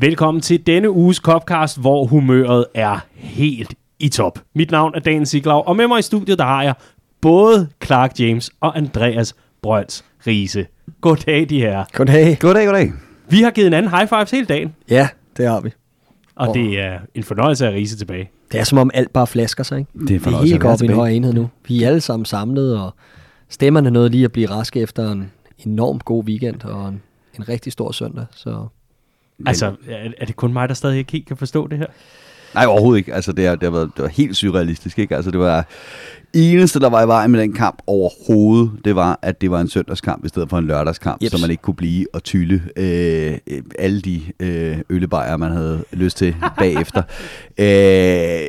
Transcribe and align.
Velkommen 0.00 0.40
til 0.40 0.66
denne 0.66 0.90
uges 0.90 1.16
Copcast, 1.16 1.80
hvor 1.80 2.04
humøret 2.06 2.64
er 2.74 3.06
helt 3.14 3.74
i 3.98 4.08
top. 4.08 4.38
Mit 4.54 4.70
navn 4.70 4.94
er 4.94 5.00
Dan 5.00 5.26
Siglau, 5.26 5.62
og 5.66 5.76
med 5.76 5.86
mig 5.86 5.98
i 5.98 6.02
studiet, 6.02 6.38
der 6.38 6.44
har 6.44 6.62
jeg 6.62 6.74
både 7.20 7.68
Clark 7.84 8.20
James 8.20 8.50
og 8.60 8.76
Andreas 8.76 9.34
Brøns 9.62 10.04
Riese. 10.26 10.66
Goddag, 11.00 11.46
de 11.48 11.60
her. 11.60 11.84
Goddag. 11.92 12.38
Goddag, 12.40 12.66
goddag. 12.66 12.92
Vi 13.28 13.42
har 13.42 13.50
givet 13.50 13.66
en 13.66 13.72
anden 13.72 13.90
high 13.90 14.08
fives 14.08 14.30
hele 14.30 14.46
dagen, 14.46 14.74
Ja, 14.90 15.08
det 15.36 15.46
har 15.48 15.60
vi. 15.60 15.70
og 16.36 16.48
Åh. 16.48 16.54
det 16.54 16.80
er 16.80 16.98
en 17.14 17.24
fornøjelse 17.24 17.66
at 17.66 17.72
Riese 17.74 17.96
tilbage. 17.96 18.30
Det 18.52 18.60
er 18.60 18.64
som 18.64 18.78
om 18.78 18.90
alt 18.94 19.12
bare 19.12 19.26
flasker 19.26 19.64
sig, 19.64 19.78
ikke? 19.78 19.90
Det 19.92 20.02
er 20.02 20.18
Det 20.18 20.26
er 20.34 20.42
helt 20.44 20.60
godt 20.60 20.82
i 20.82 20.84
en 20.84 20.92
høj 20.92 21.08
enhed 21.08 21.32
nu. 21.32 21.50
Vi 21.68 21.82
er 21.82 21.88
alle 21.88 22.00
sammen 22.00 22.24
samlet, 22.24 22.78
og 22.78 22.94
stemmerne 23.48 23.90
nåede 23.90 24.08
lige 24.08 24.24
at 24.24 24.32
blive 24.32 24.50
raske 24.50 24.80
efter 24.80 25.12
en 25.12 25.30
enormt 25.66 26.04
god 26.04 26.24
weekend 26.24 26.64
og 26.64 26.88
en, 26.88 27.02
en 27.38 27.48
rigtig 27.48 27.72
stor 27.72 27.92
søndag. 27.92 28.24
Så 28.32 28.66
Altså, 29.46 29.66
er, 29.88 30.10
er 30.18 30.26
det 30.26 30.36
kun 30.36 30.52
mig, 30.52 30.68
der 30.68 30.74
stadig 30.74 30.98
ikke 30.98 31.12
helt 31.12 31.26
kan 31.26 31.36
forstå 31.36 31.66
det 31.66 31.78
her? 31.78 31.86
Nej, 32.54 32.66
overhovedet 32.66 32.98
ikke. 32.98 33.14
Altså, 33.14 33.32
det, 33.32 33.46
er, 33.46 33.54
det, 33.54 33.62
har 33.62 33.70
været, 33.70 33.90
det 33.96 34.02
var 34.02 34.08
helt 34.08 34.36
surrealistisk, 34.36 34.98
ikke? 34.98 35.16
Altså, 35.16 35.30
det 35.30 35.40
var 35.40 35.66
eneste, 36.34 36.80
der 36.80 36.88
var 36.88 37.04
i 37.04 37.06
vejen 37.06 37.30
med 37.30 37.40
den 37.40 37.52
kamp 37.52 37.82
overhovedet, 37.86 38.70
det 38.84 38.96
var, 38.96 39.18
at 39.22 39.40
det 39.40 39.50
var 39.50 39.60
en 39.60 39.68
søndagskamp 39.68 40.24
i 40.24 40.28
stedet 40.28 40.50
for 40.50 40.58
en 40.58 40.66
lørdagskamp, 40.66 41.22
Jeps. 41.22 41.32
så 41.32 41.38
man 41.40 41.50
ikke 41.50 41.62
kunne 41.62 41.74
blive 41.74 42.06
og 42.14 42.24
tylle 42.24 42.62
øh, 42.76 43.38
alle 43.78 44.00
de 44.00 44.22
øh, 44.40 44.78
øllebajer, 44.90 45.36
man 45.36 45.52
havde 45.52 45.84
lyst 45.92 46.16
til 46.16 46.34
bagefter. 46.58 47.02
øh, 47.58 48.48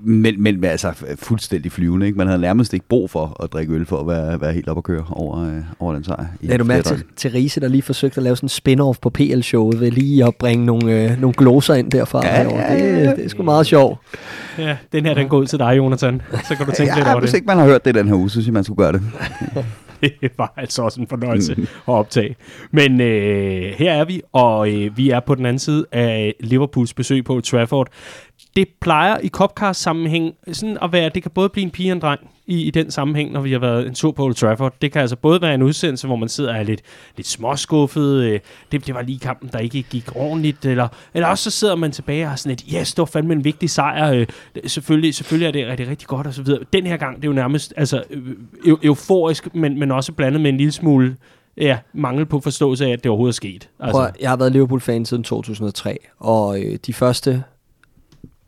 men, 0.00 0.42
men 0.42 0.64
altså, 0.64 0.92
fuldstændig 1.16 1.72
flyvende, 1.72 2.06
ikke? 2.06 2.18
Man 2.18 2.26
havde 2.26 2.40
nærmest 2.40 2.74
ikke 2.74 2.86
brug 2.88 3.10
for 3.10 3.42
at 3.42 3.52
drikke 3.52 3.72
øl 3.72 3.86
for 3.86 4.00
at 4.00 4.06
være, 4.06 4.40
være 4.40 4.52
helt 4.52 4.68
op 4.68 4.78
at 4.78 4.84
køre 4.84 5.04
over, 5.10 5.46
øh, 5.46 5.62
over 5.80 5.94
den 5.94 6.04
sejr. 6.04 6.26
i 6.40 6.46
lagde 6.46 6.58
du 6.58 6.64
mærke 6.64 6.82
til, 6.82 7.04
til 7.16 7.30
Riese, 7.30 7.60
der 7.60 7.68
lige 7.68 7.82
forsøgte 7.82 8.16
at 8.16 8.22
lave 8.22 8.36
sådan 8.36 8.46
en 8.46 8.80
spin-off 8.80 8.98
på 9.02 9.10
PL-showet, 9.10 9.80
ved 9.80 9.90
lige 9.90 10.24
at 10.24 10.34
bringe 10.36 10.66
nogle, 10.66 11.02
øh, 11.02 11.20
nogle 11.20 11.34
gloser 11.34 11.74
ind 11.74 11.90
derfra. 11.90 12.26
Ja, 12.26 12.42
ja, 12.42 12.48
ja, 12.48 12.74
ja. 12.74 13.08
Det, 13.08 13.16
det 13.16 13.24
er 13.24 13.28
sgu 13.28 13.42
meget 13.42 13.66
sjovt. 13.66 13.98
Ja, 14.58 14.76
den 14.92 15.06
her, 15.06 15.14
den 15.14 15.28
går 15.28 15.38
ud 15.38 15.46
til 15.46 15.58
dig, 15.58 15.76
Jonathan. 15.76 16.22
Så 16.48 16.54
kan 16.56 16.66
du 16.66 16.72
tænke 16.72 16.94
lidt 16.94 17.06
Ja, 17.14 17.20
hvis 17.20 17.30
det. 17.30 17.36
ikke 17.36 17.46
man 17.46 17.58
har 17.58 17.64
hørt 17.64 17.84
det 17.84 17.94
den 17.94 18.08
her 18.08 18.14
uge, 18.14 18.28
så 18.28 18.32
synes 18.32 18.46
jeg, 18.46 18.54
man 18.54 18.64
skulle 18.64 18.76
gøre 18.76 18.92
det. 18.92 19.02
Det 20.00 20.30
var 20.38 20.52
altså 20.56 20.82
også 20.82 21.00
en 21.00 21.06
fornøjelse 21.06 21.52
at 21.60 21.68
optage. 21.86 22.36
Men 22.70 23.00
øh, 23.00 23.62
her 23.78 23.92
er 23.92 24.04
vi, 24.04 24.22
og 24.32 24.72
øh, 24.72 24.96
vi 24.96 25.10
er 25.10 25.20
på 25.20 25.34
den 25.34 25.46
anden 25.46 25.58
side 25.58 25.86
af 25.92 26.34
Liverpools 26.40 26.94
besøg 26.94 27.24
på 27.24 27.40
Trafford. 27.40 27.88
Det 28.56 28.68
plejer 28.80 29.18
i 29.22 29.28
Copcast 29.28 29.80
sammenhæng 29.80 30.34
sådan 30.52 30.78
at 30.82 30.92
være, 30.92 31.08
det 31.08 31.22
kan 31.22 31.30
både 31.30 31.48
blive 31.48 31.64
en 31.64 31.70
pige 31.70 31.90
og 31.90 31.96
en 31.96 32.00
dreng 32.02 32.20
i, 32.46 32.62
i 32.62 32.70
den 32.70 32.90
sammenhæng, 32.90 33.32
når 33.32 33.40
vi 33.40 33.52
har 33.52 33.58
været 33.58 33.86
en 33.86 33.94
tur 33.94 34.12
på 34.12 34.24
Old 34.24 34.34
Trafford. 34.34 34.74
Det 34.82 34.92
kan 34.92 35.00
altså 35.00 35.16
både 35.16 35.42
være 35.42 35.54
en 35.54 35.62
udsendelse, 35.62 36.06
hvor 36.06 36.16
man 36.16 36.28
sidder 36.28 36.50
og 36.50 36.56
er 36.56 36.62
lidt, 36.62 36.80
lidt 37.16 37.26
småskuffet, 37.26 38.22
øh, 38.22 38.40
det, 38.72 38.86
det 38.86 38.94
var 38.94 39.02
lige 39.02 39.18
kampen, 39.18 39.50
der 39.52 39.58
ikke 39.58 39.82
gik 39.82 40.16
ordentligt, 40.16 40.64
eller, 40.64 40.88
eller 41.14 41.28
også 41.28 41.50
så 41.50 41.58
sidder 41.58 41.76
man 41.76 41.92
tilbage 41.92 42.24
og 42.24 42.28
har 42.28 42.36
sådan 42.36 42.52
et, 42.52 42.64
yes, 42.74 42.94
det 42.94 42.98
var 42.98 43.04
fandme 43.04 43.32
en 43.32 43.44
vigtig 43.44 43.70
sejr, 43.70 44.12
øh, 44.12 44.26
selvfølgelig, 44.66 45.14
selvfølgelig 45.14 45.46
er 45.46 45.52
det 45.52 45.66
rigtig, 45.66 45.88
rigtig 45.88 46.08
godt, 46.08 46.26
og 46.26 46.34
så 46.34 46.42
videre. 46.42 46.60
Den 46.72 46.86
her 46.86 46.96
gang, 46.96 47.16
det 47.16 47.24
er 47.24 47.28
jo 47.28 47.34
nærmest 47.34 47.74
altså, 47.76 48.02
øh, 48.10 48.76
euforisk, 48.82 49.54
men, 49.54 49.78
men 49.78 49.90
også 49.90 50.12
blandet 50.12 50.40
med 50.40 50.50
en 50.50 50.56
lille 50.56 50.72
smule 50.72 51.16
ja, 51.56 51.78
mangel 51.92 52.26
på 52.26 52.40
forståelse 52.40 52.86
af, 52.86 52.90
at 52.90 53.04
det 53.04 53.10
overhovedet 53.10 53.32
er 53.32 53.36
sket. 53.36 53.68
Altså. 53.80 53.92
Prøv, 53.92 54.08
jeg 54.20 54.30
har 54.30 54.36
været 54.36 54.52
Liverpool-fan 54.52 55.04
siden 55.04 55.22
2003, 55.22 55.98
og 56.18 56.60
øh, 56.60 56.78
de 56.86 56.92
første, 56.92 57.44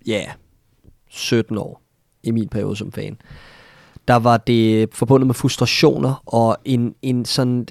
ja, 0.06 0.24
17 1.08 1.58
år 1.58 1.82
i 2.22 2.30
min 2.30 2.48
periode 2.48 2.76
som 2.76 2.92
fan, 2.92 3.16
der 4.08 4.16
var 4.16 4.36
det 4.36 4.88
forbundet 4.94 5.26
med 5.26 5.34
frustrationer, 5.34 6.22
og 6.26 6.56
en, 6.64 6.94
en 7.02 7.24
sådan, 7.24 7.66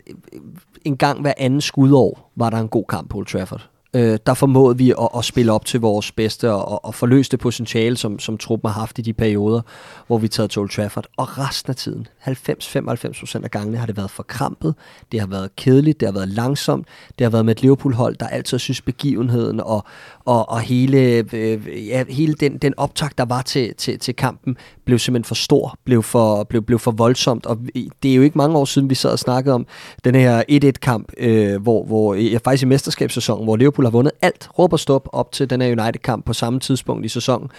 en 0.85 0.97
gang 0.97 1.21
hver 1.21 1.33
anden 1.37 1.61
skudår 1.61 2.31
var 2.35 2.49
der 2.49 2.57
en 2.57 2.67
god 2.67 2.85
kamp 2.89 3.09
på 3.09 3.17
Old 3.17 3.25
Trafford. 3.25 3.69
Øh, 3.95 4.19
der 4.25 4.33
formåede 4.33 4.77
vi 4.77 4.91
at, 4.91 5.09
at 5.17 5.25
spille 5.25 5.51
op 5.51 5.65
til 5.65 5.79
vores 5.79 6.11
bedste 6.11 6.51
og, 6.51 6.85
og 6.85 6.95
forløse 6.95 7.31
det 7.31 7.39
potentiale, 7.39 7.97
som, 7.97 8.19
som 8.19 8.37
truppen 8.37 8.71
har 8.71 8.79
haft 8.79 8.99
i 8.99 9.01
de 9.01 9.13
perioder, 9.13 9.61
hvor 10.07 10.17
vi 10.17 10.27
taget 10.27 10.51
til 10.51 10.59
Old 10.59 10.69
Trafford. 10.69 11.05
Og 11.17 11.37
resten 11.37 11.69
af 11.69 11.75
tiden, 11.75 12.07
90-95% 12.27 13.43
af 13.43 13.51
gangene, 13.51 13.77
har 13.77 13.85
det 13.85 13.97
været 13.97 14.11
forkrampet, 14.11 14.75
det 15.11 15.19
har 15.19 15.27
været 15.27 15.55
kedeligt, 15.55 15.99
det 15.99 16.07
har 16.07 16.13
været 16.13 16.29
langsomt, 16.29 16.87
det 17.19 17.25
har 17.25 17.29
været 17.29 17.45
med 17.45 17.55
et 17.55 17.61
Liverpool-hold, 17.61 18.15
der 18.15 18.27
altid 18.27 18.59
synes 18.59 18.81
begivenheden 18.81 19.59
og, 19.59 19.85
og, 20.25 20.49
og 20.49 20.59
hele, 20.59 21.25
øh, 21.33 21.87
ja, 21.87 22.03
hele 22.09 22.33
den, 22.33 22.57
den 22.57 22.73
optag, 22.77 23.09
der 23.17 23.25
var 23.25 23.41
til, 23.41 23.75
til, 23.75 23.99
til 23.99 24.15
kampen, 24.15 24.57
blev 24.85 24.99
simpelthen 24.99 25.27
for 25.27 25.35
stor, 25.35 25.77
blev 25.83 26.03
for, 26.03 26.43
blev, 26.43 26.61
blev 26.61 26.79
for 26.79 26.91
voldsomt. 26.91 27.45
Og 27.45 27.59
det 28.03 28.11
er 28.11 28.15
jo 28.15 28.21
ikke 28.21 28.37
mange 28.37 28.57
år 28.57 28.65
siden, 28.65 28.89
vi 28.89 28.95
sad 28.95 29.11
og 29.11 29.19
snakkede 29.19 29.55
om 29.55 29.67
den 30.03 30.15
her 30.15 30.43
1-1-kamp, 30.51 31.11
øh, 31.17 31.61
hvor, 31.61 31.85
hvor 31.85 32.13
ja, 32.13 32.37
faktisk 32.43 32.63
i 32.63 32.65
mesterskabssæsonen, 32.65 33.43
hvor 33.43 33.55
Liverpool 33.55 33.85
har 33.85 33.91
vundet 33.91 34.11
alt, 34.21 34.49
råb 34.59 34.73
og 34.73 34.79
stop 34.79 35.09
op 35.13 35.31
til 35.31 35.49
den 35.49 35.61
her 35.61 35.67
United-kamp 35.67 36.25
på 36.25 36.33
samme 36.33 36.59
tidspunkt 36.59 37.05
i 37.05 37.07
sæsonen, 37.07 37.49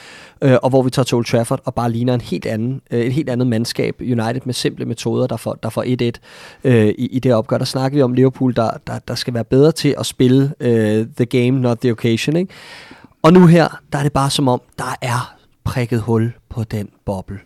øh, 0.43 0.57
og 0.63 0.71
hvor 0.71 0.83
vi 0.83 0.91
tager 0.91 1.05
til 1.05 1.17
Old 1.17 1.25
Trafford 1.25 1.61
og 1.65 1.75
bare 1.75 1.91
ligner 1.91 2.15
en 2.15 2.21
helt 2.21 2.47
anden, 2.47 2.81
øh, 2.91 3.01
et 3.01 3.13
helt 3.13 3.31
andet 3.31 3.47
mandskab. 3.47 4.01
United 4.01 4.41
med 4.45 4.55
simple 4.55 4.85
metoder, 4.85 5.27
der 5.27 5.37
får, 5.37 5.55
der 5.55 5.69
får 5.69 6.13
1-1 6.65 6.71
øh, 6.71 6.89
i, 6.89 7.07
i 7.07 7.19
det 7.19 7.35
opgør. 7.35 7.59
Der 7.59 7.65
snakker 7.65 7.99
vi 7.99 8.03
om 8.03 8.13
Liverpool, 8.13 8.57
der, 8.57 8.71
der, 8.87 8.99
der 8.99 9.15
skal 9.15 9.35
være 9.35 9.45
bedre 9.45 9.73
til 9.73 9.95
at 9.99 10.07
spille 10.07 10.53
øh, 10.61 11.07
the 11.17 11.27
game, 11.27 11.61
not 11.61 11.79
the 11.79 11.93
occasion. 11.93 12.37
Ikke? 12.37 12.53
Og 13.23 13.33
nu 13.33 13.47
her, 13.47 13.81
der 13.93 13.99
er 13.99 14.03
det 14.03 14.13
bare 14.13 14.31
som 14.31 14.49
om, 14.49 14.61
der 14.79 14.95
er 15.03 15.37
prikket 15.65 16.01
hul 16.01 16.33
på 16.49 16.65
den 16.65 16.89
boble. 17.05 17.39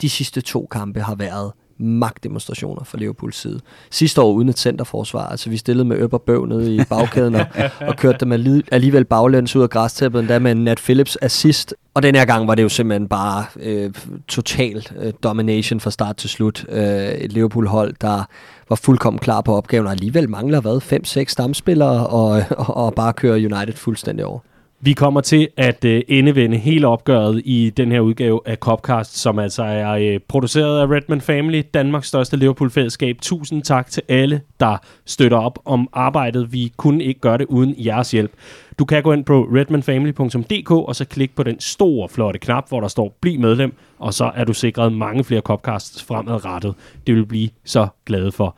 De 0.00 0.08
sidste 0.08 0.40
to 0.40 0.68
kampe 0.70 1.00
har 1.00 1.14
været 1.14 1.52
magtdemonstrationer 1.78 2.84
fra 2.84 2.98
Liverpools 2.98 3.36
side. 3.36 3.60
Sidste 3.90 4.20
år 4.20 4.32
uden 4.32 4.48
et 4.48 4.58
centerforsvar, 4.58 5.26
altså 5.28 5.50
vi 5.50 5.56
stillede 5.56 5.84
med 5.84 6.12
og 6.12 6.22
bøv 6.22 6.46
nede 6.46 6.74
i 6.74 6.80
bagkæden 6.88 7.34
og, 7.34 7.46
og 7.88 7.96
kørte 7.96 8.18
dem 8.20 8.32
alli- 8.32 8.68
alligevel 8.72 9.04
baglæns 9.04 9.56
ud 9.56 9.62
af 9.62 9.70
græstæppet, 9.70 10.20
endda 10.20 10.38
med 10.38 10.54
Nat 10.54 10.78
Phillips 10.78 11.18
assist. 11.22 11.74
Og 11.94 12.02
den 12.02 12.14
her 12.14 12.24
gang 12.24 12.48
var 12.48 12.54
det 12.54 12.62
jo 12.62 12.68
simpelthen 12.68 13.08
bare 13.08 13.44
øh, 13.56 13.92
total 14.28 14.86
øh, 14.98 15.12
domination 15.22 15.80
fra 15.80 15.90
start 15.90 16.16
til 16.16 16.30
slut. 16.30 16.64
Øh, 16.68 17.08
et 17.08 17.32
Liverpool-hold, 17.32 17.94
der 18.00 18.24
var 18.68 18.76
fuldkommen 18.76 19.18
klar 19.18 19.40
på 19.40 19.56
opgaven, 19.56 19.86
og 19.86 19.92
alligevel 19.92 20.30
mangler 20.30 20.60
hvad, 20.60 20.80
5-6 21.20 21.24
stamspillere, 21.28 22.06
og, 22.06 22.42
og, 22.50 22.76
og 22.76 22.94
bare 22.94 23.12
kører 23.12 23.34
United 23.34 23.76
fuldstændig 23.76 24.26
over. 24.26 24.38
Vi 24.84 24.92
kommer 24.92 25.20
til 25.20 25.48
at 25.56 25.84
øh, 25.84 26.02
endevende 26.08 26.56
hele 26.56 26.86
opgøret 26.86 27.42
i 27.44 27.72
den 27.76 27.92
her 27.92 28.00
udgave 28.00 28.40
af 28.44 28.56
Copcast, 28.56 29.16
som 29.16 29.38
altså 29.38 29.62
er 29.62 29.90
øh, 29.90 30.20
produceret 30.28 30.80
af 30.80 30.86
Redman 30.86 31.20
Family, 31.20 31.62
Danmarks 31.74 32.08
største 32.08 32.36
Liverpool-fællesskab. 32.36 33.16
Tusind 33.22 33.62
tak 33.62 33.90
til 33.90 34.02
alle, 34.08 34.40
der 34.60 34.76
støtter 35.04 35.38
op 35.38 35.58
om 35.64 35.88
arbejdet. 35.92 36.52
Vi 36.52 36.72
kunne 36.76 37.04
ikke 37.04 37.20
gøre 37.20 37.38
det 37.38 37.46
uden 37.46 37.74
jeres 37.78 38.10
hjælp. 38.10 38.32
Du 38.78 38.84
kan 38.84 39.02
gå 39.02 39.12
ind 39.12 39.24
på 39.24 39.48
redmanfamily.dk 39.54 40.70
og 40.70 40.96
så 40.96 41.04
klik 41.04 41.36
på 41.36 41.42
den 41.42 41.60
store, 41.60 42.08
flotte 42.08 42.38
knap, 42.38 42.68
hvor 42.68 42.80
der 42.80 42.88
står 42.88 43.16
Bliv 43.20 43.40
medlem, 43.40 43.74
og 43.98 44.14
så 44.14 44.30
er 44.34 44.44
du 44.44 44.52
sikret 44.52 44.92
mange 44.92 45.24
flere 45.24 45.40
Copcasts 45.40 46.02
fremadrettet. 46.02 46.74
Det 47.06 47.14
vil 47.14 47.22
vi 47.22 47.26
blive 47.26 47.48
så 47.64 47.86
glade 48.06 48.32
for. 48.32 48.56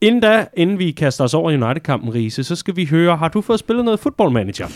Inden 0.00 0.20
da, 0.20 0.46
inden 0.56 0.78
vi 0.78 0.90
kaster 0.90 1.24
os 1.24 1.34
over 1.34 1.64
United-kampen, 1.64 2.14
Riese, 2.14 2.44
så 2.44 2.56
skal 2.56 2.76
vi 2.76 2.84
høre, 2.84 3.16
har 3.16 3.28
du 3.28 3.40
fået 3.40 3.58
spillet 3.58 3.84
noget 3.84 4.00
Football 4.00 4.32
Manager? 4.32 4.66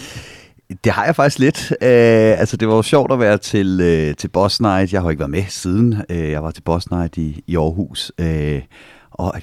Det 0.85 0.93
har 0.93 1.05
jeg 1.05 1.17
faktisk 1.17 1.39
lidt. 1.39 1.73
Øh, 1.83 2.41
altså, 2.41 2.57
det 2.57 2.69
var 2.69 2.75
jo 2.75 2.83
sjovt 2.83 3.13
at 3.13 3.21
være 3.21 3.39
til, 3.39 3.81
øh, 3.81 4.15
til 4.15 4.29
Boss 4.29 4.61
Night. 4.61 4.93
Jeg 4.93 5.01
har 5.01 5.07
jo 5.07 5.11
ikke 5.11 5.21
været 5.21 5.31
med 5.31 5.45
siden. 5.49 6.03
Øh, 6.11 6.31
jeg 6.31 6.43
var 6.43 6.51
til 6.51 6.63
Boss 6.63 6.91
Night 6.91 7.17
i, 7.17 7.45
i 7.47 7.57
Aarhus. 7.57 8.13
Øh, 8.19 8.61
og 9.11 9.35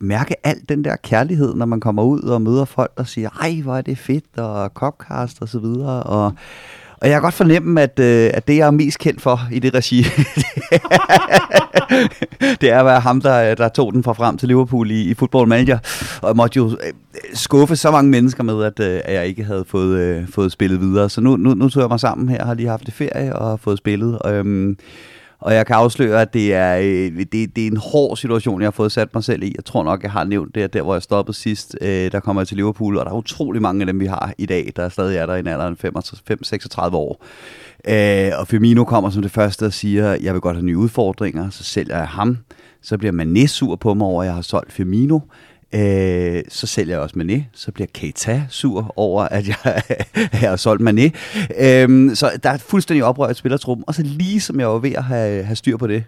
mærke 0.00 0.46
alt 0.46 0.68
den 0.68 0.84
der 0.84 0.96
kærlighed, 0.96 1.54
når 1.54 1.66
man 1.66 1.80
kommer 1.80 2.02
ud 2.02 2.20
og 2.20 2.42
møder 2.42 2.64
folk, 2.64 2.98
der 2.98 3.04
siger, 3.04 3.30
ej, 3.30 3.60
hvor 3.62 3.76
er 3.76 3.82
det 3.82 3.98
fedt, 3.98 4.38
og 4.38 4.70
Copcast 4.74 5.42
og 5.42 5.48
så 5.48 5.58
videre. 5.58 6.02
Og, 6.02 6.32
og 7.00 7.08
jeg 7.08 7.14
kan 7.14 7.22
godt 7.22 7.34
fornemme, 7.34 7.82
at, 7.82 7.98
øh, 7.98 8.30
at 8.34 8.48
det, 8.48 8.56
jeg 8.56 8.66
er 8.66 8.70
mest 8.70 8.98
kendt 8.98 9.20
for 9.20 9.40
i 9.52 9.58
det 9.58 9.74
regi, 9.74 10.02
det 12.60 12.70
er 12.70 12.82
bare 12.82 13.00
ham, 13.00 13.20
der, 13.20 13.50
øh, 13.50 13.56
der 13.56 13.68
tog 13.68 13.92
den 13.92 14.02
fra 14.02 14.12
frem 14.12 14.38
til 14.38 14.48
Liverpool 14.48 14.90
i, 14.90 15.02
i 15.02 15.14
Football 15.14 15.48
Manager. 15.48 15.78
Og 16.22 16.36
måtte 16.36 16.56
jo 16.56 16.70
øh, 16.70 16.92
skuffe 17.34 17.76
så 17.76 17.90
mange 17.90 18.10
mennesker 18.10 18.42
med, 18.42 18.64
at, 18.64 18.80
øh, 18.80 19.00
at 19.04 19.14
jeg 19.14 19.26
ikke 19.26 19.44
havde 19.44 19.64
fået, 19.68 19.98
øh, 19.98 20.28
fået 20.28 20.52
spillet 20.52 20.80
videre. 20.80 21.10
Så 21.10 21.20
nu, 21.20 21.36
nu, 21.36 21.54
nu 21.54 21.68
tog 21.68 21.80
jeg 21.80 21.88
mig 21.88 22.00
sammen 22.00 22.28
her, 22.28 22.44
har 22.44 22.54
lige 22.54 22.68
haft 22.68 22.86
det 22.86 22.94
ferie 22.94 23.36
og 23.36 23.48
har 23.48 23.56
fået 23.56 23.78
spillet. 23.78 24.18
Øhm, 24.26 24.76
og 25.40 25.54
jeg 25.54 25.66
kan 25.66 25.76
afsløre, 25.76 26.22
at 26.22 26.34
det 26.34 26.54
er, 26.54 26.76
det, 27.32 27.56
det 27.56 27.58
er 27.58 27.70
en 27.70 27.76
hård 27.76 28.16
situation, 28.16 28.60
jeg 28.60 28.66
har 28.66 28.70
fået 28.70 28.92
sat 28.92 29.14
mig 29.14 29.24
selv 29.24 29.42
i. 29.42 29.52
Jeg 29.56 29.64
tror 29.64 29.84
nok, 29.84 30.02
jeg 30.02 30.12
har 30.12 30.24
nævnt 30.24 30.54
det, 30.54 30.62
at 30.62 30.72
der 30.72 30.82
hvor 30.82 30.94
jeg 30.94 31.02
stoppede 31.02 31.36
sidst, 31.36 31.76
øh, 31.80 32.12
der 32.12 32.20
kommer 32.20 32.42
jeg 32.42 32.48
til 32.48 32.56
Liverpool, 32.56 32.96
og 32.96 33.04
der 33.04 33.10
er 33.10 33.16
utrolig 33.16 33.62
mange 33.62 33.80
af 33.80 33.86
dem, 33.86 34.00
vi 34.00 34.06
har 34.06 34.32
i 34.38 34.46
dag, 34.46 34.72
der 34.76 34.88
stadig 34.88 35.16
er 35.16 35.26
der 35.26 35.34
i 35.34 35.40
en 35.40 35.46
alder 35.46 35.64
af 35.64 36.90
5-36 36.90 36.96
år. 36.96 37.24
Øh, 37.88 38.30
og 38.38 38.48
Firmino 38.48 38.84
kommer 38.84 39.10
som 39.10 39.22
det 39.22 39.30
første 39.30 39.66
og 39.66 39.72
siger, 39.72 40.16
jeg 40.22 40.32
vil 40.32 40.40
godt 40.40 40.56
have 40.56 40.66
nye 40.66 40.78
udfordringer, 40.78 41.50
så 41.50 41.64
sælger 41.64 41.96
jeg 41.96 42.08
ham. 42.08 42.38
Så 42.82 42.98
bliver 42.98 43.12
Mané 43.12 43.46
sur 43.46 43.76
på 43.76 43.94
mig 43.94 44.06
over, 44.06 44.22
at 44.22 44.26
jeg 44.26 44.34
har 44.34 44.42
solgt 44.42 44.72
Firmino. 44.72 45.20
Øh, 45.74 46.42
så 46.48 46.66
sælger 46.66 46.94
jeg 46.94 47.02
også 47.02 47.16
Mané, 47.18 47.42
så 47.52 47.72
bliver 47.72 47.86
Keita 47.94 48.42
sur 48.48 48.92
over, 48.96 49.22
at 49.22 49.48
jeg, 49.48 49.82
jeg 50.42 50.50
har 50.50 50.56
solgt 50.56 50.82
Mané. 50.82 51.10
Øh, 51.62 52.16
så 52.16 52.30
der 52.42 52.50
er 52.50 52.54
et 52.54 52.60
fuldstændig 52.60 53.04
oprørt 53.04 53.36
spillertruppen, 53.36 53.84
og 53.86 53.94
så 53.94 54.02
lige 54.02 54.40
som 54.40 54.60
jeg 54.60 54.68
var 54.68 54.78
ved 54.78 54.92
at 54.92 55.04
have, 55.04 55.44
have 55.44 55.56
styr 55.56 55.76
på 55.76 55.86
det, 55.86 56.04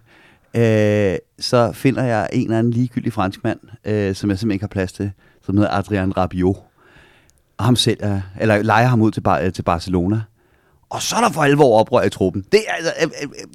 øh, 0.57 1.19
så 1.39 1.73
finder 1.73 2.03
jeg 2.03 2.29
en 2.33 2.45
eller 2.45 2.59
anden 2.59 2.73
ligegyldig 2.73 3.13
franskmand, 3.13 3.59
øh, 3.85 3.93
som 3.95 4.07
jeg 4.07 4.15
simpelthen 4.15 4.51
ikke 4.51 4.63
har 4.63 4.69
plads 4.69 4.93
til, 4.93 5.11
som 5.47 5.57
hedder 5.57 5.71
Adrian 5.71 6.17
Rabiot. 6.17 6.57
og 7.59 7.65
ham 7.65 7.77
selv, 7.77 7.99
eller 8.41 8.63
leger 8.63 8.87
ham 8.87 9.03
ud 9.03 9.11
til, 9.11 9.21
Bar- 9.21 9.51
til 9.51 9.63
Barcelona. 9.63 10.21
Og 10.91 11.03
så 11.03 11.17
er 11.17 11.21
der 11.21 11.31
for 11.31 11.43
alvor 11.43 11.81
oprør 11.81 12.03
i 12.03 12.11
truppen. 12.11 12.45
Det 12.53 12.61
er 12.69 12.73
altså, 12.73 12.93
øh, 13.03 13.11
øh, 13.23 13.29
øh, 13.29 13.47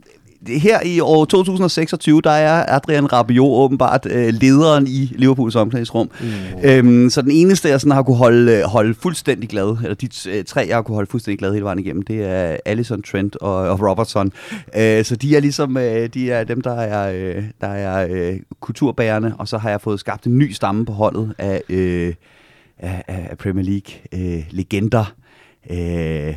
det 0.47 0.61
her 0.61 0.79
i 0.85 0.99
år 0.99 1.25
2026, 1.25 2.21
der 2.21 2.29
er 2.29 2.75
Adrian 2.75 3.13
Rabiot 3.13 3.63
åbenbart 3.63 4.05
øh, 4.09 4.33
lederen 4.33 4.87
i 4.87 5.11
Liverpools 5.15 5.55
omklædningsrum. 5.55 6.11
Mm. 6.21 6.27
Øhm, 6.63 7.09
så 7.09 7.21
den 7.21 7.31
eneste, 7.31 7.69
jeg 7.69 7.81
sådan 7.81 7.91
har 7.91 8.03
kunne 8.03 8.17
holde, 8.17 8.51
øh, 8.51 8.63
holde 8.63 8.93
fuldstændig 8.93 9.49
glad, 9.49 9.77
eller 9.83 9.95
de 9.95 10.09
øh, 10.29 10.43
tre, 10.43 10.65
jeg 10.67 10.77
har 10.77 10.81
kunne 10.81 10.95
holde 10.95 11.11
fuldstændig 11.11 11.39
glad 11.39 11.53
hele 11.53 11.63
vejen 11.63 11.79
igennem, 11.79 12.01
det 12.01 12.23
er 12.23 12.57
Allison, 12.65 13.01
Trent 13.01 13.35
og, 13.35 13.55
og 13.55 13.89
Robertson. 13.89 14.31
Øh, 14.77 15.05
så 15.05 15.15
de 15.15 15.35
er 15.35 15.39
ligesom 15.39 15.77
øh, 15.77 16.09
de 16.13 16.31
er 16.31 16.43
dem, 16.43 16.61
der 16.61 16.73
er, 16.73 17.11
øh, 17.37 17.43
der 17.61 17.67
er 17.67 18.07
øh, 18.11 18.39
kulturbærende, 18.59 19.35
og 19.39 19.47
så 19.47 19.57
har 19.57 19.69
jeg 19.69 19.81
fået 19.81 19.99
skabt 19.99 20.25
en 20.25 20.37
ny 20.37 20.51
stamme 20.51 20.85
på 20.85 20.91
holdet 20.93 21.33
af, 21.37 21.61
øh, 21.69 22.13
af, 22.79 23.03
af 23.07 23.37
Premier 23.37 23.65
League-legender. 23.65 25.13
Øh, 25.71 26.35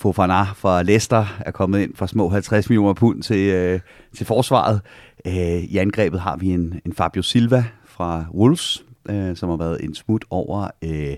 Fofana 0.00 0.42
fra 0.42 0.82
Leicester 0.82 1.26
er 1.40 1.50
kommet 1.50 1.80
ind 1.80 1.94
fra 1.94 2.06
små 2.06 2.28
50 2.28 2.68
millioner 2.68 2.92
pund 2.92 3.22
til, 3.22 3.50
øh, 3.50 3.80
til 4.16 4.26
forsvaret. 4.26 4.80
Øh, 5.26 5.34
I 5.64 5.76
angrebet 5.76 6.20
har 6.20 6.36
vi 6.36 6.50
en, 6.50 6.80
en 6.86 6.92
Fabio 6.92 7.22
Silva 7.22 7.64
fra 7.84 8.24
Wolves, 8.34 8.84
øh, 9.08 9.36
som 9.36 9.48
har 9.48 9.56
været 9.56 9.84
en 9.84 9.94
smut 9.94 10.24
over 10.30 10.68
øh, 10.84 11.16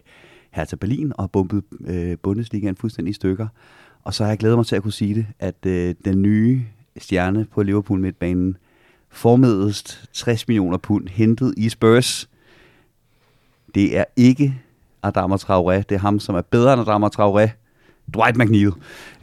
Hertha 0.51 0.77
Berlin 0.77 1.13
og 1.19 1.31
bumpet 1.31 1.63
øh, 1.87 2.17
Bundesligaen 2.23 2.77
fuldstændig 2.77 3.11
i 3.11 3.15
stykker. 3.15 3.49
Og 4.05 4.15
så 4.15 4.25
har 4.25 4.31
jeg 4.31 4.39
glædet 4.39 4.59
mig 4.59 4.67
til 4.67 4.77
at 4.77 4.83
kunne 4.83 4.93
sige 4.93 5.15
det, 5.15 5.27
at 5.39 5.67
øh, 5.67 5.95
den 6.05 6.23
nye 6.23 6.63
stjerne 6.99 7.45
på 7.45 7.63
Liverpool 7.63 8.01
midtbanen, 8.01 8.57
formedest 9.11 10.11
60 10.13 10.49
millioner 10.49 10.79
pund, 10.79 11.09
hentet 11.09 11.55
i 11.57 11.69
Spurs, 11.69 12.29
det 13.75 13.99
er 13.99 14.05
ikke 14.17 14.61
Adama 15.03 15.35
Traoré. 15.37 15.77
Det 15.77 15.93
er 15.93 15.99
ham, 15.99 16.21
som 16.21 16.35
er 16.35 16.43
bedre 16.43 16.73
end 16.73 16.83
Adama 16.83 17.09
Traoré. 17.19 17.62
Dwight 18.15 18.37
McNeil, 18.37 18.73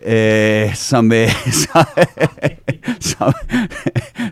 øh, 0.05 0.75
som, 0.75 1.11
øh, 1.11 1.29
som, 1.63 1.85
som, 2.99 3.33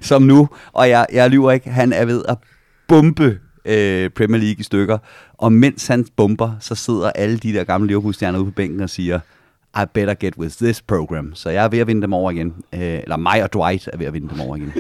som 0.02 0.22
nu, 0.22 0.50
og 0.74 0.90
jeg, 0.90 1.06
jeg 1.14 1.30
lyver 1.30 1.52
ikke, 1.52 1.70
han 1.70 1.94
er 1.94 2.06
ved 2.06 2.24
at 2.30 2.38
bombe 2.88 3.40
øh, 3.66 4.10
Premier 4.10 4.42
League 4.42 4.60
i 4.60 4.64
stykker, 4.64 4.98
og 5.38 5.54
mens 5.54 5.88
han 5.88 6.06
bomber, 6.16 6.54
så 6.60 6.76
sidder 6.76 7.10
alle 7.10 7.38
de 7.38 7.54
der 7.54 7.64
gamle 7.64 7.88
Liverpool-stjerner 7.88 8.40
ude 8.40 8.46
på 8.46 8.52
bænken 8.52 8.82
og 8.82 8.90
siger, 8.90 9.20
I 9.76 9.86
better 9.94 10.14
get 10.14 10.38
with 10.38 10.56
this 10.62 10.82
program. 10.82 11.36
Så 11.36 11.50
jeg 11.50 11.64
er 11.64 11.70
ved 11.70 11.80
at 11.80 11.88
vinde 11.88 12.02
dem 12.02 12.14
over 12.14 12.32
igen. 12.32 12.54
Øh, 12.74 12.80
eller 12.82 13.18
mig 13.18 13.44
og 13.44 13.54
Dwight 13.54 13.90
er 13.94 13.98
ved 13.98 14.06
at 14.06 14.14
vinde 14.14 14.30
dem 14.30 14.40
over 14.42 14.56
igen. 14.56 14.74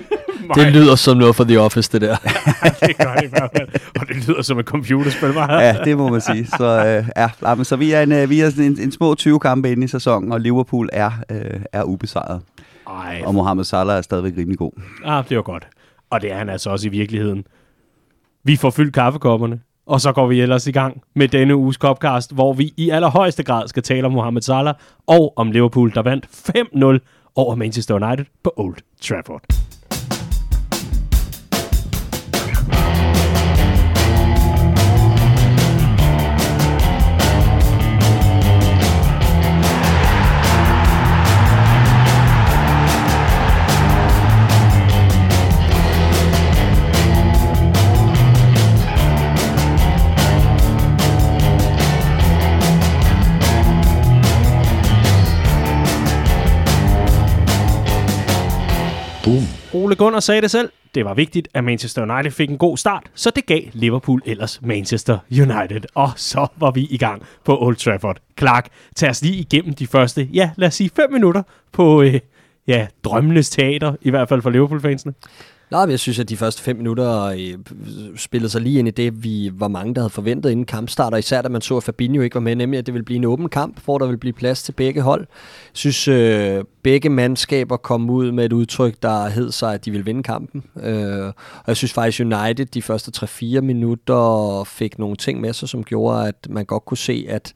Det 0.59 0.73
lyder 0.73 0.95
som 0.95 1.17
noget 1.17 1.35
for 1.35 1.43
The 1.43 1.59
Office, 1.59 1.91
det 1.91 2.01
der. 2.01 2.15
det 2.87 2.97
gør 2.97 3.13
det 3.13 3.23
i 3.23 3.29
hvert 3.29 3.49
fald. 3.57 3.69
Og 3.99 4.07
det 4.07 4.27
lyder 4.27 4.41
som 4.41 4.59
et 4.59 4.65
computerspil, 4.65 5.29
var 5.29 5.61
ja, 5.61 5.75
det 5.85 5.97
må 5.97 6.09
man 6.09 6.21
sige. 6.21 6.47
Så, 6.47 6.85
øh, 6.85 7.09
ja, 7.17 7.29
nej, 7.41 7.55
men, 7.55 7.65
så 7.65 7.75
vi 7.75 7.91
er, 7.91 8.01
en, 8.01 8.11
øh, 8.11 8.29
vi 8.29 8.39
er 8.41 8.51
en, 8.59 8.79
en 8.81 8.91
små 8.91 9.15
20 9.15 9.39
kampe 9.39 9.71
inde 9.71 9.83
i 9.83 9.87
sæsonen, 9.87 10.31
og 10.31 10.41
Liverpool 10.41 10.89
er, 10.93 11.11
øh, 11.31 11.61
er 11.73 11.83
ubesejret. 11.83 12.41
Ej, 12.89 13.21
Og 13.25 13.33
Mohamed 13.33 13.63
Salah 13.63 13.97
er 13.97 14.01
stadigvæk 14.01 14.33
rimelig 14.37 14.57
god. 14.57 14.71
ah, 15.05 15.23
det 15.29 15.37
var 15.37 15.43
godt. 15.43 15.67
Og 16.09 16.21
det 16.21 16.31
er 16.31 16.37
han 16.37 16.49
altså 16.49 16.69
også 16.69 16.87
i 16.87 16.89
virkeligheden. 16.91 17.43
Vi 18.43 18.55
får 18.55 18.69
fyldt 18.69 18.93
kaffekopperne, 18.93 19.59
og 19.87 20.01
så 20.01 20.11
går 20.11 20.27
vi 20.27 20.41
ellers 20.41 20.67
i 20.67 20.71
gang 20.71 21.01
med 21.15 21.27
denne 21.27 21.55
uges 21.55 21.75
Copcast, 21.75 22.33
hvor 22.33 22.53
vi 22.53 22.73
i 22.77 22.89
allerhøjeste 22.89 23.43
grad 23.43 23.67
skal 23.67 23.83
tale 23.83 24.05
om 24.05 24.11
Mohamed 24.11 24.41
Salah 24.41 24.73
og 25.07 25.33
om 25.35 25.51
Liverpool, 25.51 25.91
der 25.93 26.01
vandt 26.01 26.25
5-0 26.95 27.31
over 27.35 27.55
Manchester 27.55 27.95
United 28.07 28.25
på 28.43 28.53
Old 28.57 28.75
Trafford. 29.01 29.41
Ole 59.73 59.95
Gunnar 59.95 60.19
sagde 60.19 60.41
det 60.41 60.51
selv. 60.51 60.69
Det 60.95 61.05
var 61.05 61.13
vigtigt, 61.13 61.47
at 61.53 61.63
Manchester 61.63 62.13
United 62.13 62.31
fik 62.31 62.49
en 62.49 62.57
god 62.57 62.77
start, 62.77 63.03
så 63.15 63.29
det 63.29 63.45
gav 63.45 63.61
Liverpool 63.73 64.21
ellers 64.25 64.61
Manchester 64.61 65.17
United. 65.31 65.81
Og 65.95 66.09
så 66.15 66.47
var 66.55 66.71
vi 66.71 66.87
i 66.89 66.97
gang 66.97 67.23
på 67.45 67.61
Old 67.61 67.75
Trafford. 67.75 68.17
Clark, 68.39 68.67
tag 68.95 69.09
os 69.09 69.21
lige 69.21 69.35
igennem 69.35 69.73
de 69.73 69.87
første, 69.87 70.23
ja, 70.33 70.51
lad 70.55 70.67
os 70.67 70.73
sige 70.73 70.89
fem 70.95 71.11
minutter 71.11 71.43
på, 71.71 72.01
øh, 72.01 72.19
ja, 72.67 72.87
drømmenes 73.03 73.49
teater, 73.49 73.95
i 74.01 74.09
hvert 74.09 74.29
fald 74.29 74.41
for 74.41 74.49
Liverpool-fansene. 74.49 75.13
Nej, 75.71 75.85
men 75.85 75.91
jeg 75.91 75.99
synes, 75.99 76.19
at 76.19 76.29
de 76.29 76.37
første 76.37 76.61
fem 76.61 76.75
minutter 76.75 77.23
øh, 77.23 77.57
spillede 78.15 78.49
sig 78.49 78.61
lige 78.61 78.79
ind 78.79 78.87
i 78.87 78.91
det, 78.91 79.23
vi 79.23 79.51
var 79.53 79.67
mange, 79.67 79.95
der 79.95 80.01
havde 80.01 80.09
forventet 80.09 80.51
inden 80.51 80.65
kampstarter. 80.65 81.17
især 81.17 81.41
da 81.41 81.49
man 81.49 81.61
så, 81.61 81.77
at 81.77 81.83
Fabinho 81.83 82.21
ikke 82.21 82.35
var 82.35 82.41
med, 82.41 82.55
nemlig 82.55 82.77
at 82.77 82.85
det 82.85 82.93
ville 82.93 83.05
blive 83.05 83.17
en 83.17 83.25
åben 83.25 83.49
kamp, 83.49 83.79
hvor 83.85 83.97
der 83.97 84.05
ville 84.05 84.19
blive 84.19 84.33
plads 84.33 84.63
til 84.63 84.71
begge 84.71 85.01
hold. 85.01 85.19
Jeg 85.19 85.27
synes, 85.73 86.07
øh, 86.07 86.63
begge 86.83 87.09
mandskaber 87.09 87.77
kom 87.77 88.09
ud 88.09 88.31
med 88.31 88.45
et 88.45 88.53
udtryk, 88.53 88.95
der 89.01 89.29
hed 89.29 89.51
sig, 89.51 89.73
at 89.73 89.85
de 89.85 89.91
ville 89.91 90.05
vinde 90.05 90.23
kampen. 90.23 90.63
Øh, 90.83 91.25
og 91.27 91.67
jeg 91.67 91.77
synes 91.77 91.93
faktisk, 91.93 92.21
United 92.21 92.65
de 92.65 92.81
første 92.81 93.25
3-4 93.25 93.61
minutter 93.61 94.63
fik 94.63 94.99
nogle 94.99 95.15
ting 95.15 95.41
med 95.41 95.53
sig, 95.53 95.69
som 95.69 95.83
gjorde, 95.83 96.27
at 96.27 96.47
man 96.49 96.65
godt 96.65 96.85
kunne 96.85 96.97
se, 96.97 97.25
at 97.29 97.53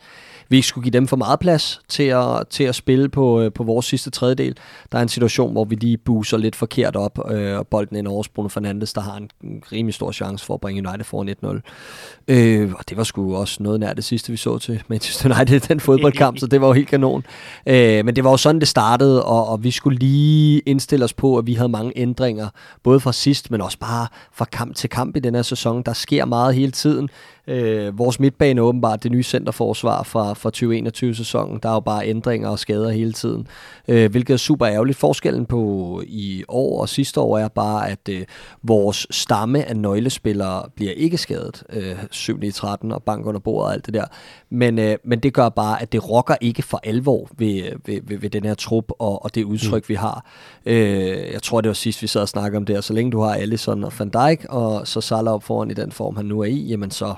vi 0.51 0.55
ikke 0.55 0.67
skulle 0.67 0.83
give 0.83 0.91
dem 0.91 1.07
for 1.07 1.17
meget 1.17 1.39
plads 1.39 1.81
til 1.89 2.03
at, 2.03 2.47
til 2.49 2.63
at 2.63 2.75
spille 2.75 3.09
på, 3.09 3.41
øh, 3.41 3.51
på 3.53 3.63
vores 3.63 3.85
sidste 3.85 4.09
tredjedel. 4.09 4.57
Der 4.91 4.97
er 4.97 5.01
en 5.01 5.09
situation, 5.09 5.51
hvor 5.51 5.65
vi 5.65 5.75
lige 5.75 5.97
buser 5.97 6.37
lidt 6.37 6.55
forkert 6.55 6.95
op, 6.95 7.31
øh, 7.31 7.57
og 7.57 7.67
bolden 7.67 7.97
ind 7.97 8.07
over 8.07 8.23
Bruno 8.35 8.47
Fernandes, 8.47 8.93
der 8.93 9.01
har 9.01 9.17
en, 9.17 9.29
en 9.43 9.63
rimelig 9.71 9.93
stor 9.93 10.11
chance 10.11 10.45
for 10.45 10.53
at 10.53 10.61
bringe 10.61 10.89
United 10.89 11.05
foran 11.05 11.29
1-0. 11.29 12.33
Øh, 12.33 12.71
og 12.77 12.89
det 12.89 12.97
var 12.97 13.03
sgu 13.03 13.35
også 13.35 13.63
noget 13.63 13.79
nær 13.79 13.93
det 13.93 14.03
sidste, 14.03 14.31
vi 14.31 14.37
så 14.37 14.57
til 14.57 14.83
Manchester 14.87 15.35
United, 15.35 15.59
den 15.69 15.79
fodboldkamp, 15.79 16.37
så 16.37 16.47
det 16.47 16.61
var 16.61 16.67
jo 16.67 16.73
helt 16.73 16.87
kanon. 16.87 17.23
Øh, 17.65 18.05
men 18.05 18.15
det 18.15 18.23
var 18.23 18.31
jo 18.31 18.37
sådan, 18.37 18.59
det 18.59 18.67
startede, 18.67 19.25
og, 19.25 19.47
og 19.47 19.63
vi 19.63 19.71
skulle 19.71 19.97
lige 19.99 20.59
indstille 20.59 21.05
os 21.05 21.13
på, 21.13 21.37
at 21.37 21.47
vi 21.47 21.53
havde 21.53 21.69
mange 21.69 21.91
ændringer, 21.95 22.49
både 22.83 22.99
fra 22.99 23.13
sidst, 23.13 23.51
men 23.51 23.61
også 23.61 23.77
bare 23.79 24.07
fra 24.33 24.45
kamp 24.45 24.75
til 24.75 24.89
kamp 24.89 25.15
i 25.15 25.19
den 25.19 25.35
her 25.35 25.41
sæson. 25.41 25.83
Der 25.83 25.93
sker 25.93 26.25
meget 26.25 26.55
hele 26.55 26.71
tiden. 26.71 27.09
Øh, 27.47 27.97
vores 27.97 28.19
midtbane 28.19 28.59
er 28.59 28.63
åbenbart 28.63 29.03
det 29.03 29.11
nye 29.11 29.23
centerforsvar 29.23 30.03
fra, 30.03 30.33
fra 30.41 30.51
2021-sæsonen. 30.55 31.59
Der 31.63 31.69
er 31.69 31.73
jo 31.73 31.79
bare 31.79 32.07
ændringer 32.07 32.49
og 32.49 32.59
skader 32.59 32.89
hele 32.89 33.13
tiden, 33.13 33.47
øh, 33.87 34.11
hvilket 34.11 34.33
er 34.33 34.37
super 34.37 34.67
ærgerligt. 34.67 34.97
Forskellen 34.97 35.45
på 35.45 36.03
i 36.07 36.43
år 36.47 36.81
og 36.81 36.89
sidste 36.89 37.19
år 37.19 37.37
er 37.37 37.47
bare, 37.47 37.89
at 37.89 38.09
øh, 38.09 38.21
vores 38.63 39.07
stamme 39.11 39.63
af 39.63 39.77
nøglespillere 39.77 40.63
bliver 40.75 40.91
ikke 40.91 41.17
skadet. 41.17 41.63
Øh, 41.73 41.95
7 42.11 42.43
i 42.43 42.51
13 42.51 42.91
og 42.91 43.03
bank 43.03 43.25
under 43.25 43.39
bordet 43.39 43.67
og 43.67 43.73
alt 43.73 43.85
det 43.85 43.93
der. 43.93 44.05
Men, 44.49 44.79
øh, 44.79 44.97
men 45.03 45.19
det 45.19 45.33
gør 45.33 45.49
bare, 45.49 45.81
at 45.81 45.91
det 45.91 46.09
rokker 46.09 46.35
ikke 46.41 46.61
for 46.61 46.79
alvor 46.83 47.27
ved, 47.37 47.63
ved, 47.85 47.99
ved, 48.03 48.17
ved 48.17 48.29
den 48.29 48.43
her 48.43 48.53
trup 48.53 48.85
og, 48.99 49.25
og 49.25 49.35
det 49.35 49.43
udtryk, 49.43 49.83
mm. 49.83 49.89
vi 49.89 49.95
har. 49.95 50.25
Øh, 50.65 51.31
jeg 51.33 51.43
tror, 51.43 51.61
det 51.61 51.67
var 51.67 51.73
sidst, 51.73 52.01
vi 52.01 52.07
sad 52.07 52.21
og 52.21 52.29
snakkede 52.29 52.57
om 52.57 52.65
det, 52.65 52.77
og 52.77 52.83
så 52.83 52.93
længe 52.93 53.11
du 53.11 53.21
har 53.21 53.35
Allison 53.35 53.83
og 53.83 53.93
Van 53.99 54.09
Dijk, 54.09 54.45
og 54.49 54.87
så 54.87 55.01
Salah 55.01 55.33
op 55.33 55.43
foran 55.43 55.71
i 55.71 55.73
den 55.73 55.91
form, 55.91 56.15
han 56.15 56.25
nu 56.25 56.39
er 56.39 56.45
i, 56.45 56.59
jamen 56.59 56.91
så 56.91 57.13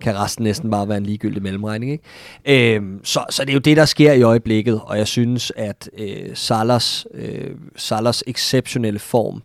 kan 0.00 0.16
resten 0.16 0.44
næsten 0.44 0.70
bare 0.70 0.88
være 0.88 0.98
en 0.98 1.06
ligegyldig 1.06 1.42
mellemregning. 1.42 1.92
Ikke? 1.92 2.63
Øh, 2.63 2.63
Øhm, 2.64 3.00
så, 3.04 3.24
så 3.30 3.42
det 3.44 3.50
er 3.50 3.54
jo 3.54 3.60
det, 3.60 3.76
der 3.76 3.84
sker 3.84 4.12
i 4.12 4.22
øjeblikket, 4.22 4.80
og 4.84 4.98
jeg 4.98 5.08
synes, 5.08 5.52
at 5.56 5.90
øh, 5.98 6.30
Salahs, 6.34 7.06
øh, 7.14 7.50
Salahs 7.76 8.24
exceptionelle 8.26 8.98
form 8.98 9.42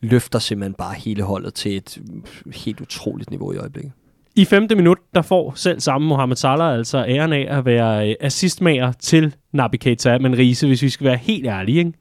løfter 0.00 0.38
simpelthen 0.38 0.74
bare 0.74 0.94
hele 0.94 1.22
holdet 1.22 1.54
til 1.54 1.76
et 1.76 1.98
helt 2.54 2.80
utroligt 2.80 3.30
niveau 3.30 3.52
i 3.52 3.56
øjeblikket. 3.56 3.92
I 4.36 4.44
femte 4.44 4.74
minut, 4.74 4.98
der 5.14 5.22
får 5.22 5.52
selv 5.56 5.80
samme 5.80 6.08
Mohamed 6.08 6.36
Salah 6.36 6.78
altså 6.78 7.04
æren 7.08 7.32
af 7.32 7.58
at 7.58 7.64
være 7.64 8.10
øh, 8.10 8.14
assistmager 8.20 8.92
til 8.92 9.34
Nabi 9.52 9.76
Keita, 9.76 10.18
men 10.18 10.38
Riese, 10.38 10.66
hvis 10.66 10.82
vi 10.82 10.88
skal 10.88 11.06
være 11.06 11.16
helt 11.16 11.46
ærlige, 11.46 11.78
ikke? 11.78 11.92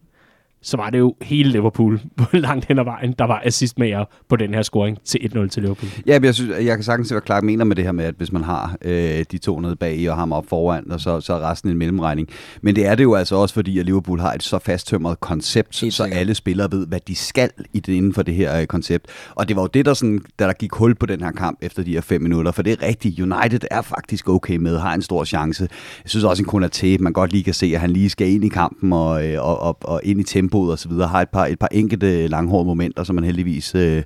Så 0.62 0.78
var 0.78 0.89
det 0.89 1.00
jo 1.00 1.16
hele 1.22 1.51
Liverpool 1.51 2.00
langt 2.34 2.66
hen 2.66 2.80
ad 2.80 2.84
vejen, 2.84 3.16
der 3.20 3.25
var 3.25 3.42
assistmager 3.46 4.06
på 4.30 4.36
den 4.36 4.54
her 4.54 4.62
scoring 4.62 4.98
til 5.06 5.18
1-0 5.36 5.48
til 5.48 5.63
Liverpool. 5.63 5.89
Ja, 6.08 6.20
men 6.20 6.25
jeg, 6.25 6.36
synes, 6.36 6.66
jeg 6.66 6.78
kan 6.78 6.84
sagtens 6.84 7.08
se, 7.08 7.13
hvad 7.13 7.22
Clark 7.25 7.44
mener 7.44 7.66
med 7.66 7.75
det 7.75 7.86
her 7.86 7.92
med, 7.92 8.06
at 8.06 8.16
hvis 8.18 8.32
man 8.32 8.44
har 8.44 8.78
øh, 8.82 9.25
de 9.32 9.38
to 9.38 9.60
nede 9.60 9.75
bag 9.75 10.10
og 10.10 10.18
ham 10.18 10.32
op 10.32 10.46
foran, 10.50 10.92
og 10.92 11.00
så, 11.00 11.22
så 11.22 11.34
er 11.34 11.51
resten 11.51 11.70
en 11.70 11.78
mellemregning. 11.78 12.28
Men 12.62 12.75
det 12.75 12.86
er 12.86 12.96
det 12.96 13.04
jo 13.04 13.16
altså 13.16 13.36
også, 13.36 13.56
fordi 13.56 13.80
at 13.80 13.86
Liverpool 13.86 14.20
har 14.20 14.34
et 14.34 14.44
så 14.44 14.60
fasttømret 14.60 15.20
koncept, 15.20 15.82
Helt 15.82 15.94
så 15.94 16.04
sikkert. 16.04 16.20
alle 16.20 16.36
spillere 16.36 16.72
ved, 16.72 16.88
hvad 16.88 17.00
de 17.08 17.16
skal 17.16 17.50
i 17.74 17.80
det, 17.80 17.94
inden 17.94 18.13
for 18.13 18.22
det 18.22 18.34
her 18.34 18.60
øh, 18.62 18.66
koncept. 18.66 19.08
Og 19.36 19.48
det 19.48 19.56
var 19.56 19.62
jo 19.62 19.70
det, 19.74 19.86
der, 19.86 19.94
sådan, 19.94 20.22
da 20.39 20.48
der 20.48 20.54
gik 20.54 20.72
hul 20.74 20.96
på 20.96 21.06
den 21.06 21.22
her 21.22 21.32
kamp 21.32 21.58
efter 21.62 21.84
de 21.84 21.94
her 21.94 22.01
fem 22.01 22.22
minutter, 22.22 22.51
for 22.51 22.62
det 22.62 22.74
er 22.74 22.88
rigtigt, 22.88 23.20
United 23.20 23.60
er 23.72 23.82
faktisk 23.82 24.30
okay 24.30 24.56
med, 24.56 24.78
har 24.80 24.94
en 24.94 25.01
stor 25.01 25.24
chance. 25.25 25.68
Jeg 26.04 26.10
synes 26.10 26.24
også, 26.24 26.44
en 26.44 26.50
Konaté, 26.50 26.98
man 27.00 27.13
godt 27.13 27.32
lige 27.32 27.44
kan 27.44 27.54
se, 27.54 27.72
at 27.74 27.80
han 27.80 27.92
lige 27.92 28.10
skal 28.10 28.30
ind 28.30 28.46
i 28.46 28.50
kampen 28.50 28.94
og, 28.94 29.28
øh, 29.28 29.46
og, 29.46 29.60
og, 29.60 29.78
og 29.82 30.01
ind 30.04 30.20
i 30.20 30.24
tempo 30.24 30.49
tempoet 30.50 30.72
og 30.72 30.79
så 30.79 30.89
videre, 30.89 31.08
har 31.08 31.22
et 31.22 31.29
par, 31.29 31.46
et 31.46 31.60
par 31.60 31.68
enkelte 31.72 32.27
langhårede 32.27 32.65
momenter, 32.65 33.03
som 33.03 33.15
man 33.15 33.24
heldigvis 33.24 33.75
øh, 33.75 34.03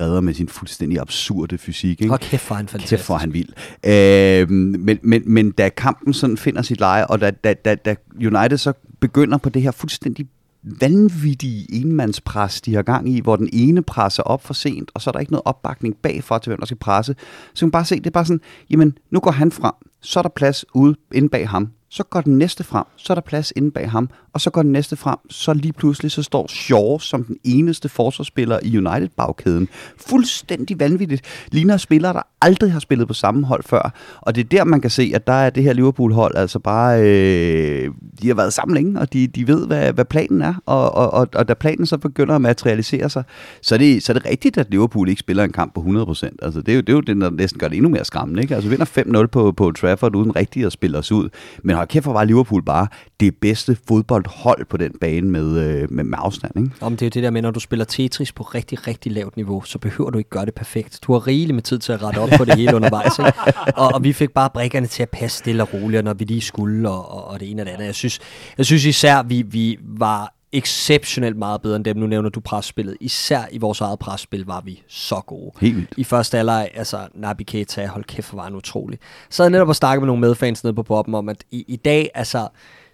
redder 0.00 0.20
med 0.20 0.34
sin 0.34 0.48
fuldstændig 0.48 1.00
absurde 1.00 1.58
fysik. 1.58 2.00
Ikke? 2.00 2.14
Og 2.14 2.20
kæft 2.20 2.42
for 2.42 2.54
han 2.54 2.68
fantastisk. 2.68 2.98
Kæft 2.98 3.06
for 3.06 3.14
han 3.14 3.32
vild. 3.32 3.48
Øh, 3.86 4.50
men, 4.50 4.98
men, 5.02 5.22
men 5.26 5.50
da 5.50 5.68
kampen 5.68 6.14
sådan 6.14 6.36
finder 6.36 6.62
sit 6.62 6.80
leje, 6.80 7.06
og 7.06 7.20
da, 7.20 7.30
da, 7.30 7.54
da, 7.54 7.74
da 7.74 7.94
United 8.14 8.56
så 8.56 8.72
begynder 9.00 9.38
på 9.38 9.48
det 9.48 9.62
her 9.62 9.70
fuldstændig 9.70 10.26
vanvittige 10.62 11.74
enmandspres, 11.74 12.60
de 12.60 12.74
har 12.74 12.82
gang 12.82 13.08
i, 13.08 13.20
hvor 13.20 13.36
den 13.36 13.48
ene 13.52 13.82
presser 13.82 14.22
op 14.22 14.44
for 14.44 14.54
sent, 14.54 14.90
og 14.94 15.02
så 15.02 15.10
er 15.10 15.12
der 15.12 15.20
ikke 15.20 15.32
noget 15.32 15.42
opbakning 15.44 15.96
bagfor 15.96 16.38
til, 16.38 16.50
hvem 16.50 16.58
der 16.58 16.66
skal 16.66 16.76
presse. 16.76 17.14
Så 17.54 17.60
kan 17.60 17.66
man 17.66 17.70
bare 17.70 17.84
se, 17.84 17.96
det 17.96 18.06
er 18.06 18.10
bare 18.10 18.24
sådan, 18.24 18.40
jamen, 18.70 18.98
nu 19.10 19.20
går 19.20 19.30
han 19.30 19.52
frem, 19.52 19.72
så 20.00 20.20
er 20.20 20.22
der 20.22 20.30
plads 20.30 20.64
ude 20.74 20.96
inde 21.12 21.28
bag 21.28 21.48
ham. 21.48 21.68
Så 21.92 22.02
går 22.02 22.20
den 22.20 22.38
næste 22.38 22.64
frem, 22.64 22.84
så 22.96 23.12
er 23.12 23.14
der 23.14 23.22
plads 23.22 23.52
inde 23.56 23.70
bag 23.70 23.90
ham, 23.90 24.10
og 24.32 24.40
så 24.40 24.50
går 24.50 24.62
den 24.62 24.72
næste 24.72 24.96
frem, 24.96 25.18
så 25.30 25.52
lige 25.52 25.72
pludselig 25.72 26.10
så 26.10 26.22
står 26.22 26.46
Shaw 26.48 26.98
som 26.98 27.24
den 27.24 27.36
eneste 27.44 27.88
forsvarsspiller 27.88 28.58
i 28.62 28.78
United-bagkæden. 28.78 29.68
Fuldstændig 29.96 30.80
vanvittigt. 30.80 31.22
Ligner 31.52 31.76
spillere, 31.76 32.12
der 32.12 32.22
aldrig 32.42 32.72
har 32.72 32.80
spillet 32.80 33.08
på 33.08 33.14
samme 33.14 33.46
hold 33.46 33.62
før. 33.62 33.94
Og 34.20 34.34
det 34.34 34.44
er 34.44 34.48
der, 34.48 34.64
man 34.64 34.80
kan 34.80 34.90
se, 34.90 35.12
at 35.14 35.26
der 35.26 35.32
er 35.32 35.50
det 35.50 35.62
her 35.62 35.72
Liverpool-hold 35.72 36.36
altså 36.36 36.58
bare... 36.58 37.02
Øh, 37.02 37.90
de 38.22 38.28
har 38.28 38.34
været 38.34 38.52
sammen 38.52 38.74
længe, 38.74 39.00
og 39.00 39.12
de, 39.12 39.26
de 39.26 39.48
ved, 39.48 39.66
hvad, 39.66 39.92
hvad 39.92 40.04
planen 40.04 40.42
er. 40.42 40.54
Og, 40.66 40.94
og, 40.94 41.10
og, 41.10 41.28
og 41.34 41.48
da 41.48 41.54
planen 41.54 41.86
så 41.86 41.98
begynder 41.98 42.34
at 42.34 42.40
materialisere 42.40 43.10
sig, 43.10 43.24
så 43.62 43.74
er, 43.74 43.78
det, 43.78 44.02
så 44.02 44.12
er 44.12 44.14
det 44.14 44.26
rigtigt, 44.26 44.58
at 44.58 44.70
Liverpool 44.70 45.08
ikke 45.08 45.20
spiller 45.20 45.44
en 45.44 45.52
kamp 45.52 45.74
på 45.74 45.80
100%. 45.80 46.28
Altså, 46.42 46.60
det, 46.60 46.72
er 46.72 46.74
jo, 46.74 46.80
det 46.80 46.88
er 46.88 46.92
jo 46.92 47.00
det, 47.00 47.16
der 47.16 47.30
næsten 47.30 47.58
gør 47.58 47.68
det 47.68 47.76
endnu 47.76 47.90
mere 47.90 48.04
skræmmende. 48.04 48.42
Ikke? 48.42 48.54
Altså, 48.54 48.70
vinder 48.70 49.22
5-0 49.22 49.26
på, 49.26 49.52
på 49.52 49.72
Trafford 49.72 50.14
uden 50.16 50.36
rigtigt 50.36 50.66
at 50.66 50.72
spille 50.72 50.98
os 50.98 51.12
ud. 51.12 51.28
Men 51.64 51.76
hold 51.76 51.88
kæft, 51.88 52.04
hvor 52.04 52.12
var 52.12 52.24
Liverpool 52.24 52.62
bare 52.62 52.86
det 53.20 53.36
bedste 53.36 53.76
fodbold 53.88 54.19
fodboldhold 54.28 54.64
på 54.64 54.76
den 54.76 54.92
bane 55.00 55.30
med, 55.30 55.58
øh, 55.58 55.92
med, 55.92 56.04
med 56.04 56.18
afstand. 56.20 56.56
Ikke? 56.56 56.70
Om 56.80 56.96
det 56.96 57.06
er 57.06 57.10
det 57.10 57.22
der 57.22 57.30
med, 57.30 57.42
når 57.42 57.50
du 57.50 57.60
spiller 57.60 57.84
Tetris 57.84 58.32
på 58.32 58.42
rigtig, 58.42 58.86
rigtig 58.86 59.12
lavt 59.12 59.36
niveau, 59.36 59.62
så 59.62 59.78
behøver 59.78 60.10
du 60.10 60.18
ikke 60.18 60.30
gøre 60.30 60.46
det 60.46 60.54
perfekt. 60.54 60.98
Du 61.02 61.12
har 61.12 61.26
rigeligt 61.26 61.54
med 61.54 61.62
tid 61.62 61.78
til 61.78 61.92
at 61.92 62.02
rette 62.02 62.18
op 62.18 62.28
på 62.36 62.44
det 62.44 62.54
hele 62.54 62.76
undervejs. 62.76 63.18
Ikke? 63.18 63.32
Og, 63.76 63.94
og 63.94 64.04
vi 64.04 64.12
fik 64.12 64.30
bare 64.30 64.50
brækkerne 64.50 64.86
til 64.86 65.02
at 65.02 65.10
passe 65.10 65.38
stille 65.38 65.62
og 65.62 65.68
roligt, 65.74 66.04
når 66.04 66.14
vi 66.14 66.24
lige 66.24 66.40
skulle, 66.40 66.90
og, 66.90 67.10
og, 67.10 67.24
og 67.24 67.40
det 67.40 67.50
ene 67.50 67.62
og 67.62 67.66
det 67.66 67.72
andet. 67.72 67.86
Jeg 67.86 67.94
synes, 67.94 68.20
jeg 68.58 68.66
synes 68.66 68.84
især, 68.84 69.22
vi, 69.22 69.42
vi 69.42 69.78
var 69.82 70.34
exceptionelt 70.52 71.36
meget 71.36 71.62
bedre 71.62 71.76
end 71.76 71.84
dem. 71.84 71.96
Nu 71.96 72.06
nævner 72.06 72.28
du 72.28 72.40
presspillet. 72.40 72.96
Især 73.00 73.42
i 73.52 73.58
vores 73.58 73.80
eget 73.80 73.98
presspil 73.98 74.44
var 74.46 74.60
vi 74.60 74.82
så 74.88 75.20
gode. 75.26 75.50
Helt 75.60 75.76
vildt. 75.76 75.94
I 75.96 76.04
første 76.04 76.38
alder, 76.38 76.66
altså 76.74 76.98
Nabi 77.14 77.44
Keita, 77.44 77.86
hold 77.86 78.04
kæft, 78.04 78.30
hvor 78.30 78.36
var 78.36 78.44
han 78.44 78.54
utrolig. 78.54 78.98
Så 79.30 79.42
havde 79.42 79.50
jeg 79.50 79.58
netop 79.58 79.70
at 79.70 79.76
snakke 79.76 80.00
med 80.00 80.06
nogle 80.06 80.20
medfans 80.20 80.64
nede 80.64 80.74
på 80.74 80.82
Bobben 80.82 81.14
om, 81.14 81.28
at 81.28 81.44
i, 81.50 81.64
i 81.68 81.76
dag, 81.76 82.10
altså, 82.14 82.48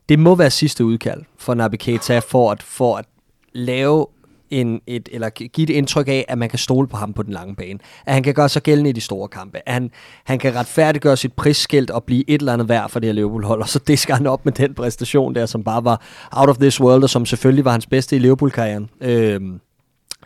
det 0.08 0.18
må 0.18 0.34
være 0.34 0.50
sidste 0.50 0.84
udkald 0.84 1.22
for 1.38 1.54
Naby 1.54 1.74
Keita 1.74 2.18
for 2.18 2.52
at, 2.52 2.62
for 2.62 2.96
at 2.96 3.04
lave 3.52 4.06
en, 4.50 4.80
et, 4.86 5.08
eller 5.12 5.30
give 5.30 5.62
et 5.62 5.70
indtryk 5.70 6.08
af, 6.08 6.24
at 6.28 6.38
man 6.38 6.48
kan 6.48 6.58
stole 6.58 6.88
på 6.88 6.96
ham 6.96 7.12
på 7.12 7.22
den 7.22 7.32
lange 7.32 7.56
bane. 7.56 7.78
At 8.06 8.14
han 8.14 8.22
kan 8.22 8.34
gøre 8.34 8.48
sig 8.48 8.62
gældende 8.62 8.90
i 8.90 8.92
de 8.92 9.00
store 9.00 9.28
kampe. 9.28 9.58
At 9.66 9.74
han, 9.74 9.90
han 10.24 10.38
kan 10.38 10.54
retfærdiggøre 10.54 11.16
sit 11.16 11.32
prisskilt 11.32 11.90
og 11.90 12.04
blive 12.04 12.30
et 12.30 12.40
eller 12.40 12.52
andet 12.52 12.68
værd 12.68 12.90
for 12.90 13.00
det 13.00 13.08
her 13.08 13.14
Liverpool-hold. 13.14 13.62
Og 13.62 13.68
så 13.68 13.78
disker 13.78 14.14
han 14.14 14.26
op 14.26 14.44
med 14.44 14.52
den 14.52 14.74
præstation 14.74 15.34
der, 15.34 15.46
som 15.46 15.64
bare 15.64 15.84
var 15.84 16.02
out 16.32 16.48
of 16.48 16.56
this 16.56 16.80
world, 16.80 17.02
og 17.02 17.10
som 17.10 17.26
selvfølgelig 17.26 17.64
var 17.64 17.72
hans 17.72 17.86
bedste 17.86 18.16
i 18.16 18.18
Liverpool-karrieren. 18.18 18.90
Øhm, 19.00 19.60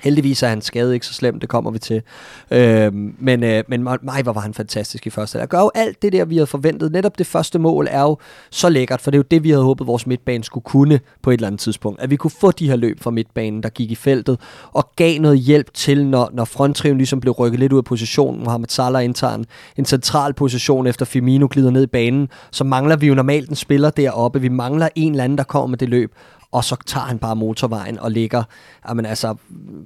Heldigvis 0.03 0.43
er 0.43 0.49
han 0.49 0.63
skadet 0.63 0.95
ikke 0.95 1.07
så 1.07 1.15
slemt, 1.15 1.41
det 1.41 1.49
kommer 1.49 1.71
vi 1.71 1.79
til. 1.79 2.03
Øh, 2.51 2.93
men, 3.19 3.43
øh, 3.43 3.65
men 3.69 3.83
mig, 3.83 4.23
hvor 4.23 4.33
var 4.33 4.41
han 4.41 4.55
fantastisk 4.55 5.07
i 5.07 5.11
første. 5.11 5.37
halvleg. 5.37 5.49
gør 5.49 5.59
jo 5.59 5.71
alt 5.75 6.03
det 6.03 6.13
der, 6.13 6.25
vi 6.25 6.35
havde 6.35 6.47
forventet. 6.47 6.93
Netop 6.93 7.19
det 7.19 7.27
første 7.27 7.59
mål 7.59 7.89
er 7.91 8.03
jo 8.03 8.19
så 8.51 8.69
lækkert, 8.69 9.01
for 9.01 9.11
det 9.11 9.17
er 9.17 9.19
jo 9.19 9.25
det, 9.31 9.45
vi 9.45 9.51
havde 9.51 9.63
håbet, 9.63 9.87
vores 9.87 10.07
midtbane 10.07 10.45
skulle 10.45 10.65
kunne 10.65 11.01
på 11.23 11.31
et 11.31 11.35
eller 11.35 11.47
andet 11.47 11.61
tidspunkt. 11.61 12.01
At 12.01 12.11
vi 12.11 12.17
kunne 12.17 12.31
få 12.41 12.51
de 12.51 12.69
her 12.69 12.77
løb 12.77 13.01
fra 13.01 13.11
midtbanen, 13.11 13.63
der 13.63 13.69
gik 13.69 13.91
i 13.91 13.95
feltet, 13.95 14.41
og 14.73 14.91
gav 14.97 15.21
noget 15.21 15.39
hjælp 15.39 15.75
til, 15.75 16.07
når, 16.07 16.31
når 16.33 16.45
fronttriven 16.45 16.97
ligesom 16.97 17.21
blev 17.21 17.33
rykket 17.33 17.61
lidt 17.61 17.73
ud 17.73 17.79
af 17.79 17.85
positionen. 17.85 18.45
Mohamed 18.45 18.69
Salah 18.69 19.05
indtager 19.05 19.35
en, 19.35 19.47
en 19.77 19.85
central 19.85 20.35
position, 20.35 20.87
efter 20.87 21.05
Firmino 21.05 21.49
glider 21.51 21.71
ned 21.71 21.83
i 21.83 21.87
banen. 21.87 22.29
Så 22.51 22.65
mangler 22.65 22.97
vi 22.97 23.07
jo 23.07 23.15
normalt 23.15 23.51
en 23.51 23.57
spiller 23.57 23.91
deroppe. 23.91 24.41
Vi 24.41 24.49
mangler 24.49 24.89
en 24.95 25.13
eller 25.13 25.25
anden, 25.25 25.39
der 25.39 25.45
kommer 25.45 25.67
med 25.67 25.79
det 25.79 25.89
løb 25.89 26.15
og 26.53 26.65
så 26.65 26.77
tager 26.87 27.05
han 27.05 27.19
bare 27.19 27.37
motorvejen 27.37 27.99
og 27.99 28.11
ligger. 28.11 28.43
Jamen 28.89 29.07
altså, 29.07 29.35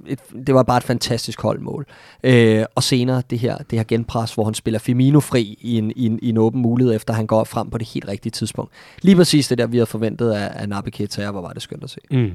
et, 0.07 0.19
det 0.47 0.55
var 0.55 0.63
bare 0.63 0.77
et 0.77 0.83
fantastisk 0.83 1.41
holdmål. 1.41 1.85
Øh, 2.23 2.65
og 2.75 2.83
senere 2.83 3.23
det 3.29 3.39
her, 3.39 3.57
det 3.57 3.79
her 3.79 3.83
genpres, 3.83 4.33
hvor 4.33 4.43
han 4.43 4.53
spiller 4.53 4.79
Firmino 4.79 5.19
fri 5.19 5.57
i 5.61 5.77
en, 5.77 5.91
i, 5.95 6.05
en, 6.05 6.19
i 6.21 6.29
en 6.29 6.37
åben 6.37 6.61
mulighed, 6.61 6.95
efter 6.95 7.13
han 7.13 7.27
går 7.27 7.43
frem 7.43 7.69
på 7.69 7.77
det 7.77 7.87
helt 7.87 8.07
rigtige 8.07 8.31
tidspunkt. 8.31 8.71
Lige 9.01 9.15
præcis 9.15 9.47
det 9.47 9.57
der, 9.57 9.67
vi 9.67 9.77
havde 9.77 9.85
forventet 9.85 10.31
af, 10.31 10.51
af 10.61 10.69
Naby 10.69 10.89
Keita, 10.89 11.31
hvor 11.31 11.41
var 11.41 11.53
det 11.53 11.61
skønt 11.61 11.83
at 11.83 11.89
se. 11.89 11.99
Mm. 12.11 12.31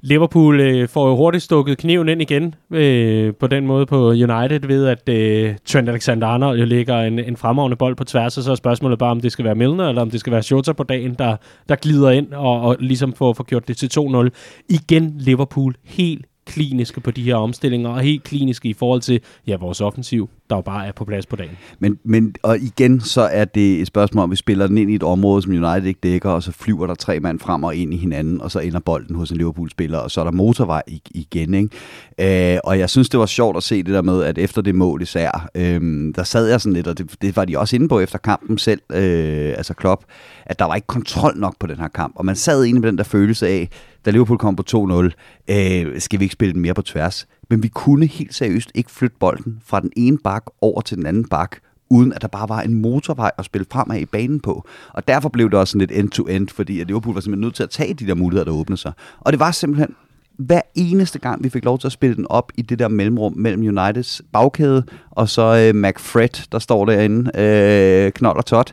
Liverpool 0.00 0.60
øh, 0.60 0.88
får 0.88 1.08
jo 1.08 1.16
hurtigt 1.16 1.44
stukket 1.44 1.78
kniven 1.78 2.08
ind 2.08 2.22
igen 2.22 2.54
øh, 2.72 3.34
på 3.34 3.46
den 3.46 3.66
måde 3.66 3.86
på 3.86 4.08
United 4.08 4.66
ved, 4.66 4.86
at 4.86 5.08
øh, 5.08 5.56
Trent 5.64 5.88
Alexander-Arnold 5.88 6.58
jo 6.58 6.64
ligger 6.64 7.00
en, 7.00 7.18
en 7.18 7.36
fremragende 7.36 7.76
bold 7.76 7.96
på 7.96 8.04
tværs, 8.04 8.38
og 8.38 8.44
så 8.44 8.50
er 8.50 8.54
spørgsmålet 8.54 8.98
bare, 8.98 9.10
om 9.10 9.20
det 9.20 9.32
skal 9.32 9.44
være 9.44 9.54
Milner, 9.54 9.88
eller 9.88 10.02
om 10.02 10.10
det 10.10 10.20
skal 10.20 10.32
være 10.32 10.42
Shota 10.42 10.72
på 10.72 10.82
dagen, 10.82 11.14
der, 11.14 11.36
der 11.68 11.76
glider 11.76 12.10
ind 12.10 12.32
og, 12.32 12.60
og 12.60 12.76
ligesom 12.80 13.12
får, 13.12 13.32
får 13.32 13.44
gjort 13.44 13.68
det 13.68 13.76
til 13.76 13.90
2-0. 14.00 14.28
Igen 14.68 15.14
Liverpool 15.18 15.74
helt 15.84 16.26
kliniske 16.48 17.00
på 17.00 17.10
de 17.10 17.22
her 17.22 17.34
omstillinger, 17.34 17.90
og 17.90 18.00
helt 18.00 18.22
kliniske 18.22 18.68
i 18.68 18.72
forhold 18.72 19.00
til 19.00 19.20
ja, 19.46 19.56
vores 19.56 19.80
offensiv, 19.80 20.30
der 20.50 20.56
jo 20.56 20.62
bare 20.62 20.86
er 20.86 20.92
på 20.92 21.04
plads 21.04 21.26
på 21.26 21.36
dagen. 21.36 21.56
Men, 21.78 21.98
men 22.04 22.34
og 22.42 22.58
igen, 22.58 23.00
så 23.00 23.20
er 23.20 23.44
det 23.44 23.80
et 23.80 23.86
spørgsmål 23.86 24.22
om, 24.22 24.30
vi 24.30 24.36
spiller 24.36 24.66
den 24.66 24.78
ind 24.78 24.90
i 24.90 24.94
et 24.94 25.02
område, 25.02 25.42
som 25.42 25.52
United 25.52 25.84
ikke 25.84 26.00
dækker, 26.02 26.30
og 26.30 26.42
så 26.42 26.52
flyver 26.52 26.86
der 26.86 26.94
tre 26.94 27.20
mand 27.20 27.40
frem 27.40 27.64
og 27.64 27.76
ind 27.76 27.94
i 27.94 27.96
hinanden, 27.96 28.40
og 28.40 28.50
så 28.50 28.58
ender 28.58 28.80
bolden 28.80 29.16
hos 29.16 29.30
en 29.30 29.36
Liverpool-spiller, 29.36 29.98
og 29.98 30.10
så 30.10 30.20
er 30.20 30.24
der 30.24 30.32
motorvej 30.32 30.82
igen. 31.10 31.54
Ikke? 31.54 32.54
Øh, 32.54 32.58
og 32.64 32.78
jeg 32.78 32.90
synes, 32.90 33.08
det 33.08 33.20
var 33.20 33.26
sjovt 33.26 33.56
at 33.56 33.62
se 33.62 33.82
det 33.82 33.94
der 33.94 34.02
med, 34.02 34.22
at 34.22 34.38
efter 34.38 34.62
det 34.62 34.74
mål 34.74 35.02
især, 35.02 35.48
øh, 35.54 36.14
der 36.14 36.22
sad 36.22 36.48
jeg 36.48 36.60
sådan 36.60 36.72
lidt, 36.72 36.86
og 36.86 36.98
det, 36.98 37.14
det 37.22 37.36
var 37.36 37.44
de 37.44 37.58
også 37.58 37.76
inde 37.76 37.88
på 37.88 38.00
efter 38.00 38.18
kampen 38.18 38.58
selv, 38.58 38.80
øh, 38.92 39.54
altså 39.56 39.74
Klopp, 39.74 40.04
at 40.46 40.58
der 40.58 40.64
var 40.64 40.74
ikke 40.74 40.86
kontrol 40.86 41.32
nok 41.36 41.54
på 41.60 41.66
den 41.66 41.76
her 41.76 41.88
kamp, 41.88 42.12
og 42.16 42.24
man 42.24 42.36
sad 42.36 42.64
inde 42.64 42.80
med 42.80 42.88
den 42.88 42.98
der 42.98 43.04
følelse 43.04 43.48
af, 43.48 43.68
da 44.08 44.12
Liverpool 44.12 44.38
kom 44.38 44.56
på 44.56 44.62
2-0, 44.70 45.54
øh, 45.54 46.00
skal 46.00 46.18
vi 46.20 46.24
ikke 46.24 46.32
spille 46.32 46.52
den 46.52 46.62
mere 46.62 46.74
på 46.74 46.82
tværs. 46.82 47.26
Men 47.50 47.62
vi 47.62 47.68
kunne 47.68 48.06
helt 48.06 48.34
seriøst 48.34 48.70
ikke 48.74 48.90
flytte 48.90 49.16
bolden 49.20 49.60
fra 49.66 49.80
den 49.80 49.90
ene 49.96 50.18
bak 50.18 50.44
over 50.60 50.80
til 50.80 50.96
den 50.96 51.06
anden 51.06 51.28
bak, 51.28 51.56
uden 51.90 52.12
at 52.12 52.22
der 52.22 52.28
bare 52.28 52.48
var 52.48 52.60
en 52.60 52.74
motorvej 52.74 53.30
at 53.38 53.44
spille 53.44 53.66
fremad 53.72 54.00
i 54.00 54.04
banen 54.04 54.40
på. 54.40 54.66
Og 54.92 55.08
derfor 55.08 55.28
blev 55.28 55.50
det 55.50 55.58
også 55.58 55.72
sådan 55.72 55.80
lidt 55.80 55.92
end-to-end, 55.92 56.48
fordi 56.48 56.80
at 56.80 56.86
Liverpool 56.86 57.14
var 57.14 57.20
simpelthen 57.20 57.40
nødt 57.40 57.54
til 57.54 57.62
at 57.62 57.70
tage 57.70 57.94
de 57.94 58.06
der 58.06 58.14
muligheder, 58.14 58.44
der 58.44 58.52
åbnede 58.52 58.80
sig. 58.80 58.92
Og 59.20 59.32
det 59.32 59.40
var 59.40 59.50
simpelthen 59.50 59.94
hver 60.38 60.60
eneste 60.74 61.18
gang, 61.18 61.44
vi 61.44 61.48
fik 61.48 61.64
lov 61.64 61.78
til 61.78 61.88
at 61.88 61.92
spille 61.92 62.16
den 62.16 62.26
op 62.30 62.52
i 62.56 62.62
det 62.62 62.78
der 62.78 62.88
mellemrum 62.88 63.32
mellem 63.36 63.78
Uniteds 63.78 64.22
bagkæde, 64.32 64.84
og 65.10 65.28
så 65.28 65.42
øh, 65.42 65.80
McFred, 65.80 66.48
der 66.52 66.58
står 66.58 66.84
derinde, 66.84 67.40
øh, 67.40 68.12
knold 68.12 68.36
og 68.36 68.46
tot, 68.46 68.72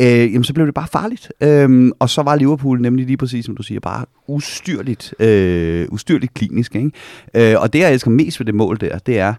øh, 0.00 0.06
jamen 0.08 0.44
så 0.44 0.54
blev 0.54 0.66
det 0.66 0.74
bare 0.74 0.88
farligt. 0.92 1.32
Øh, 1.40 1.92
og 1.98 2.10
så 2.10 2.22
var 2.22 2.36
Liverpool 2.36 2.80
nemlig 2.80 3.06
lige 3.06 3.16
præcis, 3.16 3.44
som 3.44 3.56
du 3.56 3.62
siger, 3.62 3.80
bare 3.80 4.04
ustyrligt, 4.26 5.14
øh, 5.20 5.88
ustyrligt 5.90 6.34
klinisk. 6.34 6.74
Ikke? 6.74 6.90
Øh, 7.34 7.60
og 7.60 7.72
det, 7.72 7.78
jeg 7.78 7.92
elsker 7.92 8.10
mest 8.10 8.40
ved 8.40 8.46
det 8.46 8.54
mål 8.54 8.80
der, 8.80 8.98
det 8.98 9.18
er, 9.18 9.34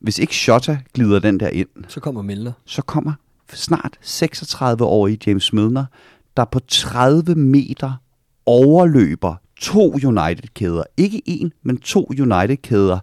hvis 0.00 0.18
ikke 0.18 0.34
Shota 0.34 0.78
glider 0.94 1.18
den 1.18 1.40
der 1.40 1.48
ind, 1.48 1.68
så 1.88 2.00
kommer 2.00 2.22
Milner. 2.22 2.52
Så 2.66 2.82
kommer 2.82 3.12
snart 3.52 3.98
36-årige 4.04 5.18
James 5.26 5.52
Milner, 5.52 5.84
der 6.36 6.44
på 6.44 6.60
30 6.68 7.34
meter 7.34 7.92
overløber 8.46 9.34
to 9.62 9.92
United-kæder. 10.04 10.82
Ikke 10.96 11.22
en, 11.24 11.52
men 11.62 11.78
to 11.78 12.06
United-kæder. 12.18 12.98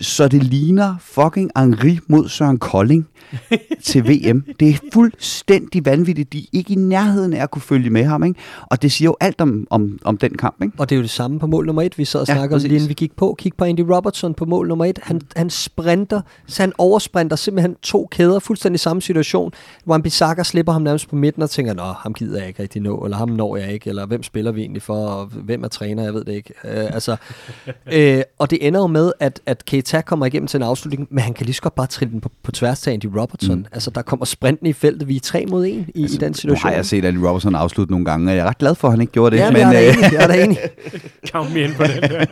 Så 0.00 0.28
det 0.28 0.42
ligner 0.42 0.96
fucking 1.00 1.50
Henri 1.56 1.98
mod 2.08 2.28
Søren 2.28 2.58
Kolding 2.58 3.08
til 3.88 4.08
VM. 4.08 4.44
Det 4.60 4.68
er 4.68 4.78
fuldstændig 4.92 5.86
vanvittigt. 5.86 6.32
De 6.32 6.38
er 6.38 6.48
ikke 6.52 6.72
i 6.72 6.76
nærheden 6.76 7.32
af 7.32 7.42
at 7.42 7.50
kunne 7.50 7.62
følge 7.62 7.90
med 7.90 8.04
ham. 8.04 8.24
Ikke? 8.24 8.40
Og 8.66 8.82
det 8.82 8.92
siger 8.92 9.06
jo 9.08 9.16
alt 9.20 9.40
om, 9.40 9.66
om, 9.70 9.98
om 10.04 10.18
den 10.18 10.36
kamp. 10.36 10.62
Ikke? 10.62 10.74
Og 10.78 10.90
det 10.90 10.94
er 10.94 10.98
jo 10.98 11.02
det 11.02 11.10
samme 11.10 11.38
på 11.38 11.46
mål 11.46 11.66
nummer 11.66 11.82
et, 11.82 11.98
vi 11.98 12.04
sad 12.04 12.20
og 12.20 12.28
ja, 12.28 12.34
snakkede 12.34 12.56
om 12.56 12.62
lige 12.62 12.74
inden 12.74 12.88
vi 12.88 12.94
gik 12.94 13.16
på. 13.16 13.34
Kig 13.38 13.52
på 13.58 13.64
Andy 13.64 13.80
Robertson 13.80 14.34
på 14.34 14.44
mål 14.44 14.68
nummer 14.68 14.84
et. 14.84 14.98
Han, 15.02 15.20
han 15.36 15.50
sprinter, 15.50 16.20
så 16.46 16.62
han 16.62 16.72
oversprinter 16.78 17.36
simpelthen 17.36 17.74
to 17.82 18.08
kæder, 18.10 18.38
fuldstændig 18.38 18.80
samme 18.80 19.02
situation. 19.02 19.52
Wan 19.86 20.02
Bissaka 20.02 20.42
slipper 20.42 20.72
ham 20.72 20.82
nærmest 20.82 21.08
på 21.08 21.16
midten 21.16 21.42
og 21.42 21.50
tænker, 21.50 21.74
nå, 21.74 21.82
ham 21.82 22.14
gider 22.14 22.38
jeg 22.38 22.48
ikke 22.48 22.62
rigtig 22.62 22.82
nå, 22.82 22.98
eller 22.98 23.16
ham 23.16 23.28
når 23.28 23.56
jeg 23.56 23.72
ikke, 23.72 23.90
eller 23.90 24.06
hvem 24.06 24.22
spiller 24.22 24.52
vi 24.52 24.60
egentlig 24.60 24.82
for, 24.82 25.06
og 25.06 25.26
hvem 25.26 25.64
er 25.64 25.68
træner, 25.68 26.02
jeg 26.02 26.14
ved 26.14 26.24
det 26.24 26.32
ikke. 26.32 26.54
Øh, 26.64 26.94
altså, 26.94 27.16
øh, 27.92 28.22
og 28.38 28.50
det 28.50 28.66
ender 28.66 28.80
jo 28.80 28.86
med, 28.86 29.12
at, 29.20 29.40
at 29.46 29.64
Keita 29.64 30.00
kommer 30.00 30.26
igennem 30.26 30.46
til 30.46 30.58
en 30.58 30.62
afslutning, 30.62 31.08
men 31.10 31.24
han 31.24 31.34
kan 31.34 31.46
lige 31.46 31.54
så 31.54 31.62
godt 31.62 31.74
bare 31.74 31.86
trille 31.86 32.12
den 32.12 32.20
på, 32.20 32.30
på 32.42 32.52
tværs 32.52 32.80
til 32.80 32.90
Andy 32.90 33.06
Robertson. 33.06 33.58
Mm. 33.58 33.66
Altså, 33.78 33.90
der 33.90 34.02
kommer 34.02 34.26
sprinten 34.26 34.66
i 34.66 34.72
feltet. 34.72 35.08
Vi 35.08 35.16
er 35.16 35.20
tre 35.20 35.46
mod 35.48 35.66
en 35.66 35.86
i, 35.94 36.02
altså, 36.02 36.16
i 36.16 36.18
den 36.18 36.34
situation. 36.34 36.66
Nu 36.66 36.70
har 36.70 36.76
jeg 36.76 36.86
set 36.86 37.04
Andy 37.04 37.18
Robertson 37.18 37.54
afslutte 37.54 37.92
nogle 37.92 38.06
gange, 38.06 38.30
og 38.30 38.36
jeg 38.36 38.44
er 38.44 38.48
ret 38.48 38.58
glad 38.58 38.74
for, 38.74 38.88
at 38.88 38.92
han 38.92 39.00
ikke 39.00 39.12
gjorde 39.12 39.36
det. 39.36 39.42
Ja, 39.42 39.50
men, 39.50 39.60
jeg, 39.60 39.86
er 39.86 39.92
enig, 39.92 40.12
jeg 40.12 40.22
er 40.22 40.26
da 40.26 40.44
enig. 40.44 40.58
Count 41.30 41.54
me 41.54 41.60
ind 41.60 41.74
på 41.74 41.82
det. 41.82 42.28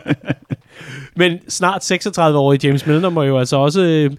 men 1.21 1.37
snart 1.49 1.91
36-årige 1.91 2.67
James 2.67 2.85
Milner 2.85 3.09
må 3.09 3.23
jo 3.23 3.39
altså 3.39 3.57
også... 3.57 3.81
Øh, 3.81 4.11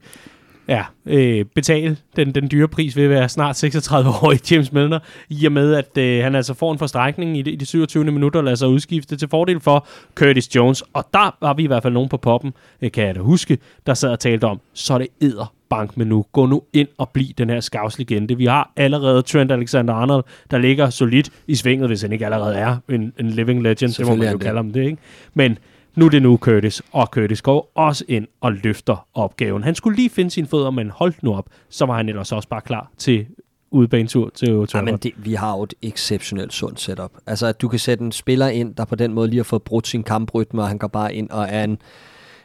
ja, 0.68 0.84
øh, 1.06 1.44
betale 1.54 1.96
den, 2.16 2.34
den 2.34 2.50
dyre 2.50 2.68
pris 2.68 2.96
ved 2.96 3.04
at 3.04 3.10
være 3.10 3.28
snart 3.28 3.56
36 3.56 4.10
år 4.22 4.32
i 4.32 4.38
James 4.50 4.72
Milner, 4.72 4.98
i 5.28 5.46
og 5.46 5.52
med, 5.52 5.74
at 5.74 5.98
øh, 5.98 6.22
han 6.24 6.34
altså 6.34 6.54
får 6.54 6.72
en 6.72 6.78
forstrækning 6.78 7.38
i 7.38 7.42
de, 7.42 7.50
i 7.50 7.56
de 7.56 7.66
27. 7.66 8.04
minutter 8.04 8.40
og 8.40 8.44
lader 8.44 8.56
sig 8.56 8.68
udskifte 8.68 9.16
til 9.16 9.28
fordel 9.28 9.60
for 9.60 9.86
Curtis 10.14 10.56
Jones. 10.56 10.82
Og 10.92 11.04
der 11.12 11.36
var 11.40 11.54
vi 11.54 11.62
i 11.62 11.66
hvert 11.66 11.82
fald 11.82 11.92
nogen 11.92 12.08
på 12.08 12.16
poppen, 12.16 12.52
øh, 12.82 12.92
kan 12.92 13.06
jeg 13.06 13.14
da 13.14 13.20
huske, 13.20 13.58
der 13.86 13.94
sad 13.94 14.10
og 14.10 14.20
talte 14.20 14.44
om, 14.44 14.60
så 14.74 14.94
er 14.94 14.98
det 14.98 15.08
æder 15.20 15.54
bank 15.70 15.96
med 15.96 16.06
nu. 16.06 16.24
Gå 16.32 16.46
nu 16.46 16.62
ind 16.72 16.88
og 16.98 17.08
bliv 17.08 17.26
den 17.38 17.50
her 17.50 17.60
skavslegende. 17.60 18.36
Vi 18.36 18.46
har 18.46 18.72
allerede 18.76 19.22
Trent 19.22 19.52
Alexander-Arnold, 19.52 20.24
der 20.50 20.58
ligger 20.58 20.90
solidt 20.90 21.30
i 21.46 21.54
svinget, 21.54 21.88
hvis 21.88 22.02
han 22.02 22.12
ikke 22.12 22.24
allerede 22.24 22.56
er 22.56 22.76
en, 22.88 23.12
en 23.20 23.30
living 23.30 23.62
legend. 23.62 23.92
Det 23.92 24.06
må 24.06 24.14
man 24.14 24.32
jo 24.32 24.38
kalde 24.38 24.56
ham 24.56 24.70
det, 24.72 24.84
ikke? 24.84 24.98
Men 25.34 25.58
nu 25.98 26.04
er 26.04 26.10
det 26.10 26.22
nu 26.22 26.36
Curtis, 26.36 26.82
og 26.92 27.06
Curtis 27.06 27.42
går 27.42 27.72
også 27.74 28.04
ind 28.08 28.26
og 28.40 28.52
løfter 28.52 29.06
opgaven. 29.14 29.64
Han 29.64 29.74
skulle 29.74 29.96
lige 29.96 30.10
finde 30.10 30.30
sine 30.30 30.46
fødder, 30.46 30.70
men 30.70 30.90
holdt 30.90 31.22
nu 31.22 31.34
op, 31.34 31.48
så 31.68 31.86
var 31.86 31.96
han 31.96 32.08
ellers 32.08 32.32
også 32.32 32.48
bare 32.48 32.60
klar 32.60 32.90
til 32.98 33.26
udbanetur 33.70 34.30
til 34.34 34.54
Old 34.54 34.68
Ja, 34.74 34.82
men 34.82 34.96
det, 34.96 35.12
vi 35.16 35.34
har 35.34 35.56
jo 35.56 35.62
et 35.62 35.74
exceptionelt 35.82 36.52
sundt 36.52 36.80
setup. 36.80 37.10
Altså, 37.26 37.46
at 37.46 37.60
du 37.60 37.68
kan 37.68 37.78
sætte 37.78 38.04
en 38.04 38.12
spiller 38.12 38.48
ind, 38.48 38.74
der 38.74 38.84
på 38.84 38.94
den 38.94 39.12
måde 39.14 39.28
lige 39.28 39.38
har 39.38 39.44
fået 39.44 39.62
brudt 39.62 39.86
sin 39.86 40.02
kamprytme, 40.02 40.62
og 40.62 40.68
han 40.68 40.78
går 40.78 40.88
bare 40.88 41.14
ind 41.14 41.30
og 41.30 41.46
er 41.50 41.64
en, 41.64 41.78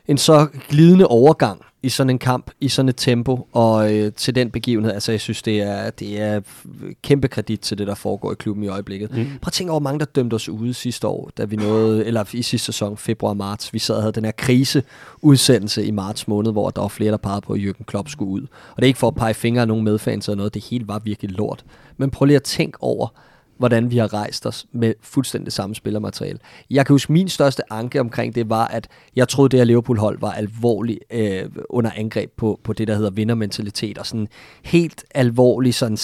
en 0.08 0.18
så 0.18 0.48
glidende 0.70 1.08
overgang 1.08 1.62
i 1.84 1.90
sådan 1.90 2.10
en 2.10 2.20
kamp, 2.20 2.52
i 2.62 2.70
sådan 2.70 2.90
et 2.90 2.96
tempo, 2.98 3.48
og 3.52 3.94
øh, 3.94 4.14
til 4.14 4.36
den 4.36 4.52
begivenhed, 4.52 4.94
altså 4.94 5.12
jeg 5.12 5.22
synes, 5.22 5.42
det 5.42 5.62
er, 5.62 5.90
det 5.90 6.22
er 6.22 6.42
kæmpe 7.02 7.28
kredit 7.28 7.60
til 7.60 7.78
det, 7.78 7.88
der 7.88 7.96
foregår 7.96 8.32
i 8.32 8.36
klubben 8.36 8.64
i 8.64 8.68
øjeblikket. 8.68 9.12
Mm. 9.12 9.26
Prøv 9.26 9.48
at 9.48 9.54
tænke 9.54 9.72
over, 9.72 9.80
hvor 9.80 9.90
mange, 9.90 10.00
der 10.00 10.06
dømte 10.06 10.34
os 10.34 10.50
ude 10.50 10.74
sidste 10.74 11.08
år, 11.08 11.32
da 11.38 11.46
vi 11.46 11.56
nåede, 11.56 12.06
eller 12.06 12.24
i 12.34 12.42
sidste 12.42 12.66
sæson, 12.66 12.98
februar-marts, 12.98 13.74
vi 13.74 13.80
sad 13.80 13.96
og 13.96 14.02
havde 14.02 14.14
den 14.14 14.26
her 14.26 14.32
kriseudsendelse 14.32 15.86
i 15.86 15.92
marts 15.92 16.28
måned, 16.28 16.52
hvor 16.52 16.70
der 16.70 16.82
var 16.82 16.88
flere, 16.88 17.12
der 17.12 17.18
pegede 17.18 17.42
på, 17.42 17.54
at 17.54 17.60
Jürgen 17.60 17.84
Klopp 17.84 18.10
skulle 18.10 18.32
ud. 18.32 18.42
Og 18.42 18.76
det 18.76 18.84
er 18.84 18.88
ikke 18.88 19.00
for 19.00 19.08
at 19.08 19.16
pege 19.16 19.34
fingre 19.34 19.62
af 19.62 19.68
nogen 19.68 19.84
medfans 19.84 20.28
eller 20.28 20.38
noget, 20.38 20.54
det 20.54 20.64
hele 20.64 20.88
var 20.88 21.00
virkelig 21.00 21.32
lort. 21.32 21.66
Men 21.98 22.10
prøv 22.10 22.26
lige 22.26 22.36
at 22.36 22.44
tænke 22.44 22.78
over, 22.82 23.08
hvordan 23.58 23.92
vi 23.92 23.98
har 23.98 24.14
rejst 24.14 24.46
os 24.46 24.66
med 24.72 24.94
fuldstændig 25.02 25.54
samme 25.54 25.76
spillermateriale. 25.76 26.40
Jeg 26.70 26.86
kan 26.86 26.94
huske, 26.94 27.14
min 27.14 27.30
største 27.30 27.64
anke 27.70 28.00
omkring 28.00 28.36
det 28.36 28.50
var, 28.50 28.68
at 28.68 28.88
jeg 29.16 29.28
troede, 29.28 29.50
det 29.50 29.60
her 29.60 29.66
Liverpool-hold 29.66 30.20
var 30.20 30.32
alvorligt 30.32 31.00
øh, 31.12 31.46
under 31.70 31.92
angreb 31.96 32.32
på, 32.38 32.60
på 32.64 32.74
det, 32.74 32.88
der 32.88 32.96
hedder 32.96 33.12
vindermentalitet, 33.12 33.98
og 33.98 34.06
sådan 34.06 34.28
helt 34.64 35.04
alvorlig 35.16 35.74
sådan 35.74 35.98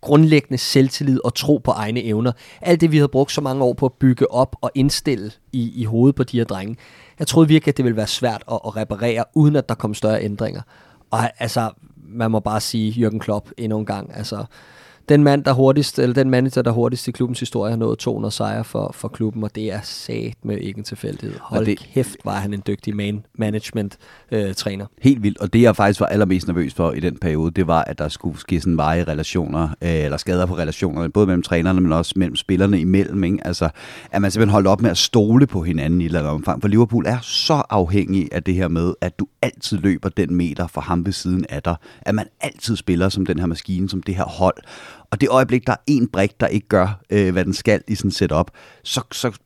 grundlæggende 0.00 0.58
selvtillid 0.58 1.20
og 1.24 1.34
tro 1.34 1.60
på 1.64 1.70
egne 1.70 2.02
evner. 2.02 2.32
Alt 2.60 2.80
det, 2.80 2.92
vi 2.92 2.96
havde 2.96 3.08
brugt 3.08 3.32
så 3.32 3.40
mange 3.40 3.64
år 3.64 3.72
på 3.72 3.86
at 3.86 3.92
bygge 3.92 4.30
op 4.30 4.56
og 4.60 4.70
indstille 4.74 5.30
i, 5.52 5.80
i 5.80 5.84
hovedet 5.84 6.16
på 6.16 6.24
de 6.24 6.38
her 6.38 6.44
drenge. 6.44 6.76
Jeg 7.18 7.26
troede 7.26 7.48
virkelig, 7.48 7.72
at 7.72 7.76
det 7.76 7.84
ville 7.84 7.96
være 7.96 8.06
svært 8.06 8.42
at, 8.52 8.58
at 8.66 8.76
reparere, 8.76 9.24
uden 9.34 9.56
at 9.56 9.68
der 9.68 9.74
kom 9.74 9.94
større 9.94 10.22
ændringer. 10.22 10.62
Og 11.10 11.42
altså, 11.42 11.70
man 12.08 12.30
må 12.30 12.40
bare 12.40 12.60
sige, 12.60 13.06
Jürgen 13.06 13.18
Klopp 13.18 13.50
endnu 13.56 13.78
en 13.78 13.86
gang, 13.86 14.16
altså 14.16 14.44
den 15.08 15.24
mand, 15.24 15.44
der 15.44 15.52
hurtigst, 15.52 15.98
eller 15.98 16.14
den 16.14 16.30
manager, 16.30 16.62
der 16.62 16.70
hurtigst 16.70 17.08
i 17.08 17.10
klubbens 17.10 17.40
historie 17.40 17.70
har 17.70 17.76
nået 17.76 17.98
200 17.98 18.34
sejre 18.34 18.64
for, 18.64 18.90
for 18.94 19.08
klubben, 19.08 19.44
og 19.44 19.54
det 19.54 19.72
er 19.72 19.80
sat 19.82 20.34
med 20.42 20.58
ikke 20.58 20.78
en 20.78 20.84
tilfældighed. 20.84 21.38
Hold 21.40 21.66
det, 21.66 21.78
kæft, 21.78 22.16
var 22.24 22.34
han 22.34 22.54
en 22.54 22.62
dygtig 22.66 22.96
man 22.96 23.24
management 23.38 23.98
øh, 24.32 24.54
træner. 24.54 24.86
Helt 25.02 25.22
vildt, 25.22 25.38
og 25.38 25.52
det 25.52 25.62
jeg 25.62 25.76
faktisk 25.76 26.00
var 26.00 26.06
allermest 26.06 26.46
nervøs 26.46 26.74
for 26.74 26.92
i 26.92 27.00
den 27.00 27.16
periode, 27.16 27.50
det 27.50 27.66
var, 27.66 27.82
at 27.82 27.98
der 27.98 28.08
skulle 28.08 28.38
ske 28.38 28.60
sådan 28.60 28.76
veje 28.76 29.04
relationer, 29.04 29.68
øh, 29.82 30.04
eller 30.04 30.16
skader 30.16 30.46
på 30.46 30.56
relationerne, 30.56 31.10
både 31.10 31.26
mellem 31.26 31.42
trænerne, 31.42 31.80
men 31.80 31.92
også 31.92 32.12
mellem 32.16 32.36
spillerne 32.36 32.80
imellem. 32.80 33.24
Ikke? 33.24 33.38
Altså, 33.44 33.68
at 34.10 34.22
man 34.22 34.30
simpelthen 34.30 34.52
holdt 34.52 34.66
op 34.66 34.82
med 34.82 34.90
at 34.90 34.98
stole 34.98 35.46
på 35.46 35.62
hinanden 35.62 36.00
i 36.00 36.04
et 36.04 36.08
eller 36.08 36.18
andet 36.18 36.32
omfang. 36.32 36.60
For 36.60 36.68
Liverpool 36.68 37.06
er 37.06 37.18
så 37.22 37.62
afhængig 37.70 38.28
af 38.32 38.42
det 38.42 38.54
her 38.54 38.68
med, 38.68 38.94
at 39.00 39.18
du 39.18 39.26
altid 39.42 39.78
løber 39.78 40.08
den 40.08 40.34
meter 40.34 40.66
for 40.66 40.80
ham 40.80 41.06
ved 41.06 41.12
siden 41.12 41.44
af 41.48 41.62
dig. 41.62 41.76
At 42.00 42.14
man 42.14 42.26
altid 42.40 42.76
spiller 42.76 43.08
som 43.08 43.26
den 43.26 43.38
her 43.38 43.46
maskine, 43.46 43.88
som 43.88 44.02
det 44.02 44.14
her 44.14 44.24
hold. 44.24 44.56
Og 45.12 45.20
det 45.20 45.28
øjeblik, 45.28 45.66
der 45.66 45.72
er 45.72 45.82
en 45.86 46.08
brik, 46.08 46.40
der 46.40 46.46
ikke 46.46 46.68
gør, 46.68 47.00
øh, 47.10 47.32
hvad 47.32 47.44
den 47.44 47.54
skal 47.54 47.82
i 47.88 47.94
sådan 47.94 48.08
et 48.08 48.14
setup, 48.14 48.50
så, 48.82 49.00
så 49.12 49.38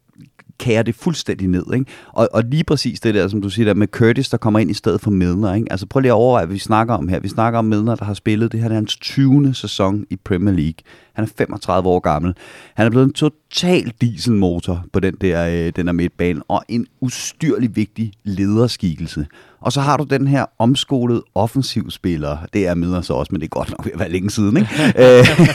kærer 0.59 0.83
det 0.83 0.95
fuldstændig 0.95 1.49
ned. 1.49 1.65
Ikke? 1.75 1.87
Og, 2.13 2.29
og 2.33 2.45
lige 2.45 2.65
præcis 2.65 3.01
det 3.01 3.15
der, 3.15 3.29
som 3.29 3.43
du 3.43 3.51
siger, 3.51 3.67
der 3.67 3.75
med 3.75 3.87
Curtis, 3.89 4.29
der 4.29 4.37
kommer 4.37 4.61
ind 4.61 4.71
i 4.71 4.75
stedet 4.75 5.01
for 5.01 5.11
Milner. 5.11 5.55
Ikke? 5.55 5.67
Altså 5.71 5.87
prøv 5.87 6.01
lige 6.01 6.13
at 6.13 6.15
overveje, 6.15 6.47
hvad 6.47 6.55
vi 6.55 6.59
snakker 6.59 6.95
om 6.95 7.09
her. 7.09 7.21
Vi 7.21 7.29
snakker 7.29 7.59
om 7.59 7.65
Milner, 7.65 7.95
der 7.95 8.05
har 8.05 8.15
spillet 8.15 8.53
det 8.53 8.61
her, 8.61 8.69
det 8.69 8.75
er 8.75 8.79
hans 8.79 8.97
20. 8.97 9.55
sæson 9.55 10.05
i 10.11 10.17
Premier 10.17 10.55
League. 10.55 10.79
Han 11.17 11.25
er 11.25 11.29
35 11.39 11.89
år 11.89 11.99
gammel. 11.99 12.35
Han 12.75 12.87
er 12.87 12.91
blevet 12.91 13.07
en 13.07 13.13
total 13.13 13.93
dieselmotor 14.01 14.85
på 14.93 15.01
den 15.01 15.15
der, 15.21 15.47
øh, 15.47 15.73
den 15.77 15.87
der 15.87 15.93
midtbane, 15.93 16.43
og 16.49 16.65
en 16.69 16.87
ustyrlig 17.01 17.77
vigtig 17.77 18.13
lederskikkelse. 18.25 19.27
Og 19.61 19.73
så 19.73 19.81
har 19.81 19.97
du 19.97 20.05
den 20.05 20.27
her 20.27 20.45
omskolede 20.59 21.23
offensivspiller. 21.35 22.39
Det 22.53 22.67
er 22.67 22.75
Midler 22.75 23.01
så 23.01 23.13
også, 23.13 23.29
men 23.33 23.41
det 23.41 23.47
er 23.47 23.49
godt 23.49 23.71
nok 23.71 23.85
ved 23.85 23.93
at 23.93 23.99
være 23.99 24.11
længe 24.11 24.31
siden. 24.31 24.57
Ikke? 24.57 24.71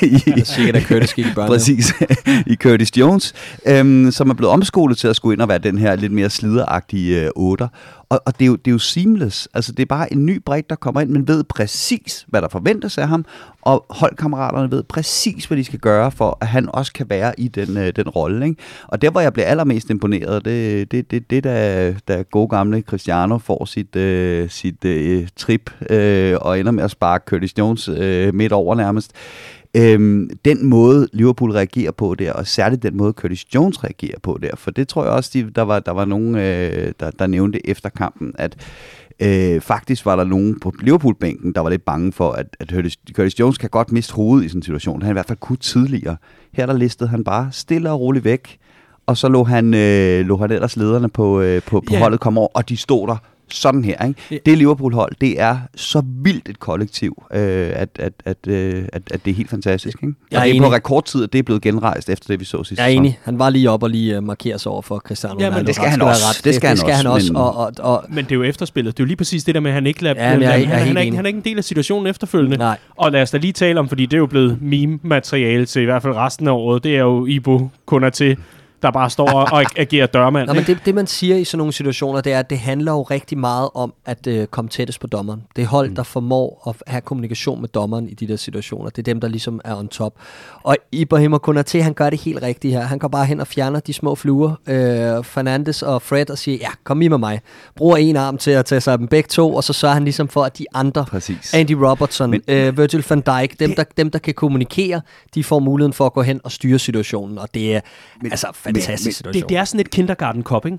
I, 0.39 0.41
Sikkert 0.45 0.75
at 0.75 0.83
Curtis 0.83 1.13
gik 1.17 1.25
i 1.25 1.33
børnene. 1.35 1.55
Præcis. 1.55 1.93
I 2.47 2.55
Curtis 2.55 2.97
Jones, 2.97 3.33
øhm, 3.65 4.11
som 4.11 4.29
er 4.29 4.33
blevet 4.33 4.53
omskolet 4.53 4.97
til 4.97 5.07
at 5.07 5.15
skulle 5.15 5.33
ind 5.33 5.41
og 5.41 5.49
være 5.49 5.57
den 5.57 5.77
her 5.77 5.95
lidt 5.95 6.11
mere 6.11 6.29
slideragtige 6.29 7.21
øh, 7.21 7.29
otter. 7.35 7.67
Og, 8.11 8.21
og 8.25 8.39
det, 8.39 8.45
er 8.45 8.47
jo, 8.47 8.55
det 8.55 8.67
er 8.67 8.71
jo 8.71 8.79
seamless. 8.79 9.49
Altså, 9.53 9.71
det 9.71 9.81
er 9.81 9.85
bare 9.85 10.13
en 10.13 10.25
ny 10.25 10.41
brik, 10.45 10.69
der 10.69 10.75
kommer 10.75 11.01
ind, 11.01 11.09
men 11.09 11.27
ved 11.27 11.43
præcis, 11.43 12.25
hvad 12.27 12.41
der 12.41 12.47
forventes 12.49 12.97
af 12.97 13.07
ham, 13.07 13.25
og 13.61 13.85
holdkammeraterne 13.89 14.71
ved 14.71 14.83
præcis, 14.83 15.45
hvad 15.45 15.57
de 15.57 15.63
skal 15.63 15.79
gøre, 15.79 16.11
for 16.11 16.37
at 16.41 16.47
han 16.47 16.69
også 16.73 16.93
kan 16.93 17.09
være 17.09 17.39
i 17.39 17.47
den, 17.47 17.77
øh, 17.77 17.93
den 17.95 18.09
rolle. 18.09 18.45
Ikke? 18.45 18.61
Og 18.87 19.01
der, 19.01 19.09
hvor 19.09 19.21
jeg 19.21 19.33
bliver 19.33 19.45
allermest 19.45 19.89
imponeret, 19.89 20.45
det, 20.45 20.91
det, 20.91 21.11
det, 21.11 21.29
det 21.29 21.43
da, 21.43 21.93
da 22.07 22.21
gode 22.21 22.47
gamle 22.47 22.81
Cristiano 22.81 23.37
får 23.37 23.65
sit, 23.65 23.95
øh, 23.95 24.49
sit 24.49 24.85
øh, 24.85 25.27
trip 25.35 25.71
øh, 25.89 26.37
og 26.41 26.59
ender 26.59 26.71
med 26.71 26.83
at 26.83 26.91
sparke 26.91 27.25
Curtis 27.27 27.57
Jones 27.57 27.87
øh, 27.87 28.33
midt 28.33 28.51
over 28.51 28.75
nærmest. 28.75 29.11
Øhm, 29.77 30.29
den 30.45 30.65
måde 30.65 31.07
Liverpool 31.13 31.51
reagerer 31.51 31.91
på 31.91 32.15
der, 32.15 32.33
og 32.33 32.47
særligt 32.47 32.83
den 32.83 32.97
måde 32.97 33.13
Curtis 33.13 33.55
Jones 33.55 33.83
reagerer 33.83 34.19
på 34.23 34.39
der, 34.41 34.55
for 34.55 34.71
det 34.71 34.87
tror 34.87 35.03
jeg 35.03 35.13
også, 35.13 35.29
de, 35.33 35.49
der, 35.55 35.61
var, 35.61 35.79
der 35.79 35.91
var 35.91 36.05
nogen, 36.05 36.35
øh, 36.35 36.93
der, 36.99 37.11
der 37.11 37.27
nævnte 37.27 37.69
efter 37.69 37.89
kampen, 37.89 38.33
at 38.37 38.57
øh, 39.19 39.61
faktisk 39.61 40.05
var 40.05 40.15
der 40.15 40.23
nogen 40.23 40.59
på 40.59 40.73
Liverpool-bænken, 40.79 41.53
der 41.53 41.61
var 41.61 41.69
lidt 41.69 41.85
bange 41.85 42.11
for, 42.11 42.31
at, 42.31 42.57
at 42.59 42.69
Curtis, 42.69 42.97
Curtis 43.13 43.39
Jones 43.39 43.57
kan 43.57 43.69
godt 43.69 43.91
miste 43.91 44.13
hovedet 44.13 44.45
i 44.45 44.49
sådan 44.49 44.59
en 44.59 44.63
situation. 44.63 45.01
Han 45.01 45.11
i 45.11 45.13
hvert 45.13 45.27
fald 45.27 45.39
kunne 45.39 45.57
tidligere. 45.57 46.17
Her 46.53 46.65
der 46.65 46.73
listede 46.77 47.09
han 47.09 47.23
bare 47.23 47.49
stille 47.51 47.91
og 47.91 47.99
roligt 47.99 48.25
væk, 48.25 48.57
og 49.05 49.17
så 49.17 49.29
lå 49.29 49.43
han, 49.43 49.73
øh, 49.73 50.25
lå 50.25 50.37
han 50.37 50.51
ellers 50.51 50.77
lederne 50.77 51.09
på, 51.09 51.41
øh, 51.41 51.61
på, 51.61 51.81
på 51.81 51.93
yeah. 51.93 52.01
holdet 52.01 52.19
komme 52.19 52.39
over, 52.39 52.49
og 52.53 52.69
de 52.69 52.77
stod 52.77 53.07
der 53.07 53.17
sådan 53.51 53.83
her. 53.83 54.05
Ikke? 54.07 54.19
Ja. 54.31 54.37
Det 54.45 54.57
Liverpool-hold, 54.57 55.11
det 55.21 55.39
er 55.41 55.57
så 55.75 56.03
vildt 56.23 56.49
et 56.49 56.59
kollektiv, 56.59 57.23
øh, 57.33 57.69
at, 57.75 57.89
at, 57.99 58.13
at, 58.25 58.37
øh, 58.47 58.83
at, 58.93 59.01
at 59.11 59.25
det 59.25 59.31
er 59.31 59.35
helt 59.35 59.49
fantastisk. 59.49 59.97
Ikke? 60.03 60.15
Jeg 60.31 60.37
er 60.37 60.41
og 60.41 60.45
det 60.45 60.51
er 60.51 60.55
enig. 60.55 60.67
på 60.69 60.73
rekordtid, 60.73 61.23
at 61.23 61.33
det 61.33 61.39
er 61.39 61.43
blevet 61.43 61.61
genrejst 61.61 62.09
efter 62.09 62.27
det, 62.27 62.39
vi 62.39 62.45
så 62.45 62.63
sidste 62.63 62.83
Jeg 62.83 62.91
er 62.91 62.95
enig. 62.97 63.19
Han 63.23 63.39
var 63.39 63.49
lige 63.49 63.69
op 63.69 63.83
og 63.83 63.89
lige 63.89 64.17
uh, 64.17 64.23
markere 64.23 64.59
sig 64.59 64.71
over 64.71 64.81
for 64.81 64.97
Cristiano 64.99 65.35
Ja, 65.39 65.45
men 65.45 65.47
Ronaldo. 65.53 65.67
det 65.67 65.75
skal 65.75 65.87
han 65.89 66.01
også. 66.01 66.21
Ret. 66.29 66.45
Det 66.45 66.55
skal 66.55 66.61
det, 66.61 66.67
han 66.67 66.75
det 66.75 66.79
skal 66.79 66.93
han 66.93 67.07
også, 67.07 67.33
men- 67.33 67.41
Og, 67.41 67.55
og, 67.57 67.71
og, 67.79 68.05
Men 68.09 68.25
det 68.25 68.31
er 68.31 68.35
jo 68.35 68.43
efterspillet. 68.43 68.97
Det 68.97 69.03
er 69.03 69.05
jo 69.05 69.07
lige 69.07 69.17
præcis 69.17 69.43
det 69.43 69.55
der 69.55 69.61
med, 69.61 69.71
at 69.71 69.75
han 69.75 69.87
ikke 69.87 70.03
lader... 70.03 70.23
Ja, 70.29 70.33
men 70.33 70.41
jeg 70.41 70.49
er- 70.49 70.51
han, 70.51 70.61
jeg 70.69 70.81
er 70.81 70.85
han, 70.85 70.97
er 70.97 71.01
ikke, 71.01 71.15
han 71.15 71.25
er 71.25 71.27
ikke 71.27 71.37
en 71.37 71.43
del 71.45 71.57
af 71.57 71.63
situationen 71.63 72.07
efterfølgende. 72.07 72.57
Nej. 72.57 72.77
Og 72.97 73.11
lad 73.11 73.21
os 73.21 73.31
da 73.31 73.37
lige 73.37 73.53
tale 73.53 73.79
om, 73.79 73.87
fordi 73.89 74.05
det 74.05 74.13
er 74.13 74.17
jo 74.17 74.25
blevet 74.25 74.57
meme-materiale 74.61 75.65
til 75.65 75.81
i 75.81 75.85
hvert 75.85 76.01
fald 76.01 76.13
resten 76.13 76.47
af 76.47 76.51
året. 76.51 76.83
Det 76.83 76.95
er 76.95 76.99
jo 76.99 77.25
Ibo 77.25 77.69
kun 77.85 78.03
er 78.03 78.09
til, 78.09 78.37
der 78.81 78.91
bare 78.91 79.09
står 79.09 79.31
og, 79.31 79.47
og 79.51 79.63
agerer 79.77 80.05
dørmand. 80.05 80.47
Nå, 80.47 80.53
men 80.53 80.63
det, 80.63 80.77
det, 80.85 80.95
man 80.95 81.07
siger 81.07 81.35
i 81.35 81.43
sådan 81.43 81.57
nogle 81.57 81.73
situationer, 81.73 82.21
det 82.21 82.33
er, 82.33 82.39
at 82.39 82.49
det 82.49 82.59
handler 82.59 82.91
jo 82.91 83.01
rigtig 83.01 83.37
meget 83.37 83.69
om 83.73 83.93
at 84.05 84.27
øh, 84.27 84.47
komme 84.47 84.69
tættest 84.69 84.99
på 84.99 85.07
dommeren. 85.07 85.43
Det 85.55 85.61
er 85.61 85.67
hold, 85.67 85.89
mm. 85.89 85.95
der 85.95 86.03
formår 86.03 86.63
at 86.67 86.91
have 86.93 87.01
kommunikation 87.01 87.61
med 87.61 87.69
dommeren 87.69 88.09
i 88.09 88.13
de 88.13 88.27
der 88.27 88.35
situationer. 88.35 88.89
Det 88.89 88.97
er 88.97 89.03
dem, 89.03 89.21
der 89.21 89.27
ligesom 89.27 89.61
er 89.65 89.75
on 89.75 89.87
top. 89.87 90.13
Og 90.63 90.77
Ibrahim 90.91 91.33
Konaté, 91.33 91.81
han 91.81 91.93
gør 91.93 92.09
det 92.09 92.21
helt 92.21 92.41
rigtigt 92.43 92.73
her. 92.73 92.81
Han 92.81 92.99
går 92.99 93.07
bare 93.07 93.25
hen 93.25 93.39
og 93.39 93.47
fjerner 93.47 93.79
de 93.79 93.93
små 93.93 94.15
fluer, 94.15 94.49
øh, 94.67 95.23
Fernandes 95.23 95.81
og 95.81 96.01
Fred, 96.01 96.29
og 96.29 96.37
siger, 96.37 96.57
ja, 96.61 96.69
kom 96.83 97.01
I 97.01 97.07
med 97.07 97.17
mig. 97.17 97.41
Bruger 97.75 97.97
en 97.97 98.15
arm 98.15 98.37
til 98.37 98.51
at 98.51 98.65
tage 98.65 98.81
sig 98.81 98.91
af 98.91 98.97
dem 98.97 99.07
begge 99.07 99.27
to, 99.27 99.55
og 99.55 99.63
så 99.63 99.73
sørger 99.73 99.93
han 99.93 100.03
ligesom 100.03 100.27
for, 100.27 100.43
at 100.43 100.57
de 100.57 100.65
andre, 100.73 101.05
Præcis. 101.05 101.53
Andy 101.53 101.71
Robertson, 101.71 102.29
Men, 102.31 102.41
øh, 102.47 102.77
Virgil 102.77 103.05
van 103.09 103.21
Dijk, 103.21 103.59
dem 103.59 103.75
der, 103.75 103.83
dem, 103.97 104.11
der 104.11 104.19
kan 104.19 104.33
kommunikere, 104.33 105.01
de 105.35 105.43
får 105.43 105.59
muligheden 105.59 105.93
for 105.93 106.05
at 106.05 106.13
gå 106.13 106.21
hen 106.21 106.41
og 106.43 106.51
styre 106.51 106.79
situationen. 106.79 107.37
Og 107.37 107.47
det 107.53 107.75
er 107.75 107.81
Men- 108.21 108.31
altså 108.31 108.47
fantastisk 108.75 109.05
men- 109.07 109.13
situation. 109.13 109.41
det, 109.41 109.49
det 109.49 109.57
er 109.57 109.65
sådan 109.65 109.79
et 109.79 109.89
kindergarten 109.89 110.43
cop, 110.43 110.65
ikke? 110.65 110.77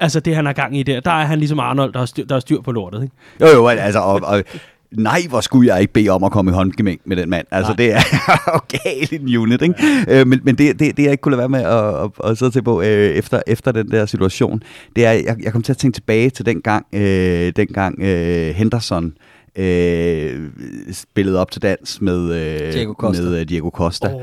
Altså 0.00 0.20
det, 0.20 0.34
han 0.34 0.46
har 0.46 0.52
gang 0.52 0.76
i 0.78 0.82
der. 0.82 1.00
Der 1.00 1.10
er 1.10 1.24
han 1.24 1.38
ligesom 1.38 1.58
Arnold, 1.60 1.92
der 1.92 1.98
har 1.98 2.06
styr, 2.06 2.24
der 2.24 2.34
har 2.34 2.40
styr 2.40 2.60
på 2.60 2.72
lortet, 2.72 3.02
ikke? 3.02 3.14
Jo, 3.40 3.46
jo, 3.46 3.66
altså, 3.68 4.00
og, 4.00 4.20
og, 4.24 4.44
nej, 4.92 5.20
hvor 5.28 5.40
skulle 5.40 5.72
jeg 5.74 5.80
ikke 5.80 5.92
bede 5.92 6.08
om 6.10 6.24
at 6.24 6.32
komme 6.32 6.50
i 6.50 6.54
håndgemæng 6.54 7.00
med 7.04 7.16
den 7.16 7.30
mand. 7.30 7.46
Altså, 7.50 7.70
Nej. 7.72 7.76
det 7.76 7.92
er 7.94 8.00
jo 8.54 8.60
galt 8.84 9.12
en 9.12 9.36
unit, 9.36 9.62
ikke? 9.62 9.74
Øh, 10.08 10.26
men 10.26 10.40
men 10.42 10.54
det, 10.54 10.78
det, 10.78 10.96
det, 10.96 11.02
jeg 11.02 11.10
ikke 11.12 11.20
kunne 11.20 11.36
lade 11.36 11.38
være 11.38 11.48
med 11.48 11.62
at, 11.62 12.04
at, 12.24 12.30
at 12.30 12.38
sidde 12.38 12.50
til 12.50 12.62
på 12.62 12.80
øh, 12.82 12.86
efter, 12.88 13.42
efter 13.46 13.72
den 13.72 13.90
der 13.90 14.06
situation, 14.06 14.62
det 14.96 15.06
er, 15.06 15.12
jeg, 15.12 15.36
jeg 15.42 15.52
kom 15.52 15.62
til 15.62 15.72
at 15.72 15.76
tænke 15.78 15.94
tilbage 15.96 16.30
til 16.30 16.46
den 16.46 16.60
gang, 16.62 16.86
øh, 16.92 17.52
den 17.56 17.66
gang 17.66 18.02
øh, 18.02 18.54
Henderson 18.54 19.12
øh, 19.56 20.48
spillede 20.92 21.38
op 21.40 21.50
til 21.50 21.62
dans 21.62 22.00
med, 22.00 22.32
øh, 22.34 22.72
Diego 22.72 22.92
Costa. 22.92 23.22
med 23.22 23.40
øh, 23.40 23.48
Diego 23.48 23.70
Costa. 23.70 24.08
Ja. 24.08 24.14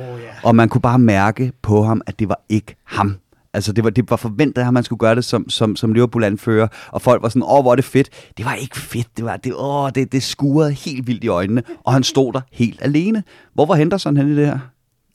Og 0.45 0.55
man 0.55 0.69
kunne 0.69 0.81
bare 0.81 0.99
mærke 0.99 1.51
på 1.62 1.84
ham, 1.84 2.01
at 2.05 2.19
det 2.19 2.29
var 2.29 2.39
ikke 2.49 2.75
ham. 2.84 3.15
Altså, 3.53 3.73
det 3.73 3.84
var, 3.84 3.89
det 3.89 4.10
var 4.10 4.15
forventet, 4.15 4.62
at 4.62 4.73
man 4.73 4.84
skulle 4.84 4.99
gøre 4.99 5.15
det 5.15 5.25
som, 5.25 5.49
som, 5.49 5.75
som 5.75 5.93
Liverpool-anfører, 5.93 6.67
og 6.88 7.01
folk 7.01 7.21
var 7.21 7.29
sådan, 7.29 7.43
åh, 7.43 7.62
hvor 7.62 7.71
er 7.71 7.75
det 7.75 7.86
fedt. 7.86 8.10
Det 8.38 8.45
var 8.45 8.53
ikke 8.53 8.77
fedt, 8.79 9.17
det 9.17 9.25
var, 9.25 9.38
det, 9.38 9.53
åh, 9.55 9.89
det, 9.95 10.12
det 10.12 10.23
skurede 10.23 10.71
helt 10.71 11.08
vildt 11.08 11.23
i 11.23 11.27
øjnene, 11.27 11.63
og 11.84 11.93
han 11.93 12.03
stod 12.03 12.34
der 12.34 12.41
helt 12.51 12.79
alene. 12.81 13.23
Hvor 13.53 13.65
var 13.65 13.75
Henderson 13.75 14.17
hen 14.17 14.27
i 14.31 14.36
det 14.36 14.45
her, 14.45 14.60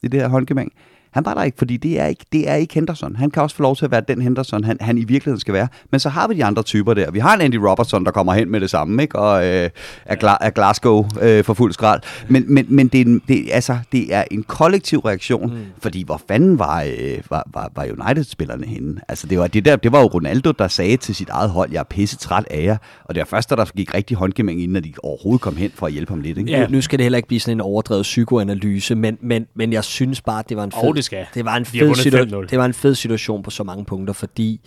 i 0.02 0.08
det 0.08 0.20
her 0.20 0.28
håndgemæng? 0.28 0.72
Han 1.10 1.24
var 1.24 1.34
der 1.34 1.42
ikke, 1.42 1.58
fordi 1.58 1.76
det 1.76 2.00
er 2.00 2.06
ikke, 2.06 2.24
det 2.32 2.48
er 2.50 2.54
ikke 2.54 2.74
Henderson. 2.74 3.16
Han 3.16 3.30
kan 3.30 3.42
også 3.42 3.56
få 3.56 3.62
lov 3.62 3.76
til 3.76 3.84
at 3.84 3.90
være 3.90 4.02
den 4.08 4.22
Henderson, 4.22 4.64
han, 4.64 4.76
han 4.80 4.98
i 4.98 5.04
virkeligheden 5.04 5.40
skal 5.40 5.54
være. 5.54 5.68
Men 5.90 6.00
så 6.00 6.08
har 6.08 6.28
vi 6.28 6.34
de 6.34 6.44
andre 6.44 6.62
typer 6.62 6.94
der. 6.94 7.10
Vi 7.10 7.18
har 7.18 7.34
en 7.34 7.40
Andy 7.40 7.54
Robertson, 7.54 8.04
der 8.04 8.10
kommer 8.10 8.32
hen 8.32 8.50
med 8.50 8.60
det 8.60 8.70
samme, 8.70 9.02
ikke? 9.02 9.18
og 9.18 9.46
øh, 9.46 9.70
er, 10.04 10.14
Gla- 10.14 10.46
er 10.46 10.50
Glasgow 10.50 11.04
øh, 11.20 11.44
for 11.44 11.54
fuld 11.54 11.72
skrald. 11.72 12.00
Men, 12.28 12.54
men, 12.54 12.66
men 12.68 12.88
det, 12.88 13.00
er 13.00 13.04
en, 13.04 13.22
det, 13.28 13.48
altså, 13.52 13.78
det 13.92 14.14
er 14.14 14.24
en 14.30 14.42
kollektiv 14.42 14.98
reaktion, 14.98 15.50
mm. 15.50 15.60
fordi 15.78 16.02
hvor 16.02 16.20
fanden 16.28 16.58
var, 16.58 16.82
øh, 16.82 17.18
var, 17.30 17.44
var, 17.54 17.70
var 17.76 17.84
United-spillerne 17.84 18.66
henne? 18.66 19.00
Altså, 19.08 19.26
det, 19.26 19.38
var, 19.38 19.46
det, 19.46 19.64
der, 19.64 19.76
det 19.76 19.92
var 19.92 20.00
jo 20.00 20.06
Ronaldo, 20.06 20.50
der 20.50 20.68
sagde 20.68 20.96
til 20.96 21.14
sit 21.14 21.28
eget 21.28 21.50
hold, 21.50 21.70
jeg 21.72 21.78
er 21.78 21.84
pisse 21.84 22.16
træt 22.16 22.44
af 22.50 22.64
jer. 22.64 22.76
Og 23.04 23.14
det 23.14 23.20
var 23.20 23.24
først, 23.24 23.50
da 23.50 23.56
der 23.56 23.64
gik 23.64 23.94
rigtig 23.94 24.16
håndgemæng, 24.16 24.62
inden 24.62 24.76
at 24.76 24.84
de 24.84 24.92
overhovedet 25.02 25.40
kom 25.40 25.56
hen 25.56 25.70
for 25.74 25.86
at 25.86 25.92
hjælpe 25.92 26.12
ham 26.12 26.20
lidt. 26.20 26.38
Ikke? 26.38 26.50
Ja. 26.50 26.66
Nu, 26.66 26.80
skal 26.80 26.98
det 26.98 27.04
heller 27.04 27.16
ikke 27.16 27.28
blive 27.28 27.40
sådan 27.40 27.56
en 27.56 27.60
overdrevet 27.60 28.02
psykoanalyse, 28.02 28.94
men, 28.94 29.18
men, 29.20 29.46
men 29.54 29.72
jeg 29.72 29.84
synes 29.84 30.20
bare, 30.20 30.42
det 30.48 30.56
var 30.56 30.64
en 30.64 30.72
fed, 30.72 30.99
Det 31.00 31.04
skal. 31.04 31.26
det 31.34 31.44
var 31.44 31.56
en 31.56 31.64
fed, 31.64 31.90
5-0. 31.90 32.46
det 32.46 32.58
var 32.58 32.64
en 32.64 32.74
fed 32.74 32.94
situation 32.94 33.42
på 33.42 33.50
så 33.50 33.64
mange 33.64 33.84
punkter, 33.84 34.14
fordi 34.14 34.60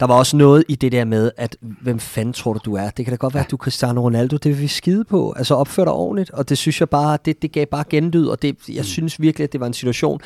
der 0.00 0.06
var 0.06 0.14
også 0.14 0.36
noget 0.36 0.64
i 0.68 0.74
det 0.74 0.92
der 0.92 1.04
med, 1.04 1.30
at 1.36 1.56
hvem 1.60 1.98
fanden 1.98 2.32
tror 2.32 2.52
du, 2.52 2.60
du 2.64 2.74
er? 2.74 2.90
Det 2.90 3.04
kan 3.04 3.12
da 3.12 3.16
godt 3.16 3.34
være, 3.34 3.44
at 3.44 3.50
du 3.50 3.56
er 3.56 3.60
Cristiano 3.60 4.02
Ronaldo. 4.02 4.36
Det 4.36 4.50
vil 4.50 4.60
vi 4.60 4.68
skide 4.68 5.04
på. 5.04 5.32
Altså 5.36 5.54
opfør 5.54 5.84
dig 5.84 5.92
ordentligt. 5.92 6.30
Og 6.30 6.48
det 6.48 6.58
synes 6.58 6.80
jeg 6.80 6.88
bare, 6.88 7.18
det, 7.24 7.42
det 7.42 7.52
gav 7.52 7.66
bare 7.66 7.84
genlyd. 7.90 8.26
Og 8.26 8.42
det, 8.42 8.56
jeg 8.68 8.84
synes 8.84 9.20
virkelig, 9.20 9.44
at 9.44 9.52
det 9.52 9.60
var 9.60 9.66
en 9.66 9.72
situation. 9.72 10.20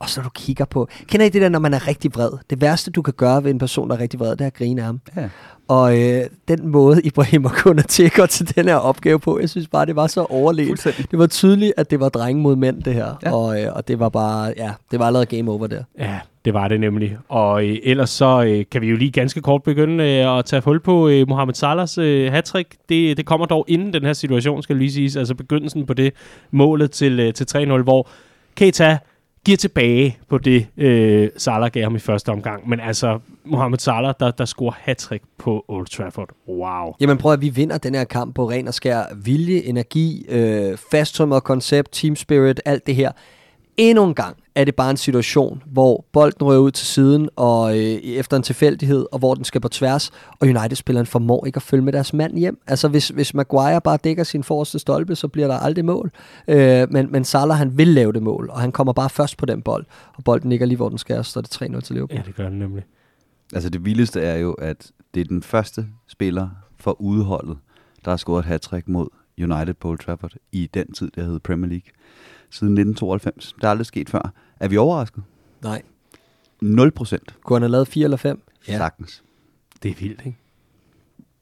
Og 0.00 0.08
så 0.08 0.20
når 0.20 0.24
du 0.24 0.30
kigger 0.34 0.64
på... 0.64 0.88
Kender 1.06 1.26
I 1.26 1.28
det 1.28 1.42
der, 1.42 1.48
når 1.48 1.58
man 1.58 1.74
er 1.74 1.88
rigtig 1.88 2.14
vred? 2.14 2.30
Det 2.50 2.60
værste, 2.60 2.90
du 2.90 3.02
kan 3.02 3.14
gøre 3.16 3.44
ved 3.44 3.50
en 3.50 3.58
person, 3.58 3.90
der 3.90 3.96
er 3.96 4.00
rigtig 4.00 4.20
vred, 4.20 4.30
det 4.30 4.40
er 4.40 4.46
at 4.46 4.54
grine 4.54 4.80
af 4.80 4.86
ham. 4.86 5.00
Ja. 5.16 5.28
Og 5.72 6.00
øh, 6.02 6.24
den 6.48 6.68
måde, 6.68 7.00
Ibrahim 7.04 7.44
og 7.44 7.88
til 7.88 8.10
går 8.10 8.26
til 8.26 8.56
den 8.56 8.68
her 8.68 8.76
opgave 8.76 9.18
på, 9.18 9.40
jeg 9.40 9.50
synes 9.50 9.68
bare, 9.68 9.86
det 9.86 9.96
var 9.96 10.06
så 10.06 10.26
overlevet. 10.30 10.84
Det 11.10 11.18
var 11.18 11.26
tydeligt, 11.26 11.72
at 11.76 11.90
det 11.90 12.00
var 12.00 12.08
drenge 12.08 12.42
mod 12.42 12.56
mænd, 12.56 12.82
det 12.82 12.94
her. 12.94 13.18
Ja. 13.22 13.28
Ja. 13.28 13.34
Og, 13.34 13.62
øh, 13.62 13.72
og 13.76 13.88
det 13.88 13.98
var 13.98 14.08
bare, 14.08 14.54
ja, 14.56 14.70
det 14.90 14.98
var 14.98 15.06
allerede 15.06 15.36
game 15.36 15.50
over 15.50 15.66
der. 15.66 15.82
Ja, 15.98 16.20
det 16.44 16.54
var 16.54 16.68
det 16.68 16.80
nemlig. 16.80 17.16
Og 17.28 17.68
øh, 17.68 17.76
ellers 17.82 18.10
så 18.10 18.44
øh, 18.46 18.64
kan 18.70 18.80
vi 18.80 18.86
jo 18.86 18.96
lige 18.96 19.10
ganske 19.10 19.40
kort 19.40 19.62
begynde 19.62 20.04
øh, 20.04 20.38
at 20.38 20.44
tage 20.44 20.62
hul 20.62 20.80
på 20.80 21.08
øh, 21.08 21.28
Mohamed 21.28 21.54
Salahs 21.54 21.98
øh, 21.98 22.32
hattrick. 22.32 22.76
Det, 22.88 23.16
det 23.16 23.26
kommer 23.26 23.46
dog 23.46 23.64
inden 23.68 23.92
den 23.92 24.02
her 24.02 24.12
situation, 24.12 24.62
skal 24.62 24.76
lige 24.76 24.92
siges. 24.92 25.16
Altså 25.16 25.34
begyndelsen 25.34 25.86
på 25.86 25.94
det 25.94 26.12
målet 26.50 26.90
til, 26.90 27.20
øh, 27.20 27.34
til 27.34 27.46
3-0, 27.56 27.82
hvor 27.82 28.08
Keita 28.56 28.98
giver 29.44 29.56
tilbage 29.56 30.18
på 30.28 30.38
det, 30.38 30.66
øh, 30.76 31.28
Salah 31.36 31.70
gav 31.70 31.82
ham 31.82 31.96
i 31.96 31.98
første 31.98 32.28
omgang. 32.28 32.68
Men 32.68 32.80
altså, 32.80 33.18
Mohamed 33.44 33.78
Salah, 33.78 34.14
der, 34.20 34.30
der 34.30 34.44
scorer 34.44 34.74
hattrick 34.76 35.24
på 35.38 35.64
Old 35.68 35.86
Trafford. 35.86 36.28
Wow. 36.48 36.94
Jamen 37.00 37.18
prøv 37.18 37.32
at 37.32 37.40
vi 37.40 37.48
vinder 37.48 37.78
den 37.78 37.94
her 37.94 38.04
kamp 38.04 38.34
på 38.34 38.50
ren 38.50 38.68
og 38.68 38.74
skær 38.74 39.02
vilje, 39.24 39.62
energi, 39.62 40.26
øh, 40.28 40.76
fasttømret 40.90 41.44
koncept, 41.44 41.92
team 41.92 42.16
spirit, 42.16 42.60
alt 42.64 42.86
det 42.86 42.96
her. 42.96 43.12
Endnu 43.76 44.04
en 44.04 44.14
gang 44.14 44.36
er 44.54 44.64
det 44.64 44.74
bare 44.74 44.90
en 44.90 44.96
situation, 44.96 45.62
hvor 45.66 46.06
bolden 46.12 46.46
rører 46.46 46.58
ud 46.58 46.70
til 46.70 46.86
siden 46.86 47.28
og 47.36 47.78
øh, 47.78 47.84
efter 47.94 48.36
en 48.36 48.42
tilfældighed, 48.42 49.06
og 49.12 49.18
hvor 49.18 49.34
den 49.34 49.44
skal 49.44 49.60
på 49.60 49.68
tværs, 49.68 50.10
og 50.40 50.48
United-spilleren 50.48 51.06
formår 51.06 51.46
ikke 51.46 51.56
at 51.56 51.62
følge 51.62 51.82
med 51.82 51.92
deres 51.92 52.12
mand 52.12 52.38
hjem. 52.38 52.60
Altså 52.66 52.88
hvis, 52.88 53.08
hvis 53.08 53.34
Maguire 53.34 53.80
bare 53.80 53.98
dækker 54.04 54.24
sin 54.24 54.44
forreste 54.44 54.78
stolpe, 54.78 55.14
så 55.16 55.28
bliver 55.28 55.48
der 55.48 55.58
aldrig 55.58 55.84
mål. 55.84 56.10
Øh, 56.48 56.92
men, 56.92 57.12
men 57.12 57.24
Salah 57.24 57.56
han 57.56 57.78
vil 57.78 57.88
lave 57.88 58.12
det 58.12 58.22
mål, 58.22 58.50
og 58.50 58.60
han 58.60 58.72
kommer 58.72 58.92
bare 58.92 59.10
først 59.10 59.36
på 59.36 59.46
den 59.46 59.62
bold, 59.62 59.86
og 60.16 60.24
bolden 60.24 60.50
ligger 60.50 60.66
lige 60.66 60.76
hvor 60.76 60.88
den 60.88 60.98
skal, 60.98 61.18
og 61.18 61.26
så 61.26 61.38
er 61.38 61.42
det 61.68 61.76
3-0 61.76 61.80
til 61.80 61.94
Liverpool. 61.94 62.16
Ja, 62.16 62.22
det 62.26 62.36
gør 62.36 62.48
den 62.48 62.58
nemlig. 62.58 62.84
Altså 63.52 63.70
det 63.70 63.84
vildeste 63.84 64.20
er 64.20 64.36
jo, 64.36 64.52
at 64.52 64.92
det 65.14 65.20
er 65.20 65.24
den 65.24 65.42
første 65.42 65.86
spiller 66.08 66.48
for 66.78 67.00
udholdet, 67.00 67.56
der 68.04 68.10
har 68.10 68.16
scoret 68.16 68.40
et 68.40 68.46
hat 68.46 68.88
mod 68.88 69.06
United 69.38 69.74
på 69.74 69.88
Old 69.88 69.98
Trafford 69.98 70.32
i 70.52 70.70
den 70.74 70.92
tid, 70.92 71.10
der 71.14 71.22
hed 71.24 71.40
Premier 71.40 71.68
League. 71.68 71.90
Siden 72.50 72.72
1992. 72.72 73.52
Det 73.52 73.64
er 73.64 73.68
aldrig 73.68 73.86
sket 73.86 74.10
før. 74.10 74.32
Er 74.62 74.68
vi 74.68 74.76
overrasket? 74.76 75.22
Nej. 75.62 75.82
0 76.60 76.90
procent. 76.90 77.34
Kunne 77.44 77.54
han 77.54 77.62
have 77.62 77.70
lavet 77.70 77.88
4 77.88 78.04
eller 78.04 78.16
5? 78.16 78.42
Ja. 78.68 78.76
Sagtens. 78.76 79.22
Det 79.82 79.90
er 79.90 79.94
vildt, 79.94 80.20
ikke? 80.26 80.38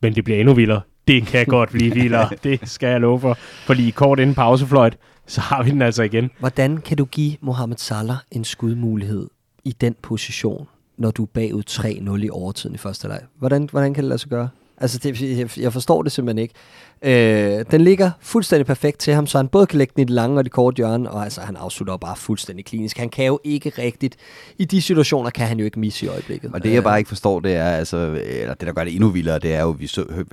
Men 0.03 0.15
det 0.15 0.25
bliver 0.25 0.39
endnu 0.41 0.55
vildere. 0.55 0.81
Det 1.09 1.27
kan 1.27 1.47
godt 1.47 1.71
blive 1.71 1.95
vildere. 2.03 2.31
Det 2.45 2.69
skal 2.69 2.89
jeg 2.89 3.01
love 3.01 3.21
for. 3.21 3.35
For 3.67 3.75
lige 3.75 3.93
kort 3.93 4.19
inden 4.19 4.35
pausefløjt, 4.35 4.99
så 5.27 5.41
har 5.41 5.63
vi 5.63 5.71
den 5.71 5.83
altså 5.83 6.03
igen. 6.03 6.31
Hvordan 6.39 6.79
kan 6.79 6.97
du 6.97 7.05
give 7.05 7.37
Mohamed 7.41 7.77
Salah 7.77 8.17
en 8.31 8.45
skudmulighed 8.45 9.29
i 9.65 9.73
den 9.73 9.97
position, 10.03 10.69
når 10.97 11.11
du 11.11 11.23
er 11.23 11.27
bagud 11.27 11.63
3-0 11.71 12.25
i 12.25 12.31
overtiden 12.31 12.75
i 12.75 12.79
første 12.79 13.09
leg? 13.09 13.21
Hvordan, 13.39 13.69
hvordan 13.71 13.95
kan 13.95 14.05
det 14.05 14.09
lade 14.09 14.19
sig 14.19 14.31
gøre? 14.31 14.49
Altså, 14.81 14.99
det, 14.99 15.21
jeg, 15.21 15.59
jeg 15.59 15.73
forstår 15.73 16.03
det 16.03 16.13
simpelthen 16.13 16.39
ikke. 16.39 16.55
Øh, 17.03 17.65
den 17.71 17.81
ligger 17.81 18.11
fuldstændig 18.21 18.67
perfekt 18.67 18.99
til 18.99 19.15
ham, 19.15 19.27
så 19.27 19.39
han 19.39 19.49
både 19.49 19.67
kan 19.67 19.79
lægge 19.79 19.93
den 19.97 20.03
i 20.03 20.05
det 20.05 20.11
lange 20.11 20.39
og 20.39 20.45
det 20.45 20.53
korte 20.53 20.77
hjørne, 20.77 21.11
og 21.11 21.25
altså, 21.25 21.41
han 21.41 21.57
afslutter 21.57 21.97
bare 21.97 22.17
fuldstændig 22.17 22.65
klinisk. 22.65 22.99
Han 22.99 23.09
kan 23.09 23.27
jo 23.27 23.41
ikke 23.45 23.73
rigtigt, 23.79 24.17
i 24.59 24.65
de 24.65 24.83
situationer 24.83 25.31
kan 25.31 25.47
han 25.47 25.59
jo 25.59 25.65
ikke 25.65 25.81
misse 25.81 26.07
i 26.07 26.09
øjeblikket. 26.09 26.51
Og 26.55 26.63
det 26.63 26.73
jeg 26.73 26.83
bare 26.83 26.99
ikke 26.99 27.09
forstår, 27.09 27.41
det 27.41 27.55
er, 27.55 27.71
altså, 27.71 27.97
eller 28.27 28.55
det 28.55 28.67
der 28.67 28.73
gør 28.73 28.85
det 28.85 28.95
endnu 28.95 29.09
vildere, 29.09 29.39
det 29.39 29.55
er 29.55 29.61
jo, 29.61 29.71
vi 29.71 29.87
så, 29.87 30.01
øh, 30.01 30.25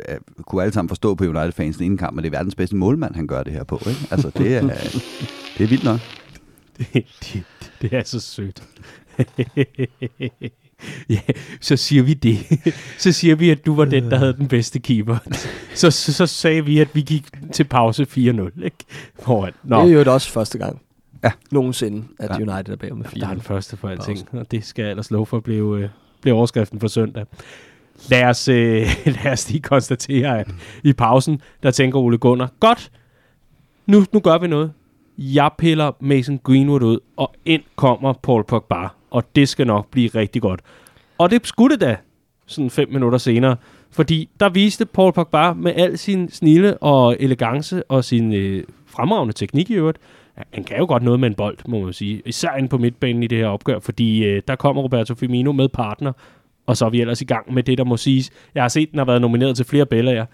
kunne 0.45 0.62
alle 0.62 0.73
sammen 0.73 0.89
forstå 0.89 1.15
på 1.15 1.23
United-fansen 1.23 1.83
inden 1.83 1.97
kamp, 1.97 2.15
men 2.15 2.23
det 2.23 2.33
er 2.33 2.38
verdens 2.38 2.55
bedste 2.55 2.75
målmand, 2.75 3.15
han 3.15 3.27
gør 3.27 3.43
det 3.43 3.53
her 3.53 3.63
på. 3.63 3.81
Ikke? 3.88 4.01
Altså, 4.12 4.31
det 4.38 4.55
er, 4.55 4.62
det 5.57 5.63
er 5.63 5.67
vildt 5.67 5.83
nok. 5.83 5.99
Det, 6.77 7.05
det, 7.23 7.43
det 7.81 7.93
er 7.93 8.03
så 8.05 8.19
sødt. 8.19 8.63
ja, 11.09 11.19
så 11.61 11.75
siger 11.77 12.03
vi 12.03 12.13
det. 12.13 12.37
så 12.97 13.11
siger 13.11 13.35
vi, 13.35 13.49
at 13.49 13.65
du 13.65 13.75
var 13.75 13.85
den, 13.85 14.11
der 14.11 14.17
havde 14.17 14.33
den 14.33 14.47
bedste 14.47 14.79
keeper. 14.79 15.17
så, 15.75 15.91
så, 15.91 16.13
så 16.13 16.25
sagde 16.25 16.65
vi, 16.65 16.79
at 16.79 16.87
vi 16.93 17.01
gik 17.01 17.25
til 17.53 17.63
pause 17.63 18.03
4-0. 18.03 18.17
Ikke? 18.17 18.77
Foran. 19.19 19.53
Nå, 19.63 19.85
Det 19.85 19.93
er 19.93 20.03
jo 20.05 20.13
også 20.13 20.31
første 20.31 20.57
gang 20.57 20.81
Ja. 21.23 21.31
nogensinde, 21.51 22.03
at 22.19 22.29
Ja. 22.29 22.35
United 22.35 22.73
er 22.73 22.75
bagud 22.75 22.97
med 22.97 23.05
4 23.05 23.19
der 23.21 23.27
er 23.27 23.33
den 23.33 23.41
første 23.41 23.77
for 23.77 23.89
alting. 23.89 24.19
Og 24.31 24.51
det 24.51 24.65
skal 24.65 24.83
jeg 24.83 24.89
ellers 24.91 25.11
love 25.11 25.25
for 25.25 25.37
at 25.37 25.43
blive, 25.43 25.79
øh, 25.81 25.89
blive 26.21 26.35
overskriften 26.35 26.79
for 26.79 26.87
søndag. 26.87 27.25
Lad 28.09 28.23
os, 28.23 28.47
øh, 28.47 28.87
lad 29.05 29.31
os 29.31 29.49
lige 29.49 29.61
konstatere, 29.61 30.39
at 30.39 30.47
i 30.83 30.93
pausen, 30.93 31.41
der 31.63 31.71
tænker 31.71 31.99
Ole 31.99 32.17
Gunnar, 32.17 32.51
godt, 32.59 32.91
nu, 33.85 34.05
nu 34.13 34.19
gør 34.19 34.37
vi 34.37 34.47
noget. 34.47 34.71
Jeg 35.17 35.51
piller 35.57 35.91
Mason 35.99 36.39
Greenwood 36.43 36.81
ud, 36.81 36.99
og 37.17 37.35
ind 37.45 37.61
kommer 37.75 38.13
Paul 38.13 38.43
Pogba. 38.43 38.87
Og 39.11 39.35
det 39.35 39.49
skal 39.49 39.67
nok 39.67 39.91
blive 39.91 40.09
rigtig 40.09 40.41
godt. 40.41 40.59
Og 41.17 41.31
det 41.31 41.47
skulle 41.47 41.73
det 41.73 41.81
da, 41.81 41.97
sådan 42.45 42.69
fem 42.69 42.89
minutter 42.91 43.17
senere. 43.17 43.55
Fordi 43.91 44.29
der 44.39 44.49
viste 44.49 44.85
Paul 44.85 45.13
Pogba 45.13 45.53
med 45.53 45.73
al 45.75 45.97
sin 45.97 46.29
snille 46.29 46.77
og 46.77 47.17
elegance 47.19 47.83
og 47.91 48.03
sin 48.03 48.33
øh, 48.33 48.63
fremragende 48.85 49.33
teknik 49.33 49.69
i 49.69 49.73
øvrigt. 49.73 49.97
Han 50.53 50.63
kan 50.63 50.77
jo 50.77 50.85
godt 50.85 51.03
noget 51.03 51.19
med 51.19 51.29
en 51.29 51.35
bold, 51.35 51.57
må 51.67 51.79
man 51.79 51.93
sige. 51.93 52.21
Især 52.25 52.55
inde 52.55 52.69
på 52.69 52.77
midtbanen 52.77 53.23
i 53.23 53.27
det 53.27 53.37
her 53.37 53.47
opgør, 53.47 53.79
fordi 53.79 54.25
øh, 54.25 54.41
der 54.47 54.55
kommer 54.55 54.81
Roberto 54.81 55.15
Firmino 55.15 55.51
med 55.51 55.69
partner, 55.69 56.13
og 56.65 56.77
så 56.77 56.85
er 56.85 56.89
vi 56.89 57.01
ellers 57.01 57.21
i 57.21 57.25
gang 57.25 57.53
med 57.53 57.63
det, 57.63 57.77
der 57.77 57.83
må 57.83 57.97
siges. 57.97 58.31
Jeg 58.55 58.63
har 58.63 58.67
set, 58.67 58.91
den 58.91 58.97
har 58.97 59.05
været 59.05 59.21
nomineret 59.21 59.55
til 59.55 59.65
flere 59.65 59.85
Bellager. 59.85 60.25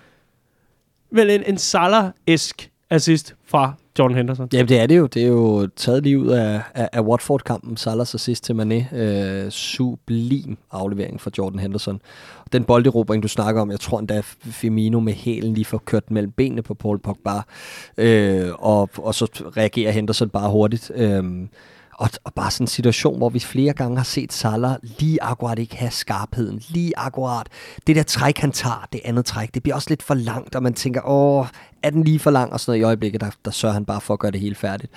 Vel 1.11 1.29
en, 1.29 1.43
en 1.47 1.57
Salah-esk 1.57 2.69
assist 2.89 3.35
fra 3.45 3.73
Jordan 3.99 4.17
Henderson. 4.17 4.47
Jamen 4.53 4.69
det 4.69 4.79
er 4.79 4.87
det 4.87 4.97
jo. 4.97 5.05
Det 5.05 5.23
er 5.23 5.27
jo 5.27 5.67
taget 5.75 6.03
lige 6.03 6.19
ud 6.19 6.27
af, 6.27 6.61
af, 6.73 6.89
af 6.93 7.01
Watford-kampen. 7.01 7.77
Salas 7.77 8.15
assist 8.15 8.43
til 8.43 8.53
Mané. 8.53 8.95
Øh, 8.95 9.51
sublim 9.51 10.57
aflevering 10.71 11.21
fra 11.21 11.31
Jordan 11.37 11.59
Henderson. 11.59 12.01
Den 12.51 12.63
bolderobring, 12.63 13.23
du 13.23 13.27
snakker 13.27 13.61
om, 13.61 13.71
jeg 13.71 13.79
tror 13.79 13.99
endda 13.99 14.21
Firmino 14.41 14.99
med 14.99 15.13
hælen 15.13 15.53
lige 15.53 15.65
får 15.65 15.77
kørt 15.77 16.11
mellem 16.11 16.31
benene 16.31 16.61
på 16.61 16.73
Paul 16.73 16.99
Pogba. 16.99 17.41
Øh, 17.97 18.49
og, 18.59 18.89
og 18.97 19.15
så 19.15 19.25
reagerer 19.57 19.91
Henderson 19.91 20.29
bare 20.29 20.49
hurtigt. 20.49 20.91
Øh, 20.95 21.23
og, 21.93 22.09
og 22.23 22.33
bare 22.33 22.51
sådan 22.51 22.63
en 22.63 22.67
situation, 22.67 23.17
hvor 23.17 23.29
vi 23.29 23.39
flere 23.39 23.73
gange 23.73 23.97
har 23.97 24.03
set 24.03 24.33
Salah 24.33 24.75
lige 24.99 25.23
akkurat 25.23 25.59
ikke 25.59 25.75
have 25.75 25.91
skarpheden. 25.91 26.61
Lige 26.69 26.93
akkurat. 26.97 27.47
Det 27.87 27.95
der 27.95 28.03
træk, 28.03 28.37
han 28.37 28.51
tager, 28.51 28.87
det 28.93 29.01
andet 29.05 29.25
træk, 29.25 29.53
det 29.53 29.63
bliver 29.63 29.75
også 29.75 29.89
lidt 29.89 30.03
for 30.03 30.13
langt, 30.13 30.55
og 30.55 30.63
man 30.63 30.73
tænker, 30.73 31.01
åh, 31.05 31.45
er 31.83 31.89
den 31.89 32.03
lige 32.03 32.19
for 32.19 32.31
lang? 32.31 32.53
Og 32.53 32.59
sådan 32.59 32.71
noget 32.71 32.81
i 32.81 32.83
øjeblikket, 32.87 33.21
der, 33.21 33.29
der 33.45 33.51
sørger 33.51 33.73
han 33.73 33.85
bare 33.85 34.01
for 34.01 34.13
at 34.13 34.19
gøre 34.19 34.31
det 34.31 34.39
hele 34.39 34.55
færdigt. 34.55 34.91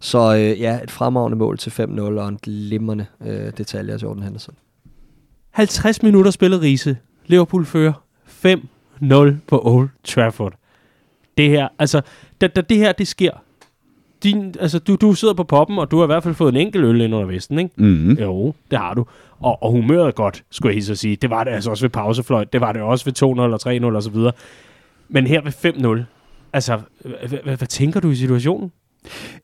Så 0.00 0.34
øh, 0.34 0.60
ja, 0.60 0.80
et 0.82 0.90
fremragende 0.90 1.38
mål 1.38 1.58
til 1.58 1.70
5-0, 1.70 2.00
og 2.00 2.28
en 2.28 2.38
glimrende 2.42 3.06
øh, 3.26 3.52
detalje 3.58 3.92
af 3.94 4.02
Jordan 4.02 4.22
Henderson. 4.22 4.54
50 5.50 6.02
minutter 6.02 6.30
spillet 6.30 6.60
Riese. 6.60 6.96
Liverpool 7.26 7.66
fører 7.66 7.92
5-0 8.44 9.34
på 9.46 9.60
Old 9.64 9.88
Trafford. 10.04 10.52
Det 11.38 11.48
her, 11.48 11.68
altså, 11.78 12.00
da, 12.40 12.46
da 12.46 12.60
det 12.60 12.76
her, 12.76 12.92
det 12.92 13.08
sker, 13.08 13.30
din, 14.22 14.54
altså, 14.60 14.78
du, 14.78 14.96
du 14.96 15.14
sidder 15.14 15.34
på 15.34 15.44
poppen, 15.44 15.78
og 15.78 15.90
du 15.90 15.96
har 15.96 16.04
i 16.04 16.06
hvert 16.06 16.22
fald 16.22 16.34
fået 16.34 16.54
en 16.54 16.60
enkelt 16.60 16.84
øl 16.84 17.00
ind 17.00 17.14
under 17.14 17.26
vesten, 17.26 17.58
ikke? 17.58 17.70
Mm-hmm. 17.76 18.12
Jo, 18.12 18.54
det 18.70 18.78
har 18.78 18.94
du. 18.94 19.06
Og, 19.40 19.62
og 19.62 19.72
humøret 19.72 20.06
er 20.06 20.10
godt, 20.10 20.44
skulle 20.50 20.74
jeg 20.74 20.84
så 20.84 20.94
sige. 20.94 21.16
Det 21.16 21.30
var 21.30 21.44
det 21.44 21.50
altså 21.50 21.70
også 21.70 21.84
ved 21.84 21.90
pausefløjt. 21.90 22.52
Det 22.52 22.60
var 22.60 22.72
det 22.72 22.82
også 22.82 23.04
ved 23.04 23.22
2-0 23.22 23.24
og 23.24 23.90
3-0 23.92 23.96
og 23.96 24.02
så 24.02 24.10
videre. 24.10 24.32
Men 25.08 25.26
her 25.26 25.40
ved 25.42 26.02
5-0, 26.02 26.19
altså, 26.52 26.80
hvad, 27.28 27.56
hvad, 27.56 27.66
tænker 27.66 28.00
du 28.00 28.10
i 28.10 28.16
situationen? 28.16 28.70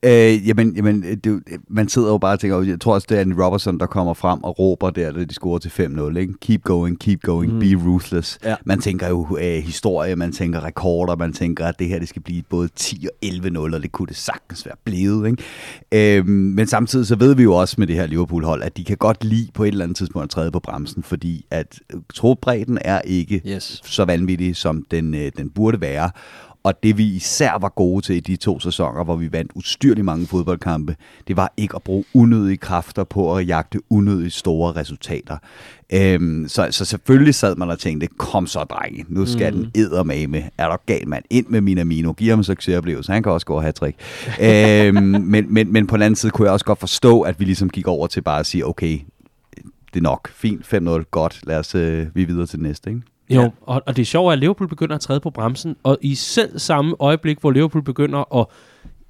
Øh, 0.03 0.47
jamen, 0.47 0.75
jamen 0.75 1.03
det, 1.23 1.43
man 1.69 1.89
sidder 1.89 2.07
jo 2.11 2.17
bare 2.17 2.33
og 2.33 2.39
tænker, 2.39 2.61
jeg 2.61 2.79
tror 2.79 2.93
også, 2.93 3.07
det 3.09 3.17
er 3.17 3.21
en 3.21 3.43
Robertson, 3.43 3.79
der 3.79 3.85
kommer 3.85 4.13
frem 4.13 4.43
og 4.43 4.59
råber 4.59 4.89
der, 4.89 5.11
da 5.11 5.23
de 5.23 5.33
scorer 5.33 5.59
til 5.59 5.69
5-0. 5.69 6.17
Ikke? 6.17 6.33
Keep 6.41 6.63
going, 6.63 6.99
keep 6.99 7.21
going, 7.21 7.53
mm. 7.53 7.59
be 7.59 7.75
ruthless. 7.85 8.39
Ja. 8.43 8.55
Man 8.65 8.81
tænker 8.81 9.09
jo 9.09 9.37
øh, 9.41 9.63
historie, 9.63 10.15
man 10.15 10.31
tænker 10.31 10.63
rekorder, 10.63 11.15
man 11.15 11.33
tænker, 11.33 11.65
at 11.65 11.79
det 11.79 11.87
her 11.87 11.99
det 11.99 12.09
skal 12.09 12.21
blive 12.21 12.43
både 12.49 12.69
10 12.75 13.07
og 13.23 13.27
11-0, 13.29 13.75
og 13.75 13.81
det 13.81 13.91
kunne 13.91 14.07
det 14.07 14.15
sagtens 14.15 14.65
være 14.65 14.75
blevet. 14.83 15.27
Ikke? 15.27 16.17
Øh, 16.17 16.27
men 16.27 16.67
samtidig 16.67 17.07
så 17.07 17.15
ved 17.15 17.35
vi 17.35 17.43
jo 17.43 17.53
også 17.53 17.75
med 17.77 17.87
det 17.87 17.95
her 17.95 18.07
Liverpool-hold, 18.07 18.63
at 18.63 18.77
de 18.77 18.83
kan 18.83 18.97
godt 18.97 19.23
lide 19.23 19.49
på 19.53 19.63
et 19.63 19.67
eller 19.67 19.83
andet 19.83 19.97
tidspunkt 19.97 20.23
at 20.23 20.29
træde 20.29 20.51
på 20.51 20.59
bremsen, 20.59 21.03
fordi 21.03 21.45
at 21.51 21.79
trobredden 22.13 22.77
er 22.81 23.01
ikke 23.01 23.41
yes. 23.47 23.81
så 23.85 24.05
vanvittig, 24.05 24.55
som 24.55 24.85
den, 24.91 25.15
øh, 25.15 25.31
den 25.37 25.49
burde 25.49 25.81
være. 25.81 26.11
Og 26.67 26.83
det 26.83 26.97
vi 26.97 27.03
især 27.03 27.57
var 27.61 27.69
gode 27.69 28.05
til 28.05 28.15
i 28.15 28.19
de 28.19 28.35
to 28.35 28.59
sæsoner, 28.59 29.03
hvor 29.03 29.15
vi 29.15 29.31
vandt 29.31 29.51
ustyrligt 29.55 30.05
mange 30.05 30.27
fodboldkampe, 30.27 30.95
det 31.27 31.37
var 31.37 31.53
ikke 31.57 31.75
at 31.75 31.83
bruge 31.83 32.03
unødige 32.13 32.57
kræfter 32.57 33.03
på 33.03 33.35
at 33.35 33.47
jagte 33.47 33.79
unødige 33.89 34.29
store 34.29 34.71
resultater. 34.75 35.37
Øhm, 35.93 36.45
så, 36.47 36.67
så 36.71 36.85
selvfølgelig 36.85 37.35
sad 37.35 37.55
man 37.55 37.69
og 37.69 37.79
tænkte, 37.79 38.07
kom 38.17 38.47
så 38.47 38.63
drenge, 38.63 39.05
nu 39.09 39.25
skal 39.25 39.53
mm. 39.55 39.71
den 39.71 40.31
med. 40.31 40.43
Er 40.57 40.69
der 40.69 40.77
galt 40.85 41.07
mand? 41.07 41.23
Ind 41.29 41.45
med 41.47 41.61
Minamino, 41.61 42.13
giv 42.13 42.29
ham 42.29 42.39
en 42.39 42.43
succesoplevelse, 42.43 43.11
han 43.11 43.23
kan 43.23 43.31
også 43.31 43.45
gå 43.45 43.53
og 43.55 43.61
have 43.61 43.71
trick. 43.71 43.97
øhm, 44.41 44.95
men, 45.33 45.53
men, 45.53 45.73
men 45.73 45.87
på 45.87 45.95
den 45.95 46.03
anden 46.03 46.15
side 46.15 46.31
kunne 46.31 46.45
jeg 46.45 46.53
også 46.53 46.65
godt 46.65 46.79
forstå, 46.79 47.21
at 47.21 47.39
vi 47.39 47.45
ligesom 47.45 47.69
gik 47.69 47.87
over 47.87 48.07
til 48.07 48.21
bare 48.21 48.39
at 48.39 48.45
sige, 48.45 48.65
okay, 48.65 48.99
det 49.93 49.99
er 49.99 50.01
nok, 50.01 50.29
fint, 50.29 50.73
5-0, 50.73 51.03
godt, 51.11 51.39
lad 51.43 51.57
os 51.57 51.75
øh, 51.75 52.07
vi 52.13 52.23
videre 52.23 52.45
til 52.45 52.59
det 52.59 52.67
næste, 52.67 52.89
ikke? 52.89 53.01
Jo, 53.29 53.41
ja. 53.41 53.49
og, 53.61 53.83
og 53.85 53.95
det 53.95 54.01
er 54.01 54.05
sjovt, 54.05 54.33
at 54.33 54.39
Liverpool 54.39 54.69
begynder 54.69 54.95
at 54.95 55.01
træde 55.01 55.19
på 55.19 55.29
bremsen, 55.29 55.75
og 55.83 55.97
i 56.01 56.15
selv 56.15 56.59
samme 56.59 56.95
øjeblik, 56.99 57.39
hvor 57.39 57.51
Liverpool 57.51 57.83
begynder 57.83 58.35
at 58.39 58.45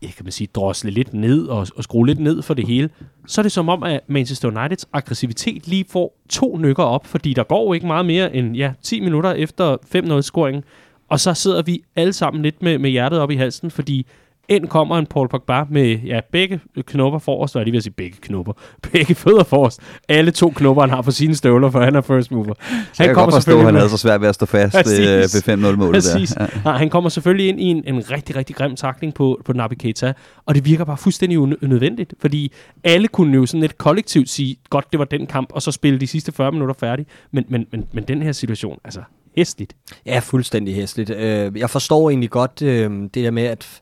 jeg 0.01 0.09
kan 0.09 0.25
man 0.25 0.31
sige, 0.31 0.47
drosle 0.55 0.91
lidt 0.91 1.13
ned 1.13 1.47
og, 1.47 1.67
og 1.75 1.83
skrue 1.83 2.07
lidt 2.07 2.19
ned 2.19 2.41
for 2.41 2.53
det 2.53 2.67
hele, 2.67 2.89
så 3.27 3.41
er 3.41 3.43
det 3.43 3.51
som 3.51 3.69
om, 3.69 3.83
at 3.83 3.99
Manchester 4.07 4.47
Uniteds 4.47 4.85
aggressivitet 4.93 5.67
lige 5.67 5.85
får 5.89 6.19
to 6.29 6.57
nykker 6.57 6.83
op, 6.83 7.05
fordi 7.05 7.33
der 7.33 7.43
går 7.43 7.73
ikke 7.73 7.87
meget 7.87 8.05
mere 8.05 8.35
end 8.35 8.55
ja, 8.55 8.73
10 8.81 8.99
minutter 8.99 9.31
efter 9.31 9.77
5-0-scoringen, 9.95 10.63
og 11.09 11.19
så 11.19 11.33
sidder 11.33 11.61
vi 11.61 11.83
alle 11.95 12.13
sammen 12.13 12.43
lidt 12.43 12.61
med, 12.61 12.77
med 12.77 12.89
hjertet 12.89 13.19
op 13.19 13.31
i 13.31 13.35
halsen, 13.35 13.71
fordi 13.71 14.05
ind 14.49 14.67
kommer 14.67 14.97
en 14.97 15.05
Paul 15.05 15.29
Pogba 15.29 15.63
med 15.69 15.99
ja, 16.05 16.19
begge 16.31 16.59
knopper 16.85 17.19
forrest, 17.19 17.55
og 17.55 17.59
jeg 17.59 17.65
lige 17.65 17.71
vil 17.71 17.83
sige 17.83 17.93
begge 17.93 18.17
knopper, 18.21 18.53
begge 18.91 19.15
fødder 19.15 19.43
forrest. 19.43 19.79
Alle 20.09 20.31
to 20.31 20.49
knopper, 20.49 20.81
han 20.81 20.89
har 20.89 21.01
på 21.01 21.11
sine 21.11 21.35
støvler, 21.35 21.69
for 21.69 21.81
han 21.81 21.95
er 21.95 22.01
first 22.01 22.31
mover. 22.31 22.53
Så 22.53 22.53
han 22.67 22.79
jeg 22.99 23.07
kan 23.07 23.15
kommer 23.15 23.31
godt 23.31 23.43
forstå, 23.43 23.59
at 23.59 23.65
han 23.65 23.75
havde 23.75 23.89
så 23.89 23.97
svært 23.97 24.21
ved 24.21 24.27
at 24.27 24.35
stå 24.35 24.45
fast 24.45 24.75
øh, 24.99 25.07
ved 25.07 25.71
5-0-målet 25.71 26.03
der. 26.03 26.35
Ja. 26.39 26.47
Nej, 26.65 26.77
han 26.77 26.89
kommer 26.89 27.09
selvfølgelig 27.09 27.49
ind 27.49 27.61
i 27.61 27.63
en, 27.63 27.83
en 27.85 28.11
rigtig, 28.11 28.35
rigtig 28.35 28.55
grim 28.55 28.75
takling 28.75 29.13
på, 29.13 29.41
på 29.45 29.53
Naby 29.53 29.73
Keita, 29.73 30.13
og 30.45 30.55
det 30.55 30.65
virker 30.65 30.85
bare 30.85 30.97
fuldstændig 30.97 31.39
unødvendigt, 31.39 32.13
fordi 32.19 32.51
alle 32.83 33.07
kunne 33.07 33.35
jo 33.35 33.45
sådan 33.45 33.61
lidt 33.61 33.77
kollektivt 33.77 34.29
sige, 34.29 34.57
godt, 34.69 34.85
det 34.91 34.99
var 34.99 35.05
den 35.05 35.27
kamp, 35.27 35.49
og 35.51 35.61
så 35.61 35.71
spille 35.71 35.99
de 35.99 36.07
sidste 36.07 36.31
40 36.31 36.51
minutter 36.51 36.75
færdig. 36.79 37.05
Men, 37.31 37.45
men, 37.49 37.65
men, 37.71 37.83
men 37.93 38.03
den 38.03 38.21
her 38.21 38.31
situation, 38.31 38.79
altså, 38.83 39.01
hæstligt. 39.37 39.75
Ja, 40.05 40.19
fuldstændig 40.19 40.75
hæstligt. 40.75 41.09
Øh, 41.09 41.57
jeg 41.57 41.69
forstår 41.69 42.09
egentlig 42.09 42.29
godt 42.29 42.61
øh, 42.61 42.91
det 42.91 43.15
der 43.15 43.31
med, 43.31 43.43
at 43.43 43.79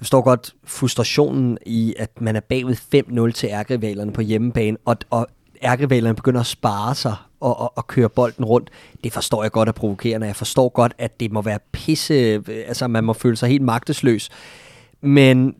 jeg 0.00 0.04
forstår 0.04 0.22
godt 0.22 0.54
frustrationen 0.64 1.58
i, 1.66 1.94
at 1.98 2.20
man 2.20 2.36
er 2.36 2.40
bagved 2.40 2.76
5-0 3.28 3.32
til 3.32 3.48
ærkerivalerne 3.48 4.12
på 4.12 4.20
hjemmebane, 4.20 4.76
og, 4.84 4.96
og 5.10 5.26
ærkerivalerne 5.62 6.16
begynder 6.16 6.40
at 6.40 6.46
spare 6.46 6.94
sig 6.94 7.14
og, 7.40 7.60
og, 7.60 7.72
og 7.76 7.86
køre 7.86 8.08
bolden 8.08 8.44
rundt. 8.44 8.70
Det 9.04 9.12
forstår 9.12 9.42
jeg 9.42 9.52
godt 9.52 9.68
er 9.68 9.72
provokerende. 9.72 10.26
Jeg 10.26 10.36
forstår 10.36 10.68
godt, 10.68 10.92
at 10.98 11.20
det 11.20 11.32
må 11.32 11.42
være 11.42 11.58
pisse, 11.72 12.14
altså 12.48 12.88
man 12.88 13.04
må 13.04 13.12
føle 13.12 13.36
sig 13.36 13.48
helt 13.48 13.62
magtesløs. 13.62 14.28
Men 15.00 15.54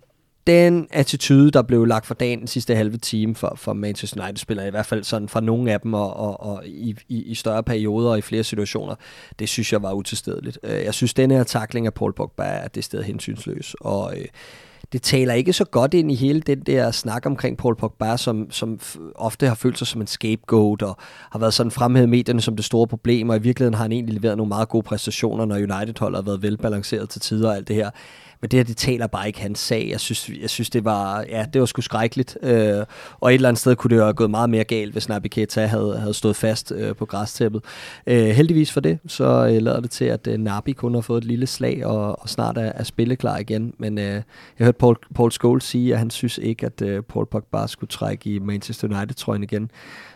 den 0.50 0.88
attitude, 0.90 1.50
der 1.50 1.62
blev 1.62 1.84
lagt 1.84 2.06
for 2.06 2.14
dagen 2.14 2.38
den 2.38 2.46
sidste 2.46 2.74
halve 2.74 2.96
time 2.96 3.34
for, 3.34 3.52
for 3.56 3.72
Manchester 3.72 4.22
United-spillere, 4.22 4.66
i 4.66 4.70
hvert 4.70 4.86
fald 4.86 5.04
sådan 5.04 5.28
fra 5.28 5.40
nogle 5.40 5.72
af 5.72 5.80
dem, 5.80 5.94
og, 5.94 6.16
og, 6.16 6.40
og 6.40 6.66
i, 6.66 6.96
i, 7.08 7.22
i 7.22 7.34
større 7.34 7.62
perioder 7.62 8.10
og 8.10 8.18
i 8.18 8.20
flere 8.20 8.44
situationer, 8.44 8.94
det 9.38 9.48
synes 9.48 9.72
jeg 9.72 9.82
var 9.82 9.92
utilstedeligt. 9.92 10.58
Øh, 10.62 10.84
jeg 10.84 10.94
synes, 10.94 11.14
den 11.14 11.30
her 11.30 11.44
takling 11.44 11.86
af 11.86 11.94
Paul 11.94 12.12
Pogba 12.12 12.42
er 12.42 12.68
det 12.68 12.84
sted 12.84 13.02
hensynsløs, 13.02 13.76
og 13.80 14.14
øh, 14.16 14.24
det 14.92 15.02
taler 15.02 15.34
ikke 15.34 15.52
så 15.52 15.64
godt 15.64 15.94
ind 15.94 16.12
i 16.12 16.14
hele 16.14 16.40
den 16.40 16.60
der 16.60 16.90
snak 16.90 17.26
omkring 17.26 17.56
Paul 17.58 17.76
Pogba, 17.76 18.16
som, 18.16 18.50
som 18.50 18.80
ofte 19.14 19.46
har 19.46 19.54
følt 19.54 19.78
sig 19.78 19.86
som 19.86 20.00
en 20.00 20.06
scapegoat, 20.06 20.82
og 20.82 20.96
har 21.32 21.38
været 21.38 21.54
sådan 21.54 21.70
fremhævet 21.70 22.08
medierne 22.08 22.40
som 22.40 22.56
det 22.56 22.64
store 22.64 22.86
problem, 22.86 23.28
og 23.28 23.36
i 23.36 23.40
virkeligheden 23.40 23.74
har 23.74 23.82
han 23.82 23.92
egentlig 23.92 24.14
leveret 24.14 24.36
nogle 24.36 24.48
meget 24.48 24.68
gode 24.68 24.82
præstationer, 24.82 25.44
når 25.44 25.56
United-holdet 25.56 26.16
har 26.16 26.22
været 26.22 26.42
velbalanceret 26.42 27.08
til 27.08 27.20
tider 27.20 27.48
og 27.48 27.56
alt 27.56 27.68
det 27.68 27.76
her. 27.76 27.90
Men 28.40 28.50
det 28.50 28.58
her, 28.58 28.64
det 28.64 28.76
taler 28.76 29.06
bare 29.06 29.26
ikke 29.26 29.40
hans 29.40 29.58
sag. 29.58 29.88
Jeg 29.90 30.00
synes, 30.00 30.30
jeg 30.40 30.50
synes 30.50 30.70
det 30.70 30.84
var, 30.84 31.24
ja, 31.28 31.46
det 31.52 31.60
var 31.60 31.66
sgu 31.66 31.80
skrækkeligt. 31.80 32.38
Øh, 32.42 32.84
og 33.20 33.30
et 33.30 33.34
eller 33.34 33.48
andet 33.48 33.60
sted 33.60 33.76
kunne 33.76 33.90
det 33.90 33.96
jo 33.96 34.02
have 34.02 34.14
gået 34.14 34.30
meget 34.30 34.50
mere 34.50 34.64
galt, 34.64 34.92
hvis 34.92 35.08
Naby 35.08 35.26
Keita 35.26 35.66
havde, 35.66 35.98
havde 35.98 36.14
stået 36.14 36.36
fast 36.36 36.72
øh, 36.76 36.96
på 36.96 37.06
græstæppet. 37.06 37.64
Øh, 38.06 38.26
heldigvis 38.26 38.72
for 38.72 38.80
det, 38.80 38.98
så 39.06 39.24
øh, 39.24 39.62
lader 39.62 39.80
det 39.80 39.90
til, 39.90 40.04
at 40.04 40.26
øh, 40.26 40.38
Naby 40.38 40.74
kun 40.74 40.94
har 40.94 41.00
fået 41.00 41.18
et 41.18 41.24
lille 41.24 41.46
slag 41.46 41.86
og, 41.86 42.22
og 42.22 42.28
snart 42.28 42.58
er, 42.58 42.72
er 42.74 42.84
spilleklar 42.84 43.38
igen. 43.38 43.74
Men 43.78 43.98
øh, 43.98 44.04
jeg 44.58 44.64
hørte 44.64 44.78
Paul, 44.78 44.96
Paul 45.14 45.32
Scholes 45.32 45.64
sige, 45.64 45.92
at 45.92 45.98
han 45.98 46.10
synes 46.10 46.38
ikke, 46.38 46.66
at 46.66 46.82
øh, 46.82 47.02
Paul 47.02 47.26
Pogba 47.26 47.66
skulle 47.66 47.88
trække 47.88 48.30
i 48.30 48.38
Manchester 48.38 48.88
United-trøjen 48.88 49.42
igen 49.42 49.70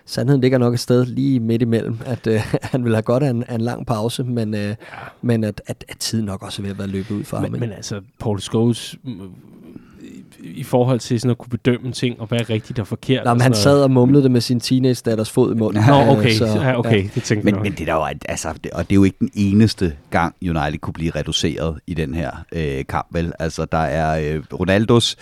sandheden 0.07 0.41
ligger 0.41 0.59
nok 0.59 0.75
et 0.75 0.81
sted 0.81 1.07
lige 1.07 1.41
midt 1.41 1.63
imellem, 1.63 1.99
at 2.07 2.27
øh, 2.27 2.41
han 2.73 2.85
vil 2.85 2.93
have 2.95 3.03
godt 3.03 3.23
af 3.23 3.31
en, 3.31 3.45
af 3.49 3.55
en 3.55 3.61
lang 3.61 3.87
pause, 3.87 4.25
men, 4.25 4.55
øh, 4.55 4.61
ja. 4.61 4.75
men 5.23 5.45
at, 5.45 5.63
at, 5.67 5.85
at 5.89 5.99
tiden 5.99 6.25
nok 6.25 6.43
også 6.43 6.63
er 6.63 6.65
ved 6.65 6.71
at 6.71 6.79
være 6.79 6.89
løbet 6.89 7.11
ud 7.11 7.25
for 7.25 7.41
men, 7.41 7.51
ham. 7.51 7.61
Men 7.61 7.73
altså, 7.73 8.01
Paul 8.19 8.41
Scholes 8.41 8.97
i 10.45 10.63
forhold 10.63 11.01
til 11.01 11.21
sådan 11.21 11.31
at 11.31 11.39
kunne 11.39 11.51
bedømme 11.51 11.93
ting, 11.93 12.21
og 12.21 12.27
hvad 12.27 12.41
er 12.41 12.51
rigtigt 12.51 12.79
og 12.79 12.87
forkert. 12.87 13.25
Nå, 13.25 13.35
men 13.35 13.41
han 13.41 13.55
sad 13.55 13.83
og 13.83 13.91
mumlede 13.91 14.23
det 14.23 14.31
med 14.31 14.41
sin 14.41 14.61
teenage-datters 14.61 15.31
fod 15.31 15.55
i 15.55 15.59
munden. 15.59 15.85
Nå, 15.89 15.95
okay, 15.95 16.31
så, 16.31 16.47
ja, 16.47 16.79
okay, 16.79 17.03
ja. 17.03 17.09
det 17.15 17.23
tænkte 17.23 17.53
men, 17.53 17.63
men 17.63 17.73
det 17.73 17.89
er 17.89 17.95
jo, 17.95 18.05
altså, 18.29 18.49
det, 18.65 18.73
og 18.73 18.85
det 18.91 18.93
er 18.93 18.97
jo 18.97 19.05
ikke 19.05 19.17
den 19.21 19.31
eneste 19.35 19.97
gang, 20.11 20.35
United 20.43 20.79
kunne 20.79 20.95
blive 20.95 21.11
reduceret 21.11 21.79
i 21.87 21.95
den 21.95 22.15
her 22.15 22.31
øh, 22.53 22.85
kamp, 22.89 23.07
vel? 23.11 23.33
Altså, 23.39 23.65
der 23.65 23.79
er 23.79 24.35
øh, 24.35 24.43
Ronaldos 24.53 25.17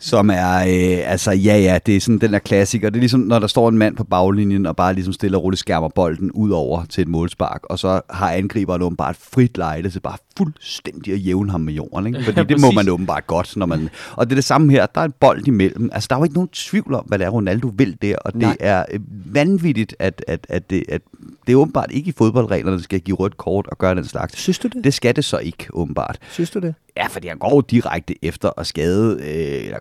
som 0.00 0.30
er, 0.30 0.56
øh, 0.56 1.10
altså 1.12 1.30
ja 1.30 1.58
ja, 1.58 1.78
det 1.86 1.96
er 1.96 2.00
sådan 2.00 2.18
den 2.18 2.32
der 2.32 2.38
klassiker. 2.38 2.90
Det 2.90 2.96
er 2.96 3.00
ligesom, 3.00 3.20
når 3.20 3.38
der 3.38 3.46
står 3.46 3.68
en 3.68 3.78
mand 3.78 3.96
på 3.96 4.04
baglinjen, 4.04 4.66
og 4.66 4.76
bare 4.76 4.94
ligesom 4.94 5.12
stille 5.12 5.36
og 5.36 5.42
roligt 5.42 5.60
skærmer 5.60 5.88
bolden 5.88 6.30
ud 6.32 6.50
over 6.50 6.84
til 6.84 7.02
et 7.02 7.08
målspark, 7.08 7.60
og 7.64 7.78
så 7.78 8.00
har 8.10 8.30
angriberen 8.30 8.82
åbenbart 8.82 9.16
frit 9.16 9.58
lejde 9.58 9.90
til 9.90 10.00
bare 10.00 10.16
fuldstændig 10.36 11.14
at 11.14 11.26
jævne 11.26 11.50
ham 11.50 11.60
med 11.60 11.72
jorden. 11.74 12.06
Ikke? 12.06 12.24
Fordi 12.24 12.40
ja, 12.40 12.44
det 12.44 12.60
må 12.60 12.70
man 12.70 12.88
åbenbart 12.88 13.26
godt. 13.26 13.56
Når 13.56 13.66
man, 13.66 13.88
og 14.12 14.26
det 14.26 14.32
er 14.32 14.36
det 14.36 14.44
samme 14.44 14.72
her, 14.72 14.86
der 14.86 15.00
er 15.00 15.04
en 15.04 15.14
bold 15.20 15.46
imellem. 15.46 15.90
Altså 15.92 16.06
der 16.10 16.16
er 16.16 16.20
jo 16.20 16.24
ikke 16.24 16.34
nogen 16.34 16.48
tvivl 16.48 16.94
om, 16.94 17.04
hvad 17.04 17.18
det 17.18 17.24
er, 17.24 17.30
Ronaldo 17.30 17.72
vil 17.74 17.96
der, 18.02 18.16
og 18.16 18.32
Nej. 18.34 18.50
det 18.52 18.66
er 18.66 18.84
øh, 18.92 19.00
vanvittigt, 19.34 19.96
at, 19.98 20.24
at, 20.28 20.46
at, 20.48 20.70
det, 20.70 20.84
at 20.88 21.02
det 21.46 21.52
er 21.52 21.56
åbenbart 21.56 21.90
ikke 21.90 22.08
i 22.08 22.12
fodboldreglerne, 22.12 22.76
der 22.76 22.82
skal 22.82 23.00
give 23.00 23.16
rødt 23.16 23.36
kort 23.36 23.66
og 23.66 23.78
gøre 23.78 23.94
den 23.94 24.04
slags. 24.04 24.38
Synes 24.38 24.58
du 24.58 24.68
det? 24.68 24.84
Det 24.84 24.94
skal 24.94 25.16
det 25.16 25.24
så 25.24 25.38
ikke, 25.38 25.66
åbenbart. 25.72 26.18
Synes 26.30 26.50
du 26.50 26.58
det? 26.58 26.74
Ja, 27.00 27.06
fordi 27.06 27.28
han 27.28 27.38
går 27.38 27.60
direkte 27.60 28.24
efter 28.24 28.50
at 28.56 28.66
skade, 28.66 29.18
øh, 29.20 29.64
eller 29.64 29.78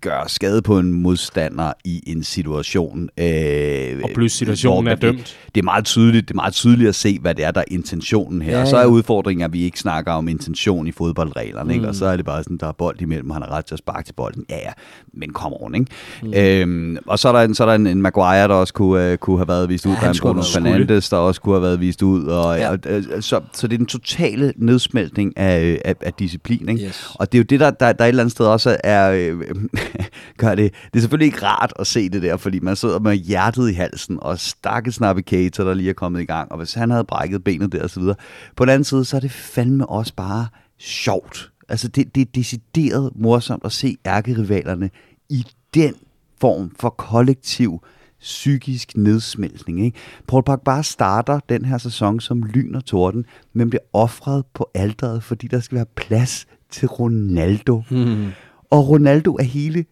gøre 0.00 0.28
skade 0.28 0.62
på 0.62 0.78
en 0.78 0.92
modstander 0.92 1.72
i 1.84 2.02
en 2.06 2.24
situation. 2.24 3.08
Øh, 3.18 4.00
og 4.04 4.10
plus 4.14 4.32
situationen 4.32 4.88
er 4.88 4.94
dømt. 4.94 5.18
Det, 5.18 5.54
det 5.54 5.60
er 5.60 5.64
meget 5.64 5.84
tydeligt, 5.84 6.28
det 6.28 6.34
er 6.34 6.36
meget 6.36 6.54
tydeligt 6.54 6.88
at 6.88 6.94
se, 6.94 7.18
hvad 7.18 7.34
det 7.34 7.44
er, 7.44 7.50
der 7.50 7.60
er 7.60 7.64
intentionen 7.68 8.42
her. 8.42 8.52
Ja, 8.52 8.60
og 8.60 8.68
så 8.68 8.76
er 8.76 8.86
udfordringen, 8.86 9.44
at 9.44 9.52
vi 9.52 9.62
ikke 9.62 9.78
snakker 9.78 10.12
om 10.12 10.28
intention 10.28 10.86
i 10.86 10.92
fodboldreglerne, 10.92 11.64
mm. 11.64 11.70
ikke? 11.70 11.88
og 11.88 11.94
så 11.94 12.06
er 12.06 12.16
det 12.16 12.24
bare 12.24 12.42
sådan, 12.42 12.56
der 12.56 12.66
er 12.66 12.72
bold 12.72 13.00
imellem, 13.00 13.30
han 13.30 13.42
har 13.42 13.50
ret 13.50 13.66
til 13.66 13.74
at 13.74 13.78
sparke 13.78 14.06
til 14.06 14.12
bolden. 14.12 14.44
Ja, 14.50 14.56
ja, 14.56 14.72
men 15.12 15.32
kom 15.32 15.52
on, 15.60 15.74
ikke? 15.74 15.86
Mm. 16.22 16.34
Øhm, 16.34 16.98
og 17.06 17.18
så 17.18 17.28
er 17.28 17.32
der, 17.32 17.40
en, 17.40 17.54
så 17.54 17.64
er 17.64 17.66
der 17.66 17.74
en, 17.74 17.86
en 17.86 18.02
Maguire, 18.02 18.48
der 18.48 18.54
også 18.54 18.74
kunne, 18.74 19.12
uh, 19.12 19.16
kunne 19.16 19.38
have 19.38 19.48
været 19.48 19.68
vist 19.68 19.86
ud. 19.86 19.92
Ja, 19.92 20.00
der 20.00 20.06
er 20.06 20.10
en 20.10 20.18
Bruno 20.20 20.42
Fernandes, 20.42 21.08
der 21.08 21.16
også 21.16 21.40
kunne 21.40 21.54
have 21.54 21.62
været 21.62 21.80
vist 21.80 22.02
ud. 22.02 22.24
Og, 22.24 22.58
ja. 22.58 22.70
og, 22.70 22.78
og, 23.16 23.22
så, 23.22 23.40
så 23.52 23.66
det 23.66 23.74
er 23.74 23.78
den 23.78 23.86
totale 23.86 24.52
nedsmeltning 24.56 25.38
af, 25.38 25.80
af, 25.84 25.94
af 26.00 26.12
disciplin. 26.12 26.43
Ikke? 26.50 26.86
Yes. 26.86 27.12
Og 27.14 27.32
det 27.32 27.38
er 27.38 27.40
jo 27.40 27.44
det, 27.44 27.60
der, 27.60 27.70
der, 27.70 27.92
der 27.92 28.04
et 28.04 28.08
eller 28.08 28.22
andet 28.22 28.32
sted 28.32 28.46
også 28.46 28.76
er, 28.84 29.10
øh, 29.10 29.42
gør 30.38 30.54
det. 30.54 30.72
Det 30.72 30.96
er 30.96 31.00
selvfølgelig 31.00 31.26
ikke 31.26 31.46
rart 31.46 31.72
at 31.78 31.86
se 31.86 32.08
det 32.08 32.22
der, 32.22 32.36
fordi 32.36 32.60
man 32.60 32.76
sidder 32.76 32.98
med 32.98 33.14
hjertet 33.14 33.70
i 33.70 33.72
halsen, 33.72 34.18
og 34.22 34.38
stakkels 34.38 35.00
navigator, 35.00 35.64
der 35.64 35.74
lige 35.74 35.90
er 35.90 35.94
kommet 35.94 36.20
i 36.20 36.24
gang, 36.24 36.52
og 36.52 36.58
hvis 36.58 36.74
han 36.74 36.90
havde 36.90 37.04
brækket 37.04 37.44
benet 37.44 37.72
der 37.72 37.82
og 37.82 37.90
så 37.90 38.00
videre. 38.00 38.16
På 38.56 38.64
den 38.64 38.70
anden 38.70 38.84
side, 38.84 39.04
så 39.04 39.16
er 39.16 39.20
det 39.20 39.32
fandme 39.32 39.86
også 39.86 40.14
bare 40.14 40.46
sjovt. 40.78 41.50
Altså, 41.68 41.88
det, 41.88 42.14
det 42.14 42.20
er 42.20 42.30
decideret 42.34 43.12
morsomt 43.14 43.64
at 43.64 43.72
se 43.72 43.96
ærkerivalerne 44.06 44.90
i 45.28 45.46
den 45.74 45.94
form 46.40 46.72
for 46.80 46.88
kollektiv 46.88 47.82
psykisk 48.24 48.96
nedsmeltning. 48.96 49.84
Ikke? 49.84 49.98
Paul 50.28 50.42
Pogba 50.42 50.82
starter 50.82 51.40
den 51.48 51.64
her 51.64 51.78
sæson 51.78 52.20
som 52.20 52.42
lyn 52.42 52.74
og 52.74 52.84
torden, 52.84 53.24
men 53.52 53.70
bliver 53.70 53.82
offret 53.92 54.44
på 54.54 54.70
alderet, 54.74 55.22
fordi 55.22 55.46
der 55.46 55.60
skal 55.60 55.76
være 55.76 55.86
plads 55.96 56.46
til 56.70 56.88
Ronaldo. 56.88 57.82
Hmm. 57.90 58.26
Og 58.70 58.88
Ronaldo 58.88 59.34
er 59.34 59.42
hele 59.42 59.84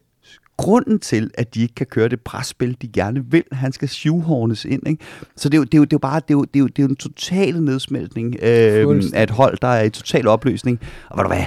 grunden 0.57 0.99
til, 0.99 1.31
at 1.35 1.55
de 1.55 1.63
ikke 1.63 1.75
kan 1.75 1.87
køre 1.87 2.09
det 2.09 2.21
presspil, 2.21 2.77
de 2.83 2.89
gerne 2.89 3.25
vil. 3.31 3.45
Han 3.53 3.73
skal 3.73 3.89
shoehornes 3.89 4.65
ind. 4.65 4.89
Ikke? 4.89 5.05
Så 5.37 5.49
det 5.49 5.55
er, 5.55 5.59
jo, 5.59 5.65
det, 5.65 5.75
er 5.75 5.79
jo, 5.79 5.85
det 5.85 5.93
er 5.93 5.97
jo 5.97 5.99
bare 5.99 6.21
det 6.21 6.31
er 6.31 6.35
jo, 6.35 6.45
det 6.45 6.57
er 6.57 6.61
jo, 6.61 6.67
det 6.67 6.79
er 6.79 6.83
jo 6.83 6.89
en 6.89 6.97
total 6.97 7.63
nedsmeltning 7.63 8.37
øh, 8.43 9.03
af 9.15 9.23
et 9.23 9.31
hold, 9.31 9.59
der 9.63 9.69
er 9.69 9.83
i 9.83 9.91
total 9.91 10.29
opløsning. 10.29 10.81
Og 11.09 11.15
hvad 11.15 11.25
du 11.25 11.29
hvad, 11.29 11.47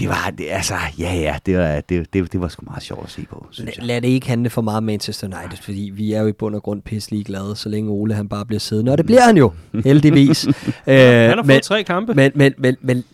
det 0.00 0.08
var, 0.08 0.32
det, 0.38 0.46
altså, 0.50 0.74
ja, 0.98 1.14
ja, 1.14 1.36
det 1.46 1.58
var, 1.58 1.80
det, 1.80 2.12
det, 2.12 2.32
det 2.32 2.40
var 2.40 2.48
sgu 2.48 2.64
meget 2.64 2.82
sjovt 2.82 3.04
at 3.04 3.10
se 3.10 3.26
på, 3.30 3.46
synes 3.50 3.76
jeg. 3.76 3.86
Lad 3.86 4.00
det 4.00 4.08
ikke 4.08 4.28
handle 4.28 4.50
for 4.50 4.62
meget 4.62 4.76
om 4.76 4.84
Manchester 4.84 5.26
United, 5.26 5.62
fordi 5.62 5.90
vi 5.94 6.12
er 6.12 6.20
jo 6.20 6.26
i 6.26 6.32
bund 6.32 6.54
og 6.54 6.62
grund 6.62 6.82
pisse 6.82 7.24
glade, 7.24 7.56
så 7.56 7.68
længe 7.68 7.90
Ole 7.90 8.14
han 8.14 8.28
bare 8.28 8.46
bliver 8.46 8.60
siddende. 8.60 8.92
Og 8.92 8.98
det 8.98 9.06
bliver 9.06 9.22
han 9.22 9.36
jo, 9.36 9.52
heldigvis. 9.84 10.44
han 10.44 10.54
har 10.86 11.36
fået 11.36 11.46
men, 11.46 11.60
tre 11.60 11.82
kampe. 11.82 12.14
Men, 12.14 12.32
men, 12.34 12.54
men, 12.58 12.76
men 12.80 13.04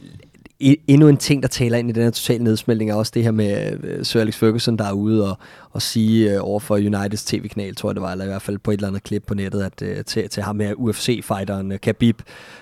endnu 0.61 1.09
en 1.09 1.17
ting, 1.17 1.43
der 1.43 1.49
taler 1.49 1.79
ind 1.79 1.91
i 1.91 1.93
den 1.93 2.03
her 2.03 2.11
totale 2.11 2.45
nedsmeltning, 2.45 2.91
er 2.91 2.95
også 2.95 3.13
det 3.15 3.23
her 3.23 3.31
med 3.31 3.73
uh, 3.73 4.03
Sir 4.03 4.21
Alex 4.21 4.37
Ferguson, 4.37 4.79
der 4.79 4.85
er 4.85 4.93
ude 4.93 5.31
og, 5.31 5.39
og 5.77 5.83
sige 5.83 6.41
uh, 6.41 6.49
over 6.49 6.61
for 6.61 6.75
Uniteds 6.75 7.25
tv-kanal, 7.25 7.75
tror 7.75 7.91
jeg 7.91 7.95
det 7.95 8.03
var, 8.03 8.13
eller 8.13 8.25
i 8.25 8.29
hvert 8.29 8.43
fald 8.43 8.59
på 8.59 8.71
et 8.71 8.75
eller 8.75 8.89
andet 8.89 9.03
klip 9.03 9.25
på 9.27 9.35
nettet, 9.35 9.63
at 9.63 9.83
uh, 9.83 10.05
til, 10.07 10.29
til 10.29 10.43
ham 10.43 10.61
her 10.61 10.75
UFC-fighteren 10.75 11.73
uh, 11.73 11.79
Khabib, 11.83 12.21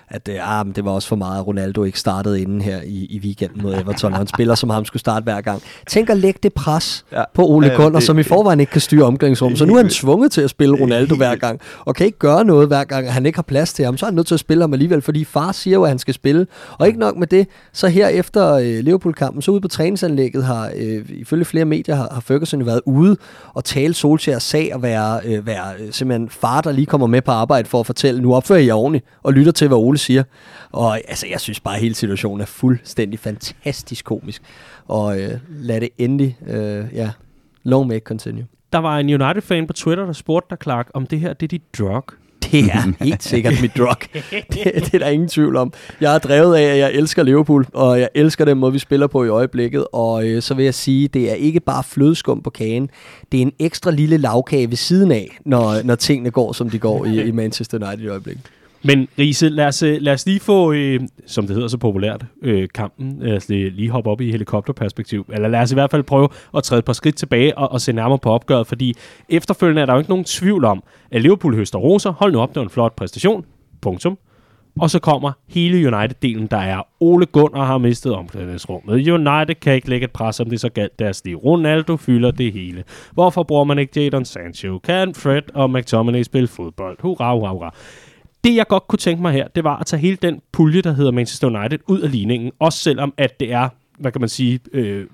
at 0.09 0.29
uh, 0.29 0.59
ah, 0.59 0.66
det 0.77 0.85
var 0.85 0.90
også 0.90 1.09
for 1.09 1.16
meget, 1.16 1.38
at 1.38 1.46
Ronaldo 1.46 1.85
ikke 1.85 1.98
startede 1.98 2.42
inden 2.42 2.61
her 2.61 2.81
i, 2.83 3.07
i 3.11 3.18
weekenden 3.18 3.62
mod 3.62 3.74
Everton, 3.74 4.12
og 4.12 4.18
han 4.18 4.27
spiller 4.27 4.55
som 4.55 4.70
ham 4.70 4.85
skulle 4.85 5.00
starte 5.00 5.24
hver 5.24 5.40
gang. 5.40 5.62
Tænk 5.88 6.11
at 6.11 6.16
lægge 6.16 6.40
det 6.42 6.53
pres 6.53 7.05
ja. 7.12 7.22
på 7.35 7.46
Ole 7.46 7.72
Gunnar, 7.77 8.00
som 8.00 8.18
i 8.18 8.22
forvejen 8.22 8.61
ikke 8.61 8.72
kan 8.72 8.81
styre 8.81 9.05
omklædningsrummet. 9.05 9.59
Så 9.59 9.64
nu 9.64 9.74
er 9.74 9.83
han 9.83 9.90
tvunget 9.90 10.33
til 10.33 10.40
at 10.40 10.50
spille 10.50 10.81
Ronaldo 10.81 11.16
hver 11.16 11.37
gang, 11.37 11.61
og 11.85 11.94
kan 11.94 12.07
ikke 12.07 12.18
gøre 12.18 12.44
noget 12.44 12.66
hver 12.66 12.85
gang, 12.85 13.12
han 13.12 13.27
ikke 13.27 13.37
har 13.37 13.42
plads 13.42 13.72
til 13.72 13.85
ham. 13.85 13.96
Så 13.96 14.07
er 14.07 14.11
han 14.11 14.14
nødt 14.14 14.27
til 14.27 14.35
at 14.35 14.40
spille 14.40 14.62
ham 14.62 14.72
alligevel, 14.72 15.03
fordi 15.03 15.24
far 15.24 15.53
siger 15.53 15.74
jo, 15.74 15.83
at 15.83 15.88
han 15.88 15.98
skal 15.98 16.14
spille. 16.14 16.46
Og 16.79 16.87
ikke 16.87 16.98
nok 16.98 17.16
med 17.16 17.27
det, 17.27 17.48
så 17.72 17.88
her 17.88 18.09
efter 18.09 18.53
øh, 18.53 18.64
Liverpool-kampen, 18.64 19.42
så 19.42 19.50
ude 19.50 19.61
på 19.61 19.68
træningsanlægget 19.68 20.44
har, 20.44 20.70
øh, 20.77 21.05
ifølge 21.09 21.44
flere 21.44 21.64
medier, 21.64 21.94
har, 21.94 22.09
har 22.12 22.20
Ferguson 22.20 22.66
været 22.66 22.81
ude 22.87 23.03
og 23.54 23.64
tale 23.64 23.94
Solskjaers 23.94 24.42
sag 24.42 24.74
og 24.74 24.82
være, 24.82 25.20
øh, 25.24 25.46
være 25.46 25.74
øh, 25.78 25.92
simpelthen 25.92 26.28
far, 26.28 26.60
der 26.60 26.72
lige 26.72 26.86
kommer 26.86 27.06
med 27.06 27.22
på 27.22 27.30
arbejde 27.30 27.68
for 27.68 27.80
at 27.80 27.86
fortælle, 27.86 28.22
nu 28.22 28.34
opfører 28.34 28.60
jeg 28.60 28.74
ordentligt, 28.74 29.04
og 29.22 29.32
lytter 29.32 29.52
til, 29.52 29.68
hvad 29.68 29.78
Ole 29.78 29.98
siger. 29.98 30.22
Og 30.72 31.00
altså, 31.08 31.26
jeg 31.30 31.40
synes 31.40 31.60
bare, 31.60 31.74
at 31.74 31.80
hele 31.80 31.94
situationen 31.94 32.40
er 32.40 32.46
fuldstændig 32.46 33.18
fantastisk 33.18 34.04
komisk. 34.04 34.42
Og 34.88 35.20
øh, 35.20 35.38
lad 35.48 35.80
det 35.80 35.88
endelig, 35.98 36.38
øh, 36.46 36.84
ja, 36.94 37.10
long 37.62 37.86
may 37.86 38.00
continue. 38.00 38.46
Der 38.72 38.78
var 38.78 38.98
en 38.98 39.22
United-fan 39.22 39.66
på 39.66 39.72
Twitter, 39.72 40.06
der 40.06 40.12
spurgte 40.12 40.46
dig, 40.50 40.58
Clark, 40.62 40.90
om 40.94 41.06
det 41.06 41.20
her 41.20 41.32
det 41.32 41.46
er 41.46 41.48
dit 41.48 41.78
drug. 41.78 42.04
Det 42.54 42.64
er 42.64 43.04
helt 43.04 43.22
sikkert 43.22 43.54
mit 43.62 43.76
drug. 43.78 43.96
Det, 44.32 44.64
det 44.74 44.94
er 44.94 44.98
der 44.98 45.08
ingen 45.08 45.28
tvivl 45.28 45.56
om. 45.56 45.72
Jeg 46.00 46.14
er 46.14 46.18
drevet 46.18 46.56
af, 46.56 46.62
at 46.62 46.78
jeg 46.78 46.92
elsker 46.92 47.22
Liverpool, 47.22 47.66
og 47.72 48.00
jeg 48.00 48.08
elsker 48.14 48.44
den 48.44 48.58
måde, 48.58 48.72
vi 48.72 48.78
spiller 48.78 49.06
på 49.06 49.24
i 49.24 49.28
øjeblikket. 49.28 49.86
Og 49.92 50.26
øh, 50.26 50.42
så 50.42 50.54
vil 50.54 50.64
jeg 50.64 50.74
sige, 50.74 51.08
det 51.08 51.30
er 51.30 51.34
ikke 51.34 51.60
bare 51.60 51.84
flødeskum 51.84 52.42
på 52.42 52.50
kagen. 52.50 52.90
Det 53.32 53.38
er 53.38 53.42
en 53.42 53.52
ekstra 53.58 53.90
lille 53.90 54.16
lavkage 54.16 54.70
ved 54.70 54.76
siden 54.76 55.12
af, 55.12 55.38
når, 55.44 55.82
når 55.84 55.94
tingene 55.94 56.30
går, 56.30 56.52
som 56.52 56.70
de 56.70 56.78
går 56.78 57.04
i, 57.04 57.22
i 57.22 57.30
Manchester 57.30 57.86
United 57.86 58.04
i 58.04 58.08
øjeblikket. 58.08 58.44
Men 58.85 59.09
Riese, 59.18 59.49
lad 59.49 59.66
os, 59.66 59.83
øh, 59.83 59.97
lad 60.01 60.12
os 60.12 60.27
lige 60.27 60.40
få, 60.40 60.73
øh, 60.73 61.01
som 61.27 61.47
det 61.47 61.55
hedder 61.55 61.68
så 61.68 61.79
populært, 61.79 62.25
øh, 62.42 62.68
kampen. 62.75 63.18
Lad 63.20 63.37
os 63.37 63.49
lige, 63.49 63.70
lige 63.70 63.90
hoppe 63.90 64.11
op 64.11 64.20
i 64.20 64.31
helikopterperspektiv. 64.31 65.27
Eller 65.33 65.49
lad 65.49 65.61
os 65.61 65.73
i 65.73 65.75
hvert 65.75 65.90
fald 65.90 66.03
prøve 66.03 66.29
at 66.57 66.62
træde 66.62 66.79
et 66.79 66.85
par 66.85 66.92
skridt 66.92 67.16
tilbage 67.16 67.59
og, 67.59 67.73
og 67.73 67.81
se 67.81 67.92
nærmere 67.92 68.18
på 68.18 68.31
opgøret. 68.31 68.66
Fordi 68.66 68.94
efterfølgende 69.29 69.83
er 69.83 69.87
der 69.87 69.92
jo 69.92 69.99
ikke 69.99 70.11
nogen 70.11 70.25
tvivl 70.25 70.64
om, 70.64 70.83
at 71.11 71.23
Liverpool 71.23 71.55
høster 71.55 71.79
roser. 71.79 72.11
Hold 72.11 72.33
nu 72.33 72.40
op, 72.40 72.49
det 72.49 72.57
var 72.57 72.62
en 72.62 72.70
flot 72.70 72.97
præstation. 72.97 73.44
Punktum. 73.83 74.18
Og 74.81 74.90
så 74.90 74.99
kommer 74.99 75.33
hele 75.49 75.88
United-delen, 75.88 76.47
der 76.47 76.57
er 76.57 76.83
Ole 77.01 77.27
Gunnar 77.27 77.64
har 77.64 77.79
mistet 77.79 78.14
omklædningsrummet. 78.14 79.09
United 79.09 79.55
kan 79.55 79.75
ikke 79.75 79.88
lægge 79.88 80.05
et 80.05 80.11
pres, 80.11 80.40
om 80.40 80.51
det 80.51 80.61
så 80.61 80.68
galt 80.68 80.99
deres 80.99 81.25
liv. 81.25 81.37
Ronaldo 81.37 81.97
fylder 81.97 82.31
det 82.31 82.53
hele. 82.53 82.85
Hvorfor 83.12 83.42
bruger 83.42 83.64
man 83.64 83.79
ikke 83.79 84.03
Jadon 84.03 84.25
Sancho? 84.25 84.79
Kan 84.79 85.14
Fred 85.14 85.42
og 85.55 85.70
McTominay 85.70 86.23
spille 86.23 86.49
fodbold? 86.49 86.99
Hurra, 87.01 87.35
hurra, 87.35 87.53
hurra 87.53 87.75
det, 88.44 88.54
jeg 88.54 88.66
godt 88.66 88.88
kunne 88.88 88.98
tænke 88.98 89.22
mig 89.22 89.33
her, 89.33 89.48
det 89.48 89.64
var 89.64 89.76
at 89.76 89.87
tage 89.87 90.00
hele 90.00 90.16
den 90.22 90.40
pulje, 90.52 90.80
der 90.80 90.92
hedder 90.92 91.11
Manchester 91.11 91.59
United, 91.59 91.78
ud 91.87 92.00
af 92.00 92.11
ligningen. 92.11 92.52
Også 92.59 92.78
selvom, 92.78 93.14
at 93.16 93.40
det 93.40 93.52
er, 93.52 93.68
hvad 93.98 94.12
kan 94.12 94.20
man 94.20 94.28
sige, 94.28 94.61
øh, 94.72 95.07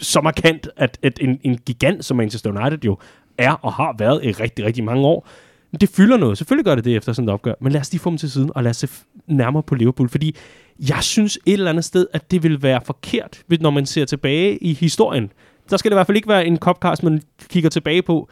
så 0.00 0.20
markant, 0.20 0.68
at, 0.76 0.98
at 1.02 1.18
en, 1.22 1.40
en 1.42 1.58
gigant 1.58 2.04
som 2.04 2.16
Manchester 2.16 2.50
United 2.50 2.78
jo 2.84 2.98
er 3.38 3.52
og 3.52 3.72
har 3.72 3.94
været 3.98 4.24
i 4.24 4.32
rigtig, 4.32 4.64
rigtig 4.64 4.84
mange 4.84 5.06
år. 5.06 5.28
Men 5.70 5.80
det 5.80 5.88
fylder 5.88 6.16
noget. 6.16 6.38
Selvfølgelig 6.38 6.64
gør 6.64 6.74
det 6.74 6.84
det 6.84 6.96
efter 6.96 7.12
sådan 7.12 7.28
et 7.28 7.32
opgør. 7.32 7.54
Men 7.60 7.72
lad 7.72 7.80
os 7.80 7.92
lige 7.92 8.00
få 8.00 8.10
dem 8.10 8.18
til 8.18 8.30
siden, 8.30 8.50
og 8.54 8.62
lad 8.62 8.70
os 8.70 8.76
se 8.76 8.88
nærmere 9.26 9.62
på 9.62 9.74
Liverpool. 9.74 10.08
Fordi 10.08 10.36
jeg 10.88 10.98
synes 11.02 11.38
et 11.46 11.52
eller 11.52 11.70
andet 11.70 11.84
sted, 11.84 12.06
at 12.12 12.30
det 12.30 12.42
vil 12.42 12.62
være 12.62 12.80
forkert, 12.84 13.42
når 13.60 13.70
man 13.70 13.86
ser 13.86 14.04
tilbage 14.04 14.58
i 14.58 14.72
historien. 14.72 15.32
Der 15.70 15.76
skal 15.76 15.90
det 15.90 15.94
i 15.94 15.96
hvert 15.96 16.06
fald 16.06 16.16
ikke 16.16 16.28
være 16.28 16.46
en 16.46 16.56
copcast, 16.58 17.02
man 17.02 17.22
kigger 17.48 17.70
tilbage 17.70 18.02
på 18.02 18.28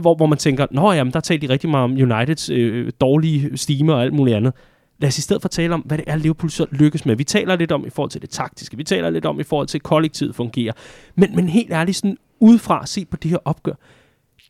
hvor, 0.00 0.14
hvor 0.14 0.26
man 0.26 0.38
tænker, 0.38 0.66
nå 0.70 0.92
jamen, 0.92 1.12
der 1.12 1.20
talte 1.20 1.46
de 1.46 1.52
rigtig 1.52 1.70
meget 1.70 1.84
om 1.84 1.92
Uniteds 1.92 2.50
øh, 2.50 2.92
dårlige 3.00 3.56
stime 3.56 3.94
og 3.94 4.02
alt 4.02 4.12
muligt 4.12 4.36
andet. 4.36 4.52
Lad 4.98 5.08
os 5.08 5.18
i 5.18 5.20
stedet 5.20 5.42
for 5.42 5.48
tale 5.48 5.74
om, 5.74 5.80
hvad 5.80 5.98
det 5.98 6.04
er, 6.06 6.16
Liverpool 6.16 6.50
så 6.50 6.66
lykkes 6.70 7.06
med. 7.06 7.16
Vi 7.16 7.24
taler 7.24 7.56
lidt 7.56 7.72
om 7.72 7.86
i 7.86 7.90
forhold 7.90 8.10
til 8.10 8.22
det 8.22 8.30
taktiske, 8.30 8.76
vi 8.76 8.84
taler 8.84 9.10
lidt 9.10 9.26
om 9.26 9.40
i 9.40 9.42
forhold 9.42 9.66
til, 9.66 9.78
at 9.78 9.82
kollektivet 9.82 10.34
fungerer. 10.34 10.72
Men, 11.14 11.36
men 11.36 11.48
helt 11.48 11.72
ærligt, 11.72 11.96
sådan 11.96 12.16
udefra 12.40 12.86
se 12.86 13.04
på 13.04 13.16
det 13.16 13.30
her 13.30 13.38
opgør, 13.44 13.74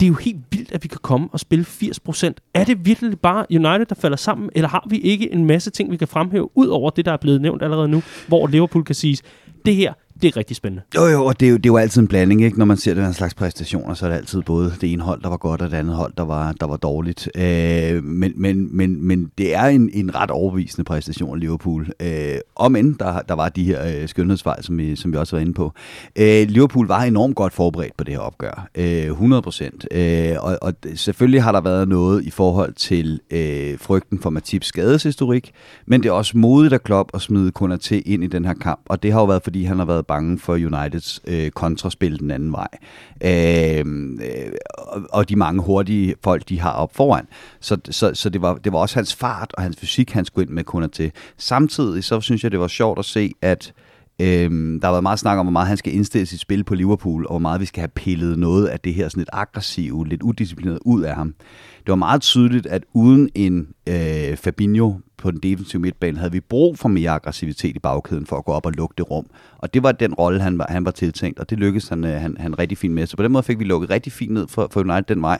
det 0.01 0.07
er 0.07 0.09
jo 0.09 0.15
helt 0.15 0.39
vildt, 0.51 0.73
at 0.73 0.83
vi 0.83 0.89
kan 0.89 0.99
komme 1.03 1.29
og 1.33 1.41
spille 1.41 1.65
80%. 1.65 2.33
Er 2.55 2.65
det 2.65 2.87
virkelig 2.87 3.21
bare 3.21 3.47
United, 3.51 3.87
der 3.87 3.95
falder 3.95 4.17
sammen, 4.17 4.51
eller 4.55 4.69
har 4.69 4.87
vi 4.89 4.99
ikke 4.99 5.33
en 5.33 5.45
masse 5.45 5.71
ting, 5.71 5.91
vi 5.91 5.97
kan 5.97 6.09
fremhæve, 6.09 6.59
ud 6.59 6.67
over 6.67 6.91
det, 6.91 7.05
der 7.05 7.13
er 7.13 7.17
blevet 7.17 7.41
nævnt 7.41 7.63
allerede 7.63 7.89
nu, 7.89 8.03
hvor 8.29 8.47
Liverpool 8.47 8.85
kan 8.85 8.95
siges, 8.95 9.23
det 9.67 9.77
her, 9.77 9.93
det 10.23 10.29
er 10.29 10.37
rigtig 10.37 10.57
spændende. 10.57 10.83
Jo, 10.95 11.07
jo, 11.07 11.25
og 11.25 11.41
det 11.41 11.47
er 11.47 11.51
jo, 11.51 11.57
det 11.57 11.67
er 11.67 11.71
jo 11.71 11.77
altid 11.77 12.01
en 12.01 12.09
blanding, 12.09 12.45
ikke? 12.45 12.59
Når 12.59 12.65
man 12.65 12.77
ser 12.77 12.95
den 12.95 13.05
her 13.05 13.13
slags 13.13 13.35
præstationer, 13.35 13.95
så 13.95 14.07
er 14.07 14.11
det 14.11 14.17
altid 14.17 14.43
både 14.43 14.75
det 14.81 14.93
ene 14.93 15.03
hold, 15.03 15.23
der 15.23 15.29
var 15.29 15.37
godt, 15.37 15.63
og 15.63 15.71
det 15.71 15.77
andet 15.77 15.97
hold, 15.97 16.13
der 16.17 16.23
var, 16.23 16.53
der 16.53 16.67
var 16.67 16.77
dårligt. 16.77 17.29
Øh, 17.35 18.05
men, 18.05 18.33
men, 18.37 18.77
men, 18.77 19.07
men 19.07 19.31
det 19.39 19.55
er 19.55 19.65
en, 19.65 19.91
en 19.93 20.15
ret 20.15 20.31
overbevisende 20.31 20.85
præstation 20.85 21.39
Liverpool. 21.39 21.89
Øh, 22.01 22.35
om 22.57 22.77
end 22.77 22.95
der, 22.95 23.21
der 23.21 23.35
var 23.35 23.49
de 23.49 23.65
her 23.65 23.87
øh, 23.87 24.09
skønhedsfejl, 24.09 24.65
som 24.65 24.79
vi, 24.79 24.97
som 24.97 25.13
vi 25.13 25.17
også 25.17 25.37
var 25.37 25.41
inde 25.41 25.55
på. 25.55 25.73
Øh, 26.17 26.49
Liverpool 26.49 26.87
var 26.87 27.03
enormt 27.03 27.37
godt 27.37 27.53
forberedt 27.53 27.97
på 27.97 28.05
det 28.05 28.15
her 28.15 28.21
opgør. 28.21 28.69
Øh, 28.75 29.07
100 29.07 29.43
procent. 29.43 29.87
Øh, 29.91 30.37
og, 30.41 30.59
og 30.63 30.75
selvfølgelig 30.95 31.43
har 31.43 31.53
der 31.53 31.61
været 31.61 31.89
noget 31.89 32.25
i 32.25 32.31
forhold 32.31 32.73
til 32.73 33.21
øh, 33.31 33.79
frygten 33.79 34.19
for 34.19 34.31
Matips 34.31 34.67
skadeshistorik, 34.67 35.53
men 35.87 36.03
det 36.03 36.09
er 36.09 36.13
også 36.13 36.39
modigt 36.39 36.73
af 36.73 36.83
Klopp 36.83 37.11
at 37.15 37.21
smide 37.21 37.53
Konaté 37.59 37.83
til 37.83 38.03
ind 38.13 38.25
i 38.25 38.27
den 38.27 38.45
her 38.45 38.55
kamp. 38.55 38.81
Og 38.87 39.03
det 39.03 39.13
har 39.13 39.21
jo 39.21 39.27
været, 39.27 39.43
fordi 39.43 39.65
han 39.65 39.79
har 39.79 39.85
været 39.85 40.07
bange 40.13 40.39
for 40.39 40.53
Uniteds 40.55 41.21
øh, 41.27 41.51
kontraspil 41.51 42.19
den 42.21 42.31
anden 42.31 42.53
vej. 42.53 42.69
Øhm, 43.25 44.21
øh, 44.21 44.53
og, 44.79 45.03
og 45.11 45.29
de 45.29 45.37
mange 45.37 45.63
hurtige 45.63 46.15
folk, 46.25 46.49
de 46.49 46.61
har 46.61 46.73
op 46.73 46.97
foran. 46.97 47.27
Så, 47.61 47.77
så, 47.91 48.15
så 48.15 48.29
det, 48.29 48.43
var, 48.43 48.55
det 48.55 48.73
var 48.73 48.79
også 48.79 48.95
hans 48.95 49.15
fart 49.15 49.53
og 49.55 49.63
hans 49.63 49.77
fysik, 49.77 50.11
han 50.11 50.25
skulle 50.25 50.47
ind 50.47 50.55
med 50.55 50.65
kunder 50.65 50.89
til. 50.89 51.13
Samtidig 51.37 52.05
så 52.05 52.21
synes 52.21 52.43
jeg, 52.43 52.51
det 52.51 52.61
var 52.61 52.69
sjovt 52.69 52.99
at 52.99 53.05
se, 53.05 53.33
at 53.43 53.73
Øhm, 54.21 54.81
der 54.81 54.87
har 54.87 54.93
været 54.93 55.03
meget 55.03 55.19
snak 55.19 55.39
om, 55.39 55.47
hvor 55.47 55.53
meget 55.53 55.69
han 55.69 55.77
skal 55.77 55.95
indstille 55.95 56.27
sit 56.27 56.41
spil 56.41 56.65
på 56.65 56.75
Liverpool, 56.75 57.25
og 57.25 57.31
hvor 57.31 57.39
meget 57.39 57.61
vi 57.61 57.67
skal 57.67 57.81
have 57.81 57.89
pillet 57.89 58.39
noget 58.39 58.67
af 58.67 58.81
det 58.81 58.95
her 58.95 59.09
sådan 59.09 59.21
lidt 59.21 59.31
aggressive, 59.33 60.07
lidt 60.09 60.23
udisciplineret 60.23 60.79
ud 60.85 61.03
af 61.03 61.15
ham. 61.15 61.35
Det 61.79 61.89
var 61.89 61.95
meget 61.95 62.23
tydeligt, 62.23 62.67
at 62.67 62.85
uden 62.93 63.29
en 63.35 63.69
øh, 63.89 64.37
Fabinho 64.37 64.95
på 65.23 65.31
den 65.31 65.41
defensive 65.43 65.83
midtbane, 65.83 66.19
havde 66.19 66.33
vi 66.33 66.41
brug 66.41 66.79
for 66.79 66.89
mere 66.89 67.11
aggressivitet 67.11 67.77
i 67.77 67.79
bagkæden 67.79 68.27
for 68.27 68.37
at 68.37 68.45
gå 68.45 68.53
op 68.53 68.67
og 68.67 68.73
lukke 68.73 68.95
det 68.99 69.11
rum. 69.11 69.27
Og 69.59 69.75
det 69.75 69.83
var 69.83 69.93
den 69.93 70.15
rolle, 70.15 70.41
han 70.41 70.59
var, 70.59 70.67
han 70.69 70.85
var 70.85 70.91
tiltænkt, 70.91 71.39
og 71.39 71.51
det 71.51 71.59
lykkedes 71.59 71.89
han, 71.89 72.05
øh, 72.05 72.21
han, 72.21 72.37
han 72.41 72.59
rigtig 72.59 72.79
fint 72.79 72.95
med. 72.95 73.07
Så 73.07 73.17
på 73.17 73.23
den 73.23 73.33
måde 73.33 73.43
fik 73.43 73.59
vi 73.59 73.65
lukket 73.65 73.91
rigtig 73.91 74.13
fint 74.13 74.33
ned 74.33 74.49
for, 74.49 74.69
for 74.71 74.81
United 74.81 75.15
den 75.15 75.23
vej. 75.23 75.39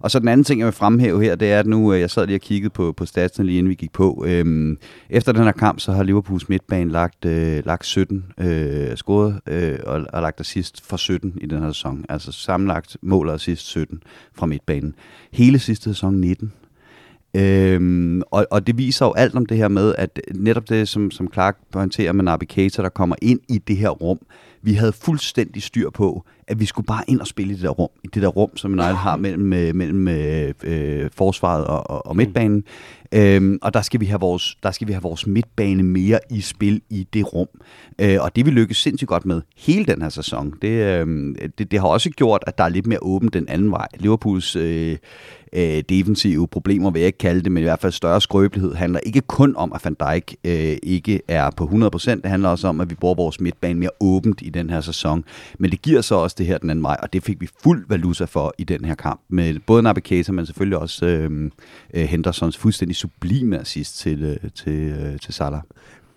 Og 0.00 0.10
så 0.10 0.18
den 0.18 0.28
anden 0.28 0.44
ting, 0.44 0.58
jeg 0.60 0.66
vil 0.66 0.72
fremhæve 0.72 1.22
her, 1.22 1.34
det 1.34 1.52
er, 1.52 1.58
at 1.58 1.66
nu, 1.66 1.92
øh, 1.92 2.00
jeg 2.00 2.10
sad 2.10 2.26
lige 2.26 2.36
og 2.36 2.40
kiggede 2.40 2.70
på, 2.70 2.92
på 2.92 3.06
statsen 3.06 3.46
lige 3.46 3.58
inden 3.58 3.70
vi 3.70 3.74
gik 3.74 3.92
på. 3.92 4.24
Øhm, 4.26 4.78
efter 5.10 5.32
den 5.32 5.44
her 5.44 5.52
kamp, 5.52 5.80
så 5.80 5.92
har 5.92 6.02
Liverpools 6.02 6.48
midtbane 6.48 6.90
lagt, 6.90 7.24
øh, 7.24 7.66
lagt 7.66 7.86
17 7.86 8.24
øh, 8.40 8.96
scoret 8.96 9.40
øh, 9.48 9.78
og, 9.86 10.04
og 10.12 10.22
lagt 10.22 10.40
assist 10.40 10.86
for 10.86 10.96
17 10.96 11.38
i 11.40 11.46
den 11.46 11.62
her 11.62 11.72
sæson. 11.72 12.04
Altså 12.08 12.32
sammenlagt 12.32 12.96
mål 13.02 13.28
og 13.28 13.34
assist 13.34 13.66
17 13.66 14.02
fra 14.34 14.46
midtbanen. 14.46 14.94
Hele 15.32 15.58
sidste 15.58 15.84
sæson 15.84 16.14
19. 16.14 16.52
Øhm, 17.36 18.22
og, 18.30 18.46
og 18.50 18.66
det 18.66 18.78
viser 18.78 19.06
jo 19.06 19.12
alt 19.12 19.34
om 19.34 19.46
det 19.46 19.56
her 19.56 19.68
med, 19.68 19.94
at 19.98 20.20
netop 20.34 20.68
det, 20.68 20.88
som, 20.88 21.10
som 21.10 21.32
Clark 21.32 21.56
pointerer 21.72 22.12
med 22.12 22.24
Navigator, 22.24 22.82
der 22.82 22.90
kommer 22.90 23.16
ind 23.22 23.40
i 23.48 23.58
det 23.58 23.76
her 23.76 23.88
rum, 23.88 24.18
vi 24.64 24.72
havde 24.72 24.92
fuldstændig 24.92 25.62
styr 25.62 25.90
på, 25.90 26.24
at 26.48 26.60
vi 26.60 26.64
skulle 26.64 26.86
bare 26.86 27.02
ind 27.08 27.20
og 27.20 27.26
spille 27.26 27.52
i 27.52 27.56
det 27.56 27.62
der 27.62 27.70
rum, 27.70 27.88
i 28.04 28.08
det 28.14 28.22
der 28.22 28.28
rum, 28.28 28.56
som 28.56 28.72
United 28.72 28.94
har 28.94 29.16
mellem, 29.16 29.52
øh, 29.52 29.74
mellem 29.74 30.08
øh, 30.08 30.54
øh, 30.64 31.10
forsvaret 31.16 31.64
og, 31.64 31.90
og, 31.90 32.06
og 32.06 32.16
midtbanen. 32.16 32.56
Mm. 32.56 33.18
Øhm, 33.18 33.58
og 33.62 33.74
der 33.74 33.82
skal, 33.82 34.00
vi 34.00 34.06
have 34.06 34.20
vores, 34.20 34.56
der 34.62 34.70
skal 34.70 34.88
vi 34.88 34.92
have 34.92 35.02
vores 35.02 35.26
midtbane 35.26 35.82
mere 35.82 36.18
i 36.30 36.40
spil 36.40 36.82
i 36.90 37.06
det 37.12 37.34
rum. 37.34 37.48
Øh, 37.98 38.16
og 38.20 38.36
det 38.36 38.46
vi 38.46 38.50
lykkes 38.50 38.76
sindssygt 38.76 39.08
godt 39.08 39.26
med 39.26 39.42
hele 39.56 39.84
den 39.84 40.02
her 40.02 40.08
sæson. 40.08 40.54
Det, 40.62 40.68
øh, 40.68 41.34
det, 41.58 41.70
det 41.70 41.80
har 41.80 41.88
også 41.88 42.10
gjort, 42.10 42.44
at 42.46 42.58
der 42.58 42.64
er 42.64 42.68
lidt 42.68 42.86
mere 42.86 43.02
åbent 43.02 43.34
den 43.34 43.48
anden 43.48 43.70
vej. 43.70 43.88
Liverpools 43.98 44.56
øh, 44.56 44.96
øh, 45.54 45.82
defensive 45.88 46.48
problemer, 46.48 46.90
vil 46.90 47.00
jeg 47.00 47.06
ikke 47.06 47.18
kalde 47.18 47.42
det, 47.42 47.52
men 47.52 47.60
i 47.60 47.64
hvert 47.64 47.80
fald 47.80 47.92
større 47.92 48.20
skrøbelighed, 48.20 48.74
handler 48.74 49.00
ikke 49.00 49.20
kun 49.20 49.56
om, 49.56 49.72
at 49.72 49.84
Van 49.84 49.96
Dijk 50.00 50.36
øh, 50.44 50.76
ikke 50.82 51.20
er 51.28 51.50
på 51.50 51.64
100%, 51.64 52.10
det 52.10 52.26
handler 52.26 52.48
også 52.48 52.68
om, 52.68 52.80
at 52.80 52.90
vi 52.90 52.94
bruger 52.94 53.14
vores 53.14 53.40
midtbane 53.40 53.80
mere 53.80 53.90
åbent 54.00 54.42
i 54.42 54.50
den 54.50 54.70
her 54.70 54.80
sæson. 54.80 55.24
Men 55.58 55.70
det 55.70 55.82
giver 55.82 56.00
så 56.00 56.14
også 56.14 56.36
det 56.38 56.46
her 56.46 56.58
den 56.58 56.70
anden 56.70 56.82
vej, 56.82 56.96
og 57.02 57.12
det 57.12 57.22
fik 57.22 57.40
vi 57.40 57.48
fuld 57.62 57.84
valuta 57.88 58.24
for 58.24 58.54
i 58.58 58.64
den 58.64 58.84
her 58.84 58.94
kamp, 58.94 59.20
med 59.28 59.54
både 59.66 59.82
Naby 59.82 59.98
Keita, 59.98 60.32
men 60.32 60.46
selvfølgelig 60.46 60.78
også 60.78 61.06
øh, 61.06 61.50
øh, 61.94 62.04
Hendersons 62.04 62.56
fuldstændig 62.56 62.96
sublime 62.96 63.60
assist 63.60 63.98
til, 63.98 64.22
øh, 64.22 64.50
til, 64.54 64.72
øh, 64.72 65.20
til 65.20 65.34
Salah. 65.34 65.60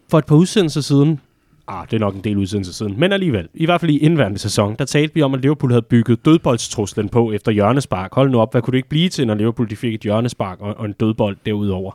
For 0.09 0.17
et 0.17 0.25
par 0.25 0.35
udsendelser 0.35 0.81
siden, 0.81 1.19
ah, 1.67 1.85
det 1.85 1.93
er 1.93 1.99
nok 1.99 2.15
en 2.15 2.21
del 2.21 2.37
udsendelser 2.37 2.73
siden, 2.73 2.99
men 2.99 3.11
alligevel, 3.11 3.47
i 3.53 3.65
hvert 3.65 3.81
fald 3.81 3.91
i 3.91 3.97
indværende 3.97 4.37
sæson, 4.37 4.75
der 4.79 4.85
talte 4.85 5.13
vi 5.13 5.21
om, 5.21 5.33
at 5.33 5.41
Liverpool 5.41 5.71
havde 5.71 5.81
bygget 5.81 6.25
dødboldstruslen 6.25 7.09
på 7.09 7.31
efter 7.31 7.51
hjørnespark. 7.51 8.13
Hold 8.15 8.29
nu 8.29 8.39
op, 8.39 8.53
hvad 8.53 8.61
kunne 8.61 8.71
det 8.71 8.77
ikke 8.77 8.89
blive 8.89 9.09
til, 9.09 9.27
når 9.27 9.35
Liverpool 9.35 9.69
de 9.69 9.75
fik 9.75 9.93
et 9.93 10.01
hjørnespark 10.01 10.61
og, 10.61 10.77
og 10.77 10.85
en 10.85 10.93
dødbold 10.93 11.37
derudover? 11.45 11.91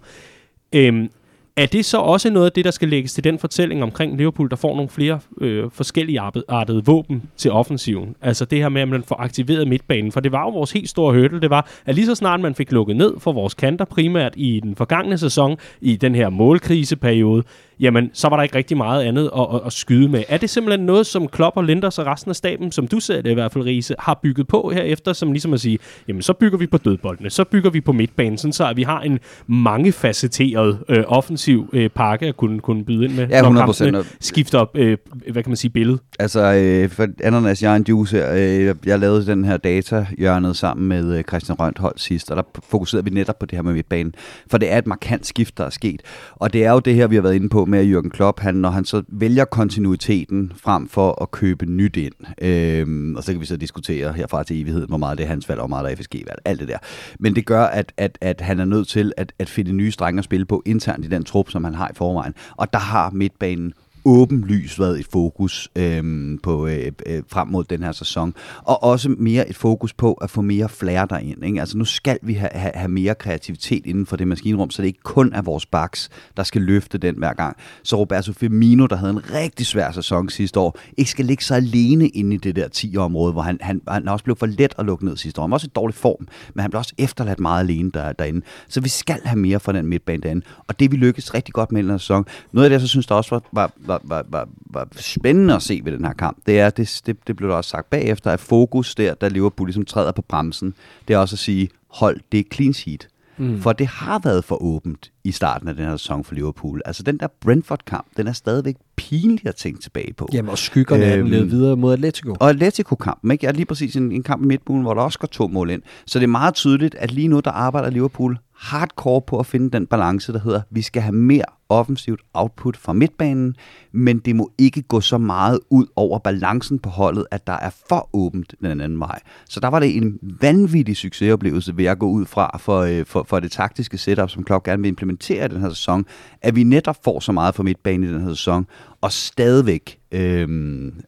Øhm, 0.75 1.11
er 1.57 1.67
det 1.67 1.85
så 1.85 1.99
også 1.99 2.31
noget 2.31 2.47
af 2.47 2.53
det, 2.53 2.65
der 2.65 2.71
skal 2.71 2.89
lægges 2.89 3.15
til 3.15 3.25
den 3.25 3.39
fortælling 3.39 3.83
omkring 3.83 4.17
Liverpool, 4.17 4.51
der 4.51 4.57
får 4.57 4.77
nogle 4.77 4.89
flere 4.89 5.21
øh, 5.41 5.71
forskellige 5.73 6.21
artede 6.49 6.85
våben 6.85 7.23
til 7.37 7.51
offensiven? 7.51 8.15
Altså 8.23 8.45
det 8.45 8.59
her 8.59 8.69
med, 8.69 8.83
at 8.83 8.89
man 8.89 9.03
får 9.03 9.17
aktiveret 9.21 9.69
midtbanen. 9.69 10.13
For 10.13 10.21
det 10.21 10.33
var 10.33 10.43
jo 10.43 10.49
vores 10.49 10.73
helt 10.73 10.89
store 10.89 11.15
hurdle. 11.15 11.41
Det 11.41 11.51
var, 11.51 11.71
at 11.87 11.95
lige 11.95 12.07
så 12.07 12.15
snart 12.15 12.41
man 12.41 12.55
fik 12.55 12.73
lukket 12.73 12.97
ned 12.97 13.15
for 13.19 13.33
vores 13.33 13.55
kanter, 13.55 13.85
primært 13.85 14.33
i 14.37 14.61
den 14.61 14.77
forgangne 14.77 15.19
sæson, 15.19 15.57
i 15.81 15.97
den 15.97 16.15
her 16.15 16.29
målkriseperiode, 16.29 17.43
jamen, 17.81 18.11
så 18.13 18.29
var 18.29 18.37
der 18.37 18.43
ikke 18.43 18.57
rigtig 18.57 18.77
meget 18.77 19.03
andet 19.03 19.31
at, 19.37 19.47
at, 19.55 19.61
at 19.67 19.73
skyde 19.73 20.09
med. 20.09 20.25
Er 20.29 20.37
det 20.37 20.51
simpelthen 20.51 20.87
noget, 20.87 21.07
som 21.07 21.29
Klopp 21.29 21.57
og 21.57 21.65
Linders 21.65 21.99
og 21.99 22.07
resten 22.07 22.29
af 22.29 22.37
staben, 22.37 22.73
som 22.73 22.89
du 22.89 23.01
ser 23.01 23.23
det 23.23 23.31
i 23.31 23.35
hvert 23.35 23.53
fald, 23.53 23.65
Riese, 23.65 23.95
har 23.99 24.21
bygget 24.23 24.49
på 24.49 24.71
herefter, 24.75 25.13
som 25.13 25.33
ligesom 25.33 25.53
at 25.53 25.61
sige, 25.61 25.79
jamen, 26.09 26.23
så 26.23 26.33
bygger 26.33 26.59
vi 26.59 26.67
på 26.67 26.79
dødboldene, 26.79 27.31
så 27.31 27.45
bygger 27.45 27.71
vi 27.71 27.81
på 27.81 27.93
midtbanen, 27.93 28.39
sådan 28.39 28.53
så 28.53 28.69
at 28.69 28.77
vi 28.77 28.83
har 28.83 29.01
en 29.01 29.19
mangefacetteret 29.47 30.79
øh, 30.89 31.05
offensiv 31.07 31.42
øh, 31.73 31.91
pakke 31.91 32.27
at 32.27 32.37
kunne, 32.37 32.61
kunne 32.61 32.85
byde 32.85 33.05
ind 33.05 33.15
med, 33.15 33.29
Ja, 33.29 33.43
når 33.43 33.73
100%. 33.73 33.85
kampene 33.85 34.05
skifter 34.21 34.59
op, 34.59 34.71
øh, 34.75 34.97
hvad 35.33 35.43
kan 35.43 35.51
man 35.51 35.57
sige, 35.57 35.71
billede. 35.71 35.99
Altså, 36.19 36.55
øh, 36.55 36.89
for 36.91 37.07
ananas, 37.25 37.63
jeg 37.63 37.73
er 37.73 37.77
en 37.77 37.85
juice 37.89 38.17
her. 38.17 38.33
Øh, 38.33 38.75
jeg 38.87 38.99
lavede 38.99 39.27
den 39.27 39.45
her 39.45 39.57
data-hjørnet 39.57 40.57
sammen 40.57 40.89
med 40.89 41.19
øh, 41.19 41.25
Christian 41.25 41.61
Rønthold 41.61 41.95
sidst, 41.99 42.31
og 42.31 42.37
der 42.37 42.43
fokuserede 42.69 43.05
vi 43.05 43.11
netop 43.11 43.39
på 43.39 43.47
det 43.47 43.57
her 43.59 43.63
med 43.63 43.73
midtbanen. 43.75 44.15
For 44.51 44.59
det 44.59 44.73
er 44.73 44.79
et 44.79 44.87
markant 44.87 45.27
skift, 45.27 45.59
der 45.59 45.65
er 45.65 45.71
sket. 45.71 46.03
Og 46.37 46.53
det 46.53 46.65
er 46.65 46.73
jo 46.73 46.79
det 46.79 46.95
her, 46.95 47.07
vi 47.07 47.15
har 47.15 47.23
været 47.23 47.35
inde 47.35 47.49
på 47.49 47.65
med 47.65 47.79
at 47.79 47.87
Jürgen 47.87 48.09
Klopp, 48.09 48.41
han, 48.41 48.55
når 48.55 48.71
han 48.71 48.85
så 48.85 49.03
vælger 49.09 49.45
kontinuiteten 49.45 50.53
frem 50.63 50.89
for 50.89 51.23
at 51.23 51.31
købe 51.31 51.67
nyt 51.67 51.97
ind. 51.97 52.13
Øh, 52.43 53.17
og 53.17 53.25
så 53.25 53.33
kan 53.33 53.41
vi 53.41 53.47
så 53.47 53.57
diskutere 53.57 54.13
herfra 54.13 54.43
til 54.45 54.63
evighed, 54.63 54.87
hvor 54.89 54.97
meget 54.97 55.19
det 55.19 55.25
er 55.25 55.29
hans 55.29 55.49
valg, 55.49 55.61
og 55.61 55.67
hvor 55.69 55.77
meget 55.77 55.85
der 55.85 55.91
er 55.91 55.97
FSG-valg, 55.97 56.39
alt 56.45 56.61
det 56.61 56.69
der. 56.69 56.79
Men 57.19 57.35
det 57.35 57.47
gør, 57.47 57.63
at, 57.65 57.93
at, 57.97 58.19
at 58.21 58.41
han 58.41 58.61
er 58.61 58.65
nødt 58.65 58.89
til 58.89 59.13
at, 59.17 59.33
at 59.39 59.49
finde 59.49 59.73
nye 59.73 59.91
strenge 59.91 60.19
at 60.19 60.25
spille 60.25 60.47
på 60.47 60.63
internt 60.67 61.05
i 61.05 61.09
den 61.09 61.25
trup, 61.33 61.51
som 61.51 61.65
han 61.65 61.75
har 61.75 61.89
i 61.89 61.97
forvejen. 61.99 62.35
Og 62.57 62.73
der 62.73 62.79
har 62.79 63.11
midtbanen 63.11 63.73
åbenlyst 64.05 64.81
været 64.81 65.01
et 65.01 65.07
fokus 65.13 65.69
øh, 65.77 66.39
på 66.43 66.67
øh, 66.67 66.93
øh, 67.07 67.23
frem 67.29 67.49
mod 67.49 67.65
den 67.65 67.83
her 67.83 67.93
sæson. 67.93 68.35
Og 68.63 68.83
også 68.83 69.09
mere 69.09 69.49
et 69.49 69.57
fokus 69.57 69.93
på 69.93 70.13
at 70.13 70.31
få 70.31 70.41
mere 70.41 70.69
flair 70.69 71.05
derind. 71.05 71.45
Ikke? 71.45 71.61
Altså 71.61 71.79
nu 71.79 71.85
skal 71.85 72.19
vi 72.23 72.35
have, 72.35 72.51
have, 72.55 72.73
have 72.75 72.89
mere 72.89 73.15
kreativitet 73.15 73.87
inden 73.87 74.07
for 74.07 74.17
det 74.17 74.29
maskinrum, 74.29 74.71
så 74.71 74.83
det 74.83 74.89
ikke 74.89 75.03
kun 75.03 75.33
er 75.33 75.43
vores 75.43 75.67
backs, 75.67 76.11
der 76.37 76.43
skal 76.43 76.63
løfte 76.63 76.99
den 76.99 77.15
hver 77.19 77.33
gang. 77.33 77.57
Så 77.83 77.97
Roberto 77.97 78.33
Firmino, 78.33 78.87
der 78.87 78.97
havde 78.97 79.11
en 79.11 79.33
rigtig 79.33 79.67
svær 79.67 79.93
sæson 79.93 80.29
sidste 80.29 80.61
år, 80.61 80.79
ikke 80.97 81.11
skal 81.11 81.25
ligge 81.25 81.45
så 81.45 81.55
alene 81.55 82.09
inde 82.09 82.35
i 82.35 82.39
det 82.39 82.57
der 82.57 82.69
10-område, 82.77 83.33
hvor 83.33 83.43
han, 83.43 83.59
han, 83.61 83.81
han 83.89 84.09
også 84.09 84.25
blev 84.25 84.37
for 84.37 84.47
let 84.47 84.75
at 84.79 84.87
lukke 84.87 85.05
ned 85.05 85.17
sidste 85.17 85.41
år. 85.41 85.45
Han 85.45 85.51
var 85.51 85.57
også 85.57 85.67
i 85.67 85.75
dårlig 85.75 85.95
form, 85.95 86.29
men 86.55 86.61
han 86.63 86.71
blev 86.71 86.79
også 86.79 86.95
efterladt 86.99 87.41
meget 87.41 87.61
alene 87.61 87.91
der, 87.91 88.13
derinde. 88.13 88.43
Så 88.69 88.81
vi 88.81 88.89
skal 88.89 89.21
have 89.25 89.39
mere 89.39 89.61
fra 89.61 89.73
den 89.73 89.87
midtbane 89.87 90.23
derinde. 90.23 90.47
Og 90.69 90.81
det 90.81 90.93
vi 90.93 90.97
lykkedes 90.97 91.35
rigtig 91.35 91.55
godt 91.55 91.73
med 91.73 91.81
i 91.81 91.83
den 91.83 91.91
her 91.91 91.99
sæson. 91.99 92.25
Noget 92.53 92.65
af 92.65 92.71
det, 92.71 92.75
jeg 92.75 92.81
så 92.81 92.89
synes, 92.89 93.07
der 93.07 93.15
også 93.15 93.31
var, 93.31 93.43
var, 93.53 93.73
var, 93.93 94.01
var, 94.05 94.25
var, 94.31 94.49
var 94.67 94.89
spændende 94.97 95.55
at 95.55 95.63
se 95.63 95.81
ved 95.85 95.93
den 95.93 96.05
her 96.05 96.13
kamp, 96.13 96.39
det 96.47 96.61
er, 96.61 96.71
det, 96.71 97.03
det, 97.07 97.17
det 97.27 97.37
blev 97.37 97.49
der 97.49 97.57
også 97.57 97.71
sagt 97.71 97.91
bagefter, 97.91 98.31
at 98.31 98.41
fokus 98.41 98.95
der, 98.95 99.15
der 99.15 99.29
Liverpool 99.29 99.69
ligesom 99.69 99.85
træder 99.85 100.13
på 100.13 100.23
bremsen, 100.23 100.75
det 101.09 101.15
er 101.15 101.19
også 101.19 101.35
at 101.35 101.39
sige, 101.39 101.69
hold 101.89 102.21
det 102.33 102.47
clean 102.53 102.73
sheet. 102.73 103.09
Mm. 103.39 103.61
For 103.61 103.73
det 103.73 103.87
har 103.87 104.19
været 104.25 104.45
for 104.45 104.63
åbent 104.63 105.13
i 105.25 105.33
starten 105.33 105.69
af 105.69 105.75
den 105.75 105.85
her 105.85 105.97
sæson 105.97 106.25
for 106.25 106.35
Liverpool. 106.35 106.83
Altså 106.85 107.03
den 107.03 107.19
der 107.19 107.27
Brentford-kamp, 107.41 108.07
den 108.17 108.27
er 108.27 108.33
stadigvæk 108.33 108.77
pinlig 108.97 109.47
at 109.47 109.57
tænke 109.57 109.81
tilbage 109.81 110.13
på. 110.13 110.29
Jamen, 110.33 110.51
og 110.51 110.59
skyggerne 110.59 111.05
øhm, 111.05 111.13
er 111.13 111.17
den 111.17 111.29
ledet 111.29 111.51
videre 111.51 111.77
mod 111.77 111.93
Atletico. 111.93 112.37
Og 112.41 112.51
Atletico-kampen, 112.51 113.31
ikke? 113.31 113.47
er 113.47 113.53
lige 113.53 113.67
præcis 113.67 113.97
en, 113.97 114.13
en 114.13 114.23
kamp 114.23 114.43
i 114.43 114.47
midtbuen, 114.47 114.83
hvor 114.83 114.95
der 114.95 115.03
også 115.03 115.19
går 115.19 115.29
to 115.29 115.49
mål 115.49 115.71
ind. 115.71 115.83
Så 116.07 116.19
det 116.19 116.25
er 116.25 116.29
meget 116.29 116.55
tydeligt, 116.55 116.95
at 116.95 117.11
lige 117.11 117.29
nu 117.29 117.41
der 117.41 117.51
arbejder 117.51 117.91
Liverpool 117.91 118.39
hardcore 118.63 119.23
på 119.23 119.39
at 119.39 119.47
finde 119.47 119.71
den 119.71 119.87
balance, 119.87 120.33
der 120.33 120.39
hedder, 120.39 120.61
vi 120.71 120.83
skal 120.83 121.03
have 121.03 121.15
mere 121.15 121.45
offensivt 121.69 122.21
output 122.35 122.77
fra 122.77 122.93
midtbanen, 122.93 123.57
men 123.93 124.19
det 124.19 124.37
må 124.37 124.51
ikke 124.59 124.83
gå 124.83 125.01
så 125.01 125.19
meget 125.19 125.61
ud 125.71 125.87
over 125.97 126.19
balancen 126.19 126.79
på 126.79 126.91
holdet, 126.91 127.27
at 127.31 127.47
der 127.47 127.53
er 127.53 127.71
for 127.89 128.09
åbent 128.13 128.55
den 128.61 128.81
anden 128.81 129.01
vej. 129.01 129.21
Så 129.49 129.61
der 129.61 129.69
var 129.69 129.81
det 129.81 129.97
en 129.97 130.19
vanvittig 130.41 130.97
succesoplevelse 130.97 131.77
ved 131.77 131.85
at 131.85 131.99
gå 131.99 132.07
ud 132.09 132.27
fra 132.27 132.59
for, 132.59 132.81
øh, 132.81 133.07
for, 133.07 133.25
for 133.29 133.41
det 133.41 133.53
taktiske 133.53 133.99
setup, 133.99 134.31
som 134.31 134.45
Klopp 134.45 134.65
gerne 134.65 134.83
vil 134.83 134.89
implementere 134.89 135.45
i 135.45 135.49
den 135.49 135.61
her 135.61 135.69
sæson, 135.69 136.07
at 136.43 136.57
vi 136.57 136.63
netop 136.63 136.97
får 137.05 137.21
så 137.21 137.33
meget 137.33 137.55
fra 137.55 137.63
midtbanen 137.63 138.05
i 138.05 138.13
den 138.13 138.21
her 138.21 138.29
sæson, 138.29 138.67
og 139.03 139.13
stadigvæk, 139.13 139.99
øh, 140.13 140.49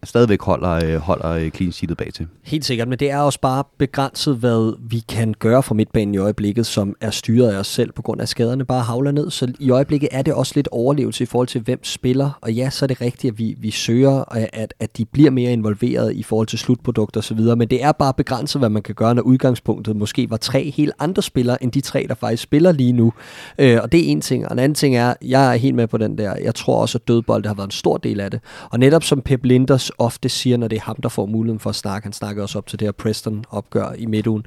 stadigvæk 0.04 0.42
holder, 0.42 0.70
øh, 0.70 0.96
holder 0.96 1.30
øh, 1.30 1.50
clean 1.50 1.72
sheetet 1.72 1.96
bag 1.96 2.12
til. 2.14 2.26
Helt 2.42 2.64
sikkert, 2.64 2.88
men 2.88 2.98
det 2.98 3.10
er 3.10 3.18
også 3.18 3.40
bare 3.40 3.64
begrænset, 3.78 4.36
hvad 4.36 4.76
vi 4.90 5.02
kan 5.08 5.34
gøre 5.38 5.62
fra 5.62 5.74
midtbanen 5.74 6.14
i 6.14 6.18
øjeblikket, 6.18 6.66
som 6.66 6.96
er 7.00 7.10
styret 7.10 7.50
af 7.50 7.58
os 7.58 7.66
selv 7.66 7.92
på 7.92 8.02
grund 8.02 8.20
af 8.20 8.28
skaderne 8.28 8.64
bare 8.64 8.82
havler 8.82 9.10
ned. 9.10 9.30
Så 9.30 9.52
i 9.60 9.70
øjeblikket 9.70 10.08
er 10.12 10.22
det 10.22 10.34
også 10.34 10.52
lidt 10.54 10.68
overlevelse 10.72 11.24
i 11.24 11.26
forhold 11.26 11.48
til, 11.48 11.60
hvem 11.60 11.84
spiller. 11.84 12.38
Og 12.40 12.52
ja, 12.52 12.70
så 12.74 12.84
er 12.84 12.86
det 12.86 13.00
rigtigt, 13.00 13.32
at 13.32 13.38
vi, 13.38 13.54
vi 13.58 13.70
søger, 13.70 14.24
at, 14.52 14.74
at 14.80 14.96
de 14.96 15.04
bliver 15.04 15.30
mere 15.30 15.52
involveret 15.52 16.14
i 16.14 16.22
forhold 16.22 16.46
til 16.46 16.58
slutprodukter 16.58 17.20
osv., 17.20 17.38
men 17.38 17.68
det 17.68 17.82
er 17.84 17.92
bare 17.92 18.14
begrænset, 18.14 18.60
hvad 18.60 18.68
man 18.68 18.82
kan 18.82 18.94
gøre, 18.94 19.14
når 19.14 19.22
udgangspunktet 19.22 19.96
måske 19.96 20.30
var 20.30 20.36
tre 20.36 20.70
helt 20.70 20.92
andre 20.98 21.22
spillere, 21.22 21.62
end 21.62 21.72
de 21.72 21.80
tre, 21.80 22.06
der 22.08 22.14
faktisk 22.14 22.42
spiller 22.42 22.72
lige 22.72 22.92
nu. 22.92 23.12
Øh, 23.58 23.78
og 23.82 23.92
det 23.92 24.00
er 24.00 24.12
en 24.12 24.20
ting. 24.20 24.46
Og 24.46 24.52
en 24.52 24.58
anden 24.58 24.74
ting 24.74 24.96
er, 24.96 25.14
jeg 25.22 25.52
er 25.52 25.56
helt 25.56 25.74
med 25.74 25.86
på 25.86 25.98
den 25.98 26.18
der, 26.18 26.36
jeg 26.36 26.54
tror 26.54 26.80
også, 26.80 26.98
at 26.98 27.08
dødbold 27.08 27.46
har 27.46 27.54
været 27.54 27.66
en 27.66 27.70
stor 27.70 27.96
del 27.96 28.20
af 28.20 28.30
det. 28.30 28.40
Og 28.70 28.78
netop 28.78 29.04
som 29.04 29.20
Pep 29.20 29.44
Linders 29.44 29.90
ofte 29.98 30.28
siger, 30.28 30.56
når 30.56 30.68
det 30.68 30.76
er 30.76 30.82
ham, 30.82 30.96
der 31.02 31.08
får 31.08 31.26
muligheden 31.26 31.60
for 31.60 31.70
at 31.70 31.76
snakke, 31.76 32.06
han 32.06 32.12
snakker 32.12 32.42
også 32.42 32.58
op 32.58 32.66
til 32.66 32.80
det 32.80 32.86
her 32.86 32.92
Preston-opgør 32.92 33.92
i 33.98 34.06
midtugen, 34.06 34.46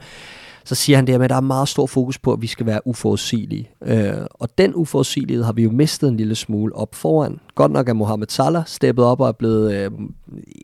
så 0.65 0.75
siger 0.75 0.95
han 0.95 1.07
det 1.07 1.13
her 1.13 1.19
med, 1.19 1.25
at 1.25 1.29
der 1.29 1.35
er 1.35 1.41
meget 1.41 1.67
stor 1.67 1.85
fokus 1.85 2.17
på, 2.17 2.33
at 2.33 2.41
vi 2.41 2.47
skal 2.47 2.65
være 2.65 2.87
uforudsigelige. 2.87 3.69
Øh, 3.85 4.13
og 4.33 4.49
den 4.57 4.75
uforudsigelighed 4.75 5.43
har 5.43 5.53
vi 5.53 5.63
jo 5.63 5.71
mistet 5.71 6.09
en 6.09 6.17
lille 6.17 6.35
smule 6.35 6.75
op 6.75 6.95
foran. 6.95 7.39
Godt 7.57 7.71
nok 7.71 7.89
er 7.89 7.93
Mohamed 7.93 8.27
Salah 8.29 8.63
steppet 8.65 9.05
op 9.05 9.21
og 9.21 9.27
er 9.27 9.31
blevet 9.31 9.73
øh, 9.73 9.91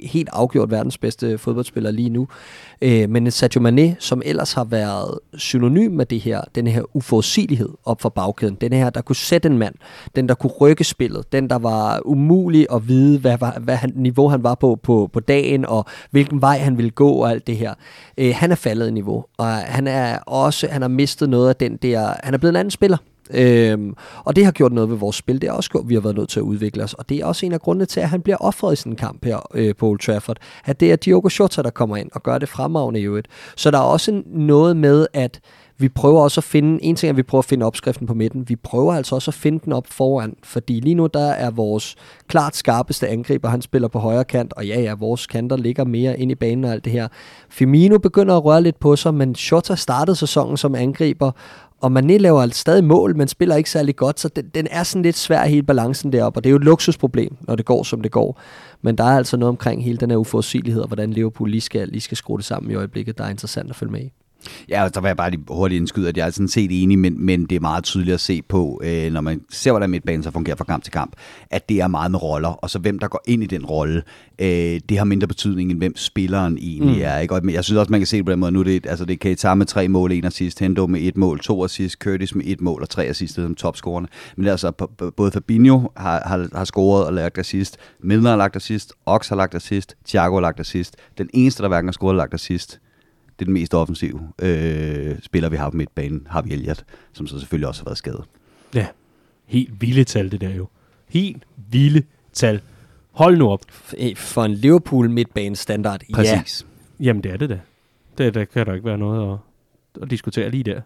helt 0.04 0.30
afgjort 0.32 0.72
verdens 0.72 0.98
bedste 0.98 1.38
fodboldspiller 1.38 1.92
lige 1.92 2.10
nu. 2.10 2.28
Øh, 2.82 3.10
men 3.10 3.32
Sadio 3.32 3.62
Mane, 3.62 3.96
som 4.00 4.22
ellers 4.26 4.54
har 4.54 4.64
været 4.64 5.20
synonym 5.34 5.92
med 5.92 6.06
det 6.06 6.20
her, 6.20 6.42
den 6.56 6.68
her 6.68 6.96
uforudsigelighed 6.96 7.70
op 7.86 8.02
for 8.02 8.10
bagkæden, 8.10 8.58
den 8.62 8.74
her, 8.74 8.90
der 8.90 9.02
kunne 9.02 9.16
sætte 9.16 9.50
en 9.50 9.58
mand, 9.58 9.76
den 10.16 10.30
der 10.30 10.36
kunne 10.36 10.54
rykke 10.62 10.84
spillet, 10.84 11.32
den 11.32 11.50
der 11.50 11.58
var 11.58 12.02
umulig 12.06 12.68
at 12.74 12.88
vide, 12.88 13.20
hvad, 13.20 13.38
hvad, 13.38 13.52
hvad 13.62 13.76
han, 13.76 13.92
niveau 13.96 14.28
han 14.28 14.44
var 14.44 14.56
på, 14.56 14.80
på 14.84 15.10
på 15.14 15.20
dagen, 15.20 15.66
og 15.66 15.86
hvilken 16.12 16.42
vej 16.42 16.58
han 16.58 16.78
ville 16.78 16.92
gå 16.92 17.10
og 17.10 17.32
alt 17.32 17.48
det 17.48 17.58
her. 17.58 17.74
Øh, 18.18 18.34
han 18.36 18.52
er 18.52 18.56
faldet 18.56 18.88
i 18.88 18.92
niveau, 18.92 19.26
og 19.38 19.48
han 19.48 19.88
er 19.88 20.18
også, 20.20 20.68
han 20.72 20.82
har 20.82 20.90
mistet 20.90 21.30
noget 21.30 21.50
af 21.50 21.56
den 21.56 21.78
der, 21.78 22.14
han 22.24 22.34
er 22.34 22.38
blevet 22.38 22.52
en 22.52 22.60
anden 22.60 22.72
spiller. 22.72 22.98
Øhm, 23.32 23.96
og 24.24 24.36
det 24.36 24.46
har 24.46 24.52
gjort 24.52 24.72
noget 24.72 24.90
ved 24.90 24.98
vores 24.98 25.16
spil. 25.16 25.42
Det 25.42 25.48
er 25.48 25.52
også 25.52 25.70
gjort, 25.70 25.90
vi 25.90 25.94
har 25.94 26.02
været 26.02 26.16
nødt 26.16 26.30
til 26.30 26.40
at 26.40 26.44
udvikle 26.44 26.84
os. 26.84 26.94
Og 26.94 27.10
det 27.10 27.18
er 27.18 27.26
også 27.26 27.46
en 27.46 27.54
af 27.54 27.62
grundene 27.62 27.86
til, 27.86 28.00
at 28.00 28.10
han 28.10 28.22
bliver 28.22 28.38
offret 28.38 28.74
i 28.74 28.76
sådan 28.76 28.92
en 28.92 28.96
kamp 28.96 29.26
her 29.26 29.48
øh, 29.54 29.76
på 29.76 29.88
Old 29.88 30.00
Trafford. 30.00 30.38
At 30.66 30.80
det 30.80 30.92
er 30.92 30.96
Diogo 30.96 31.30
Jota, 31.40 31.62
der 31.62 31.70
kommer 31.70 31.98
ind 31.98 32.10
og 32.14 32.24
gør 32.24 32.38
det 32.38 32.50
fremragende 32.50 33.00
i 33.00 33.04
øvrigt. 33.04 33.28
Så 33.56 33.72
der 33.72 33.78
er 33.78 33.84
også 33.84 34.22
noget 34.26 34.78
med, 34.78 35.08
at 35.14 35.40
vi 35.78 35.90
prøver 35.90 36.22
også 36.22 36.40
at 36.40 36.44
finde, 36.44 36.84
en 36.84 36.96
ting 36.96 37.10
er, 37.10 37.14
at 37.14 37.18
vi 37.18 37.24
prøver 37.24 37.42
at 37.42 37.46
finde 37.46 37.66
opskriften 37.66 38.08
på 38.08 38.14
midten, 38.14 38.50
vi 38.50 38.56
prøver 38.56 38.94
altså 38.94 39.16
også 39.16 39.32
at 39.32 39.36
finde 39.36 39.60
den 39.66 39.74
op 39.74 39.88
foran, 39.88 40.36
fordi 40.44 40.80
lige 40.80 40.96
nu 40.96 41.08
der 41.08 41.30
er 41.32 41.52
vores 41.52 41.96
klart 42.28 42.56
skarpeste 42.56 43.08
angriber, 43.08 43.50
han 43.50 43.62
spiller 43.62 43.88
på 43.88 44.00
højre 44.00 44.24
kant, 44.24 44.54
og 44.54 44.68
ja, 44.68 44.82
ja, 44.82 44.94
vores 44.94 45.28
kanter 45.28 45.58
ligger 45.58 45.84
mere 45.84 46.20
ind 46.20 46.32
i 46.32 46.36
banen 46.36 46.66
og 46.66 46.72
alt 46.72 46.86
det 46.86 46.92
her. 46.92 47.08
Firmino 47.50 47.98
begynder 47.98 48.38
at 48.38 48.46
røre 48.46 48.64
lidt 48.64 48.80
på 48.80 48.96
sig, 48.96 49.14
men 49.14 49.36
Shota 49.36 49.76
startede 49.76 50.16
sæsonen 50.16 50.58
som 50.58 50.76
angriber, 50.76 51.32
og 51.84 51.92
Mané 51.98 52.18
laver 52.18 52.42
altså 52.42 52.60
stadig 52.60 52.84
mål, 52.84 53.18
men 53.18 53.28
spiller 53.28 53.56
ikke 53.56 53.70
særlig 53.70 53.96
godt, 53.96 54.20
så 54.20 54.30
den, 54.30 54.50
den 54.56 54.68
er 54.72 54.84
sådan 54.84 55.02
lidt 55.04 55.18
svær 55.18 55.46
hele 55.46 55.64
balancen 55.64 56.12
deroppe, 56.12 56.40
og 56.40 56.44
det 56.44 56.50
er 56.50 56.52
jo 56.52 56.58
et 56.58 56.64
luksusproblem, 56.64 57.36
når 57.42 57.56
det 57.56 57.66
går, 57.66 57.84
som 57.84 58.02
det 58.02 58.12
går. 58.12 58.42
Men 58.82 58.98
der 58.98 59.04
er 59.04 59.18
altså 59.18 59.38
noget 59.38 59.50
omkring 59.50 59.84
hele 59.84 59.98
den 59.98 60.10
her 60.10 60.18
uforudsigelighed, 60.18 60.82
og 60.82 60.88
hvordan 60.88 61.14
Liverpool 61.14 61.50
lige 61.50 61.62
skal, 61.62 61.88
lige 61.88 62.02
skal 62.02 62.18
skrue 62.18 62.38
det 62.38 62.46
sammen 62.46 62.72
i 62.72 62.76
øjeblikket, 62.76 63.18
der 63.18 63.24
er 63.24 63.30
interessant 63.30 63.70
at 63.70 63.76
følge 63.76 63.92
med 63.92 64.02
i. 64.02 64.12
Ja, 64.70 64.84
og 64.84 64.96
der 64.96 65.02
vil 65.02 65.08
jeg 65.08 65.18
bare 65.18 65.32
lige 65.32 65.44
hurtigt 65.48 65.80
indskyde, 65.80 66.10
at 66.10 66.18
jeg 66.18 66.28
er 66.28 66.32
sådan 66.32 66.48
set 66.48 66.84
enig, 66.84 67.00
men, 67.00 67.26
men 67.26 67.46
det 67.46 67.56
er 67.56 67.60
meget 67.60 67.84
tydeligt 67.84 68.14
at 68.14 68.20
se 68.20 68.42
på, 68.42 68.82
øh, 68.84 69.14
når 69.14 69.22
man 69.22 69.42
ser, 69.50 69.72
hvordan 69.72 69.90
midtbanen 69.90 70.24
så 70.24 70.32
fungerer 70.32 70.56
fra 70.56 70.64
kamp 70.64 70.84
til 70.84 70.94
kamp, 70.94 71.14
at 71.50 71.70
det 71.70 71.82
er 71.82 71.88
meget 71.88 72.12
med 72.12 72.24
roller, 72.24 72.50
og 72.50 72.70
så 72.70 72.80
hvem 72.80 73.00
der 73.00 73.08
går 73.08 73.22
ind 73.28 73.44
i 73.44 73.46
den 73.46 73.66
rolle, 73.66 74.04
øh, 74.40 74.80
det 74.90 74.98
har 74.98 75.04
mindre 75.04 75.28
betydning, 75.28 75.72
end 75.72 75.78
hvem 75.78 75.98
spilleren 75.98 76.58
egentlig 76.62 76.96
mm. 76.96 77.04
er. 77.04 77.18
Ikke? 77.18 77.34
Og 77.36 77.54
jeg 77.54 77.64
synes 77.64 77.78
også, 77.78 77.92
man 77.92 78.00
kan 78.00 78.08
se 78.08 78.18
det 78.18 78.26
på 78.26 78.32
den 78.32 78.40
måde, 78.40 78.52
nu 78.52 78.62
det, 78.62 78.86
altså 78.86 79.06
det 79.06 79.14
er 79.14 79.18
Keita 79.18 79.54
med 79.56 79.66
tre 79.66 79.88
mål, 79.88 80.12
en 80.12 80.26
assist, 80.26 80.60
Hendo 80.60 80.88
med 80.88 81.02
et 81.02 81.18
mål, 81.18 81.40
to 81.40 81.64
assist, 81.64 81.96
Curtis 82.00 82.36
med 82.36 82.46
et 82.46 82.62
mål 82.62 82.82
og 82.82 82.90
tre 82.90 83.06
assist 83.06 83.36
som 83.36 83.56
topscorerne. 83.56 84.08
Men 84.38 84.48
altså, 84.48 84.72
både 85.18 85.32
Fabinho 85.32 85.90
har, 85.98 86.22
har, 86.26 86.48
har 86.56 86.66
scoret 86.66 87.06
og 87.06 87.14
lagt 87.14 87.38
assist, 87.38 87.78
Milner 88.04 88.30
har 88.30 88.38
lagt 88.38 88.56
assist, 88.56 88.94
Ox 89.06 89.30
har 89.30 89.36
lagt 89.36 89.56
assist, 89.56 89.96
Thiago 90.08 90.34
har 90.34 90.42
lagt 90.42 90.60
assist. 90.60 90.96
Den 91.18 91.30
eneste, 91.34 91.64
der 91.64 91.70
hverken 91.70 91.88
har 91.88 91.94
scoret 91.94 92.12
og 92.12 92.18
lagt 92.18 92.34
assist, 92.34 92.80
det 93.40 93.42
er 93.42 93.46
den 93.46 93.54
mest 93.54 93.74
offensive 93.74 94.22
øh, 94.42 95.16
spiller, 95.22 95.50
vi 95.50 95.58
har 95.58 95.70
på 95.70 95.78
midtbanen, 95.78 96.28
har 96.30 96.42
vi 96.42 96.52
Elliot, 96.54 96.84
som 97.14 97.28
så 97.28 97.40
selvfølgelig 97.40 97.68
også 97.68 97.82
har 97.82 97.86
været 97.86 97.98
skadet. 97.98 98.24
Ja, 98.76 98.88
helt 99.46 99.82
vilde 99.82 100.04
tal 100.04 100.32
det 100.32 100.42
der 100.42 100.50
jo. 100.56 100.68
Helt 101.10 101.44
vilde 101.72 102.04
tal. 102.34 102.62
Hold 103.12 103.38
nu 103.38 103.50
op. 103.50 103.62
F- 103.72 104.14
For 104.16 104.44
en 104.44 104.54
Liverpool 104.54 105.10
midtbane 105.10 105.56
standard, 105.56 106.02
ja. 106.10 106.16
Præcis. 106.16 106.66
Jamen, 107.00 107.24
det 107.24 107.32
er 107.32 107.38
det 107.38 107.50
da. 107.50 107.60
Det, 108.18 108.34
der 108.34 108.46
kan 108.46 108.66
der 108.66 108.74
ikke 108.74 108.86
være 108.86 108.98
noget 108.98 109.34
at, 109.34 109.38
at 110.04 110.10
diskutere 110.12 110.50
lige 110.50 110.64
der. 110.64 110.82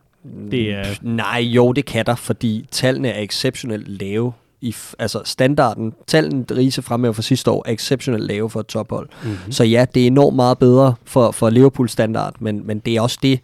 Det 0.52 0.72
er... 0.74 0.84
Nej, 1.02 1.40
jo, 1.40 1.72
det 1.74 1.86
kan 1.86 2.06
der, 2.06 2.16
fordi 2.16 2.68
tallene 2.72 3.08
er 3.10 3.22
exceptionelt 3.22 3.88
lave. 3.88 4.34
I, 4.62 4.76
altså 5.00 5.22
standarden, 5.26 5.94
tallene 6.08 6.46
Riese 6.52 6.82
fremhæver 6.82 7.14
for 7.14 7.22
sidste 7.22 7.52
år, 7.52 7.64
er 7.68 7.72
exceptionelt 7.74 8.24
lave 8.24 8.50
for 8.50 8.60
et 8.60 8.66
tophold. 8.68 9.10
Mm-hmm. 9.24 9.52
Så 9.52 9.64
ja, 9.64 9.86
det 9.94 10.04
er 10.04 10.08
enormt 10.08 10.36
meget 10.36 10.58
bedre 10.58 10.94
for, 11.06 11.32
for 11.32 11.50
Liverpool 11.50 11.90
standard, 11.90 12.34
men, 12.40 12.68
men 12.68 12.80
det 12.80 12.96
er 12.96 13.02
også 13.02 13.20
det, 13.22 13.40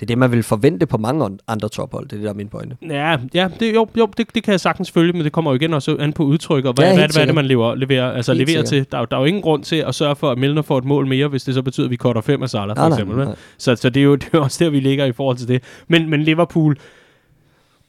det 0.00 0.02
er 0.02 0.06
det, 0.06 0.18
man 0.18 0.32
vil 0.32 0.42
forvente 0.42 0.86
på 0.86 0.98
mange 0.98 1.24
an- 1.24 1.38
andre 1.48 1.68
tophold. 1.68 2.04
Det 2.04 2.12
er 2.12 2.16
det, 2.16 2.24
der 2.24 2.30
er 2.30 2.34
min 2.34 2.48
pointe. 2.48 2.76
Ja, 2.88 3.16
ja 3.34 3.48
det, 3.60 3.74
jo, 3.74 3.86
jo 3.98 4.08
det, 4.16 4.34
det 4.34 4.42
kan 4.42 4.50
jeg 4.52 4.60
sagtens 4.60 4.90
følge, 4.90 5.12
men 5.12 5.24
det 5.24 5.32
kommer 5.32 5.50
jo 5.50 5.54
igen 5.54 5.74
også 5.74 5.96
an 6.00 6.12
på 6.12 6.22
udtryk, 6.22 6.64
og 6.64 6.72
hvad, 6.72 6.84
Ja, 6.84 6.94
hvad, 6.94 7.08
hvad 7.12 7.22
er 7.22 7.26
det, 7.26 7.34
man 7.34 7.46
lever, 7.46 7.74
leverer, 7.74 8.12
altså 8.12 8.32
Helt 8.34 8.48
leverer 8.48 8.64
sikkert. 8.64 8.86
til. 8.86 8.92
Der, 8.92 8.98
er 8.98 9.02
jo- 9.02 9.06
der 9.10 9.16
er 9.16 9.20
jo 9.20 9.26
ingen 9.26 9.42
grund 9.42 9.62
til 9.64 9.76
at 9.76 9.94
sørge 9.94 10.16
for, 10.16 10.30
at 10.30 10.38
Milner 10.38 10.62
får 10.62 10.78
et 10.78 10.84
mål 10.84 11.06
mere, 11.06 11.28
hvis 11.28 11.44
det 11.44 11.54
så 11.54 11.62
betyder, 11.62 11.86
at 11.86 11.90
vi 11.90 11.96
cutter 11.96 12.22
fem 12.22 12.42
af 12.42 12.50
Salah, 12.50 12.68
for 12.68 12.74
Nej, 12.74 12.88
nej, 12.88 12.96
eksempel. 12.96 13.16
vel? 13.16 13.26
nej. 13.26 13.36
Så, 13.58 13.76
så 13.76 13.90
det, 13.90 14.00
er 14.00 14.04
jo, 14.04 14.14
det 14.22 14.28
er 14.32 14.38
også 14.38 14.64
der, 14.64 14.70
vi 14.70 14.80
ligger 14.80 15.04
i 15.04 15.12
forhold 15.12 15.36
til 15.36 15.48
det. 15.48 15.62
Men, 15.88 16.10
men 16.10 16.22
Liverpool 16.22 16.76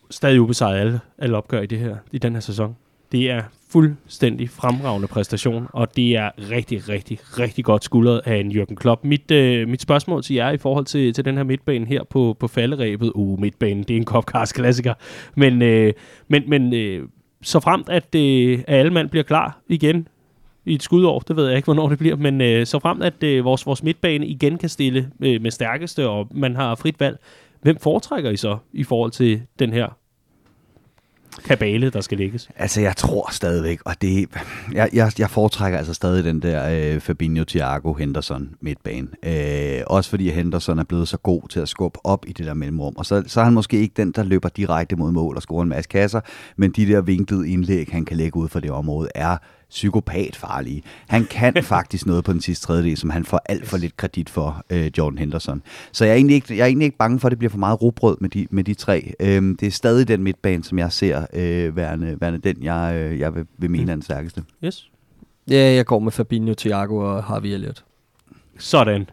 stadig 0.09 0.41
ubesejret 0.41 0.79
alle, 0.79 0.99
alle 1.17 1.37
opgør 1.37 1.61
i, 1.61 1.65
det 1.65 1.79
her, 1.79 1.95
i 2.11 2.17
den 2.17 2.33
her 2.33 2.39
sæson. 2.39 2.75
Det 3.11 3.31
er 3.31 3.41
fuldstændig 3.69 4.49
fremragende 4.49 5.07
præstation, 5.07 5.67
og 5.73 5.95
det 5.95 6.15
er 6.15 6.29
rigtig, 6.51 6.89
rigtig, 6.89 7.19
rigtig 7.39 7.65
godt 7.65 7.83
skuldret 7.83 8.21
af 8.25 8.35
en 8.35 8.51
Jürgen 8.51 8.75
Klopp. 8.75 9.03
Mit, 9.03 9.31
øh, 9.31 9.67
mit 9.67 9.81
spørgsmål 9.81 10.23
til 10.23 10.35
jer 10.35 10.51
i 10.51 10.57
forhold 10.57 10.85
til, 10.85 11.13
til 11.13 11.25
den 11.25 11.37
her 11.37 11.43
midtbane 11.43 11.85
her 11.85 12.03
på, 12.03 12.35
på 12.39 12.47
falderæbet, 12.47 13.11
uh, 13.15 13.39
midtbanen, 13.39 13.83
det 13.83 13.93
er 13.93 13.97
en 13.97 14.05
Kopkars 14.05 14.53
klassiker, 14.53 14.93
men, 15.35 15.61
øh, 15.61 15.93
men, 16.27 16.43
men 16.47 16.73
øh, 16.73 17.07
så 17.41 17.59
fremt, 17.59 17.89
at, 17.89 18.15
øh, 18.15 18.59
at 18.67 18.79
alle 18.79 18.93
mand 18.93 19.09
bliver 19.09 19.23
klar 19.23 19.59
igen 19.67 20.07
i 20.65 20.73
et 20.73 20.83
skudår, 20.83 21.19
det 21.19 21.35
ved 21.35 21.47
jeg 21.47 21.55
ikke, 21.55 21.65
hvornår 21.65 21.89
det 21.89 21.97
bliver, 21.97 22.15
men 22.15 22.41
øh, 22.41 22.65
så 22.65 22.79
fremt, 22.79 23.03
at 23.03 23.23
øh, 23.23 23.45
vores, 23.45 23.65
vores 23.65 23.83
midtbane 23.83 24.27
igen 24.27 24.57
kan 24.57 24.69
stille 24.69 25.11
øh, 25.21 25.41
med 25.41 25.51
stærkeste, 25.51 26.07
og 26.07 26.27
man 26.31 26.55
har 26.55 26.75
frit 26.75 26.99
valg, 26.99 27.19
hvem 27.61 27.77
foretrækker 27.79 28.29
I 28.29 28.37
så 28.37 28.57
i 28.73 28.83
forhold 28.83 29.11
til 29.11 29.41
den 29.59 29.73
her 29.73 29.99
kabale, 31.43 31.89
der 31.89 32.01
skal 32.01 32.17
lægges? 32.17 32.49
Altså, 32.55 32.81
jeg 32.81 32.95
tror 32.97 33.29
stadigvæk, 33.31 33.79
og 33.85 34.01
det, 34.01 34.29
jeg, 34.73 34.89
jeg, 34.93 35.11
jeg 35.19 35.29
foretrækker 35.29 35.77
altså 35.77 35.93
stadig 35.93 36.23
den 36.23 36.41
der 36.41 36.93
øh, 36.93 36.99
Fabinho, 36.99 37.43
Thiago, 37.43 37.93
Henderson 37.93 38.49
midtbane. 38.61 39.07
Øh, 39.23 39.81
også 39.87 40.09
fordi 40.09 40.29
Henderson 40.29 40.79
er 40.79 40.83
blevet 40.83 41.07
så 41.07 41.17
god 41.17 41.41
til 41.49 41.59
at 41.59 41.69
skubbe 41.69 41.99
op 42.03 42.25
i 42.27 42.33
det 42.33 42.45
der 42.45 42.53
mellemrum. 42.53 42.93
Og 42.97 43.05
så, 43.05 43.23
så 43.27 43.39
er 43.39 43.43
han 43.43 43.53
måske 43.53 43.79
ikke 43.79 43.93
den, 43.97 44.11
der 44.11 44.23
løber 44.23 44.49
direkte 44.49 44.95
mod 44.95 45.11
mål 45.11 45.35
og 45.35 45.41
scorer 45.41 45.63
en 45.63 45.69
masse 45.69 45.89
kasser, 45.89 46.21
men 46.57 46.71
de 46.71 46.85
der 46.85 47.01
vinklede 47.01 47.49
indlæg, 47.49 47.87
han 47.91 48.05
kan 48.05 48.17
lægge 48.17 48.37
ud 48.37 48.49
for 48.49 48.59
det 48.59 48.71
område, 48.71 49.09
er 49.15 49.37
psykopat 49.69 50.35
farlige. 50.35 50.83
Han 51.07 51.25
kan 51.25 51.63
faktisk 51.75 52.05
noget 52.05 52.23
på 52.23 52.33
den 52.33 52.41
sidste 52.41 52.65
tredjedel, 52.65 52.97
som 52.97 53.09
han 53.09 53.25
får 53.25 53.41
alt 53.45 53.67
for 53.67 53.77
lidt 53.77 53.97
kredit 53.97 54.29
for, 54.29 54.63
øh, 54.69 54.91
Jordan 54.97 55.17
Henderson. 55.17 55.61
Så 55.91 56.05
jeg 56.05 56.11
er, 56.11 56.15
egentlig 56.15 56.35
ikke, 56.35 56.57
jeg 56.57 56.63
er 56.63 56.67
egentlig 56.67 56.85
ikke 56.85 56.97
bange 56.97 57.19
for, 57.19 57.27
at 57.27 57.31
det 57.31 57.39
bliver 57.39 57.49
for 57.49 57.57
meget 57.57 57.81
robrød 57.81 58.17
med 58.21 58.29
de, 58.29 58.47
med 58.49 58.63
de 58.63 58.73
tre. 58.73 59.13
Øhm, 59.19 59.55
det 59.55 59.67
er 59.67 59.71
stadig 59.71 60.07
den 60.07 60.23
midtbane, 60.23 60.63
som 60.63 60.79
jeg 60.79 60.91
ser 60.91 61.25
øh, 61.33 61.75
værende, 61.75 62.17
værende 62.21 62.39
den, 62.39 62.63
jeg, 62.63 62.95
øh, 62.95 63.19
jeg 63.19 63.35
vil, 63.35 63.45
vil 63.57 63.71
mene 63.71 63.91
er 63.91 63.95
den 63.95 64.01
stærkeste. 64.01 64.43
Yes. 64.63 64.89
Ja, 65.49 65.73
jeg 65.73 65.85
går 65.85 65.99
med 65.99 66.11
Fabinho, 66.11 66.53
Thiago 66.53 66.97
og 66.97 67.23
Harvey 67.23 67.49
Elliott. 67.49 67.83
Sådan. 68.57 69.09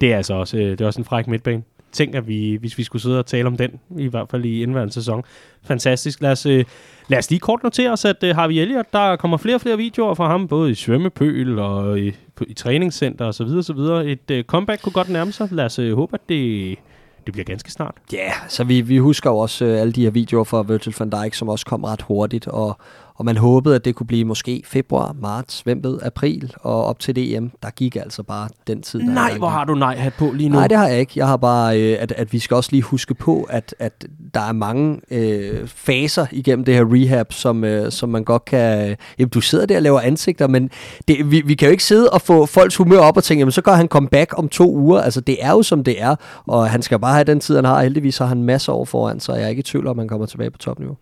Det 0.00 0.12
er 0.12 0.16
altså 0.16 0.34
også, 0.34 0.56
øh, 0.56 0.70
det 0.70 0.80
er 0.80 0.86
også 0.86 1.00
en 1.00 1.04
fræk 1.04 1.26
midtbane. 1.26 1.62
Tænk, 1.92 2.14
at 2.14 2.28
vi, 2.28 2.56
hvis 2.60 2.78
vi 2.78 2.82
skulle 2.82 3.02
sidde 3.02 3.18
og 3.18 3.26
tale 3.26 3.46
om 3.46 3.56
den, 3.56 3.70
i 3.98 4.06
hvert 4.06 4.28
fald 4.30 4.44
i 4.44 4.62
indværende 4.62 4.92
sæson. 4.92 5.24
Fantastisk. 5.64 6.20
Lad 6.20 6.32
os, 6.32 6.46
øh, 6.46 6.64
lad 7.08 7.18
os 7.18 7.30
lige 7.30 7.40
kort 7.40 7.62
notere 7.62 7.90
os, 7.90 8.04
at 8.04 8.24
øh, 8.24 8.34
Harvey 8.34 8.54
Elliott, 8.54 8.92
der 8.92 9.16
kommer 9.16 9.36
flere 9.36 9.54
og 9.54 9.60
flere 9.60 9.76
videoer 9.76 10.14
fra 10.14 10.28
ham, 10.30 10.48
både 10.48 10.70
i 10.70 10.74
svømmepøl 10.74 11.58
og 11.58 12.00
i, 12.00 12.12
på, 12.34 12.44
i 12.48 12.54
træningscenter 12.54 13.24
osv. 13.24 13.46
osv. 13.46 13.78
Et 13.78 14.30
øh, 14.30 14.44
comeback 14.44 14.82
kunne 14.82 14.92
godt 14.92 15.08
nærme 15.08 15.32
sig. 15.32 15.48
Lad 15.52 15.64
os 15.64 15.78
øh, 15.78 15.94
håbe, 15.94 16.14
at 16.14 16.20
det, 16.28 16.78
det 17.26 17.32
bliver 17.32 17.44
ganske 17.44 17.70
snart. 17.70 17.94
Ja, 18.12 18.18
yeah, 18.18 18.32
så 18.48 18.64
vi, 18.64 18.80
vi 18.80 18.98
husker 18.98 19.30
jo 19.30 19.38
også 19.38 19.64
øh, 19.64 19.80
alle 19.80 19.92
de 19.92 20.02
her 20.02 20.10
videoer 20.10 20.44
fra 20.44 20.62
Virgil 20.62 20.94
van 20.98 21.10
Dijk, 21.10 21.34
som 21.34 21.48
også 21.48 21.66
kom 21.66 21.84
ret 21.84 22.02
hurtigt, 22.02 22.48
og, 22.48 22.78
og 23.14 23.24
man 23.24 23.36
håbede, 23.36 23.74
at 23.74 23.84
det 23.84 23.94
kunne 23.94 24.06
blive 24.06 24.24
måske 24.24 24.62
februar, 24.64 25.16
marts, 25.20 25.60
hvem 25.60 25.84
ved, 25.84 25.98
april, 26.02 26.54
og 26.60 26.84
op 26.84 26.98
til 26.98 27.16
DM, 27.16 27.46
der 27.62 27.70
gik 27.70 27.96
altså 27.96 28.22
bare 28.22 28.48
den 28.66 28.82
tid. 28.82 29.00
Der 29.00 29.06
Nej, 29.06 29.38
hvor 29.38 29.48
har 29.48 29.64
du 29.64 29.74
nej 29.74 29.96
hat 29.96 30.12
på 30.18 30.30
lige 30.34 30.48
nu. 30.48 30.54
Nej, 30.54 30.68
det 30.68 30.78
har 30.78 30.88
jeg 30.88 31.00
ikke. 31.00 31.12
Jeg 31.16 31.26
har 31.26 31.36
bare, 31.36 31.80
øh, 31.80 31.96
at, 32.00 32.12
at 32.12 32.32
vi 32.32 32.38
skal 32.38 32.54
også 32.54 32.68
lige 32.72 32.82
huske 32.82 33.14
på, 33.14 33.46
at, 33.50 33.74
at 33.78 34.06
der 34.34 34.40
er 34.40 34.52
mange 34.52 35.00
øh, 35.10 35.68
faser 35.68 36.26
igennem 36.32 36.64
det 36.64 36.74
her 36.74 36.84
rehab, 36.94 37.32
som, 37.32 37.64
øh, 37.64 37.92
som 37.92 38.08
man 38.08 38.24
godt 38.24 38.44
kan... 38.44 38.90
Øh, 38.90 38.96
jamen, 39.18 39.30
du 39.30 39.40
sidder 39.40 39.66
der 39.66 39.76
og 39.76 39.82
laver 39.82 40.00
ansigter, 40.00 40.46
men 40.46 40.70
det, 41.08 41.30
vi, 41.30 41.42
vi 41.46 41.54
kan 41.54 41.66
jo 41.66 41.70
ikke 41.70 41.84
sidde 41.84 42.10
og 42.10 42.20
få 42.20 42.46
folks 42.46 42.76
humør 42.76 42.98
op 42.98 43.16
og 43.16 43.24
tænke, 43.24 43.40
jamen, 43.40 43.52
så 43.52 43.62
gør 43.62 43.72
han 43.72 43.88
comeback 43.88 44.38
om 44.38 44.48
to 44.48 44.74
uger. 44.76 45.00
Altså, 45.00 45.20
det 45.20 45.36
er 45.40 45.50
jo 45.50 45.62
som 45.62 45.84
det 45.84 46.02
er, 46.02 46.16
og 46.46 46.70
han 46.70 46.82
skal 46.82 46.98
bare 46.98 47.14
have 47.14 47.24
den 47.24 47.40
tid, 47.40 47.54
han 47.56 47.64
har. 47.64 47.82
Heldigvis 47.82 48.18
har 48.18 48.26
han 48.26 48.42
masser 48.42 48.72
år 48.72 48.84
foran, 48.84 49.20
så 49.20 49.34
jeg 49.34 49.44
er 49.44 49.48
ikke 49.48 49.60
i 49.60 49.62
tvivl 49.62 49.86
om, 49.86 49.98
at 49.98 50.02
han 50.02 50.08
kommer 50.08 50.26
tilbage 50.26 50.50
på 50.50 50.58
topniveau. 50.58 50.96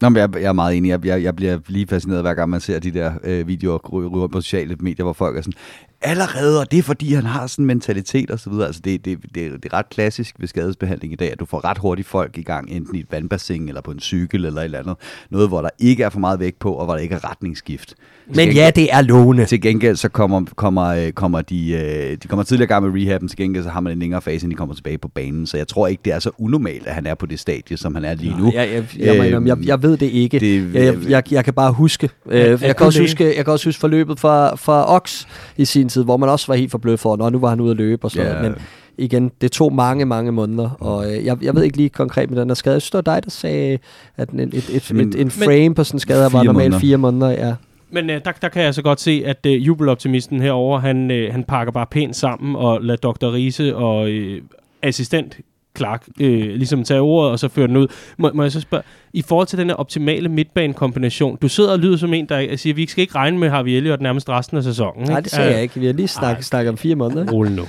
Nå, 0.00 0.08
men 0.08 0.16
jeg, 0.16 0.34
jeg 0.34 0.42
er 0.48 0.52
meget 0.52 0.76
enig. 0.76 0.88
Jeg, 0.88 1.06
jeg, 1.06 1.22
jeg 1.22 1.36
bliver 1.36 1.58
lige 1.68 1.86
fascineret, 1.86 2.22
hver 2.22 2.34
gang 2.34 2.50
man 2.50 2.60
ser 2.60 2.78
de 2.78 2.90
der 2.90 3.12
øh, 3.24 3.48
videoer 3.48 3.78
ryge 3.78 4.28
på 4.28 4.40
sociale 4.40 4.76
medier, 4.80 5.04
hvor 5.04 5.12
folk 5.12 5.36
er 5.36 5.40
sådan, 5.40 5.58
allerede, 6.02 6.60
og 6.60 6.70
det 6.70 6.78
er 6.78 6.82
fordi, 6.82 7.12
han 7.14 7.24
har 7.24 7.46
sådan 7.46 7.62
en 7.62 7.66
mentalitet 7.66 8.30
og 8.30 8.38
så 8.40 8.50
videre. 8.50 8.66
Altså, 8.66 8.80
det, 8.84 9.04
det, 9.04 9.18
det, 9.22 9.34
det 9.34 9.64
er 9.72 9.76
ret 9.76 9.88
klassisk 9.90 10.34
ved 10.38 10.48
skadesbehandling 10.48 11.12
i 11.12 11.16
dag, 11.16 11.32
at 11.32 11.40
du 11.40 11.44
får 11.46 11.64
ret 11.64 11.78
hurtigt 11.78 12.08
folk 12.08 12.38
i 12.38 12.42
gang, 12.42 12.70
enten 12.70 12.96
i 12.96 13.00
et 13.00 13.06
vandbassin, 13.10 13.68
eller 13.68 13.80
på 13.80 13.90
en 13.90 14.00
cykel, 14.00 14.44
eller 14.44 14.60
et 14.60 14.64
eller 14.64 14.78
andet. 14.78 14.96
Noget, 15.30 15.48
hvor 15.48 15.62
der 15.62 15.70
ikke 15.78 16.02
er 16.02 16.10
for 16.10 16.20
meget 16.20 16.40
vægt 16.40 16.58
på, 16.58 16.72
og 16.72 16.84
hvor 16.84 16.94
der 16.94 17.00
ikke 17.00 17.14
er 17.14 17.30
retningsskift. 17.30 17.94
Men 18.34 18.52
ja, 18.52 18.70
det 18.76 18.88
er 18.92 19.00
lovende. 19.00 19.44
Til 19.44 19.60
gengæld 19.60 19.96
så 19.96 20.08
kommer, 20.08 20.42
kommer, 20.56 20.84
øh, 20.86 21.12
kommer 21.12 21.40
de, 21.40 21.70
øh, 21.70 22.16
de 22.22 22.28
kommer 22.28 22.42
tidligere 22.42 22.68
gang 22.68 22.84
med 22.92 23.02
rehaben, 23.02 23.28
til 23.28 23.36
gengæld 23.38 23.64
så 23.64 23.70
har 23.70 23.80
man 23.80 23.92
en 23.92 23.98
længere 23.98 24.22
fase, 24.22 24.34
inden 24.36 24.50
de 24.50 24.54
kommer 24.56 24.74
tilbage 24.74 24.98
på 24.98 25.08
banen. 25.08 25.46
Så 25.46 25.56
jeg 25.56 25.68
tror 25.68 25.86
ikke, 25.86 26.00
det 26.04 26.12
er 26.12 26.18
så 26.18 26.30
unormalt, 26.38 26.86
at 26.86 26.94
han 26.94 27.06
er 27.06 27.14
på 27.14 27.26
det 27.26 27.40
stadie, 27.40 27.76
som 27.76 27.94
han 27.94 28.04
er 28.04 28.14
lige 28.14 28.36
nu. 28.38 28.52
Jeg, 28.54 28.68
jeg, 28.72 28.84
jeg, 28.98 29.16
jeg, 29.16 29.30
jeg, 29.32 29.42
jeg, 29.46 29.66
jeg 29.66 29.82
ved 29.82 29.96
det 29.96 30.06
ikke. 30.06 30.38
det- 30.38 30.74
jeg, 30.74 30.84
jeg, 30.84 31.08
jeg, 31.10 31.22
jeg 31.32 31.44
kan 31.44 31.54
bare 31.54 31.72
huske. 31.72 32.10
Øh, 32.26 32.40
er 32.40 32.46
jeg, 32.66 32.76
kan 32.76 32.86
også 32.86 33.00
huske 33.00 33.36
jeg 33.36 33.44
kan 33.44 33.52
også 33.52 33.68
huske 33.68 33.80
forløbet 33.80 34.20
fra, 34.20 34.54
fra 34.56 34.94
Ox 34.96 35.24
i 35.56 35.64
sin 35.64 35.87
tid, 35.88 36.04
hvor 36.04 36.16
man 36.16 36.28
også 36.28 36.46
var 36.46 36.54
helt 36.54 36.70
for 36.70 36.78
blød 36.78 36.96
for, 36.96 37.16
når 37.16 37.30
nu 37.30 37.38
var 37.38 37.48
han 37.48 37.60
ude 37.60 37.70
at 37.70 37.76
løbe 37.76 38.04
og 38.04 38.10
sådan 38.10 38.26
Ja. 38.26 38.32
noget. 38.34 38.50
Men 38.50 38.60
igen, 38.98 39.30
det 39.40 39.52
tog 39.52 39.72
mange, 39.74 40.04
mange 40.04 40.32
måneder, 40.32 40.70
og 40.80 41.12
øh, 41.16 41.24
jeg, 41.24 41.36
jeg 41.42 41.54
ved 41.54 41.62
ikke 41.62 41.76
lige 41.76 41.88
konkret 41.88 42.30
med 42.30 42.40
den 42.40 42.48
her 42.50 42.54
skade. 42.54 42.74
Jeg 42.74 42.82
synes, 42.82 42.90
det 42.90 43.06
var 43.06 43.14
dig, 43.14 43.24
der 43.24 43.30
sagde, 43.30 43.78
at 44.16 44.30
en, 44.30 44.40
et, 44.40 44.54
et, 44.72 44.90
Men- 44.94 45.08
et, 45.08 45.20
en 45.20 45.30
frame 45.30 45.74
på 45.74 45.84
sådan 45.84 45.96
en 45.96 46.00
skade 46.00 46.32
var 46.32 46.42
normalt 46.42 46.54
måneder. 46.54 46.78
fire 46.80 46.96
måneder. 46.96 47.30
Ja. 47.30 47.54
Men 47.90 48.10
øh, 48.10 48.20
der, 48.24 48.32
der 48.42 48.48
kan 48.48 48.62
jeg 48.62 48.74
så 48.74 48.82
godt 48.82 49.00
se, 49.00 49.22
at 49.26 49.46
øh, 49.46 49.66
jubeloptimisten 49.66 50.40
herover 50.40 50.78
han, 50.78 51.10
øh, 51.10 51.32
han 51.32 51.44
pakker 51.44 51.72
bare 51.72 51.86
pænt 51.90 52.16
sammen 52.16 52.56
og 52.56 52.80
lader 52.82 53.10
Dr. 53.12 53.32
Riese 53.32 53.76
og 53.76 54.10
øh, 54.10 54.42
assistent 54.82 55.36
Clark 55.78 56.06
øh, 56.20 56.40
ligesom 56.54 56.84
tage 56.84 57.00
ordet 57.00 57.32
og 57.32 57.38
så 57.38 57.48
føre 57.48 57.66
den 57.66 57.76
ud. 57.76 57.86
Må, 58.18 58.30
må 58.34 58.42
jeg 58.42 58.52
så 58.52 58.60
spørge, 58.60 58.82
i 59.12 59.22
forhold 59.22 59.46
til 59.46 59.58
den 59.58 59.68
her 59.68 59.74
optimale 59.74 60.28
midtbanekombination, 60.28 61.36
du 61.42 61.48
sidder 61.48 61.72
og 61.72 61.78
lyder 61.78 61.96
som 61.96 62.14
en, 62.14 62.26
der 62.28 62.56
siger, 62.56 62.74
vi 62.74 62.86
skal 62.86 63.02
ikke 63.02 63.14
regne 63.14 63.38
med 63.38 63.50
Harvey 63.50 63.70
Elliott 63.70 64.00
nærmest 64.02 64.28
resten 64.28 64.56
af 64.56 64.62
sæsonen. 64.62 65.04
Nej, 65.08 65.18
ikke? 65.18 65.24
det 65.24 65.32
sagde 65.32 65.48
Øh, 65.48 65.54
jeg 65.54 65.62
ikke. 65.62 65.80
Vi 65.80 65.86
har 65.86 65.92
lige 65.92 66.08
snakket, 66.08 66.44
snakket 66.44 66.68
om 66.70 66.76
fire 66.76 66.94
måneder. 66.94 67.32
Rolig 67.32 67.52
nu. 67.52 67.64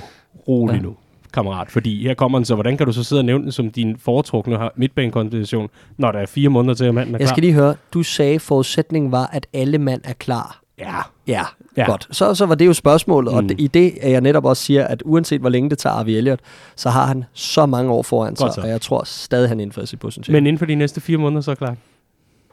Rolig 0.48 0.74
Ja. 0.76 0.80
nu, 0.80 0.94
kammerat. 1.34 1.70
Fordi 1.70 2.02
her 2.06 2.14
kommer 2.14 2.38
den 2.38 2.44
så, 2.44 2.54
hvordan 2.54 2.76
kan 2.76 2.86
du 2.86 2.92
så 2.92 3.04
sidde 3.04 3.20
og 3.20 3.24
nævne 3.24 3.44
den 3.44 3.52
som 3.52 3.70
din 3.70 3.96
foretrukne 3.98 4.58
midtbanekombination, 4.76 5.68
når 5.98 6.12
der 6.12 6.18
er 6.18 6.26
fire 6.26 6.48
måneder 6.48 6.74
til, 6.74 6.84
at 6.84 6.94
manden 6.94 7.14
er 7.14 7.18
Jeg 7.18 7.26
klar? 7.26 7.34
skal 7.34 7.42
lige 7.42 7.52
høre, 7.54 7.74
du 7.94 8.02
sagde, 8.02 8.34
at 8.34 8.40
forudsætningen 8.40 9.12
var, 9.12 9.26
at 9.32 9.46
alle 9.52 9.78
mand 9.78 10.00
er 10.04 10.12
klar. 10.12 10.60
Ja. 10.78 10.94
Ja, 11.30 11.42
Ja. 11.76 11.84
godt. 11.86 12.08
Så, 12.10 12.34
så 12.34 12.46
var 12.46 12.54
det 12.54 12.66
jo 12.66 12.72
spørgsmålet, 12.72 13.32
og 13.34 13.42
Mm. 13.44 13.50
mm. 13.50 13.56
i 13.58 13.66
det 13.66 13.92
er 14.00 14.08
jeg 14.10 14.20
netop 14.20 14.44
også 14.44 14.62
siger, 14.62 14.84
at 14.84 15.02
uanset 15.04 15.40
hvor 15.40 15.48
længe 15.50 15.70
det 15.70 15.78
tager 15.78 15.96
Harvey 15.96 16.12
Elliott, 16.12 16.40
så 16.76 16.90
har 16.90 17.06
han 17.06 17.24
så 17.32 17.66
mange 17.66 17.92
år 17.92 18.02
foran 18.02 18.36
sig, 18.36 18.50
og 18.62 18.68
jeg 18.68 18.80
tror 18.80 19.02
stadig, 19.04 19.48
han 19.48 19.60
indfører 19.60 19.86
sit 19.86 19.98
potentiale. 20.00 20.36
Men 20.36 20.46
inden 20.46 20.58
for 20.58 20.66
de 20.66 20.74
næste 20.74 21.00
fire 21.00 21.18
måneder, 21.18 21.40
så 21.42 21.50
er 21.50 21.54
klar. 21.54 21.74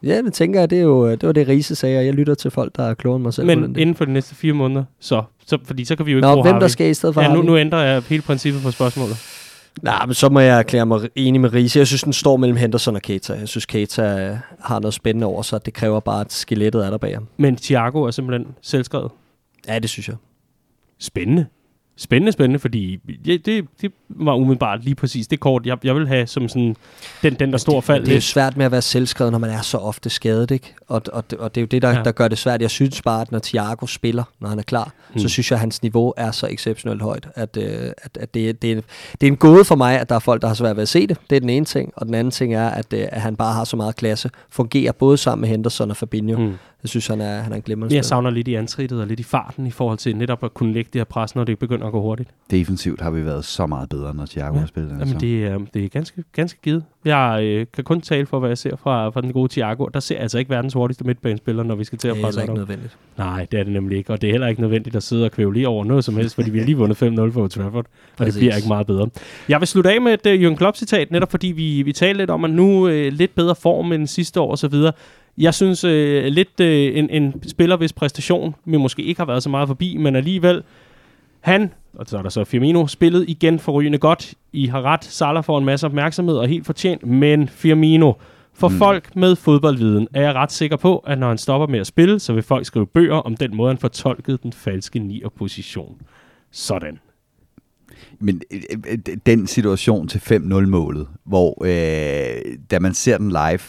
Ja, 0.03 0.21
det 0.21 0.34
tænker 0.34 0.59
jeg, 0.59 0.69
det, 0.69 0.78
er 0.78 0.82
jo, 0.84 1.11
det 1.11 1.23
var 1.23 1.32
det 1.32 1.47
Riese 1.47 1.75
sagde, 1.75 1.97
og 1.99 2.05
jeg 2.05 2.13
lytter 2.13 2.36
til 2.36 2.51
folk, 2.51 2.75
der 2.75 2.84
er 2.84 2.93
klogere 2.93 3.15
end 3.15 3.23
mig 3.23 3.34
selv. 3.34 3.47
den 3.49 3.61
Men 3.61 3.78
inden 3.80 3.95
for 3.95 4.05
de 4.05 4.13
næste 4.13 4.36
fire 4.36 4.53
måneder, 4.53 4.84
så, 4.99 5.23
så 5.47 5.57
fordi 5.65 5.86
så 5.86 5.95
kan 5.95 6.05
vi 6.05 6.11
jo 6.11 6.17
ikke 6.17 6.28
Nå, 6.28 6.34
bruge 6.34 6.43
hvem 6.43 6.53
der 6.53 6.59
Harvey. 6.59 6.69
skal 6.69 6.89
i 6.89 6.93
stedet 6.93 7.13
for 7.13 7.21
Ja, 7.21 7.28
nu, 7.28 7.34
Harvey? 7.34 7.45
nu 7.49 7.57
ændrer 7.57 7.80
jeg 7.84 8.03
hele 8.09 8.21
princippet 8.21 8.61
for 8.61 8.71
spørgsmålet. 8.71 9.15
Nej, 9.82 10.05
men 10.05 10.13
så 10.13 10.30
må 10.30 10.39
jeg 10.39 10.59
erklære 10.59 10.86
mig 10.86 11.09
enig 11.15 11.41
med 11.41 11.53
Riese. 11.53 11.80
Jeg 11.80 11.88
synes, 11.88 12.03
den 12.03 12.13
står 12.13 12.38
mellem 12.38 12.57
Henderson 12.57 12.95
og 12.95 13.01
Keita. 13.01 13.34
Jeg 13.34 13.47
synes, 13.47 13.65
Keita 13.65 14.30
øh, 14.30 14.38
har 14.59 14.80
noget 14.80 14.93
spændende 14.93 15.28
over 15.28 15.41
sig. 15.41 15.65
Det 15.65 15.73
kræver 15.73 15.99
bare, 15.99 16.21
at 16.21 16.34
skelettet 16.34 16.86
er 16.86 16.89
der 16.89 16.97
bag 16.97 17.13
ham. 17.13 17.28
Men 17.38 17.55
Thiago 17.55 18.03
er 18.03 18.11
simpelthen 18.11 18.55
selvskrevet. 18.61 19.11
Ja, 19.67 19.80
det 19.80 19.89
synes 19.89 20.07
jeg. 20.07 20.15
Spændende. 20.99 21.45
Spændende, 22.00 22.32
spændende, 22.32 22.60
fordi 22.60 23.00
ja, 23.28 23.38
det, 23.45 23.66
det 23.82 23.91
var 24.10 24.36
umiddelbart 24.36 24.84
lige 24.84 24.95
præcis 24.95 25.28
det 25.28 25.39
kort, 25.39 25.66
jeg, 25.66 25.78
jeg 25.84 25.95
vil 25.95 26.08
have 26.08 26.28
som 26.28 26.50
sådan 26.50 26.76
den, 27.24 27.34
den 27.34 27.52
der 27.52 27.58
stor 27.58 27.82
fald. 27.82 28.04
Det 28.06 28.12
er 28.12 28.16
jo 28.16 28.22
svært 28.22 28.58
med 28.58 28.66
at 28.66 28.72
være 28.72 28.82
selvskrevet, 28.82 29.32
når 29.32 29.39
man 29.39 29.50
er 29.50 29.62
så 29.62 29.78
ofte 29.78 30.10
skadet, 30.10 30.52
ikke? 30.52 30.74
Og, 30.88 31.02
og, 31.14 31.32
det- 31.32 31.39
og 31.39 31.56
det 31.56 31.62
er 31.62 31.64
jo 31.64 31.68
det, 31.68 31.82
der, 31.82 31.89
Ja. 31.89 32.04
der 32.04 32.12
gør 32.12 32.28
det 32.28 32.38
svært. 32.38 32.62
Jeg 32.62 32.70
synes 32.70 33.02
bare, 33.02 33.22
at 33.22 33.32
når 33.32 33.39
Thiago 33.39 33.86
spiller, 33.86 34.24
når 34.39 34.50
han 34.50 34.60
er 34.60 34.64
klar, 34.64 34.86
Mm. 35.10 35.14
mm. 35.14 35.20
så 35.20 35.30
synes 35.30 35.52
jeg, 35.52 35.56
at 35.56 35.60
hans 35.60 35.82
niveau 35.82 36.14
er 36.18 36.32
så 36.32 36.48
exceptionelt 36.48 37.02
højt, 37.02 37.28
at, 37.36 37.58
øh, 37.58 37.91
at, 38.04 38.18
at 38.20 38.34
det, 38.34 38.62
det, 38.62 38.72
er, 38.72 38.82
det 39.22 39.28
er 39.28 39.32
en 39.32 39.38
gåde 39.38 39.66
for 39.66 39.76
mig, 39.76 40.00
at 40.00 40.10
der 40.10 40.16
er 40.16 40.20
folk, 40.20 40.41
der 40.41 40.48
har 40.48 40.56
svært 40.56 40.76
ved 40.76 40.82
at 40.82 40.89
se 40.89 41.08
det. 41.08 41.18
Det 41.30 41.36
er 41.36 41.39
den 41.39 41.50
ene 41.50 41.66
ting. 41.66 41.93
Og 41.95 42.06
den 42.06 42.14
anden 42.14 42.32
ting 42.32 42.54
er, 42.54 42.70
at, 42.70 42.93
øh, 42.93 43.06
at 43.12 43.22
han 43.22 43.36
bare 43.36 43.54
har 43.54 43.64
så 43.64 43.76
meget 43.78 43.95
klasse. 43.95 44.30
Fungerer 44.50 44.91
både 44.91 45.18
sammen 45.18 45.41
med 45.41 45.50
Henderson 45.50 45.89
og 45.91 45.98
Fabinho. 45.98 46.38
Mm. 46.41 46.54
Jeg 46.84 46.89
synes, 46.89 47.07
han 47.07 47.21
er, 47.21 47.39
han 47.41 47.51
er 47.51 47.55
en 47.55 47.61
glimrende 47.61 47.95
Jeg 47.95 48.05
savner 48.05 48.30
lidt 48.30 48.47
i 48.47 48.53
antrittet 48.55 49.01
og 49.01 49.07
lidt 49.07 49.19
i 49.19 49.23
farten 49.23 49.67
i 49.67 49.71
forhold 49.71 49.97
til 49.97 50.15
netop 50.15 50.43
at 50.43 50.53
kunne 50.53 50.73
lægge 50.73 50.89
det 50.93 50.99
her 50.99 51.03
pres, 51.03 51.36
når 51.36 51.43
det 51.43 51.59
begynder 51.59 51.86
at 51.86 51.91
gå 51.91 52.01
hurtigt. 52.01 52.30
Defensivt 52.51 53.01
har 53.01 53.09
vi 53.11 53.25
været 53.25 53.45
så 53.45 53.65
meget 53.65 53.89
bedre, 53.89 54.13
når 54.13 54.25
Thiago 54.25 54.53
Ja. 54.53 54.59
har 54.59 54.67
spillet. 54.67 54.91
altså. 54.91 55.05
Jamen, 55.05 55.19
det, 55.21 55.45
er, 55.45 55.59
det 55.73 55.86
er 55.86 55.89
ganske, 55.89 56.23
ganske 56.34 56.59
givet. 56.63 56.84
Jeg 57.05 57.39
øh, 57.43 57.65
kan 57.73 57.84
kun 57.84 58.01
tale 58.01 58.25
for, 58.25 58.39
hvad 58.39 58.49
jeg 58.49 58.57
ser 58.57 58.75
fra, 58.75 59.09
fra 59.09 59.21
den 59.21 59.34
gode 59.34 59.51
Thiago. 59.51 59.86
Der 59.93 59.99
ser 59.99 60.15
jeg 60.15 60.21
altså 60.21 60.38
ikke 60.39 60.49
verdens 60.49 60.73
hurtigste 60.73 61.03
midtbanespiller, 61.03 61.63
når 61.63 61.75
vi 61.75 61.84
skal 61.84 61.97
til 61.97 62.07
at 62.07 62.13
det 62.15 62.21
er 62.21 62.25
presse 62.25 62.39
heller 62.39 62.53
op. 62.53 62.57
ikke 62.59 62.71
nødvendigt. 62.71 62.97
Nej, 63.17 63.47
det 63.51 63.59
er 63.59 63.63
det 63.63 63.73
nemlig 63.73 63.97
ikke. 63.97 64.13
Og 64.13 64.21
det 64.21 64.28
er 64.28 64.32
heller 64.32 64.47
ikke 64.47 64.61
nødvendigt 64.61 64.95
at 64.95 65.03
sidde 65.03 65.25
og 65.25 65.32
kvæve 65.32 65.53
lige 65.53 65.67
over 65.67 65.86
noget 65.86 66.03
som 66.03 66.15
helst, 66.17 66.36
fordi 66.36 66.49
vi 66.49 66.57
har 66.59 66.65
lige 66.65 66.78
vundet 66.78 66.95
5-0 67.03 67.32
for 67.32 67.41
Old 67.41 67.49
Trafford. 67.49 67.86
Og 68.19 68.25
det 68.25 68.34
bliver 68.34 68.55
ikke 68.55 68.67
meget 68.67 68.88
bedre. 68.88 69.09
Jeg 69.49 69.59
vil 69.59 69.67
slutte 69.67 69.91
af 69.91 70.01
med 70.01 70.13
et 70.25 70.39
uh, 70.43 70.47
Jürgen 70.51 70.55
Klopp-citat, 70.55 71.11
netop 71.11 71.32
fordi 71.32 71.47
vi, 71.47 71.82
vi 71.82 71.93
talte 71.93 72.17
lidt 72.17 72.30
om, 72.30 72.43
at 72.43 72.51
nu 72.51 72.86
uh, 72.88 72.91
lidt 72.91 73.36
bedre 73.36 73.55
form 73.55 73.91
end 73.91 74.07
sidste 74.07 74.41
år 74.41 74.51
osv. 74.51 74.73
Jeg 75.38 75.53
synes 75.53 75.83
uh, 75.83 75.91
lidt 76.25 76.59
uh, 76.59 76.65
en, 76.97 77.09
en 77.09 77.43
spiller, 77.47 77.77
hvis 77.77 77.93
præstation 77.93 78.55
vi 78.65 78.77
måske 78.77 79.01
ikke 79.03 79.21
har 79.21 79.25
været 79.25 79.43
så 79.43 79.49
meget 79.49 79.67
forbi, 79.67 79.97
men 79.97 80.15
alligevel, 80.15 80.63
han, 81.39 81.73
og 81.93 82.05
så 82.07 82.17
er 82.17 82.21
der 82.21 82.29
så 82.29 82.43
Firmino, 82.43 82.88
spillet 82.88 83.25
igen 83.27 83.59
forrygende 83.59 83.97
godt. 83.97 84.33
I 84.53 84.65
har 84.65 84.81
ret, 84.81 85.03
Salah 85.03 85.43
får 85.43 85.57
en 85.57 85.65
masse 85.65 85.85
opmærksomhed 85.85 86.38
og 86.38 86.47
helt 86.47 86.65
fortjent, 86.65 87.05
men 87.05 87.47
Firmino, 87.49 88.13
for 88.53 88.69
Mm. 88.69 88.77
folk 88.77 89.15
med 89.15 89.35
fodboldviden 89.35 90.07
er 90.13 90.21
jeg 90.21 90.33
ret 90.33 90.51
sikker 90.51 90.77
på, 90.77 90.97
at 90.97 91.17
når 91.19 91.27
han 91.27 91.38
stopper 91.38 91.67
med 91.67 91.79
at 91.79 91.88
spille, 91.88 92.19
så 92.19 92.33
vil 92.33 92.43
folk 92.43 92.65
skrive 92.65 92.88
bøger 92.88 93.15
om 93.15 93.38
den 93.38 93.55
måde, 93.55 93.69
han 93.69 93.77
fortolkede 93.77 94.38
den 94.43 94.53
falske 94.53 94.99
nier-position. 94.99 96.01
Sådan. 96.51 96.99
Men 98.20 98.41
øh, 98.52 98.62
øh, 98.88 98.98
den 99.26 99.48
situation 99.48 100.08
til 100.08 100.20
5-0-målet, 100.20 101.08
hvor 101.24 101.66
øh, 101.66 102.58
da 102.72 102.80
man 102.80 102.93
ser 102.93 103.18
den 103.18 103.30
live, 103.30 103.60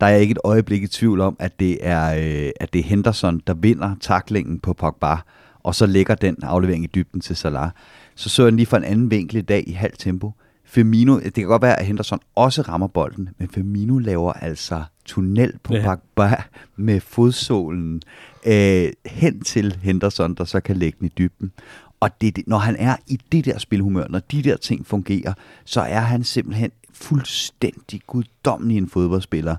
der 0.00 0.06
er 0.06 0.10
jeg 0.10 0.20
ikke 0.20 0.32
et 0.32 0.38
øjeblik 0.44 0.82
i 0.82 0.86
tvivl 0.86 1.20
om, 1.20 1.36
at 1.38 1.60
det 1.60 1.78
er, 1.80 2.14
øh, 2.14 2.50
at 2.60 2.72
det 2.72 2.78
er 2.78 2.84
Henderson, 2.84 3.42
der 3.46 3.54
vinder 3.54 3.94
taklingen 4.00 4.58
på 4.58 4.72
Pogba, 4.72 5.16
og 5.62 5.74
så 5.74 5.86
lægger 5.86 6.14
den 6.14 6.36
aflevering 6.42 6.84
i 6.84 6.90
dybden 6.94 7.20
til 7.20 7.36
Salah. 7.36 7.70
Så 8.14 8.28
så 8.28 8.42
jeg 8.42 8.50
den 8.50 8.56
lige 8.56 8.66
fra 8.66 8.76
en 8.76 8.84
anden 8.84 9.10
vinkel 9.10 9.36
i 9.36 9.40
dag 9.40 9.64
i 9.66 9.72
halvt 9.72 9.98
tempo. 9.98 10.32
Firmino, 10.64 11.18
det 11.18 11.34
kan 11.34 11.44
godt 11.44 11.62
være, 11.62 11.78
at 11.78 11.86
Henderson 11.86 12.20
også 12.34 12.62
rammer 12.62 12.86
bolden, 12.86 13.28
men 13.38 13.48
Firmino 13.48 13.98
laver 13.98 14.32
altså 14.32 14.84
tunnel 15.04 15.52
på 15.62 15.74
ja. 15.74 15.94
Pogba 15.94 16.42
med 16.76 17.00
fodsålen 17.00 18.02
øh, 18.46 18.88
hen 19.06 19.40
til 19.40 19.78
Henderson, 19.82 20.34
der 20.34 20.44
så 20.44 20.60
kan 20.60 20.76
lægge 20.76 20.96
den 20.98 21.06
i 21.06 21.12
dybden. 21.18 21.52
Og 22.00 22.20
det, 22.20 22.38
når 22.46 22.58
han 22.58 22.76
er 22.78 22.96
i 23.06 23.20
det 23.32 23.44
der 23.44 23.58
spilhumør, 23.58 24.06
når 24.08 24.18
de 24.18 24.42
der 24.42 24.56
ting 24.56 24.86
fungerer, 24.86 25.32
så 25.64 25.80
er 25.80 26.00
han 26.00 26.24
simpelthen 26.24 26.70
fuldstændig 26.92 28.00
guddommelig 28.06 28.78
en 28.78 28.88
fodboldspiller. 28.88 29.56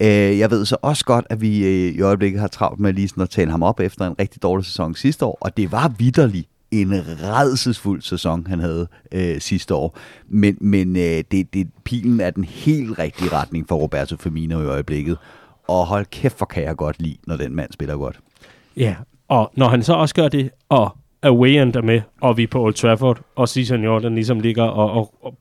Øh, 0.00 0.38
jeg 0.38 0.50
ved 0.50 0.64
så 0.64 0.76
også 0.82 1.04
godt, 1.04 1.26
at 1.30 1.40
vi 1.40 1.64
øh, 1.64 1.94
i 1.94 2.00
øjeblikket 2.00 2.40
har 2.40 2.48
travlt 2.48 2.80
med 2.80 2.92
lige 2.92 3.08
sådan 3.08 3.22
at 3.22 3.30
tale 3.30 3.50
ham 3.50 3.62
op 3.62 3.80
efter 3.80 4.06
en 4.06 4.14
rigtig 4.18 4.42
dårlig 4.42 4.66
sæson 4.66 4.94
sidste 4.94 5.24
år, 5.24 5.38
og 5.40 5.56
det 5.56 5.72
var 5.72 5.88
vidderligt 5.98 6.48
en 6.70 6.92
redselsfuld 7.22 8.02
sæson, 8.02 8.46
han 8.46 8.60
havde 8.60 8.88
øh, 9.12 9.40
sidste 9.40 9.74
år. 9.74 9.98
Men, 10.28 10.58
men 10.60 10.96
øh, 10.96 11.24
det, 11.30 11.54
det, 11.54 11.68
pilen 11.84 12.20
er 12.20 12.30
den 12.30 12.44
helt 12.44 12.98
rigtige 12.98 13.32
retning 13.32 13.68
for 13.68 13.76
Roberto 13.76 14.16
Firmino 14.16 14.62
i 14.62 14.66
øjeblikket. 14.66 15.18
Og 15.68 15.86
hold 15.86 16.06
kæft, 16.06 16.38
for 16.38 16.46
kan 16.46 16.62
jeg 16.62 16.76
godt 16.76 17.02
lide, 17.02 17.16
når 17.26 17.36
den 17.36 17.54
mand 17.54 17.72
spiller 17.72 17.96
godt. 17.96 18.20
Ja, 18.76 18.94
og 19.28 19.52
når 19.54 19.68
han 19.68 19.82
så 19.82 19.92
også 19.92 20.14
gør 20.14 20.28
det, 20.28 20.50
og 20.68 20.96
away 21.22 21.48
end 21.50 21.76
er 21.76 21.82
med, 21.82 22.00
og 22.20 22.36
vi 22.36 22.42
er 22.42 22.46
på 22.46 22.62
Old 22.62 22.74
Trafford, 22.74 23.20
og 23.36 23.48
Cesar 23.48 23.76
Jordan 23.76 24.14
ligesom 24.14 24.40
ligger 24.40 24.64
og, 24.64 24.90
og, 24.90 25.14
og 25.22 25.34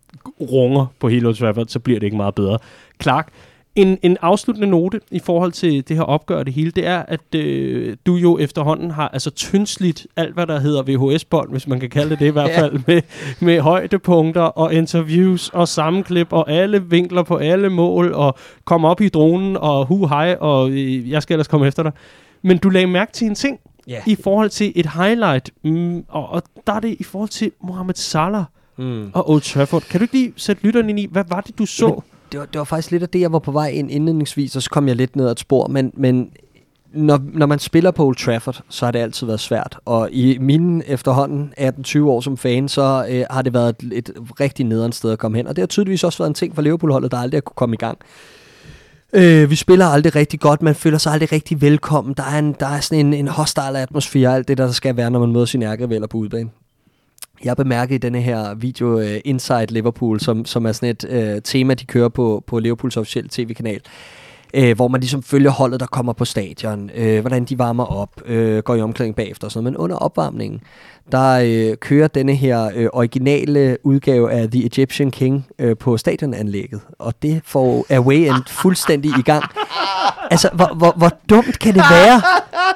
runger 0.51 0.85
på 0.99 1.07
hele 1.09 1.27
Old 1.27 1.35
Trafford, 1.35 1.65
så 1.67 1.79
bliver 1.79 1.99
det 1.99 2.07
ikke 2.07 2.17
meget 2.17 2.35
bedre. 2.35 2.57
Clark, 3.03 3.27
en, 3.75 3.97
en 4.01 4.17
afsluttende 4.21 4.67
note 4.69 4.99
i 5.11 5.19
forhold 5.19 5.51
til 5.51 5.87
det 5.87 5.95
her 5.95 6.03
opgør 6.03 6.37
og 6.37 6.45
det 6.45 6.53
hele, 6.53 6.71
det 6.71 6.87
er, 6.87 7.03
at 7.07 7.35
øh, 7.35 7.95
du 8.05 8.15
jo 8.15 8.37
efterhånden 8.37 8.91
har 8.91 9.07
altså 9.07 9.29
tyndsligt 9.29 10.07
alt, 10.17 10.33
hvad 10.33 10.47
der 10.47 10.59
hedder 10.59 10.83
VHS-bånd, 10.83 11.51
hvis 11.51 11.67
man 11.67 11.79
kan 11.79 11.89
kalde 11.89 12.09
det 12.09 12.19
det 12.19 12.25
i 12.25 12.29
hvert 12.29 12.49
Ja. 12.49 12.61
fald, 12.61 12.79
med, 12.87 13.01
med 13.39 13.59
højdepunkter 13.59 14.41
og 14.41 14.73
interviews 14.73 15.49
og 15.49 15.67
sammenklip 15.67 16.33
og 16.33 16.51
alle 16.51 16.83
vinkler 16.89 17.23
på 17.23 17.35
alle 17.35 17.69
mål 17.69 18.13
og 18.13 18.35
komme 18.65 18.87
op 18.87 19.01
i 19.01 19.09
dronen 19.09 19.57
og 19.57 19.85
hu 19.85 20.07
hej 20.07 20.37
og 20.39 20.69
øh, 20.69 21.09
jeg 21.09 21.21
skal 21.21 21.33
ellers 21.33 21.47
komme 21.47 21.67
efter 21.67 21.83
dig. 21.83 21.91
Men 22.43 22.57
du 22.57 22.69
lagde 22.69 22.87
mærke 22.87 23.11
til 23.11 23.27
en 23.27 23.35
ting, 23.35 23.59
Ja. 23.91 24.01
i 24.07 24.15
forhold 24.23 24.49
til 24.49 24.71
et 24.75 24.85
highlight, 24.85 25.51
mm, 25.63 26.05
og, 26.07 26.29
og 26.29 26.43
der 26.67 26.73
er 26.73 26.79
det 26.79 26.95
i 26.99 27.03
forhold 27.03 27.29
til 27.29 27.51
Mohamed 27.63 27.95
Salah 27.95 28.43
Mm. 28.77 29.09
og 29.13 29.29
Old 29.29 29.41
Trafford. 29.41 29.81
Kan 29.81 29.99
du 29.99 30.03
ikke 30.03 30.13
lige 30.13 30.33
sætte 30.37 30.63
lytteren 30.63 30.89
ind 30.89 30.99
i, 30.99 31.07
hvad 31.11 31.23
var 31.27 31.41
det, 31.41 31.57
du 31.57 31.65
så? 31.65 32.01
Det, 32.31 32.39
var, 32.39 32.45
det 32.45 32.59
var 32.59 32.63
faktisk 32.65 32.91
lidt 32.91 33.03
af 33.03 33.09
det, 33.09 33.19
jeg 33.19 33.31
var 33.31 33.39
på 33.39 33.51
vej 33.51 33.67
ind 33.67 33.91
indledningsvis, 33.91 34.55
og 34.55 34.61
så 34.61 34.69
kom 34.69 34.87
jeg 34.87 34.95
lidt 34.95 35.15
ned 35.15 35.25
ad 35.25 35.31
et 35.31 35.39
spor, 35.39 35.67
men, 35.67 35.91
men 35.93 36.31
når, 36.93 37.19
når 37.33 37.45
man 37.45 37.59
spiller 37.59 37.91
på 37.91 38.05
Old 38.05 38.15
Trafford, 38.15 38.61
så 38.69 38.85
har 38.85 38.91
det 38.91 38.99
altid 38.99 39.27
været 39.27 39.39
svært. 39.39 39.77
Og 39.85 40.09
i 40.11 40.37
mine 40.37 40.87
efterhånden 40.87 41.53
18-20 41.59 41.99
år 42.01 42.21
som 42.21 42.37
fan, 42.37 42.67
så 42.69 43.05
øh, 43.09 43.25
har 43.29 43.41
det 43.41 43.53
været 43.53 43.75
et, 43.83 43.93
et 43.93 44.11
rigtig 44.39 44.65
nederen 44.65 44.91
sted 44.91 45.11
at 45.11 45.19
komme 45.19 45.37
hen. 45.37 45.47
Og 45.47 45.55
det 45.55 45.61
har 45.61 45.67
tydeligvis 45.67 46.03
også 46.03 46.17
været 46.17 46.29
en 46.29 46.33
ting 46.33 46.55
for 46.55 46.61
Liverpool-holdet, 46.61 47.11
der 47.11 47.17
aldrig 47.17 47.37
har 47.37 47.41
kunne 47.41 47.55
komme 47.55 47.73
i 47.73 47.77
gang. 47.77 47.97
Øh, 49.13 49.49
vi 49.49 49.55
spiller 49.55 49.85
aldrig 49.85 50.15
rigtig 50.15 50.39
godt, 50.39 50.61
man 50.61 50.75
føler 50.75 50.97
sig 50.97 51.13
aldrig 51.13 51.31
rigtig 51.31 51.61
velkommen. 51.61 52.13
Der 52.17 52.23
er, 52.23 52.39
en, 52.39 52.55
der 52.59 52.67
er 52.67 52.79
sådan 52.79 53.05
en, 53.05 53.13
en 53.13 53.27
hostile 53.27 53.79
atmosfære, 53.79 54.35
alt 54.35 54.47
det 54.47 54.57
der, 54.57 54.65
der 54.65 54.71
skal 54.71 54.97
være, 54.97 55.11
når 55.11 55.19
man 55.19 55.31
møder 55.31 55.45
sine 55.45 55.65
ærkerivaler 55.65 56.07
på 56.07 56.17
udebane. 56.17 56.49
Jeg 57.43 57.57
bemærkede 57.57 57.95
i 57.95 57.97
denne 57.97 58.21
her 58.21 58.53
video 58.53 58.99
uh, 58.99 59.15
Inside 59.25 59.65
Liverpool, 59.65 60.19
som, 60.19 60.45
som 60.45 60.65
er 60.65 60.71
sådan 60.71 60.89
et 60.89 61.35
uh, 61.35 61.41
tema, 61.43 61.73
de 61.73 61.85
kører 61.85 62.09
på, 62.09 62.43
på 62.47 62.59
Liverpools 62.59 62.97
officielle 62.97 63.29
tv-kanal, 63.29 63.81
uh, 63.85 63.91
Øh, 64.53 64.75
hvor 64.75 64.87
man 64.87 65.01
ligesom 65.01 65.23
følger 65.23 65.51
holdet, 65.51 65.79
der 65.79 65.85
kommer 65.85 66.13
på 66.13 66.25
stadion, 66.25 66.89
øh, 66.95 67.21
hvordan 67.21 67.45
de 67.45 67.59
varmer 67.59 67.85
op, 67.85 68.09
øh, 68.25 68.57
går 68.63 68.75
i 68.75 68.81
omklædning 68.81 69.15
bagefter 69.15 69.47
og 69.47 69.51
sådan 69.51 69.63
noget. 69.63 69.73
Men 69.73 69.83
under 69.83 69.95
opvarmningen, 69.95 70.61
der 71.11 71.41
øh, 71.43 71.77
kører 71.77 72.07
denne 72.07 72.35
her 72.35 72.69
øh, 72.75 72.87
originale 72.93 73.77
udgave 73.83 74.31
af 74.31 74.51
The 74.51 74.65
Egyptian 74.65 75.11
King 75.11 75.45
øh, 75.59 75.77
på 75.77 75.97
stadionanlægget, 75.97 76.81
og 76.99 77.13
det 77.21 77.41
får 77.45 77.85
Away 77.89 78.15
End 78.17 78.43
fuldstændig 78.47 79.11
i 79.19 79.21
gang. 79.21 79.43
Altså, 80.31 80.49
hvor, 80.53 80.73
hvor, 80.75 80.93
hvor 80.97 81.11
dumt 81.29 81.59
kan 81.59 81.73
det 81.73 81.83
være? 81.91 82.21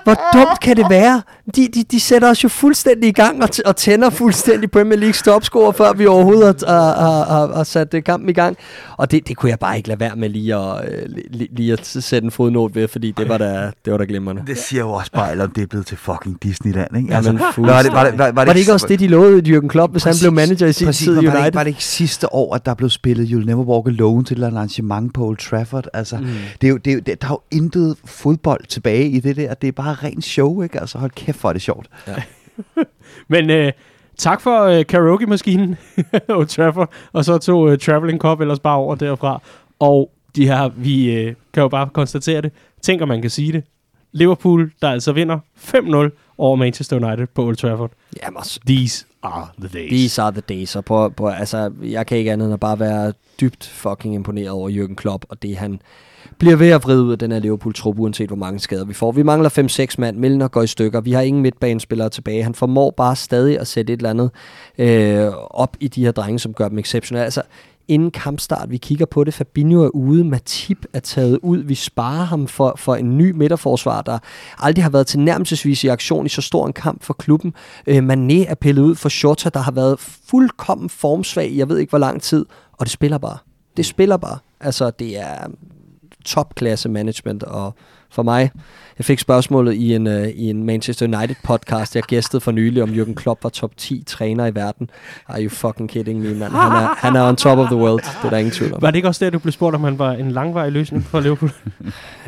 Hvor 0.04 0.16
dumt 0.34 0.60
kan 0.62 0.78
det 0.78 0.86
være? 0.90 1.22
De, 1.56 1.68
de, 1.68 1.84
de 1.84 2.00
sætter 2.00 2.30
os 2.30 2.44
jo 2.44 2.50
fuldstændig 2.50 3.10
i 3.10 3.12
gang 3.12 3.44
og, 3.44 3.50
t- 3.56 3.62
og 3.66 3.76
tænder 3.76 4.10
fuldstændig 4.10 4.72
Premier 4.72 5.00
League 5.00 5.14
stopscore, 5.14 5.74
før 5.74 5.94
vi 5.94 6.06
overhovedet 6.06 6.64
har, 6.68 6.94
har, 7.02 7.26
har, 7.26 7.56
har 7.56 7.64
sat 7.64 7.96
kampen 8.06 8.30
i 8.30 8.34
gang. 8.34 8.58
Og 8.98 9.12
det, 9.12 9.28
det 9.28 9.38
kunne 9.38 9.50
jeg 9.50 9.60
bare 9.60 9.78
ikke 9.78 9.90
lade 9.90 10.00
være 10.00 10.16
med 10.16 10.30
lige 10.30 10.56
at, 10.56 10.90
øh, 10.92 11.10
lige, 11.30 11.50
lige 11.66 11.74
at 11.74 12.04
sætte 12.04 12.26
en 12.26 12.32
fodnote 12.32 12.76
ved, 12.76 12.88
fordi 12.88 13.12
det 13.12 13.30
var 13.30 13.38
da, 13.38 13.72
det 13.86 13.92
var 13.92 13.98
da 13.98 14.04
glimrende. 14.04 14.44
Det 14.48 14.58
siger 14.58 14.80
jo 14.84 14.92
også 14.92 15.12
bare, 15.12 15.44
om 15.44 15.52
det 15.52 15.62
er 15.62 15.68
blevet 15.68 15.86
til 15.86 15.98
fucking 15.98 16.44
Disneyland, 16.44 16.98
ikke? 16.98 17.14
Jamen, 17.14 17.40
var 17.58 17.82
det, 17.82 17.92
var 17.92 18.04
det, 18.04 18.18
var, 18.18 18.32
Var 18.32 18.46
det 18.46 18.58
ikke 18.58 18.74
også 18.74 18.88
det, 18.88 19.00
de 19.00 19.08
lovede 19.08 19.58
Jürgen 19.58 19.68
Klopp, 19.68 19.92
hvis 19.92 20.04
han 20.04 20.14
blev 20.22 20.32
manager 20.32 20.68
i 20.68 20.74
sin 20.74 20.88
præcis, 20.88 21.06
tid 21.06 21.14
i 21.14 21.16
men 21.16 21.26
var 21.26 21.32
det, 21.32 21.38
United? 21.38 21.48
ikke, 21.48 21.56
var 21.56 21.64
det 21.64 21.70
ikke 21.70 21.84
sidste 21.84 22.34
år, 22.34 22.56
at 22.56 22.66
der 22.66 22.74
blev 22.74 22.90
spillet 22.90 23.28
You'll 23.28 23.46
Never 23.46 23.64
Walk 23.64 23.88
Alone 23.88 24.24
til 24.24 24.44
et 24.44 24.46
arrangement 24.46 25.14
på 25.14 25.26
Old 25.26 25.38
Trafford? 25.38 25.88
Altså, 25.94 26.18
mm. 26.18 26.26
det 26.62 26.68
er 26.68 26.72
jo, 26.72 26.78
det 26.78 26.92
er 26.92 26.96
jo, 26.96 27.00
det, 27.06 27.22
der 27.22 27.28
er 27.28 27.32
jo 27.32 27.42
intet 27.52 27.98
fodbold 28.06 28.66
tilbage 28.66 29.10
i 29.10 29.20
det 29.20 29.36
der. 29.36 29.54
Det 29.54 29.68
er 29.68 29.72
bare 29.72 29.94
rent 29.94 30.26
show, 30.26 30.62
ikke? 30.62 30.80
Altså, 30.80 30.98
hold 30.98 31.12
kæft, 31.12 31.42
hvor 31.42 31.50
er 31.50 31.54
det 31.54 31.62
sjovt. 31.62 31.88
Men 33.30 33.50
øh, 33.50 33.72
tak 34.18 34.42
for 34.42 34.64
øh, 34.64 34.86
karaoke-maskinen, 34.86 35.78
Old 36.30 36.48
Trafford, 36.48 36.90
og 37.14 37.26
så 37.26 37.38
tog 37.38 37.72
øh, 37.72 37.78
Traveling 37.78 38.20
Cup 38.20 38.42
ellers 38.42 38.60
bare 38.60 38.78
over 38.78 38.96
derfra. 38.96 39.42
Og 39.80 40.12
de 40.36 40.48
her, 40.48 40.70
vi 40.78 41.12
øh, 41.12 41.36
kan 41.54 41.62
jo 41.64 41.68
bare 41.68 41.90
konstatere 41.94 42.42
det. 42.42 42.52
Tænker 42.82 43.06
man 43.06 43.22
kan 43.22 43.30
sige 43.30 43.52
det. 43.52 43.64
Liverpool, 44.12 44.72
der 44.82 44.90
altså 44.90 45.12
vinder 45.12 45.40
5-0 45.58 46.36
over 46.38 46.56
Manchester 46.56 47.06
United 47.08 47.28
på 47.28 47.46
Old 47.46 47.56
Trafford. 47.56 47.92
Jamen, 48.24 48.38
også, 48.38 48.60
These 48.68 49.06
are 49.24 49.48
the 49.60 49.80
days. 49.80 49.90
These 49.90 50.22
are 50.22 50.32
the 50.32 50.42
days. 50.42 50.76
Og 50.76 50.86
på, 50.86 51.10
på, 51.10 51.28
altså, 51.28 51.72
jeg 51.82 52.08
kan 52.08 52.18
ikke 52.18 52.32
andet 52.32 52.46
end 52.46 52.54
at 52.54 52.60
bare 52.60 52.80
være 52.80 53.14
dybt 53.42 53.66
fucking 53.66 54.16
imponeret 54.16 54.50
over 54.50 54.70
Jürgen 54.70 54.96
Klopp, 54.96 55.26
og 55.30 55.42
det 55.42 55.58
han 55.58 55.80
bliver 56.38 56.56
ved 56.56 56.70
at 56.70 56.84
vride 56.84 57.04
ud 57.04 57.12
af 57.12 57.20
den 57.20 57.32
her 57.32 57.40
Liverpool-trup, 57.40 58.00
uanset 58.00 58.28
hvor 58.28 58.36
mange 58.36 58.60
skader 58.60 58.86
vi 58.86 58.94
får. 58.94 59.12
Vi 59.12 59.24
mangler 59.24 59.90
5-6 59.94 59.96
mand, 59.98 60.18
Milner 60.18 60.48
går 60.48 60.62
i 60.62 60.68
stykker, 60.68 61.02
vi 61.02 61.12
har 61.12 61.22
ingen 61.22 61.42
midtbanespillere 61.42 62.10
tilbage. 62.10 62.44
Han 62.44 62.56
formår 62.56 62.92
bare 62.92 63.16
stadig 63.16 63.60
at 63.60 63.68
sætte 63.68 63.94
et 63.94 63.98
eller 63.98 64.10
andet 64.10 64.32
øh, 64.78 65.34
op 65.50 65.78
i 65.80 65.88
de 65.88 66.06
her 66.06 66.12
drenge, 66.12 66.40
som 66.40 66.54
gør 66.54 66.70
dem 66.70 66.78
exceptionelle. 66.78 67.26
Altså, 67.26 67.42
inden 67.88 68.12
kampstart, 68.12 68.72
vi 68.72 68.78
kigger 68.78 69.06
på 69.06 69.24
det, 69.24 69.34
Fabinho 69.34 69.84
er 69.84 69.90
ude, 69.90 70.24
Matip 70.24 70.86
er 70.94 71.00
taget 71.00 71.40
ud, 71.44 71.58
vi 71.58 71.76
sparer 71.76 72.26
ham 72.26 72.48
for, 72.48 72.74
for 72.78 72.96
en 72.96 73.18
ny 73.18 73.32
midterforsvar, 73.32 74.02
der 74.02 74.20
aldrig 74.60 74.84
har 74.84 74.90
været 74.90 75.08
tilnærmelsesvis 75.08 75.84
i 75.84 75.88
aktion 75.88 76.26
i 76.26 76.30
så 76.30 76.42
stor 76.42 76.68
en 76.68 76.74
kamp 76.74 77.04
for 77.04 77.14
klubben. 77.14 77.54
Øh, 77.88 77.98
Mané 77.98 78.50
er 78.50 78.56
pillet 78.62 78.82
ud 78.82 78.96
for 78.96 79.10
Shota, 79.10 79.50
der 79.50 79.60
har 79.60 79.72
været 79.72 80.00
fuldkommen 80.00 80.90
formsvag 80.90 81.50
i 81.50 81.58
jeg 81.58 81.70
ved 81.70 81.78
ikke 81.78 81.90
hvor 81.90 82.00
lang 82.00 82.22
tid, 82.22 82.46
og 82.72 82.86
det 82.86 82.92
spiller 82.92 83.18
bare. 83.18 83.38
Det 83.78 83.86
spiller 83.86 84.18
bare. 84.18 84.38
Altså, 84.60 84.90
det 84.90 85.20
er 85.20 85.48
topklasse 86.26 86.90
management 86.90 87.44
og 87.44 87.76
for 88.16 88.24
mig. 88.24 88.52
Jeg 88.98 89.06
fik 89.06 89.20
spørgsmålet 89.20 89.74
i 89.74 89.96
en, 89.96 90.08
uh, 90.08 90.28
i 90.28 90.50
en 90.50 90.64
Manchester 90.64 91.06
United 91.06 91.36
podcast, 91.44 91.96
jeg 91.96 92.04
gæstede 92.04 92.42
for 92.42 92.52
nylig, 92.52 92.84
om 92.84 92.90
Jürgen 92.90 93.14
Klopp 93.14 93.44
var 93.44 93.50
top 93.50 93.72
10 93.78 94.04
træner 94.08 94.46
i 94.46 94.56
verden. 94.56 94.90
Are 95.28 95.44
you 95.44 95.50
fucking 95.50 95.90
kidding 95.90 96.20
me, 96.20 96.36
mand? 96.36 96.54
Han 96.54 96.72
er, 96.72 96.96
han 96.98 97.16
er 97.16 97.28
on 97.28 97.36
top 97.36 97.58
of 97.58 97.68
the 97.68 97.76
world. 97.76 98.04
Det 98.04 98.26
er 98.26 98.30
der 98.30 98.38
ingen 98.38 98.52
tvivl 98.52 98.74
om. 98.74 98.82
Var 98.82 98.92
det 98.92 98.96
ikke 98.96 99.08
også 99.08 99.26
der, 99.26 99.32
du 99.32 99.40
blev 99.40 99.52
spurgt, 99.52 99.76
om 99.76 99.84
han 99.84 100.00
var 100.00 100.12
en 100.12 100.32
langvarig 100.32 100.72
løsning 100.72 101.06
for 101.06 101.20
Liverpool? 101.20 101.52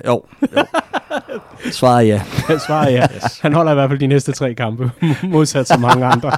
Jo, 0.08 0.24
jo. 0.56 0.66
Svaret 1.72 2.10
er 2.10 2.14
ja. 2.14 2.22
Svaret 2.68 2.94
ja. 2.94 3.08
Han 3.42 3.54
holder 3.54 3.72
i 3.72 3.76
hvert 3.76 3.90
fald 3.90 4.00
de 4.00 4.08
næste 4.08 4.32
tre 4.32 4.54
kampe, 4.54 4.92
modsat 5.24 5.68
så 5.68 5.78
mange 5.78 6.06
andre. 6.06 6.32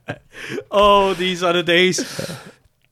oh, 0.70 1.14
these 1.14 1.46
are 1.46 1.52
the 1.52 1.62
days. 1.62 2.20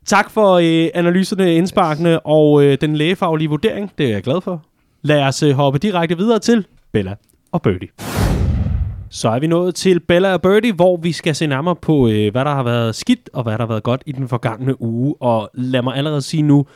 Tak 0.06 0.30
for 0.30 0.52
øh, 0.54 0.90
analyserne, 0.94 1.54
indsparkene 1.54 2.20
og 2.20 2.64
øh, 2.64 2.78
den 2.80 2.96
lægefaglige 2.96 3.48
vurdering. 3.48 3.92
Det 3.98 4.06
er 4.06 4.10
jeg 4.10 4.22
glad 4.22 4.40
for. 4.40 4.62
Lad 5.04 5.22
os 5.22 5.42
øh, 5.42 5.52
hoppe 5.52 5.78
direkte 5.78 6.16
videre 6.16 6.38
til 6.38 6.66
Bella 6.92 7.14
og 7.52 7.62
Birdie. 7.62 7.88
Så 9.10 9.28
er 9.28 9.38
vi 9.38 9.46
nået 9.46 9.74
til 9.74 10.00
Bella 10.00 10.32
og 10.32 10.42
Birdie, 10.42 10.72
hvor 10.72 10.96
vi 10.96 11.12
skal 11.12 11.34
se 11.34 11.46
nærmere 11.46 11.76
på, 11.76 12.08
øh, 12.08 12.32
hvad 12.32 12.44
der 12.44 12.54
har 12.54 12.62
været 12.62 12.94
skidt 12.94 13.30
og 13.32 13.42
hvad 13.42 13.52
der 13.52 13.58
har 13.58 13.66
været 13.66 13.82
godt 13.82 14.02
i 14.06 14.12
den 14.12 14.28
forgangne 14.28 14.82
uge. 14.82 15.14
Og 15.20 15.50
lad 15.54 15.82
mig 15.82 15.96
allerede 15.96 16.22
sige 16.22 16.42
nu, 16.42 16.66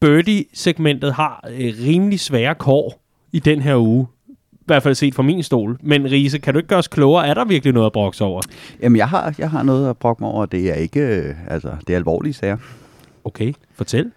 Birdie-segmentet 0.00 1.12
har 1.12 1.48
øh, 1.58 1.72
rimelig 1.86 2.20
svære 2.20 2.54
kår 2.54 3.02
i 3.32 3.38
den 3.38 3.62
her 3.62 3.76
uge. 3.76 4.06
I 4.52 4.64
hvert 4.66 4.82
fald 4.82 4.94
set 4.94 5.14
fra 5.14 5.22
min 5.22 5.42
stol. 5.42 5.78
Men 5.82 6.10
Riese, 6.10 6.38
kan 6.38 6.54
du 6.54 6.58
ikke 6.58 6.68
gøre 6.68 6.78
os 6.78 6.88
klogere? 6.88 7.26
Er 7.26 7.34
der 7.34 7.44
virkelig 7.44 7.74
noget 7.74 7.86
at 7.86 7.92
brokse 7.92 8.24
over? 8.24 8.42
Jamen, 8.82 8.96
jeg 8.96 9.08
har, 9.08 9.34
jeg 9.38 9.50
har 9.50 9.62
noget 9.62 9.90
at 9.90 9.96
brokke 9.96 10.22
mig 10.22 10.30
over. 10.30 10.46
Det 10.46 10.70
er 10.70 10.74
ikke, 10.74 11.00
øh, 11.00 11.34
altså, 11.48 11.70
det 11.86 11.92
er 11.92 11.96
alvorlige 11.96 12.32
sager. 12.32 12.56
Okay, 13.24 13.52
fortæl. 13.74 14.10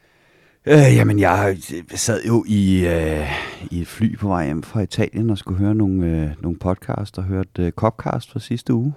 Øh, 0.68 0.96
jamen, 0.96 1.20
jeg 1.20 1.58
sad 1.96 2.24
jo 2.28 2.44
i, 2.48 2.88
øh, 2.88 3.28
i 3.72 3.82
et 3.82 3.88
fly 3.88 4.18
på 4.18 4.28
vej 4.28 4.46
hjem 4.46 4.64
fra 4.64 4.82
Italien 4.82 5.30
og 5.30 5.38
skulle 5.38 5.60
høre 5.60 5.76
nogle, 5.76 6.06
øh, 6.08 6.30
nogle 6.42 6.58
podcast 6.58 7.18
og 7.18 7.24
hørte 7.24 7.66
øh, 7.66 7.72
Copcast 7.72 8.32
fra 8.32 8.40
sidste 8.40 8.74
uge. 8.74 8.94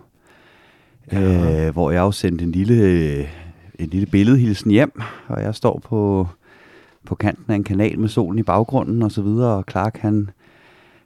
Ja. 1.13 1.67
Øh, 1.67 1.73
hvor 1.73 1.91
jeg 1.91 2.01
jo 2.01 2.13
sendte 2.13 2.45
en 2.45 2.53
lille, 2.53 2.83
øh, 2.83 3.29
en 3.79 3.89
lille 3.89 4.07
billedhilsen 4.07 4.71
hjem, 4.71 5.01
og 5.27 5.43
jeg 5.43 5.55
står 5.55 5.79
på, 5.85 6.29
på 7.07 7.15
kanten 7.15 7.53
af 7.53 7.55
en 7.55 7.65
kanal 7.65 7.99
med 7.99 8.09
solen 8.09 8.39
i 8.39 8.43
baggrunden 8.43 9.03
og 9.03 9.13
så 9.13 9.23
videre, 9.23 9.57
og 9.57 9.65
Clark 9.71 9.99
han, 9.99 10.31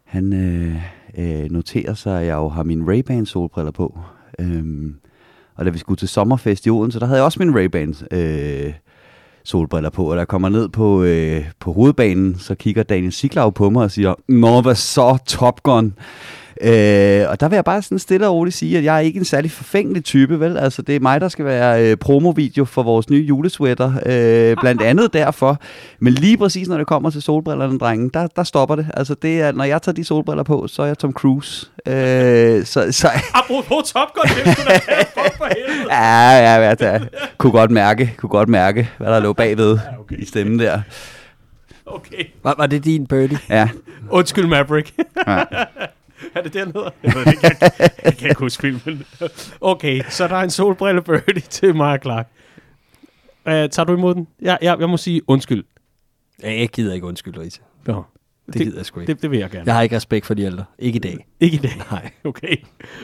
han 0.05 0.33
øh, 0.33 0.77
øh, 1.19 1.51
noterer 1.51 1.95
sig, 1.95 2.21
at 2.21 2.27
jeg 2.27 2.35
jo 2.35 2.49
har 2.49 2.63
mine 2.63 2.85
Ray-Ban 2.93 3.25
solbriller 3.25 3.73
på. 3.73 3.99
Øhm, 4.39 4.95
og 5.55 5.65
da 5.65 5.71
vi 5.71 5.79
skulle 5.79 5.99
til 5.99 6.09
sommerfest 6.09 6.67
i 6.67 6.71
Odense, 6.71 7.01
der 7.01 7.07
havde 7.07 7.19
jeg 7.19 7.25
også 7.25 7.45
mine 7.45 7.65
Ray-Ban 7.65 8.17
øh, 8.17 8.73
solbriller 9.45 9.90
på, 9.90 10.11
og 10.11 10.16
der 10.16 10.24
kommer 10.24 10.49
ned 10.49 10.68
på, 10.68 11.03
øh, 11.03 11.45
på 11.61 11.72
hovedbanen, 11.72 12.38
så 12.38 12.55
kigger 12.55 12.82
Daniel 12.82 13.12
Siglau 13.12 13.51
på 13.51 13.70
mig 13.70 13.84
og 13.84 13.90
siger, 13.90 14.14
Nå, 14.28 14.61
hvad 14.61 14.74
så, 14.74 15.18
Top 15.26 15.62
Gun? 15.62 15.95
Øh, 16.61 17.30
og 17.30 17.40
der 17.40 17.48
vil 17.48 17.57
jeg 17.57 17.64
bare 17.64 17.82
sådan 17.82 17.98
stille 17.98 18.26
og 18.28 18.34
roligt 18.34 18.57
sige, 18.57 18.78
at 18.78 18.84
jeg 18.84 18.96
er 18.96 19.00
ikke 19.00 19.18
en 19.18 19.24
særlig 19.24 19.50
forfængelig 19.50 20.05
type, 20.05 20.40
vel? 20.40 20.57
Altså, 20.59 20.82
det 20.82 20.96
er 20.96 21.00
mig, 21.00 21.20
der 21.20 21.28
skal 21.28 21.44
være 21.44 21.90
øh, 21.90 21.96
promovideo 21.96 22.64
for 22.64 22.82
vores 22.82 23.11
nye 23.11 23.24
julesweater, 23.24 23.92
øh, 24.07 24.57
blandt 24.61 24.82
andet 24.90 25.12
derfor. 25.12 25.61
Men 25.98 26.12
lige 26.12 26.36
præcis, 26.36 26.68
når 26.68 26.76
det 26.78 26.86
kommer 26.86 27.11
til 27.11 27.22
solbrillerne, 27.22 27.78
drengen, 27.78 28.09
der, 28.14 28.26
der 28.26 28.42
stopper 28.44 28.76
det. 28.76 28.86
Altså, 28.94 29.14
det 29.14 29.40
er, 29.40 29.53
når 29.53 29.64
jeg 29.64 29.82
tager 29.82 29.94
de 29.94 30.05
solbriller 30.05 30.42
på, 30.42 30.66
så 30.68 30.82
er 30.82 30.86
jeg 30.86 30.98
Tom 30.98 31.12
Cruise. 31.12 31.66
Øh, 31.86 32.64
så, 32.64 32.92
så, 32.92 33.09
Apropos 33.34 33.92
Top 33.92 34.09
Gun, 34.14 34.24
det 34.44 34.57
skulle 34.57 34.68
da 34.70 34.78
for 35.36 35.44
helvede. 35.57 35.86
ja, 35.94 36.30
ja, 36.30 36.74
ja, 36.80 36.92
ja, 36.92 36.98
kunne 37.38 37.53
godt 37.53 37.70
mærke, 37.70 38.14
kunne 38.16 38.30
godt 38.30 38.48
mærke, 38.48 38.88
hvad 38.98 39.09
der 39.12 39.20
lå 39.20 39.32
bagved 39.32 39.74
Ja, 39.74 40.00
okay. 40.00 40.16
i 40.18 40.24
stemmen 40.26 40.59
der. 40.59 40.80
Okay. 41.86 42.24
Var, 42.44 42.55
var 42.59 42.66
det 42.66 42.84
din 42.84 43.07
birdie? 43.07 43.38
Ja, 43.48 43.68
Undskyld, 44.11 44.46
Maverick. 44.46 44.92
ja. 45.26 45.44
er 46.35 46.43
det 46.43 46.55
den 46.55 46.66
hedder? 46.66 46.91
Jeg, 47.03 47.12
ved 47.14 47.25
det 47.25 47.33
ikke, 47.33 47.57
jeg, 47.61 47.91
jeg 48.05 48.16
kan 48.16 48.29
ikke 48.29 48.41
huske 48.41 48.61
filmen. 48.61 49.03
Okay, 49.61 50.03
så 50.09 50.29
der 50.29 50.35
er 50.37 50.43
en 50.43 50.51
solbrille 50.51 51.03
birdie 51.03 51.41
til 51.41 51.81
og 51.81 51.99
Clark. 52.03 52.29
Uh, 53.47 53.53
tager 53.53 53.85
du 53.85 53.97
imod 53.97 54.14
den? 54.14 54.27
Ja, 54.43 54.57
ja, 54.62 54.75
jeg 54.81 54.89
må 54.91 54.97
sige 54.97 55.20
undskyld. 55.27 55.64
Ja, 56.43 56.59
jeg 56.61 56.68
gider 56.68 56.95
ikke 56.95 57.07
undskylde, 57.07 57.41
Rita. 57.41 57.61
Nå, 57.87 58.03
Det, 58.47 58.55
det 58.55 58.62
gider 58.62 58.77
jeg 58.79 58.87
sgu 58.87 59.01
ikke. 59.01 59.12
det, 59.14 59.23
det 59.23 59.31
vil 59.31 59.39
jeg 59.39 59.51
gerne. 59.51 59.62
Jeg 59.66 59.75
har 59.75 59.83
ikke 59.83 59.97
respekt 59.97 60.27
for 60.27 60.35
de 60.35 60.43
ældre. 60.43 60.64
Ikke 60.79 60.97
i 60.97 61.01
dag. 61.01 61.27
Ikke 61.41 61.55
i 61.55 61.59
dag. 61.61 61.70
Nej. 61.91 62.11
Okay. 62.25 62.57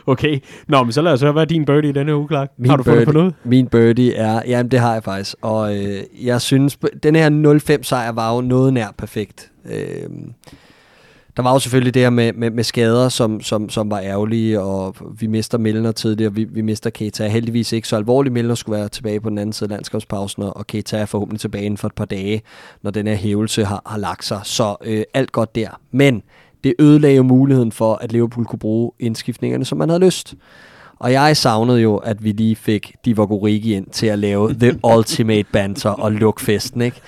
Okay. 0.07 0.41
Nå, 0.69 0.83
men 0.85 0.93
så 0.93 1.03
lad 1.03 1.13
os 1.13 1.21
høre, 1.23 1.33
hvad 1.33 1.43
er 1.43 1.47
din 1.47 1.65
birdie 1.65 1.91
i 1.91 1.93
denne 1.93 2.17
uge, 2.17 2.29
Clark? 2.29 2.51
Min 2.59 2.71
Har 2.71 2.77
du 2.77 2.83
fundet 2.83 3.05
på 3.05 3.11
birdie- 3.11 3.15
noget? 3.15 3.35
Min 3.45 3.67
birdie 3.67 4.15
er, 4.15 4.43
jamen 4.47 4.71
det 4.71 4.81
har 4.81 4.93
jeg 4.93 5.05
faktisk, 5.05 5.37
og 5.43 5.77
øh, 5.79 6.03
jeg 6.23 6.41
synes, 6.41 6.79
den 7.03 7.17
her 7.17 7.79
0-5 7.79 7.83
sejr 7.83 8.13
var 8.13 8.35
jo 8.35 8.41
noget 8.41 8.73
nær 8.73 8.89
perfekt. 8.99 9.51
Øh, 9.71 10.03
der 11.39 11.43
var 11.43 11.53
jo 11.53 11.59
selvfølgelig 11.59 11.95
det 11.95 12.03
her 12.03 12.11
med, 12.11 12.33
med, 12.33 12.51
med 12.51 12.65
skader, 12.65 13.09
som, 13.09 13.41
som, 13.41 13.69
som 13.69 13.91
var 13.91 14.01
ærgerlige, 14.01 14.61
og 14.61 14.97
vi 15.21 15.27
mister 15.27 15.59
Milner 15.59 15.93
tidligere, 15.93 16.35
vi, 16.35 16.45
vi 16.45 16.61
mister 16.61 16.91
Keita. 16.91 17.29
Heldigvis 17.29 17.73
ikke 17.73 17.89
så 17.89 17.97
alvorligt, 17.97 18.33
Milner 18.33 18.55
skulle 18.55 18.79
være 18.79 18.89
tilbage 18.89 19.21
på 19.21 19.31
den 19.31 19.39
anden 19.39 19.53
side 19.53 19.71
af 19.71 19.71
landskabspausen, 19.71 20.43
og 20.43 20.67
Keita 20.67 20.99
er 20.99 21.07
forhåbentlig 21.07 21.41
tilbage 21.41 21.65
inden 21.65 21.79
for 21.79 21.89
et 21.89 21.95
par 21.95 22.05
dage, 22.05 22.43
når 22.83 22.91
den 22.91 23.07
her 23.07 23.15
hævelse 23.15 23.65
har, 23.65 23.83
har 23.87 23.99
lagt 23.99 24.25
sig. 24.25 24.41
Så 24.45 24.77
øh, 24.85 25.03
alt 25.15 25.33
godt 25.33 25.55
der. 25.55 25.81
Men 25.91 26.23
det 26.65 26.75
ødelagde 26.79 27.17
jo 27.17 27.23
muligheden 27.23 27.73
for, 27.73 27.95
at 27.95 28.13
Liverpool 28.13 28.47
kunne 28.47 28.59
bruge 28.59 28.93
indskiftningerne, 28.99 29.65
som 29.65 29.79
man 29.79 29.89
havde 29.89 30.05
lyst. 30.05 30.35
Og 30.99 31.13
jeg 31.13 31.37
savnede 31.37 31.81
jo, 31.81 31.97
at 31.97 32.25
vi 32.25 32.33
lige 32.33 32.57
fik 32.57 32.95
Divock 33.05 33.31
Origi 33.31 33.75
ind 33.75 33.87
til 33.87 34.07
at 34.07 34.19
lave 34.19 34.55
The 34.55 34.81
Ultimate 34.97 35.45
Banter 35.53 35.91
og 35.91 36.13
lukke 36.13 36.41
festen, 36.41 36.81
ikke? 36.81 37.01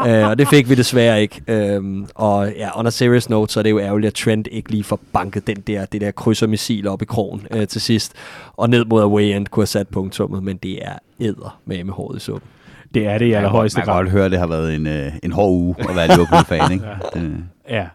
uh, 0.00 0.06
og 0.28 0.38
det 0.38 0.48
fik 0.48 0.68
vi 0.70 0.74
desværre 0.74 1.22
ikke. 1.22 1.76
Um, 1.78 2.06
og 2.14 2.52
ja, 2.56 2.78
on 2.78 2.86
a 2.86 2.90
serious 2.90 3.28
note, 3.30 3.52
så 3.52 3.60
er 3.60 3.62
det 3.62 3.70
jo 3.70 3.78
ærgerligt, 3.80 4.06
at 4.06 4.14
Trent 4.14 4.48
ikke 4.52 4.70
lige 4.70 4.84
får 4.84 5.00
banket 5.12 5.46
den 5.46 5.56
der, 5.56 5.84
det 5.84 6.00
der 6.00 6.10
krydsermissil 6.10 6.88
op 6.88 7.02
i 7.02 7.04
krogen 7.04 7.46
uh, 7.56 7.64
til 7.64 7.80
sidst. 7.80 8.12
Og 8.56 8.70
ned 8.70 8.84
mod 8.84 9.02
away 9.02 9.22
end 9.22 9.46
kunne 9.46 9.60
have 9.62 9.66
sat 9.66 9.88
punktummet, 9.88 10.42
men 10.42 10.56
det 10.56 10.84
er 10.84 10.92
æder 11.20 11.58
med 11.64 11.84
med 11.84 11.92
håret 11.94 12.16
i 12.16 12.20
suppen. 12.20 12.48
Det 12.94 13.06
er 13.06 13.18
det 13.18 13.26
i 13.26 13.32
allerhøjeste 13.32 13.78
Man 13.78 13.84
kan 13.84 13.92
grad. 13.94 14.02
godt 14.04 14.12
høre, 14.12 14.24
at 14.24 14.30
det 14.30 14.38
har 14.38 14.46
været 14.46 14.74
en, 14.74 14.86
øh, 14.86 15.12
en 15.22 15.32
hård 15.32 15.50
uge 15.50 15.74
at 15.78 15.96
være 15.96 16.08
Liverpool-fan, 16.08 16.72
ikke? 16.72 16.84
Det, 17.14 17.32
Ja. 17.70 17.86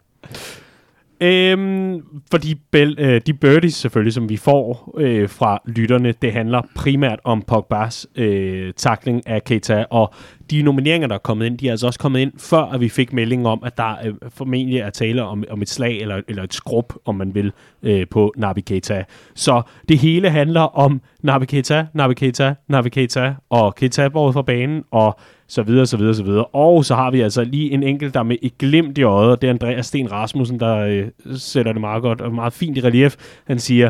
Øhm, 1.21 2.01
fordi 2.31 2.55
bel, 2.71 2.95
øh, 2.99 3.21
de 3.25 3.33
birdies 3.33 3.75
selvfølgelig, 3.75 4.13
som 4.13 4.29
vi 4.29 4.37
får 4.37 4.93
øh, 4.97 5.29
fra 5.29 5.61
lytterne, 5.65 6.11
det 6.11 6.33
handler 6.33 6.61
primært 6.75 7.19
om 7.23 7.43
Pogba's 7.51 8.21
øh, 8.21 8.73
takling 8.73 9.27
af 9.27 9.43
Keita, 9.43 9.85
og 9.89 10.13
de 10.53 10.61
nomineringer, 10.61 11.07
der 11.07 11.15
er 11.15 11.19
kommet 11.19 11.45
ind, 11.45 11.57
de 11.57 11.67
er 11.67 11.71
altså 11.71 11.87
også 11.87 11.99
kommet 11.99 12.19
ind, 12.19 12.31
før 12.37 12.61
at 12.61 12.81
vi 12.81 12.89
fik 12.89 13.13
melding 13.13 13.47
om, 13.47 13.63
at 13.65 13.77
der 13.77 13.95
øh, 14.05 14.13
formentlig 14.29 14.77
er 14.77 14.89
tale 14.89 15.23
om, 15.23 15.43
om 15.49 15.61
et 15.61 15.69
slag, 15.69 15.97
eller, 16.01 16.21
eller 16.27 16.43
et 16.43 16.53
skrub, 16.53 16.93
om 17.05 17.15
man 17.15 17.35
vil, 17.35 17.51
øh, 17.83 18.07
på 18.11 18.33
Nabi 18.37 18.61
Keita. 18.61 19.03
Så 19.35 19.61
det 19.89 19.97
hele 19.97 20.29
handler 20.29 20.61
om 20.61 21.01
Nabi 21.23 21.45
Keita, 21.45 21.85
Nabi 21.93 22.13
Keita, 22.13 22.53
Nabi 22.67 22.89
Keita, 22.89 23.33
og 23.49 23.75
Keita 23.75 24.07
båret 24.07 24.33
fra 24.33 24.41
banen, 24.41 24.83
og 24.91 25.19
så 25.47 25.63
videre, 25.63 25.85
så 25.85 25.97
videre, 25.97 26.13
så 26.13 26.23
videre. 26.23 26.45
Og 26.45 26.85
så 26.85 26.95
har 26.95 27.11
vi 27.11 27.21
altså 27.21 27.43
lige 27.43 27.71
en 27.71 27.83
enkelt, 27.83 28.13
der 28.13 28.23
med 28.23 28.37
et 28.41 28.57
glimt 28.57 28.97
i 28.97 29.03
øjet, 29.03 29.31
og 29.31 29.41
det 29.41 29.47
er 29.47 29.51
Andreas 29.51 29.85
Sten 29.85 30.11
Rasmussen, 30.11 30.59
der 30.59 30.77
øh, 30.77 31.05
sætter 31.35 31.71
det 31.71 31.81
meget 31.81 32.01
godt 32.01 32.21
og 32.21 32.33
meget 32.33 32.53
fint 32.53 32.77
i 32.77 32.81
relief. 32.81 33.15
Han 33.47 33.59
siger, 33.59 33.89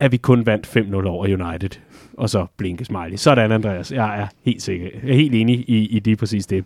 at 0.00 0.12
vi 0.12 0.16
kun 0.16 0.46
vandt 0.46 0.66
5-0 0.66 1.06
over 1.06 1.24
United. 1.24 1.80
Og 2.18 2.30
så 2.30 2.46
blinke 2.56 2.84
smiley. 2.84 3.16
Sådan, 3.16 3.52
Andreas. 3.52 3.92
Jeg 3.92 4.20
er 4.20 4.26
helt 4.44 4.62
sikker. 4.62 4.88
Jeg 5.02 5.10
er 5.10 5.14
helt 5.14 5.34
enig 5.34 5.64
i, 5.68 5.86
i 5.86 5.98
det 5.98 6.18
præcis 6.18 6.46
det. 6.46 6.64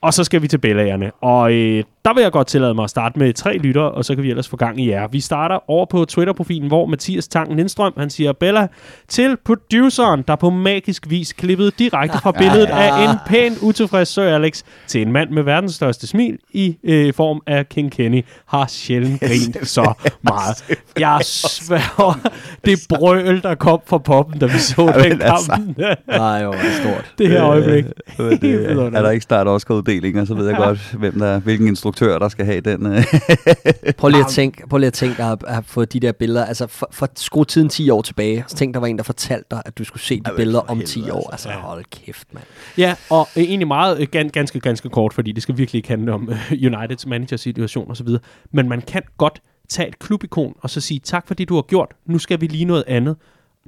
Og 0.00 0.14
så 0.14 0.24
skal 0.24 0.42
vi 0.42 0.48
til 0.48 0.58
Bellagerne. 0.58 1.10
Og 1.20 1.52
øh, 1.52 1.84
der 2.04 2.14
vil 2.14 2.22
jeg 2.22 2.32
godt 2.32 2.46
tillade 2.46 2.74
mig 2.74 2.84
at 2.84 2.90
starte 2.90 3.18
med 3.18 3.32
tre 3.32 3.56
lytter, 3.56 3.82
og 3.82 4.04
så 4.04 4.14
kan 4.14 4.24
vi 4.24 4.30
ellers 4.30 4.48
få 4.48 4.56
gang 4.56 4.80
i 4.80 4.90
jer. 4.90 5.08
Vi 5.08 5.20
starter 5.20 5.70
over 5.70 5.86
på 5.86 6.04
Twitter-profilen, 6.04 6.68
hvor 6.68 6.86
Mathias 6.86 7.28
Tangen 7.28 7.56
Lindstrøm, 7.56 7.92
han 7.96 8.10
siger, 8.10 8.32
Bella, 8.32 8.66
til 9.08 9.36
produceren, 9.44 10.24
der 10.28 10.36
på 10.36 10.50
magisk 10.50 11.10
vis 11.10 11.32
klippede 11.32 11.70
direkte 11.78 12.18
fra 12.18 12.32
billedet 12.40 12.66
af 12.66 13.10
en 13.10 13.16
pæn 13.26 13.56
utilfreds 13.62 14.08
Sir 14.08 14.22
Alex 14.22 14.62
til 14.86 15.02
en 15.02 15.12
mand 15.12 15.30
med 15.30 15.42
verdens 15.42 15.74
største 15.74 16.06
smil 16.06 16.38
i 16.50 16.76
øh, 16.84 17.14
form 17.14 17.42
af 17.46 17.68
King 17.68 17.92
Kenny, 17.92 18.24
har 18.46 18.66
sjældent 18.66 19.20
grint 19.20 19.68
så 19.68 19.92
meget. 20.22 20.78
Jeg 20.98 21.20
sværger 21.22 22.30
det 22.64 22.78
brøl, 22.88 23.42
der 23.42 23.54
kom 23.54 23.80
fra 23.86 23.98
poppen, 23.98 24.40
da 24.40 24.46
vi 24.46 24.58
så 24.58 24.92
den 25.04 25.22
altså. 25.22 25.52
kampen. 25.52 25.84
Nej, 26.06 26.42
det 26.42 26.48
er 26.48 26.82
stort. 26.82 27.14
det 27.18 27.28
her 27.28 27.44
øjeblik. 27.44 27.84
Øh, 28.20 28.30
det, 28.40 28.70
er 28.70 29.02
der 29.02 29.10
ikke 29.10 29.22
start 29.22 29.46
Oscar-uddelinger, 29.88 30.24
så 30.24 30.34
ved 30.34 30.46
jeg 30.48 30.56
godt, 30.66 30.92
hvem 30.98 31.18
der, 31.18 31.40
hvilken 31.40 31.68
instruktør, 31.68 32.18
der 32.18 32.28
skal 32.28 32.44
have 32.44 32.60
den. 32.60 32.86
øh. 32.86 33.04
Prøv 33.98 34.08
lige 34.08 34.20
at 34.20 34.30
tænke, 34.30 34.68
prøv 34.68 34.78
lige 34.78 34.86
at 34.86 34.92
tænke 34.92 35.22
at 35.22 35.38
have, 35.48 35.62
fået 35.62 35.92
de 35.92 36.00
der 36.00 36.12
billeder, 36.12 36.44
altså 36.44 36.66
for, 36.66 36.88
for 36.92 37.08
skru 37.16 37.44
tiden 37.44 37.68
10 37.68 37.90
år 37.90 38.02
tilbage, 38.02 38.44
så 38.48 38.56
tænk, 38.56 38.74
der 38.74 38.80
var 38.80 38.86
en, 38.86 38.96
der 38.96 39.02
fortalte 39.02 39.46
dig, 39.50 39.62
at 39.64 39.78
du 39.78 39.84
skulle 39.84 40.02
se 40.02 40.20
de 40.20 40.30
billeder 40.36 40.60
om 40.60 40.76
helvede, 40.76 40.92
10 40.92 41.10
år. 41.10 41.30
altså. 41.30 41.48
Altså, 41.48 41.60
hold 41.60 41.84
kæft, 41.90 42.34
mand. 42.34 42.44
Ja, 42.78 42.94
og 43.10 43.28
øh, 43.36 43.42
egentlig 43.42 43.68
meget, 43.68 44.00
øh, 44.00 44.06
gan, 44.10 44.28
ganske, 44.28 44.60
ganske 44.60 44.88
kort, 44.88 45.14
fordi 45.14 45.32
det 45.32 45.42
skal 45.42 45.58
virkelig 45.58 45.78
ikke 45.78 45.88
handle 45.88 46.12
om 46.12 46.30
øh, 46.30 46.52
Uniteds 46.72 47.06
managersituation 47.06 47.90
osv., 47.90 48.08
men 48.52 48.68
man 48.68 48.82
kan 48.82 49.02
godt 49.18 49.42
tage 49.68 49.88
et 49.88 49.98
klubikon 49.98 50.54
og 50.60 50.70
så 50.70 50.80
sige, 50.80 51.00
tak 51.00 51.26
for 51.26 51.34
det, 51.34 51.48
du 51.48 51.54
har 51.54 51.62
gjort, 51.62 51.88
nu 52.06 52.18
skal 52.18 52.40
vi 52.40 52.46
lige 52.46 52.64
noget 52.64 52.84
andet. 52.86 53.16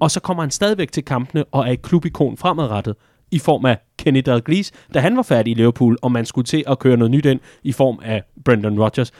Og 0.00 0.10
så 0.10 0.20
kommer 0.20 0.42
han 0.42 0.50
stadigvæk 0.50 0.92
til 0.92 1.04
kampene 1.04 1.44
og 1.44 1.68
er 1.68 1.72
et 1.72 1.82
klubikon 1.82 2.36
fremadrettet. 2.36 2.96
I 3.30 3.38
form 3.38 3.64
af 3.64 3.78
Kenny 3.98 4.22
Dalglish, 4.26 4.72
da 4.94 4.98
han 4.98 5.16
var 5.16 5.22
færdig 5.22 5.50
i 5.50 5.54
Liverpool, 5.54 5.98
og 6.02 6.12
man 6.12 6.26
skulle 6.26 6.44
til 6.44 6.64
at 6.66 6.78
køre 6.78 6.96
noget 6.96 7.10
nyt 7.10 7.26
ind 7.26 7.40
i 7.62 7.72
form 7.72 7.98
af 8.02 8.22
Brendan 8.44 8.80
Rodgers. 8.80 9.12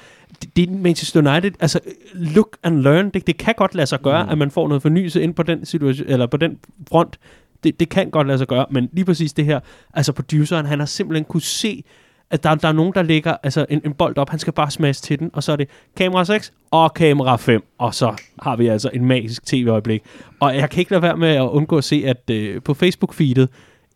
Det, 0.43 0.57
det 0.57 0.69
er 0.69 0.73
Manchester 0.73 1.33
United, 1.33 1.53
altså 1.61 1.81
look 2.15 2.57
and 2.63 2.81
learn, 2.81 3.11
det, 3.11 3.27
det 3.27 3.37
kan 3.37 3.55
godt 3.57 3.75
lade 3.75 3.87
sig 3.87 4.01
gøre, 4.01 4.25
mm. 4.25 4.31
at 4.31 4.39
man 4.39 4.51
får 4.51 4.69
noget 4.69 4.83
fornyelse 4.83 5.23
ind 5.23 5.35
på 5.35 5.43
den 5.43 5.67
situation, 5.67 6.09
eller 6.09 6.27
på 6.27 6.37
den 6.37 6.59
front. 6.89 7.19
Det, 7.65 7.81
det 7.81 7.89
kan 7.89 8.11
godt 8.11 8.27
lade 8.27 8.39
sig 8.39 8.47
gøre, 8.47 8.67
men 8.71 8.89
lige 8.93 9.05
præcis 9.05 9.33
det 9.33 9.45
her, 9.45 9.61
altså 9.95 10.13
produceren, 10.13 10.67
han 10.67 10.79
har 10.79 10.87
simpelthen 10.87 11.25
kunne 11.25 11.43
se, 11.43 11.85
at 12.31 12.43
der, 12.43 12.55
der 12.55 12.69
er 12.69 12.73
nogen, 12.73 12.93
der 12.95 13.03
lægger 13.03 13.37
altså 13.43 13.67
en, 13.69 13.81
en 13.85 13.93
bold 13.93 14.19
op, 14.19 14.31
han 14.31 14.39
skal 14.39 14.53
bare 14.53 14.71
smash 14.71 15.03
til 15.03 15.19
den, 15.19 15.31
og 15.33 15.43
så 15.43 15.53
er 15.53 15.57
det 15.57 15.69
kamera 15.97 16.25
6 16.25 16.53
og 16.71 16.95
kamera 16.95 17.37
5, 17.37 17.63
og 17.79 17.95
så 17.95 18.15
har 18.43 18.57
vi 18.57 18.67
altså 18.67 18.91
en 18.93 19.05
magisk 19.05 19.47
tv-øjeblik. 19.47 20.03
Og 20.41 20.57
jeg 20.57 20.71
kan 20.71 20.81
ikke 20.81 20.91
lade 20.91 21.03
være 21.03 21.17
med 21.17 21.29
at 21.29 21.41
undgå 21.41 21.79
at 21.79 21.85
se, 21.85 22.03
at 22.07 22.31
øh, 22.31 22.63
på 22.63 22.73
Facebook-feedet, 22.83 23.47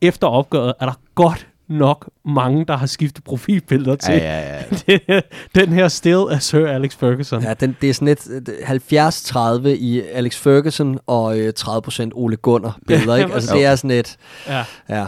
efter 0.08 0.26
opgøret, 0.26 0.74
er 0.80 0.86
der 0.86 1.00
godt 1.14 1.46
nok 1.68 2.10
mange, 2.24 2.64
der 2.64 2.76
har 2.76 2.86
skiftet 2.86 3.24
profilbilleder 3.24 3.96
til 3.96 4.14
Ja, 4.14 4.58
ja, 4.88 4.98
ja. 5.08 5.20
den 5.60 5.68
her 5.72 5.88
still 5.88 6.24
af 6.30 6.42
Sir 6.42 6.66
Alex 6.66 6.96
Ferguson. 6.96 7.42
Ja, 7.42 7.54
den, 7.54 7.76
det 7.80 7.90
er 7.90 7.94
sådan 7.94 8.08
et 8.08 8.42
øh, 8.48 9.64
70-30 9.64 9.68
i 9.68 10.00
Alex 10.12 10.36
Ferguson 10.36 10.98
og 11.06 11.38
øh, 11.38 11.52
30% 11.60 12.08
Ole 12.12 12.36
Gunnar 12.36 12.78
billeder, 12.86 13.16
ikke? 13.16 13.34
Altså 13.34 13.54
det 13.54 13.64
er 13.64 13.76
sådan 13.76 13.90
et... 13.90 14.16
Ja. 14.48 14.64
Ja. 14.88 15.06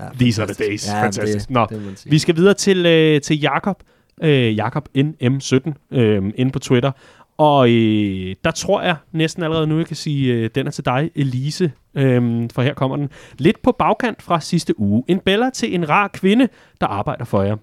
ja 0.00 0.04
These 0.20 0.42
are 0.42 0.54
the 0.54 0.64
days. 0.68 0.86
Ja, 0.88 1.02
Fantastisk. 1.04 1.48
det- 1.48 1.54
Nå, 1.54 1.66
det 1.70 2.02
vi 2.06 2.18
skal 2.18 2.36
videre 2.36 2.54
til, 2.54 2.86
øh, 2.86 3.20
til 3.20 3.40
Jakob. 3.40 3.82
Øh, 4.22 4.56
Jakob 4.56 4.88
NM17 4.98 5.72
øh, 5.98 6.22
inde 6.34 6.50
på 6.52 6.58
Twitter. 6.58 6.92
Og 7.40 7.70
øh, 7.70 8.34
der 8.44 8.50
tror 8.50 8.82
jeg 8.82 8.96
næsten 9.12 9.42
allerede 9.42 9.66
nu, 9.66 9.78
jeg 9.78 9.86
kan 9.86 9.96
sige, 9.96 10.32
øh, 10.32 10.50
den 10.54 10.66
er 10.66 10.70
til 10.70 10.84
dig, 10.84 11.10
Elise. 11.14 11.72
Øhm, 11.94 12.50
for 12.50 12.62
her 12.62 12.74
kommer 12.74 12.96
den. 12.96 13.08
Lidt 13.38 13.62
på 13.62 13.72
bagkant 13.78 14.22
fra 14.22 14.40
sidste 14.40 14.80
uge. 14.80 15.04
En 15.08 15.18
bella 15.18 15.50
til 15.50 15.74
en 15.74 15.88
rar 15.88 16.08
kvinde, 16.08 16.48
der 16.80 16.86
arbejder 16.86 17.24
for 17.24 17.42
jer. 17.42 17.56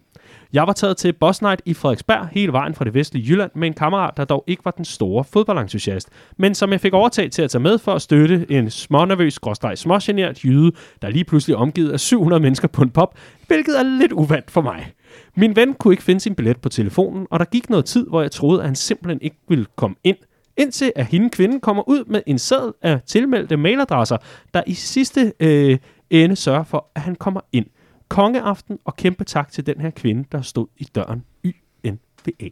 Jeg 0.53 0.67
var 0.67 0.73
taget 0.73 0.97
til 0.97 1.13
Boss 1.13 1.41
Night 1.41 1.61
i 1.65 1.73
Frederiksberg, 1.73 2.27
hele 2.31 2.51
vejen 2.51 2.75
fra 2.75 2.85
det 2.85 2.93
vestlige 2.93 3.25
Jylland, 3.29 3.51
med 3.55 3.67
en 3.67 3.73
kammerat, 3.73 4.17
der 4.17 4.25
dog 4.25 4.43
ikke 4.47 4.65
var 4.65 4.71
den 4.71 4.85
store 4.85 5.23
fodboldentusiast, 5.23 6.09
men 6.37 6.55
som 6.55 6.71
jeg 6.71 6.81
fik 6.81 6.93
overtaget 6.93 7.31
til 7.31 7.41
at 7.41 7.49
tage 7.49 7.61
med 7.61 7.77
for 7.77 7.93
at 7.93 8.01
støtte 8.01 8.45
en 8.49 8.69
smånervøs, 8.69 9.33
skråstreg, 9.33 9.77
smågenert 9.77 10.43
jyde, 10.43 10.71
der 11.01 11.09
lige 11.09 11.25
pludselig 11.25 11.53
er 11.53 11.57
omgivet 11.57 11.91
af 11.91 11.99
700 11.99 12.41
mennesker 12.41 12.67
på 12.67 12.81
en 12.81 12.89
pop, 12.89 13.17
hvilket 13.47 13.79
er 13.79 13.83
lidt 13.83 14.11
uvandt 14.11 14.51
for 14.51 14.61
mig. 14.61 14.91
Min 15.37 15.55
ven 15.55 15.73
kunne 15.73 15.93
ikke 15.93 16.03
finde 16.03 16.19
sin 16.21 16.35
billet 16.35 16.61
på 16.61 16.69
telefonen, 16.69 17.27
og 17.31 17.39
der 17.39 17.45
gik 17.45 17.69
noget 17.69 17.85
tid, 17.85 18.07
hvor 18.07 18.21
jeg 18.21 18.31
troede, 18.31 18.59
at 18.59 18.65
han 18.65 18.75
simpelthen 18.75 19.21
ikke 19.21 19.37
ville 19.47 19.65
komme 19.75 19.95
ind. 20.03 20.17
Indtil 20.57 20.91
at 20.95 21.05
hende 21.05 21.29
kvinde 21.29 21.59
kommer 21.59 21.89
ud 21.89 22.05
med 22.05 22.21
en 22.27 22.39
sæd 22.39 22.73
af 22.81 23.01
tilmeldte 23.01 23.57
mailadresser, 23.57 24.17
der 24.53 24.63
i 24.67 24.73
sidste 24.73 25.33
øh, 25.39 25.77
ende 26.09 26.35
sørger 26.35 26.63
for, 26.63 26.91
at 26.95 27.01
han 27.01 27.15
kommer 27.15 27.41
ind. 27.51 27.65
Kongeaften 28.09 28.79
og 28.85 28.95
kæmpe 28.95 29.23
tak 29.23 29.51
til 29.51 29.65
den 29.65 29.81
her 29.81 29.89
kvinde, 29.89 30.25
der 30.31 30.41
stod 30.41 30.67
i 30.77 30.83
døren. 30.83 31.23
YNVA. 31.45 32.49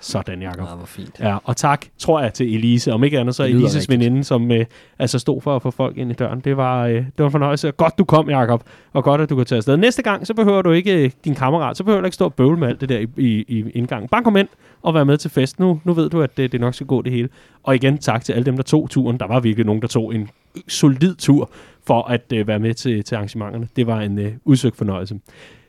Sådan, 0.00 0.42
Jacob. 0.42 0.68
Ja, 0.68 0.74
hvor 0.74 0.86
fint. 0.86 1.20
Ja, 1.20 1.36
og 1.44 1.56
tak, 1.56 1.86
tror 1.98 2.20
jeg, 2.20 2.32
til 2.32 2.54
Elise. 2.54 2.92
Om 2.92 3.04
ikke 3.04 3.18
andet, 3.20 3.34
så 3.34 3.42
Elises 3.44 3.74
rigtigt. 3.74 3.90
veninde, 3.90 4.24
som 4.24 4.50
øh, 4.50 4.64
altså 4.98 5.18
stod 5.18 5.40
for 5.40 5.56
at 5.56 5.62
få 5.62 5.70
folk 5.70 5.96
ind 5.96 6.10
i 6.10 6.14
døren. 6.14 6.40
Det 6.40 6.56
var, 6.56 6.86
øh, 6.86 6.94
det 6.94 7.12
var 7.18 7.24
en 7.24 7.30
fornøjelse. 7.30 7.70
Godt, 7.70 7.98
du 7.98 8.04
kom, 8.04 8.30
Jacob. 8.30 8.62
Og 8.92 9.04
godt, 9.04 9.20
at 9.20 9.30
du 9.30 9.36
kan 9.36 9.46
tage 9.46 9.56
afsted. 9.56 9.76
Næste 9.76 10.02
gang, 10.02 10.26
så 10.26 10.34
behøver 10.34 10.62
du 10.62 10.70
ikke 10.70 11.04
øh, 11.04 11.10
din 11.24 11.34
kammerat. 11.34 11.76
Så 11.76 11.84
behøver 11.84 12.00
du 12.00 12.04
ikke 12.04 12.14
stå 12.14 12.24
og 12.24 12.34
bøvle 12.34 12.58
med 12.58 12.68
alt 12.68 12.80
det 12.80 12.88
der 12.88 12.98
i, 12.98 13.06
i, 13.16 13.44
i 13.48 13.70
indgangen. 13.70 14.08
Bare 14.08 14.22
kom 14.22 14.36
ind 14.36 14.48
og 14.82 14.94
vær 14.94 15.04
med 15.04 15.16
til 15.18 15.30
fest. 15.30 15.60
Nu, 15.60 15.80
nu 15.84 15.92
ved 15.92 16.10
du, 16.10 16.22
at 16.22 16.36
det, 16.36 16.52
det 16.52 16.60
nok 16.60 16.74
skal 16.74 16.86
gå 16.86 17.02
det 17.02 17.12
hele. 17.12 17.28
Og 17.62 17.74
igen, 17.74 17.98
tak 17.98 18.24
til 18.24 18.32
alle 18.32 18.44
dem, 18.44 18.56
der 18.56 18.62
tog 18.62 18.90
turen. 18.90 19.20
Der 19.20 19.26
var 19.26 19.40
virkelig 19.40 19.66
nogen, 19.66 19.82
der 19.82 19.88
tog 19.88 20.14
en 20.14 20.28
solid 20.68 21.14
tur 21.14 21.50
for 21.86 22.02
at 22.02 22.22
øh, 22.34 22.46
være 22.46 22.58
med 22.58 22.74
til, 22.74 23.04
til 23.04 23.14
arrangementerne. 23.14 23.68
Det 23.76 23.86
var 23.86 24.00
en 24.00 24.18
øh, 24.18 24.32
udsøgt 24.44 24.76
fornøjelse. 24.76 25.18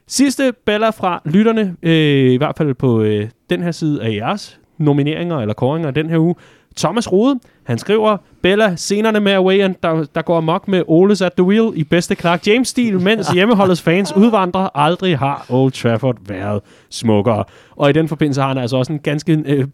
Sidste 0.08 0.54
baller 0.66 0.92
fra 0.92 1.22
lytterne, 1.26 1.76
øh, 1.84 2.32
i 2.32 2.38
hvert 2.38 2.58
fald 2.58 2.74
på 2.74 3.02
øh, 3.02 3.30
den 3.50 3.64
her 3.64 3.72
side 3.72 4.04
af 4.04 4.12
jeres 4.12 4.60
nomineringer 4.78 5.38
eller 5.38 5.54
koringer 5.54 5.92
den 5.92 6.10
her 6.10 6.18
uge. 6.18 6.36
Thomas 6.78 7.12
Rode, 7.12 7.40
han 7.64 7.78
skriver, 7.78 8.18
Bella, 8.44 8.76
scenerne 8.76 9.20
med 9.20 9.32
Away, 9.32 9.60
der, 9.84 10.06
der 10.16 10.22
går 10.22 10.38
amok 10.38 10.68
med 10.68 10.84
Oles 10.88 11.22
at 11.22 11.34
the 11.34 11.44
wheel 11.44 11.72
i 11.76 11.84
bedste 11.84 12.16
Clark 12.16 12.48
James-stil, 12.48 13.00
mens 13.02 13.28
hjemmeholdets 13.30 13.82
fans 13.82 14.14
udvandrer, 14.16 14.70
aldrig 14.78 15.18
har 15.18 15.46
Old 15.50 15.72
Trafford 15.72 16.18
været 16.28 16.62
smukkere. 16.90 17.44
Og 17.76 17.90
i 17.90 17.94
den 17.94 18.08
forbindelse 18.08 18.42
har 18.42 18.48
han 18.48 18.58
altså 18.58 18.78
også 18.78 18.94
en 18.94 19.00
ganske 19.00 19.44
øh, 19.46 19.68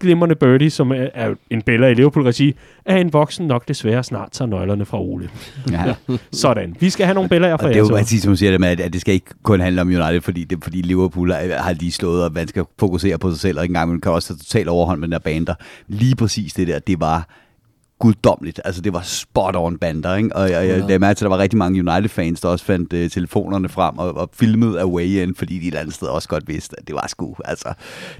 glimrende 0.00 0.34
birdie, 0.34 0.70
som 0.70 0.90
er, 0.90 1.06
er 1.14 1.34
en 1.50 1.62
Bella 1.62 1.86
i 1.86 1.94
Liverpool-regi, 1.94 2.54
af 2.86 2.98
en 2.98 3.12
voksen 3.12 3.46
nok 3.46 3.68
desværre 3.68 4.04
snart 4.04 4.28
tager 4.32 4.48
nøglerne 4.48 4.84
fra 4.84 5.00
Ole. 5.00 5.28
Ja. 5.70 5.94
Sådan. 6.32 6.76
Vi 6.80 6.90
skal 6.90 7.06
have 7.06 7.14
nogle 7.14 7.28
Bellaer 7.28 7.56
fra 7.56 7.66
Og 7.66 7.68
det 7.74 7.78
er 7.80 7.84
jer. 7.84 7.88
jo 7.90 7.96
præcis 7.96 8.22
som 8.22 8.36
siger 8.36 8.50
det 8.50 8.60
med, 8.60 8.68
at, 8.68 8.80
at 8.80 8.92
det 8.92 9.00
skal 9.00 9.14
ikke 9.14 9.26
kun 9.42 9.60
handle 9.60 9.80
om 9.80 9.88
United, 9.88 10.20
fordi, 10.20 10.44
det, 10.44 10.58
fordi 10.62 10.82
Liverpool 10.82 11.30
er- 11.30 11.62
har 11.62 11.72
lige 11.72 11.92
slået, 11.92 12.24
og 12.24 12.32
man 12.32 12.48
skal 12.48 12.64
fokusere 12.78 13.18
på 13.18 13.30
sig 13.30 13.40
selv, 13.40 13.58
og 13.58 13.64
ikke 13.64 13.70
engang 13.70 13.90
man 13.90 14.00
kan 14.00 14.12
også 14.12 14.32
have 14.32 14.38
totalt 14.38 14.68
overhånd 14.68 15.00
med 15.00 15.08
den 15.08 15.12
der 15.12 15.18
bander. 15.18 15.54
Lige 15.88 16.16
præcis 16.16 16.52
det 16.54 16.68
der, 16.68 16.78
det 16.78 17.00
var 17.00 17.28
guddommeligt. 17.98 18.60
Altså, 18.64 18.80
det 18.80 18.92
var 18.92 19.02
spot 19.02 19.56
on 19.56 19.78
bander, 19.78 20.14
ikke? 20.14 20.36
Og 20.36 20.50
jeg, 20.50 20.68
jeg 20.68 20.78
lagde 20.78 20.98
mærke 20.98 21.18
til, 21.18 21.24
at 21.24 21.30
der 21.30 21.36
var 21.36 21.42
rigtig 21.42 21.58
mange 21.58 21.80
United-fans, 21.90 22.40
der 22.40 22.48
også 22.48 22.64
fandt 22.64 22.92
øh, 22.92 23.10
telefonerne 23.10 23.68
frem 23.68 23.98
og, 23.98 24.14
og 24.16 24.30
filmede 24.32 24.80
away 24.80 25.04
in, 25.22 25.34
fordi 25.34 25.54
de 25.54 25.60
et 25.60 25.66
eller 25.66 25.80
andet 25.80 25.94
sted 25.94 26.08
også 26.08 26.28
godt 26.28 26.48
vidste, 26.48 26.76
at 26.80 26.86
det 26.86 26.94
var 26.94 27.06
sgu, 27.06 27.36
altså, 27.44 27.72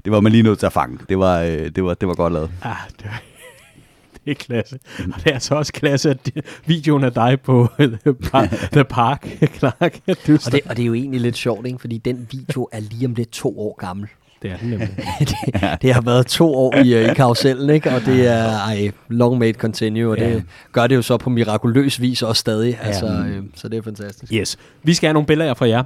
det 0.05 0.11
var 0.11 0.19
man 0.19 0.31
lige 0.31 0.43
nødt 0.43 0.59
til 0.59 0.65
at 0.65 0.73
fange. 0.73 0.99
Det 1.09 1.19
var, 1.19 1.39
øh, 1.41 1.69
det 1.75 1.83
var, 1.83 1.93
det 1.93 2.07
var 2.07 2.13
godt 2.13 2.33
lavet. 2.33 2.51
Ah, 2.61 2.75
det, 2.97 3.05
er, 3.05 3.09
det 4.25 4.31
er 4.31 4.35
klasse. 4.35 4.79
Og 4.99 5.23
det 5.23 5.27
er 5.29 5.33
altså 5.33 5.55
også 5.55 5.73
klasse, 5.73 6.09
at 6.09 6.25
de- 6.25 6.41
videoen 6.65 7.03
af 7.03 7.13
dig 7.13 7.41
på 7.41 7.67
The 8.05 8.13
Park, 8.13 8.49
The 8.73 8.83
Park 8.83 9.27
Clark. 9.57 9.99
Du 10.27 10.33
Og 10.45 10.51
det, 10.51 10.61
og 10.65 10.75
det 10.77 10.83
er 10.83 10.87
jo 10.87 10.93
egentlig 10.93 11.21
lidt 11.21 11.37
sjovt, 11.37 11.65
ikke? 11.67 11.79
fordi 11.79 11.97
den 11.97 12.27
video 12.31 12.67
er 12.71 12.79
lige 12.79 13.05
om 13.05 13.13
lidt 13.13 13.29
to 13.31 13.59
år 13.59 13.75
gammel. 13.79 14.07
Det 14.41 14.51
er 14.51 14.57
den 14.57 14.69
nemlig. 14.69 14.89
det, 15.19 15.35
det 15.81 15.93
har 15.93 16.01
været 16.01 16.27
to 16.27 16.55
år 16.55 16.75
i, 16.75 16.93
øh, 16.93 17.11
i 17.11 17.13
karusellen, 17.13 17.69
ikke? 17.69 17.89
og 17.91 18.01
det 18.05 18.27
er 18.27 18.59
ej, 18.59 18.91
long 19.09 19.37
may 19.37 19.49
it 19.49 19.55
continue, 19.55 20.11
og 20.11 20.17
Ja. 20.17 20.29
det 20.33 20.43
gør 20.71 20.87
det 20.87 20.95
jo 20.95 21.01
så 21.01 21.17
på 21.17 21.29
mirakuløs 21.29 22.01
vis 22.01 22.21
også 22.21 22.39
stadig. 22.39 22.79
Altså, 22.81 23.05
øh, 23.05 23.43
så 23.55 23.67
det 23.69 23.77
er 23.77 23.81
fantastisk. 23.81 24.33
Yes. 24.33 24.57
Vi 24.83 24.93
skal 24.93 25.07
have 25.07 25.13
nogle 25.13 25.27
billeder 25.27 25.53
fra 25.53 25.67
jer. 25.67 25.83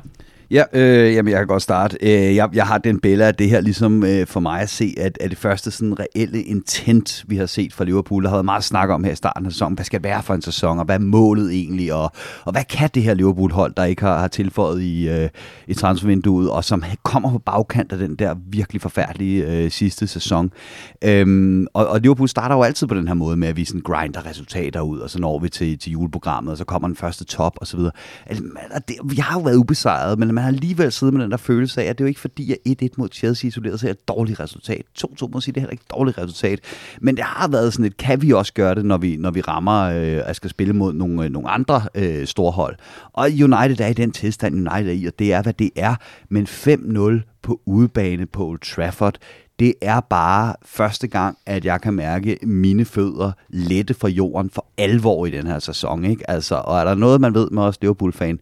Ja, 0.54 0.64
øh, 0.74 1.14
jamen 1.14 1.32
jeg 1.32 1.40
kan 1.40 1.48
godt 1.48 1.62
starte. 1.62 1.98
Øh, 2.02 2.36
jeg, 2.36 2.50
jeg 2.54 2.68
har 2.68 2.78
den 2.78 3.00
billede 3.00 3.28
af 3.28 3.36
det 3.36 3.50
her 3.50 3.62
ligesom 3.62 4.04
øh, 4.04 4.28
for 4.28 4.40
mig 4.40 4.62
at 4.62 4.70
se, 4.70 4.96
at, 4.98 5.18
at 5.22 5.30
det 5.30 5.38
første 5.38 5.72
sådan 5.72 6.00
reelle 6.00 6.42
intent, 6.42 7.26
vi 7.28 7.38
har 7.38 7.46
set 7.46 7.74
fra 7.74 7.84
Liverpool, 7.86 8.24
der 8.24 8.30
har 8.30 8.36
været 8.36 8.46
meget 8.46 8.64
snak 8.64 8.90
om 8.90 9.04
her 9.04 9.12
i 9.12 9.16
starten 9.16 9.46
af 9.46 9.52
sæsonen. 9.52 9.76
Hvad 9.76 9.86
skal 9.86 10.00
det 10.00 10.04
være 10.10 10.24
for 10.24 10.34
en 10.34 10.42
sæson, 10.42 10.80
og 10.80 10.86
hvad 10.86 10.96
er 10.96 11.00
målet 11.00 11.54
egentlig, 11.54 11.94
og, 11.94 12.12
og 12.46 12.52
hvad 12.52 12.64
kan 12.64 12.90
det 12.94 13.04
her 13.04 13.14
Liverpool-hold, 13.14 13.74
der 13.78 13.84
ikke 13.84 14.02
har, 14.02 14.20
har 14.20 14.28
tilføjet 14.28 14.82
i, 14.82 15.10
øh, 15.10 15.30
i 15.68 15.74
transfervinduet, 15.74 16.50
og 16.50 16.64
som 16.64 16.84
kommer 17.04 17.32
på 17.32 17.40
bagkant 17.40 17.92
af 17.92 17.98
den 17.98 18.16
der 18.16 18.36
virkelig 18.50 18.82
forfærdelige 18.82 19.48
øh, 19.48 19.72
sidste 19.72 20.08
sæson. 20.08 20.52
Øhm, 21.04 21.68
og, 21.74 21.88
og 21.88 22.00
Liverpool 22.00 22.30
starter 22.30 22.56
jo 22.56 22.64
altid 22.64 22.88
på 22.88 22.96
den 22.96 23.08
her 23.08 23.16
måde 23.16 23.38
med, 23.38 23.48
at 23.48 23.58
vi 23.58 23.66
sådan 23.66 23.82
grinder 23.82 24.26
resultater 24.26 24.82
ud, 24.82 25.00
og 25.00 25.10
så 25.10 25.20
når 25.20 25.40
vi 25.40 25.50
til, 25.50 25.80
til 25.80 25.92
juleprogrammet, 25.92 26.52
og 26.52 26.58
så 26.58 26.66
kommer 26.66 26.88
den 26.88 26.98
første 26.98 27.24
top, 27.26 27.54
og 27.58 27.68
så 27.68 27.78
videre. 27.78 27.92
Altså, 28.26 28.44
det, 28.88 28.96
vi 29.06 29.16
har 29.16 29.40
jo 29.40 29.44
været 29.44 29.56
ubesejret, 29.56 30.20
men 30.20 30.34
man 30.34 30.43
har 30.44 30.52
alligevel 30.52 30.92
siddet 30.92 31.14
med 31.14 31.24
den 31.24 31.32
der 31.32 31.38
følelse 31.38 31.84
af, 31.84 31.86
at 31.86 31.98
det 31.98 32.04
er 32.04 32.06
jo 32.06 32.10
ikke 32.10 32.20
fordi, 32.20 32.52
at 32.52 32.84
1-1 32.84 32.88
mod 32.98 33.10
Chelsea 33.14 33.48
isoleret 33.48 33.80
set 33.80 33.88
er 33.88 33.92
et 33.92 34.08
dårligt 34.08 34.40
resultat. 34.40 34.82
2-2 35.00 35.28
må 35.28 35.42
sige, 35.42 35.54
det 35.54 35.58
er 35.58 35.62
heller 35.62 35.72
ikke 35.72 35.84
et 35.90 35.92
dårligt 35.92 36.18
resultat. 36.18 36.60
Men 37.02 37.16
det 37.16 37.24
har 37.24 37.48
været 37.48 37.74
sådan 37.74 37.86
et, 37.86 37.98
kan 37.98 38.22
vi 38.22 38.32
også 38.32 38.54
gøre 38.54 38.76
det, 38.76 38.86
når 38.86 38.98
vi, 38.98 39.16
når 39.16 39.32
vi 39.32 39.42
rammer 39.42 39.82
øh, 39.84 40.22
at 40.30 40.36
skal 40.36 40.50
spille 40.50 40.74
mod 40.74 40.94
nogle, 40.94 41.24
øh, 41.24 41.32
nogle 41.32 41.50
andre 41.50 41.82
øh, 41.96 42.28
store 42.28 42.52
hold. 42.52 42.76
Og 43.14 43.30
United 43.32 43.80
er 43.80 43.88
i 43.88 43.94
den 43.94 44.12
tilstand, 44.12 44.56
United 44.56 44.88
er 44.88 44.94
i, 44.94 45.06
og 45.06 45.20
det 45.20 45.34
er, 45.34 45.42
hvad 45.42 45.54
det 45.54 45.70
er. 45.76 45.96
Men 46.30 46.46
5-0 46.46 47.40
på 47.42 47.62
udebane 47.66 48.26
på 48.26 48.48
Old 48.48 48.60
Trafford, 48.60 49.18
det 49.60 49.74
er 49.82 50.00
bare 50.00 50.56
første 50.66 51.08
gang, 51.08 51.38
at 51.46 51.66
jeg 51.66 51.82
kan 51.82 51.94
mærke 51.94 52.38
mine 52.42 52.86
fødder 52.86 53.32
lette 53.50 53.94
fra 53.94 54.08
jorden 54.08 54.50
for 54.50 54.66
alvor 54.78 55.26
i 55.26 55.32
den 55.32 55.48
her 55.48 55.60
sæson. 55.60 56.06
Ikke? 56.06 56.30
Altså, 56.30 56.56
og 56.56 56.80
er 56.80 56.84
der 56.84 56.96
noget, 56.96 57.22
man 57.22 57.34
ved 57.34 57.50
med 57.50 57.64
os 57.64 57.82
Liverpool-fan, 57.82 58.40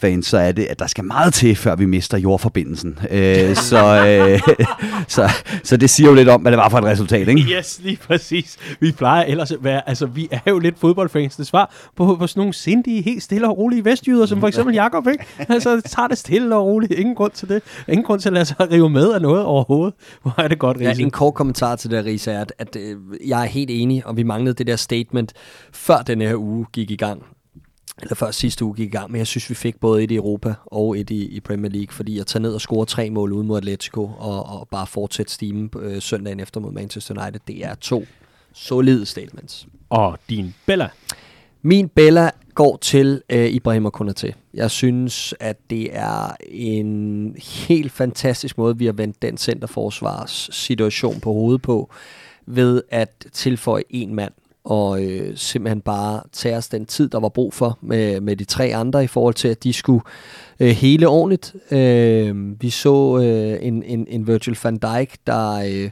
fans, 0.00 0.26
så 0.26 0.38
er 0.38 0.52
det, 0.52 0.64
at 0.64 0.78
der 0.78 0.86
skal 0.86 1.04
meget 1.04 1.34
til, 1.34 1.56
før 1.56 1.76
vi 1.76 1.86
mister 1.86 2.18
jordforbindelsen. 2.18 2.98
Øh, 3.10 3.54
så, 3.56 4.06
øh, 4.06 4.40
så, 5.08 5.30
så 5.64 5.76
det 5.76 5.90
siger 5.90 6.08
jo 6.08 6.14
lidt 6.14 6.28
om, 6.28 6.40
hvad 6.40 6.52
det 6.52 6.58
var 6.58 6.68
for 6.68 6.78
et 6.78 6.84
resultat. 6.84 7.28
Ikke? 7.28 7.42
Yes, 7.58 7.80
lige 7.82 7.96
præcis. 8.06 8.56
Vi 8.80 8.92
plejer 8.92 9.24
ellers 9.24 9.50
at 9.52 9.58
være, 9.64 9.88
altså 9.88 10.06
vi 10.06 10.28
er 10.30 10.40
jo 10.50 10.58
lidt 10.58 10.78
fodboldfans. 10.78 11.36
Det 11.36 11.46
svar 11.46 11.74
på, 11.96 12.16
på 12.18 12.26
sådan 12.26 12.40
nogle 12.40 12.54
sindige, 12.54 13.02
helt 13.02 13.22
stille 13.22 13.48
og 13.48 13.58
rolige 13.58 13.84
vestjyder, 13.84 14.26
som 14.26 14.40
for 14.40 14.48
eksempel 14.48 14.74
Jakob, 14.74 15.06
ikke? 15.06 15.24
Altså 15.48 15.80
tager 15.86 16.08
det 16.08 16.18
stille 16.18 16.56
og 16.56 16.64
roligt. 16.66 16.92
Ingen 16.92 17.14
grund 17.14 17.32
til 17.32 17.48
det. 17.48 17.62
Ingen 17.88 18.04
grund 18.04 18.20
til 18.20 18.28
at 18.28 18.32
lade 18.32 18.44
sig 18.44 18.56
rive 18.72 18.90
med 18.90 19.12
af 19.12 19.22
noget 19.22 19.44
overhovedet. 19.44 19.94
Hvor 20.22 20.34
er 20.38 20.48
det 20.48 20.58
godt, 20.58 20.80
Ja, 20.80 20.88
Riese. 20.90 21.02
en 21.02 21.10
kort 21.10 21.34
kommentar 21.34 21.76
til 21.76 21.90
det, 21.90 22.04
Risa, 22.04 22.32
er, 22.32 22.40
at, 22.40 22.52
at 22.58 22.76
øh, 22.76 22.96
jeg 23.26 23.40
er 23.42 23.46
helt 23.46 23.70
enig, 23.70 24.06
og 24.06 24.16
vi 24.16 24.22
manglede 24.22 24.54
det 24.54 24.66
der 24.66 24.76
statement, 24.76 25.32
før 25.72 25.96
den 25.98 26.20
her 26.20 26.34
uge 26.36 26.66
gik 26.72 26.90
i 26.90 26.96
gang. 26.96 27.22
Eller 28.02 28.14
før 28.14 28.30
sidste 28.30 28.64
uge 28.64 28.76
gik 28.76 28.86
i 28.86 28.96
gang, 28.96 29.10
men 29.10 29.18
jeg 29.18 29.26
synes, 29.26 29.50
vi 29.50 29.54
fik 29.54 29.80
både 29.80 30.04
et 30.04 30.10
i 30.10 30.14
Europa 30.14 30.54
og 30.66 30.98
et 30.98 31.10
i, 31.10 31.24
i 31.24 31.40
Premier 31.40 31.70
League, 31.70 31.92
fordi 31.92 32.18
at 32.18 32.26
tage 32.26 32.42
ned 32.42 32.54
og 32.54 32.60
score 32.60 32.86
tre 32.86 33.10
mål 33.10 33.32
ude 33.32 33.44
mod 33.44 33.56
Atletico, 33.56 34.10
og, 34.18 34.46
og 34.46 34.68
bare 34.70 34.86
fortsætte 34.86 35.32
stimen 35.32 35.70
øh, 35.80 36.02
søndagen 36.02 36.40
efter 36.40 36.60
mod 36.60 36.72
Manchester 36.72 37.22
United, 37.22 37.40
det 37.46 37.64
er 37.64 37.74
to 37.74 38.04
solide 38.52 39.06
statements. 39.06 39.66
Og 39.90 40.18
din 40.28 40.54
Bella. 40.66 40.88
Min 41.62 41.88
Bella 41.88 42.30
går 42.54 42.76
til 42.76 43.22
øh, 43.30 43.46
Ibrahim 43.46 43.90
Konate. 43.90 44.34
Jeg 44.54 44.70
synes, 44.70 45.34
at 45.40 45.56
det 45.70 45.96
er 45.96 46.36
en 46.48 47.36
helt 47.68 47.92
fantastisk 47.92 48.58
måde, 48.58 48.78
vi 48.78 48.86
har 48.86 48.92
vendt 48.92 49.22
den 49.22 49.36
centerforsvars 49.36 50.50
situation 50.52 51.20
på 51.20 51.32
hovedet 51.32 51.62
på, 51.62 51.90
ved 52.46 52.82
at 52.90 53.26
tilføje 53.32 53.82
en 53.90 54.14
mand 54.14 54.32
og 54.68 55.04
øh, 55.04 55.36
simpelthen 55.36 55.80
bare 55.80 56.22
tage 56.32 56.56
os 56.56 56.68
den 56.68 56.86
tid, 56.86 57.08
der 57.08 57.20
var 57.20 57.28
brug 57.28 57.54
for 57.54 57.78
med, 57.80 58.20
med 58.20 58.36
de 58.36 58.44
tre 58.44 58.74
andre 58.74 59.04
i 59.04 59.06
forhold 59.06 59.34
til, 59.34 59.48
at 59.48 59.64
de 59.64 59.72
skulle 59.72 60.02
øh, 60.60 60.68
hele 60.68 61.08
ordentligt. 61.08 61.54
Øh, 61.70 62.62
vi 62.62 62.70
så 62.70 63.18
øh, 63.18 63.66
en, 63.66 63.82
en, 63.82 64.06
en 64.08 64.26
Virgil 64.26 64.58
van 64.62 64.76
Dijk, 64.76 65.16
der... 65.26 65.52
Øh, 65.54 65.90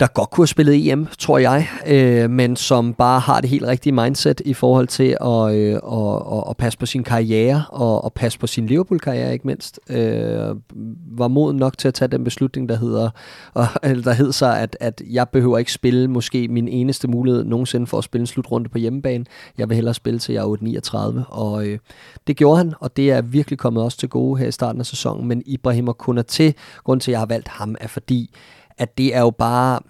der 0.00 0.06
godt 0.06 0.30
kunne 0.30 0.42
have 0.42 0.48
spillet 0.48 0.92
EM, 0.92 1.06
tror 1.18 1.38
jeg, 1.38 1.68
øh, 1.86 2.30
men 2.30 2.56
som 2.56 2.94
bare 2.94 3.20
har 3.20 3.40
det 3.40 3.50
helt 3.50 3.66
rigtige 3.66 3.92
mindset 3.92 4.42
i 4.44 4.54
forhold 4.54 4.86
til 4.86 5.16
at, 5.20 5.54
øh, 5.54 5.74
at, 5.74 6.36
at, 6.36 6.44
at 6.50 6.56
passe 6.56 6.78
på 6.78 6.86
sin 6.86 7.04
karriere 7.04 7.64
og 7.68 8.06
at 8.06 8.12
passe 8.12 8.38
på 8.38 8.46
sin 8.46 8.66
Liverpool-karriere 8.66 9.32
ikke 9.32 9.46
mindst. 9.46 9.80
Øh, 9.90 10.56
var 11.18 11.28
moden 11.28 11.56
nok 11.56 11.78
til 11.78 11.88
at 11.88 11.94
tage 11.94 12.08
den 12.08 12.24
beslutning, 12.24 12.68
der 12.68 12.76
hedder, 12.76 13.10
og, 13.54 13.66
eller 13.82 14.02
der 14.02 14.12
hed 14.12 14.32
sig, 14.32 14.60
at, 14.60 14.76
at 14.80 15.02
jeg 15.10 15.28
behøver 15.28 15.58
ikke 15.58 15.72
spille 15.72 16.08
måske 16.08 16.48
min 16.48 16.68
eneste 16.68 17.08
mulighed 17.08 17.44
nogensinde 17.44 17.86
for 17.86 17.98
at 17.98 18.04
spille 18.04 18.22
en 18.22 18.26
slutrunde 18.26 18.68
på 18.68 18.78
hjemmebane. 18.78 19.24
Jeg 19.58 19.68
vil 19.68 19.74
hellere 19.74 19.94
spille 19.94 20.18
til 20.18 20.32
jeg 20.32 20.42
er 20.42 20.56
39, 20.60 21.24
og 21.28 21.66
øh, 21.66 21.78
det 22.26 22.36
gjorde 22.36 22.58
han, 22.58 22.74
og 22.80 22.96
det 22.96 23.10
er 23.10 23.22
virkelig 23.22 23.58
kommet 23.58 23.82
også 23.82 23.98
til 23.98 24.08
gode 24.08 24.38
her 24.38 24.46
i 24.46 24.52
starten 24.52 24.80
af 24.80 24.86
sæsonen, 24.86 25.28
men 25.28 25.42
Ibrahim 25.46 25.88
og 25.88 26.26
til, 26.26 26.54
grund 26.84 27.00
til, 27.00 27.10
at 27.10 27.12
jeg 27.12 27.20
har 27.20 27.26
valgt 27.26 27.48
ham, 27.48 27.76
er 27.80 27.86
fordi, 27.88 28.30
at 28.78 28.98
det 28.98 29.14
er 29.16 29.20
jo 29.20 29.30
bare... 29.30 29.80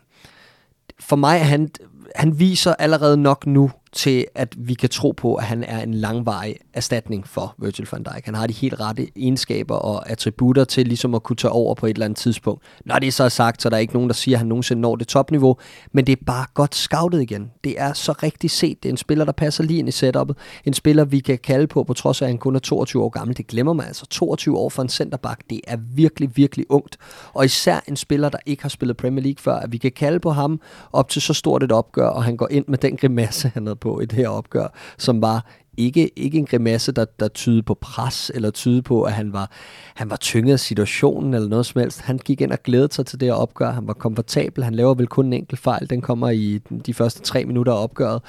For 1.01 1.17
mig 1.17 1.47
han, 1.47 1.71
han 2.17 2.39
viser 2.39 2.75
allerede 2.75 3.17
nok 3.17 3.47
nu, 3.47 3.71
til, 3.95 4.27
at 4.35 4.55
vi 4.59 4.75
kan 4.75 4.89
tro 4.89 5.11
på, 5.11 5.35
at 5.35 5.45
han 5.45 5.65
er 5.65 5.83
en 5.83 5.95
langvarig 5.95 6.57
erstatning 6.75 7.29
for 7.29 7.55
Virgil 7.59 7.89
van 7.93 8.03
Dijk. 8.03 8.25
Han 8.25 8.35
har 8.35 8.47
de 8.47 8.53
helt 8.53 8.81
rette 8.81 9.09
egenskaber 9.17 9.75
og 9.75 10.11
attributter 10.11 10.65
til 10.65 10.87
ligesom 10.87 11.15
at 11.15 11.23
kunne 11.23 11.37
tage 11.37 11.53
over 11.53 11.75
på 11.75 11.87
et 11.87 11.91
eller 11.91 12.05
andet 12.05 12.19
tidspunkt. 12.19 12.63
Når 12.85 12.99
det 12.99 13.15
så 13.15 13.25
er 13.25 13.29
sagt, 13.29 13.63
så 13.63 13.69
er 13.69 13.71
der 13.71 13.77
ikke 13.77 13.93
nogen, 13.93 14.09
der 14.09 14.15
siger, 14.15 14.37
at 14.37 14.39
han 14.39 14.47
nogensinde 14.47 14.83
når 14.83 14.97
det 14.97 15.09
topniveau, 15.09 15.57
men 15.93 16.07
det 16.07 16.13
er 16.13 16.25
bare 16.27 16.47
godt 16.55 16.75
scoutet 16.75 17.23
igen. 17.23 17.51
Det 17.65 17.81
er 17.81 17.93
så 17.93 18.13
rigtigt 18.13 18.53
set. 18.53 18.83
Det 18.83 18.89
er 18.89 18.93
en 18.93 18.97
spiller, 18.97 19.25
der 19.25 19.33
passer 19.33 19.65
lige 19.65 19.79
ind 19.79 19.89
i 19.89 19.93
setupet. 19.93 20.37
En 20.65 20.75
spiller, 20.75 21.05
vi 21.05 21.21
kan 21.21 21.39
kalde 21.39 21.67
på, 21.67 21.85
på 21.85 21.95
trods 21.95 22.23
af, 22.23 22.27
at 22.27 22.31
han 22.31 22.39
kun 22.39 22.55
er 22.57 22.61
22 22.61 23.03
år 23.03 23.09
gammel. 23.09 23.37
Det 23.37 23.47
glemmer 23.47 23.73
man 23.73 23.87
altså. 23.87 24.07
22 24.07 24.59
år 24.59 24.69
for 24.69 24.83
en 24.83 24.89
centerback, 24.89 25.41
det 25.51 25.61
er 25.67 25.77
virkelig, 25.95 26.37
virkelig 26.37 26.67
ungt. 26.69 26.97
Og 27.33 27.45
især 27.45 27.81
en 27.89 27.97
spiller, 27.97 28.29
der 28.29 28.39
ikke 28.47 28.63
har 28.63 28.69
spillet 28.69 28.97
Premier 28.97 29.23
League 29.23 29.43
før, 29.43 29.55
at 29.55 29.73
vi 29.73 29.79
kan 29.79 29.93
kalde 29.93 30.21
på 30.21 30.31
ham 30.31 30.61
op 30.93 31.09
til 31.09 31.23
så 31.23 31.35
stort 31.35 31.63
et 31.63 31.73
opgør, 31.73 32.07
og 32.07 32.25
han 32.25 32.37
går 32.37 32.49
ind 32.51 32.65
med 32.69 32.79
den 32.79 32.97
grimasse, 32.97 33.51
han 33.55 33.67
havde 33.67 33.77
på 33.85 34.01
i 34.01 34.07
det 34.07 34.19
her 34.19 34.29
opgør, 34.29 34.69
som 34.99 35.23
var 35.23 35.47
ikke, 35.77 36.11
ikke 36.19 36.39
en 36.39 36.47
grimasse, 36.47 36.93
der, 36.93 37.05
der 37.21 37.29
tyde 37.29 37.63
på 37.63 37.75
pres, 37.75 38.31
eller 38.35 38.51
tyde 38.51 38.83
på, 38.83 39.03
at 39.03 39.13
han 39.13 39.33
var, 39.33 39.51
han 39.95 40.11
var 40.11 40.17
tynget 40.17 40.53
af 40.53 40.61
situationen, 40.61 41.35
eller 41.35 41.49
noget 41.49 41.67
som 41.67 41.81
helst. 41.81 42.01
Han 42.01 42.19
gik 42.19 42.41
ind 42.41 42.53
og 42.53 42.63
glædede 42.63 42.95
sig 42.95 43.07
til 43.07 43.21
det 43.21 43.29
her 43.29 43.35
opgør. 43.35 43.71
Han 43.71 43.87
var 43.87 43.93
komfortabel. 43.93 44.65
Han 44.65 44.75
laver 44.75 44.95
vel 44.95 45.07
kun 45.07 45.27
en 45.27 45.33
enkelt 45.33 45.61
fejl. 45.61 45.91
Den 45.91 46.01
kommer 46.01 46.31
i 46.31 46.59
de 46.87 46.95
første 46.95 47.21
tre 47.21 47.45
minutter 47.45 47.73
af 47.73 47.83
opgøret 47.83 48.23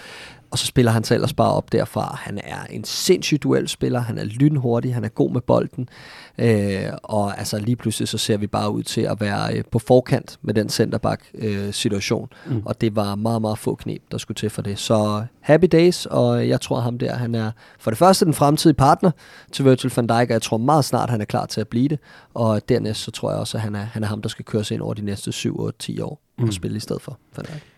og 0.51 0.57
så 0.57 0.65
spiller 0.65 0.91
han 0.91 1.03
sig 1.03 1.15
ellers 1.15 1.33
bare 1.33 1.53
op 1.53 1.71
derfra. 1.71 2.19
Han 2.21 2.39
er 2.43 2.65
en 2.69 2.83
sindssygt 2.83 3.43
duelspiller, 3.43 3.99
han 3.99 4.17
er 4.17 4.23
lynhurtig, 4.23 4.93
han 4.93 5.03
er 5.03 5.09
god 5.09 5.31
med 5.31 5.41
bolden, 5.41 5.89
øh, 6.37 6.85
og 7.03 7.39
altså 7.39 7.59
lige 7.59 7.75
pludselig 7.75 8.07
så 8.07 8.17
ser 8.17 8.37
vi 8.37 8.47
bare 8.47 8.71
ud 8.71 8.83
til 8.83 9.01
at 9.01 9.21
være 9.21 9.57
øh, 9.57 9.63
på 9.71 9.79
forkant 9.79 10.39
med 10.41 10.53
den 10.53 10.69
centerback-situation, 10.69 12.29
øh, 12.47 12.53
mm. 12.55 12.61
og 12.65 12.81
det 12.81 12.95
var 12.95 13.15
meget, 13.15 13.41
meget 13.41 13.57
få 13.57 13.75
knep, 13.75 14.01
der 14.11 14.17
skulle 14.17 14.35
til 14.35 14.49
for 14.49 14.61
det. 14.61 14.79
Så 14.79 15.25
happy 15.41 15.65
days, 15.71 16.05
og 16.05 16.47
jeg 16.47 16.61
tror 16.61 16.79
ham 16.79 16.97
der, 16.97 17.15
han 17.15 17.35
er 17.35 17.51
for 17.79 17.91
det 17.91 17.97
første 17.97 18.25
den 18.25 18.33
fremtidige 18.33 18.77
partner 18.77 19.11
til 19.51 19.65
Virgil 19.65 19.91
van 19.95 20.07
Dijk, 20.07 20.29
og 20.29 20.33
jeg 20.33 20.41
tror 20.41 20.57
meget 20.57 20.85
snart, 20.85 21.09
han 21.09 21.21
er 21.21 21.25
klar 21.25 21.45
til 21.45 21.61
at 21.61 21.67
blive 21.67 21.87
det, 21.87 21.99
og 22.33 22.69
dernæst 22.69 23.01
så 23.01 23.11
tror 23.11 23.31
jeg 23.31 23.39
også, 23.39 23.57
at 23.57 23.61
han 23.61 23.75
er, 23.75 23.83
han 23.83 24.03
er 24.03 24.07
ham, 24.07 24.21
der 24.21 24.29
skal 24.29 24.45
køres 24.45 24.71
ind 24.71 24.81
over 24.81 24.93
de 24.93 25.05
næste 25.05 25.31
7-8-10 25.31 26.03
år 26.03 26.21
mm. 26.37 26.43
og 26.43 26.53
spille 26.53 26.77
i 26.77 26.79
stedet 26.79 27.01
for 27.01 27.17
van 27.35 27.45
Dijk. 27.45 27.74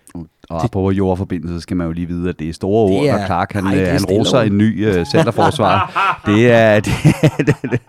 Og 0.50 0.72
på 0.72 0.92
jordforbindelse 0.92 1.62
skal 1.62 1.78
man 1.78 1.88
jo 1.88 1.94
lige 1.94 2.08
vide, 2.08 2.30
at 2.30 2.40
det 2.40 2.50
er 2.50 2.54
store 2.54 2.92
ord, 2.92 3.06
når 3.06 3.26
Clark 3.26 3.54
han, 3.54 3.66
ej, 3.66 3.82
øh, 3.82 3.88
han 3.88 4.06
roser 4.06 4.40
en 4.40 4.58
ny 4.58 4.90
uh, 4.90 5.06
centerforsvar. 5.06 6.22
det 6.26 6.52
er... 6.52 6.80
Det, 6.80 6.94
det, 7.38 7.56
det, 7.72 7.80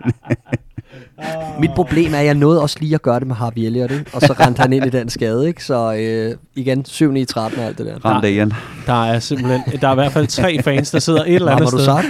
Mit 1.60 1.70
problem 1.74 2.14
er, 2.14 2.18
at 2.18 2.26
jeg 2.26 2.34
nåede 2.34 2.62
også 2.62 2.76
lige 2.80 2.94
at 2.94 3.02
gøre 3.02 3.18
det 3.20 3.26
med 3.26 3.36
Harvey 3.36 3.62
Elliott, 3.62 3.92
ikke? 3.92 4.10
og 4.14 4.20
så 4.20 4.32
rendte 4.32 4.60
han 4.60 4.72
ind 4.72 4.86
i 4.86 4.90
den 4.90 5.08
skade. 5.08 5.48
Ikke? 5.48 5.64
Så 5.64 5.94
øh, 5.94 6.36
igen, 6.54 6.84
7 6.84 7.12
9 7.12 7.24
13 7.24 7.60
og 7.60 7.66
alt 7.66 7.78
det 7.78 7.86
der. 7.86 8.04
Ramt 8.04 8.24
det 8.24 8.30
igen. 8.30 8.52
Der 8.86 9.04
er 9.04 9.18
simpelthen, 9.18 9.80
der 9.80 9.88
er 9.88 9.92
i 9.92 9.94
hvert 9.94 10.12
fald 10.12 10.26
tre 10.26 10.62
fans, 10.62 10.90
der 10.90 10.98
sidder 10.98 11.24
et 11.24 11.34
eller 11.34 11.52
andet 11.52 11.68
sted. 11.68 11.78
du 11.78 11.84
sagt? 11.84 12.06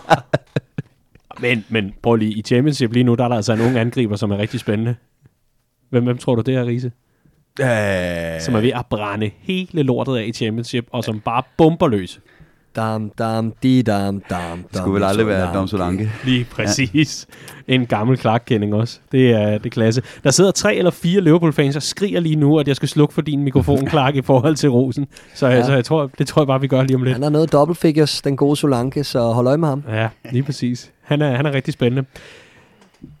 men, 1.42 1.64
men 1.68 1.92
prøv 2.02 2.16
lige, 2.16 2.32
i 2.32 2.42
Championship 2.42 2.92
lige 2.92 3.04
nu, 3.04 3.14
der 3.14 3.24
er 3.24 3.28
der 3.28 3.36
altså 3.36 3.52
en 3.52 3.60
ung 3.60 3.76
angriber, 3.76 4.16
som 4.16 4.30
er 4.30 4.38
rigtig 4.38 4.60
spændende. 4.60 4.94
Hvem, 5.90 6.04
hvem 6.04 6.18
tror 6.18 6.34
du 6.34 6.42
det 6.42 6.54
er, 6.54 6.66
Riese? 6.66 6.92
Øh... 7.60 8.40
Som 8.40 8.54
er 8.54 8.60
ved 8.60 8.72
at 8.74 8.86
brænde 8.90 9.30
hele 9.40 9.82
lortet 9.82 10.16
af 10.16 10.24
i 10.26 10.32
Championship, 10.32 10.86
og 10.92 11.04
som 11.04 11.20
bare 11.20 11.42
bomber 11.56 11.88
løs. 11.88 12.20
Dam, 12.76 13.10
dam, 13.18 13.52
di, 13.62 13.82
dam, 13.82 14.20
dam, 14.20 14.40
dam. 14.40 14.64
Det 14.68 14.76
skulle 14.76 14.94
vel 14.94 15.04
aldrig 15.04 15.26
være 15.26 15.54
Dom 15.54 15.68
Solanke. 15.68 16.10
Lige 16.24 16.44
præcis. 16.50 17.26
Ja. 17.68 17.74
En 17.74 17.86
gammel 17.86 18.18
Clark-kending 18.18 18.74
også. 18.74 18.98
Det 19.12 19.30
er 19.30 19.58
det 19.58 19.72
klasse. 19.72 20.02
Der 20.24 20.30
sidder 20.30 20.50
tre 20.50 20.76
eller 20.76 20.90
fire 20.90 21.20
Liverpool-fans 21.20 21.76
og 21.76 21.82
skriger 21.82 22.20
lige 22.20 22.36
nu, 22.36 22.58
at 22.58 22.68
jeg 22.68 22.76
skal 22.76 22.88
slukke 22.88 23.14
for 23.14 23.22
din 23.22 23.42
mikrofon, 23.42 23.88
Clark, 23.90 24.14
i 24.16 24.22
forhold 24.22 24.56
til 24.56 24.70
Rosen. 24.70 25.06
Så, 25.34 25.46
ja. 25.46 25.64
så 25.64 25.72
jeg 25.72 25.84
tror, 25.84 26.10
det 26.18 26.26
tror 26.26 26.42
jeg 26.42 26.46
bare, 26.46 26.60
vi 26.60 26.66
gør 26.66 26.82
lige 26.82 26.96
om 26.96 27.02
lidt. 27.02 27.12
Han 27.12 27.22
har 27.22 27.30
noget 27.30 27.52
double 27.52 27.74
figures, 27.74 28.22
den 28.22 28.36
gode 28.36 28.56
Solanke, 28.56 29.04
så 29.04 29.20
hold 29.20 29.46
øje 29.46 29.56
med 29.56 29.68
ham. 29.68 29.84
Ja, 29.88 30.08
lige 30.30 30.42
præcis. 30.42 30.90
Han 31.02 31.22
er, 31.22 31.36
han 31.36 31.46
er 31.46 31.52
rigtig 31.52 31.74
spændende. 31.74 32.04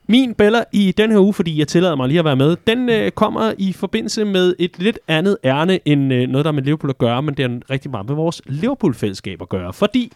Min 0.06 0.34
beller 0.34 0.64
i 0.72 0.92
den 0.96 1.10
her 1.10 1.18
uge, 1.18 1.34
fordi 1.34 1.58
jeg 1.58 1.68
tillader 1.68 1.96
mig 1.96 2.08
lige 2.08 2.18
at 2.18 2.24
være 2.24 2.36
med, 2.36 2.56
den 2.66 2.88
øh, 2.88 3.10
kommer 3.10 3.52
i 3.58 3.72
forbindelse 3.72 4.24
med 4.24 4.54
et 4.58 4.78
lidt 4.78 4.98
andet 5.08 5.36
ærne 5.44 5.88
end 5.88 6.12
øh, 6.12 6.28
noget, 6.28 6.44
der 6.44 6.50
er 6.50 6.54
med 6.54 6.62
Liverpool 6.62 6.90
at 6.90 6.98
gøre, 6.98 7.22
men 7.22 7.34
det 7.34 7.44
er 7.44 7.70
rigtig 7.70 7.90
meget 7.90 8.06
med 8.06 8.14
vores 8.14 8.42
Liverpool-fællesskab 8.46 9.42
at 9.42 9.48
gøre. 9.48 9.72
Fordi 9.72 10.12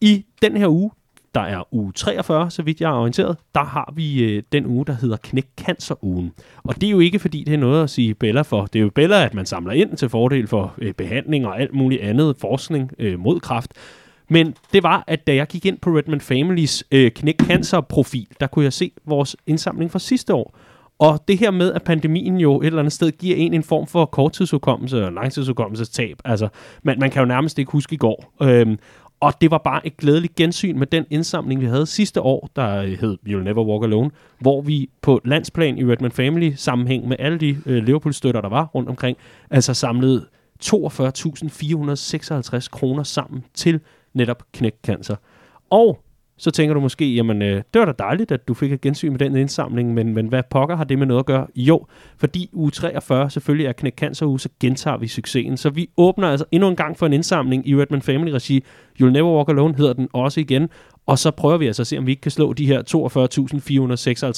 i 0.00 0.24
den 0.42 0.56
her 0.56 0.68
uge, 0.68 0.90
der 1.34 1.42
er 1.42 1.74
uge 1.74 1.92
43, 1.92 2.50
så 2.50 2.62
vidt 2.62 2.80
jeg 2.80 2.90
er 2.90 2.94
orienteret, 2.94 3.36
der 3.54 3.64
har 3.64 3.92
vi 3.96 4.24
øh, 4.24 4.42
den 4.52 4.66
uge, 4.66 4.86
der 4.86 4.92
hedder 4.92 5.16
Knæk 5.16 5.46
Cancer-ugen. 5.60 6.32
Og 6.64 6.74
det 6.80 6.86
er 6.86 6.90
jo 6.90 7.00
ikke, 7.00 7.18
fordi 7.18 7.44
det 7.44 7.54
er 7.54 7.58
noget 7.58 7.82
at 7.82 7.90
sige 7.90 8.14
Bella 8.14 8.42
for. 8.42 8.66
Det 8.66 8.78
er 8.78 8.82
jo 8.82 8.90
Bella, 8.94 9.24
at 9.24 9.34
man 9.34 9.46
samler 9.46 9.72
ind 9.72 9.96
til 9.96 10.08
fordel 10.08 10.46
for 10.46 10.74
øh, 10.78 10.92
behandling 10.92 11.46
og 11.46 11.60
alt 11.60 11.74
muligt 11.74 12.02
andet 12.02 12.36
forskning 12.40 12.90
øh, 12.98 13.18
mod 13.18 13.40
kræft. 13.40 13.72
Men 14.28 14.54
det 14.72 14.82
var, 14.82 15.04
at 15.06 15.26
da 15.26 15.34
jeg 15.34 15.46
gik 15.46 15.66
ind 15.66 15.78
på 15.78 15.90
Redman 15.90 16.20
Families 16.20 16.84
øh, 16.90 17.10
knæk 17.10 17.42
cancer 17.42 17.80
profil, 17.80 18.26
der 18.40 18.46
kunne 18.46 18.64
jeg 18.64 18.72
se 18.72 18.92
vores 19.04 19.36
indsamling 19.46 19.90
fra 19.90 19.98
sidste 19.98 20.34
år. 20.34 20.58
Og 20.98 21.24
det 21.28 21.38
her 21.38 21.50
med, 21.50 21.72
at 21.72 21.82
pandemien 21.82 22.36
jo 22.36 22.60
et 22.60 22.66
eller 22.66 22.78
andet 22.78 22.92
sted 22.92 23.12
giver 23.12 23.36
en 23.36 23.54
en 23.54 23.62
form 23.62 23.86
for 23.86 24.04
korttidsudkommelse 24.04 25.04
og 25.04 25.12
langtidsudkommelsestab. 25.12 26.16
Altså, 26.24 26.48
man, 26.82 26.98
man 26.98 27.10
kan 27.10 27.20
jo 27.20 27.26
nærmest 27.26 27.58
ikke 27.58 27.72
huske 27.72 27.94
i 27.94 27.96
går. 27.96 28.32
Øhm, 28.42 28.78
og 29.20 29.32
det 29.40 29.50
var 29.50 29.58
bare 29.58 29.86
et 29.86 29.96
glædeligt 29.96 30.34
gensyn 30.34 30.78
med 30.78 30.86
den 30.86 31.04
indsamling, 31.10 31.60
vi 31.60 31.66
havde 31.66 31.86
sidste 31.86 32.20
år, 32.20 32.50
der 32.56 32.76
øh, 32.76 32.98
hed 33.00 33.18
You'll 33.28 33.42
Never 33.42 33.64
Walk 33.64 33.84
Alone, 33.84 34.10
hvor 34.40 34.60
vi 34.60 34.90
på 35.02 35.20
landsplan 35.24 35.78
i 35.78 35.84
Redman 35.84 36.12
Family 36.12 36.52
sammenhæng 36.56 37.08
med 37.08 37.16
alle 37.18 37.38
de 37.38 37.58
øh, 37.66 37.84
Liverpool-støtter, 37.84 38.40
der 38.40 38.48
var 38.48 38.64
rundt 38.64 38.88
omkring, 38.88 39.16
altså 39.50 39.74
samlede 39.74 40.26
42.456 40.64 42.68
kroner 42.70 43.02
sammen 43.02 43.44
til 43.54 43.80
netop 44.16 44.42
knækcancer. 44.52 45.16
Og 45.70 46.02
så 46.38 46.50
tænker 46.50 46.74
du 46.74 46.80
måske, 46.80 47.14
jamen 47.14 47.42
øh, 47.42 47.62
det 47.74 47.80
var 47.80 47.84
da 47.84 47.92
dejligt, 47.98 48.32
at 48.32 48.48
du 48.48 48.54
fik 48.54 48.72
et 48.72 48.80
gensyn 48.80 49.10
med 49.10 49.18
den 49.18 49.36
indsamling, 49.36 49.94
men, 49.94 50.14
men 50.14 50.26
hvad 50.26 50.42
pokker 50.50 50.76
har 50.76 50.84
det 50.84 50.98
med 50.98 51.06
noget 51.06 51.18
at 51.18 51.26
gøre? 51.26 51.46
Jo, 51.56 51.86
fordi 52.18 52.50
uge 52.52 52.70
43 52.70 53.30
selvfølgelig 53.30 53.66
er 53.66 53.72
knæk 53.72 53.94
cancer 53.96 54.26
uge, 54.26 54.40
så 54.40 54.48
gentager 54.60 54.96
vi 54.96 55.08
succesen. 55.08 55.56
Så 55.56 55.70
vi 55.70 55.88
åbner 55.96 56.28
altså 56.28 56.46
endnu 56.50 56.68
en 56.68 56.76
gang 56.76 56.98
for 56.98 57.06
en 57.06 57.12
indsamling 57.12 57.68
i 57.68 57.76
Redman 57.76 58.02
Family 58.02 58.30
Regi. 58.30 58.64
You'll 59.02 59.10
Never 59.10 59.36
Walk 59.36 59.48
Alone 59.48 59.74
hedder 59.76 59.92
den 59.92 60.08
også 60.12 60.40
igen. 60.40 60.68
Og 61.06 61.18
så 61.18 61.30
prøver 61.30 61.56
vi 61.56 61.66
altså 61.66 61.82
at 61.82 61.86
se, 61.86 61.98
om 61.98 62.06
vi 62.06 62.10
ikke 62.10 62.22
kan 62.22 62.30
slå 62.30 62.52
de 62.52 62.66
her 62.66 62.82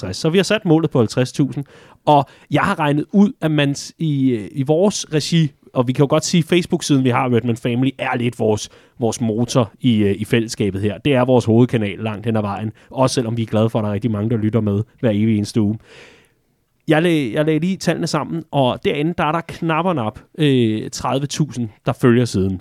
42.456. 0.09 0.13
Så 0.13 0.31
vi 0.31 0.39
har 0.39 0.43
sat 0.43 0.65
målet 0.65 0.91
på 0.91 1.03
50.000. 1.03 1.63
Og 2.07 2.25
jeg 2.51 2.63
har 2.63 2.79
regnet 2.79 3.05
ud, 3.13 3.33
at 3.41 3.51
man 3.51 3.75
i, 3.99 4.31
øh, 4.31 4.49
i 4.53 4.63
vores 4.63 5.07
regi 5.15 5.53
og 5.75 5.89
vi 5.89 5.93
kan 5.93 6.03
jo 6.03 6.07
godt 6.11 6.25
sige, 6.25 6.39
at 6.39 6.45
Facebook-siden, 6.45 7.05
vi 7.05 7.11
har 7.11 7.35
Redman 7.35 7.57
Family, 7.57 7.91
er 7.99 8.17
lidt 8.17 8.39
vores, 8.39 8.69
vores 8.99 9.21
motor 9.21 9.73
i, 9.81 9.97
øh, 9.97 10.15
i 10.19 10.25
fællesskabet 10.25 10.81
her. 10.81 10.99
Det 10.99 11.15
er 11.15 11.25
vores 11.25 11.45
hovedkanal 11.45 11.99
langt 11.99 12.27
hen 12.27 12.37
ad 12.37 12.43
vejen. 12.43 12.73
Også 12.91 13.15
selvom 13.15 13.37
vi 13.37 13.43
er 13.43 13.47
glade 13.47 13.71
for, 13.71 13.79
at 13.79 13.83
der 13.83 13.89
er 13.89 13.95
rigtig 13.95 14.11
mange, 14.11 14.31
der 14.31 14.37
lytter 14.37 14.61
med 14.61 14.83
hver 15.01 15.11
evig 15.11 15.37
eneste 15.37 15.61
uge. 15.61 15.79
Jeg 16.89 17.03
lagde, 17.03 17.33
jeg 17.33 17.45
lagde 17.45 17.59
lige 17.59 17.77
tallene 17.77 18.07
sammen, 18.07 18.45
og 18.51 18.85
derinde 18.85 19.15
der 19.19 19.25
er 19.25 19.33
der 19.33 19.41
knap 19.49 19.85
og 19.85 19.95
nap 19.95 20.19
øh, 20.39 20.91
30.000, 20.97 21.67
der 21.87 21.93
følger 21.93 22.25
siden. 22.25 22.61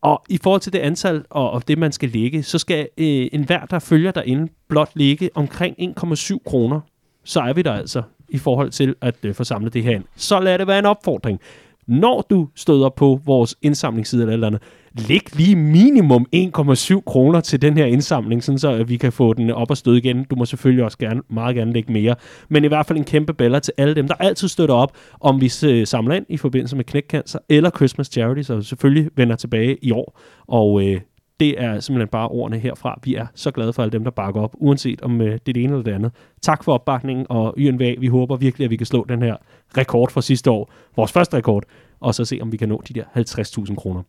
Og 0.00 0.22
i 0.28 0.38
forhold 0.42 0.60
til 0.60 0.72
det 0.72 0.78
antal 0.78 1.24
og, 1.30 1.50
og 1.50 1.68
det, 1.68 1.78
man 1.78 1.92
skal 1.92 2.08
lægge, 2.08 2.42
så 2.42 2.58
skal 2.58 2.88
øh, 2.98 3.28
enhver, 3.32 3.66
der 3.66 3.78
følger 3.78 4.10
derinde, 4.10 4.52
blot 4.68 4.90
ligge 4.94 5.30
omkring 5.34 5.76
1,7 5.80 6.38
kroner. 6.46 6.80
Så 7.24 7.40
er 7.40 7.52
vi 7.52 7.62
der 7.62 7.72
altså 7.72 8.02
i 8.28 8.38
forhold 8.38 8.70
til 8.70 8.94
at 9.00 9.16
øh, 9.22 9.34
få 9.34 9.44
samlet 9.44 9.74
det 9.74 9.82
her 9.82 9.94
ind. 9.94 10.04
Så 10.16 10.40
lad 10.40 10.58
det 10.58 10.66
være 10.66 10.78
en 10.78 10.86
opfordring 10.86 11.40
når 11.88 12.26
du 12.30 12.48
støder 12.56 12.88
på 12.88 13.20
vores 13.24 13.56
indsamlingsside 13.62 14.22
eller 14.22 14.32
eller 14.32 14.46
andet, 14.46 14.62
læg 15.08 15.36
lige 15.36 15.56
minimum 15.56 16.26
1,7 16.36 17.00
kroner 17.06 17.40
til 17.40 17.62
den 17.62 17.76
her 17.76 17.86
indsamling, 17.86 18.44
sådan 18.44 18.58
så 18.58 18.70
at 18.70 18.88
vi 18.88 18.96
kan 18.96 19.12
få 19.12 19.32
den 19.32 19.50
op 19.50 19.70
og 19.70 19.76
støde 19.76 19.98
igen. 19.98 20.24
Du 20.24 20.36
må 20.36 20.44
selvfølgelig 20.44 20.84
også 20.84 20.98
gerne, 20.98 21.22
meget 21.30 21.56
gerne 21.56 21.72
lægge 21.72 21.92
mere. 21.92 22.14
Men 22.48 22.64
i 22.64 22.66
hvert 22.66 22.86
fald 22.86 22.98
en 22.98 23.04
kæmpe 23.04 23.34
beller 23.34 23.58
til 23.58 23.74
alle 23.78 23.94
dem, 23.94 24.08
der 24.08 24.14
altid 24.14 24.48
støtter 24.48 24.74
op, 24.74 24.96
om 25.20 25.40
vi 25.40 25.52
øh, 25.64 25.86
samler 25.86 26.14
ind 26.14 26.26
i 26.28 26.36
forbindelse 26.36 26.76
med 26.76 26.84
knækcancer 26.84 27.38
eller 27.48 27.70
Christmas 27.70 28.06
Charity, 28.06 28.42
så 28.42 28.62
selvfølgelig 28.62 29.10
vender 29.16 29.36
tilbage 29.36 29.76
i 29.84 29.90
år. 29.90 30.20
Og 30.48 30.82
øh, 30.82 31.00
det 31.40 31.62
er 31.62 31.80
simpelthen 31.80 32.08
bare 32.08 32.28
ordene 32.28 32.58
herfra. 32.58 33.00
Vi 33.04 33.14
er 33.14 33.26
så 33.34 33.50
glade 33.50 33.72
for 33.72 33.82
alle 33.82 33.92
dem, 33.92 34.04
der 34.04 34.10
bakker 34.10 34.40
op, 34.40 34.54
uanset 34.58 35.02
om 35.02 35.20
øh, 35.20 35.26
det 35.26 35.34
er 35.34 35.38
det 35.52 35.56
ene 35.56 35.72
eller 35.72 35.84
det 35.84 35.92
andet. 35.92 36.12
Tak 36.42 36.64
for 36.64 36.72
opbakningen, 36.72 37.26
og 37.28 37.54
YNVA, 37.58 37.94
vi 37.98 38.06
håber 38.06 38.36
virkelig, 38.36 38.64
at 38.64 38.70
vi 38.70 38.76
kan 38.76 38.86
slå 38.86 39.06
den 39.08 39.22
her 39.22 39.36
rekord 39.76 40.10
fra 40.10 40.22
sidste 40.22 40.50
år, 40.50 40.72
vores 40.96 41.12
første 41.12 41.36
rekord, 41.36 41.64
og 42.00 42.14
så 42.14 42.24
se, 42.24 42.38
om 42.42 42.52
vi 42.52 42.56
kan 42.56 42.68
nå 42.68 42.82
de 42.88 42.94
der 42.94 43.04
50.000 43.16 43.74
kroner. 43.74 44.02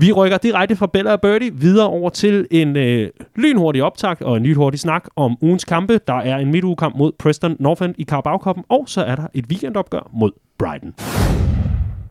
Vi 0.00 0.12
rykker 0.12 0.38
direkte 0.38 0.76
fra 0.76 0.86
Bella 0.86 1.12
og 1.12 1.20
Birdie 1.20 1.54
videre 1.54 1.88
over 1.88 2.10
til 2.10 2.46
en 2.50 2.76
øh, 2.76 3.10
lynhurtig 3.36 3.82
optag 3.82 4.22
og 4.22 4.36
en 4.36 4.42
lynhurtig 4.42 4.80
snak 4.80 5.08
om 5.16 5.36
ugens 5.40 5.64
kampe. 5.64 6.00
Der 6.06 6.14
er 6.14 6.36
en 6.38 6.50
midtugekamp 6.50 6.96
mod 6.96 7.12
Preston 7.18 7.56
Northend 7.60 7.94
i 7.98 8.04
Carabao 8.04 8.36
Cup'en, 8.36 8.62
og 8.68 8.84
så 8.88 9.04
er 9.04 9.16
der 9.16 9.26
et 9.34 9.44
weekendopgør 9.50 10.10
mod 10.12 10.30
Brighton. 10.58 10.94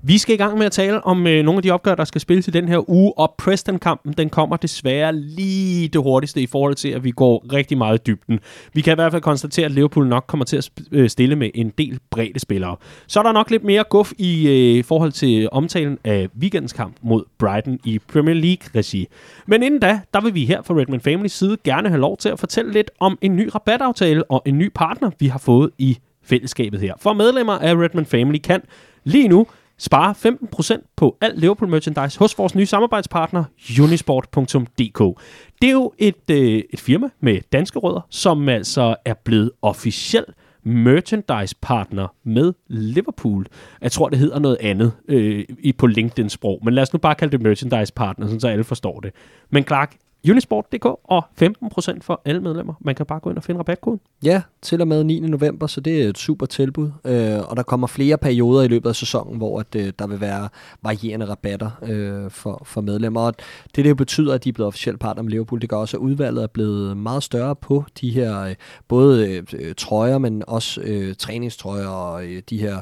Vi 0.08 0.18
skal 0.18 0.34
i 0.34 0.38
gang 0.38 0.58
med 0.58 0.66
at 0.66 0.72
tale 0.72 1.06
om 1.06 1.28
øh, 1.28 1.44
nogle 1.44 1.58
af 1.58 1.64
de 1.64 1.72
opgør, 1.72 1.96
der 1.96 2.04
skal 2.04 2.22
spilles 2.22 2.48
i 2.48 2.52
den 2.52 2.68
her 2.68 2.90
uge, 2.90 3.14
og 3.18 3.36
Preston-kampen, 3.38 4.14
den 4.14 4.30
kommer 4.30 4.58
desværre 4.58 5.16
lige 5.16 5.88
det 5.88 6.02
hurtigste 6.02 6.42
i 6.42 6.48
forhold 6.48 6.76
til, 6.76 6.90
at 6.90 7.04
vi 7.04 7.12
går 7.12 7.54
rigtig 7.54 7.78
meget 7.78 8.00
i 8.00 8.02
dybden. 8.08 8.40
Vi 8.74 8.82
kan 8.82 8.94
i 8.94 8.96
hvert 8.96 9.12
fald 9.12 9.22
konstatere, 9.22 9.66
at 9.66 9.72
Liverpool 9.72 10.08
nok 10.08 10.24
kommer 10.28 10.46
til 10.46 10.58
at 10.58 10.70
øh, 10.92 11.10
stille 11.10 11.36
med 11.36 11.50
en 11.56 11.74
del 11.78 12.00
brede 12.10 12.40
spillere. 12.40 12.76
Så 13.08 13.20
er 13.20 13.24
der 13.24 13.32
nok 13.32 13.52
lidt 13.52 13.64
mere 13.64 13.84
guf 13.90 14.12
i 14.18 14.48
øh, 14.48 14.84
forhold 14.84 15.12
til 15.12 15.50
omtalen 15.52 15.98
af 16.04 16.28
weekendens 16.42 16.74
kamp 16.74 16.96
mod 17.02 17.24
Brighton 17.38 17.80
i 17.86 18.00
Premier 18.00 18.36
League-regi. 18.36 19.08
Men 19.46 19.64
inden 19.64 19.80
da, 19.80 20.00
der 20.14 20.22
vil 20.22 20.34
vi 20.34 20.46
her 20.46 20.62
fra 20.62 20.74
Redman 20.74 21.02
Families 21.02 21.32
side 21.32 21.58
gerne 21.64 21.90
have 21.90 22.02
lov 22.02 22.18
til 22.18 22.30
at 22.30 22.40
fortælle 22.40 22.72
lidt 22.72 22.92
om 23.00 23.18
en 23.22 23.36
ny 23.36 23.50
rabataftale 23.56 24.24
og 24.32 24.42
en 24.46 24.58
ny 24.58 24.72
partner, 24.76 25.12
vi 25.20 25.28
har 25.28 25.40
fået 25.40 25.70
i 25.78 25.98
fællesskabet 26.24 26.80
her. 26.80 26.94
For 27.00 27.14
medlemmer 27.14 27.54
af 27.54 27.76
Redman 27.76 28.06
Family 28.06 28.38
kan 28.38 28.62
lige 29.04 29.28
nu 29.28 29.48
Spare 29.80 30.16
15% 30.18 30.94
på 30.96 31.18
alt 31.22 31.40
Liverpool 31.40 31.70
merchandise 31.70 32.20
hos 32.20 32.38
vores 32.38 32.56
nye 32.56 32.66
samarbejdspartner 32.66 33.44
unisport.dk. 33.82 35.22
Det 35.62 35.68
er 35.68 35.72
jo 35.72 35.94
et, 35.98 36.30
øh, 36.32 36.64
et 36.74 36.80
firma 36.80 37.10
med 37.20 37.40
danske 37.52 37.80
rødder, 37.80 38.02
som 38.10 38.50
altså 38.50 38.96
er 39.06 39.14
blevet 39.14 39.52
officiel 39.62 40.26
merchandise-partner 40.64 42.08
med 42.24 42.54
Liverpool. 42.68 43.46
Jeg 43.82 43.92
tror, 43.92 44.10
det 44.10 44.20
hedder 44.20 44.40
noget 44.40 44.58
andet 44.62 44.92
øh, 45.08 45.46
i 45.60 45.74
på 45.74 45.88
LinkedIn-sprog, 45.88 46.60
men 46.64 46.74
lad 46.74 46.84
os 46.84 46.94
nu 46.94 47.00
bare 47.00 47.16
kalde 47.16 47.38
det 47.38 47.42
merchandise-partner, 47.42 48.40
så 48.40 48.48
alle 48.48 48.64
forstår 48.64 49.00
det. 49.00 49.12
Men 49.50 49.64
Clark, 49.64 49.96
Unisport.dk 50.30 50.86
og 50.86 51.24
15% 51.42 51.98
for 52.02 52.22
alle 52.26 52.42
medlemmer. 52.42 52.74
Man 52.82 52.96
kan 52.96 53.06
bare 53.06 53.20
gå 53.20 53.30
ind 53.30 53.38
og 53.38 53.44
finde 53.44 53.60
rabatkoden. 53.60 54.00
Ja, 54.24 54.42
til 54.62 54.82
og 54.82 54.88
med 54.88 55.04
9. 55.04 55.20
november, 55.20 55.68
så 55.68 55.82
det 55.82 56.04
er 56.04 56.10
et 56.10 56.18
super 56.18 56.46
tilbud. 56.46 56.92
Øh, 57.06 57.40
og 57.50 57.58
der 57.58 57.64
kommer 57.64 57.88
flere 57.88 58.18
perioder 58.18 58.64
i 58.64 58.68
løbet 58.68 58.90
af 58.90 58.96
sæsonen, 58.96 59.38
hvor 59.38 59.60
at, 59.60 59.76
øh, 59.76 59.94
der 60.00 60.08
vil 60.08 60.22
være 60.22 60.50
varierende 60.82 61.26
rabatter 61.26 61.72
øh, 61.84 62.32
for, 62.32 62.62
for 62.66 62.82
medlemmer. 62.82 63.22
Og 63.22 63.34
det, 63.76 63.86
det 63.86 63.98
betyder, 63.98 64.34
at 64.34 64.44
de 64.44 64.50
er 64.50 64.54
blevet 64.54 64.68
officielt 64.68 65.00
partner 65.00 65.24
med 65.24 65.32
Liverpool. 65.32 65.62
Det 65.62 65.70
gør 65.70 65.78
også, 65.78 65.98
at 65.98 66.02
udvalget 66.02 66.44
er 66.44 66.48
blevet 66.48 66.98
meget 66.98 67.24
større 67.24 67.56
på 67.56 67.86
de 68.02 68.10
her 68.10 68.42
øh, 68.42 68.56
både 68.88 69.44
øh, 69.54 69.76
trøjer, 69.78 70.18
men 70.18 70.44
også 70.48 70.82
øh, 70.82 71.16
træningstrøjer 71.16 71.88
og 71.88 72.26
øh, 72.26 72.42
de 72.50 72.58
her 72.58 72.82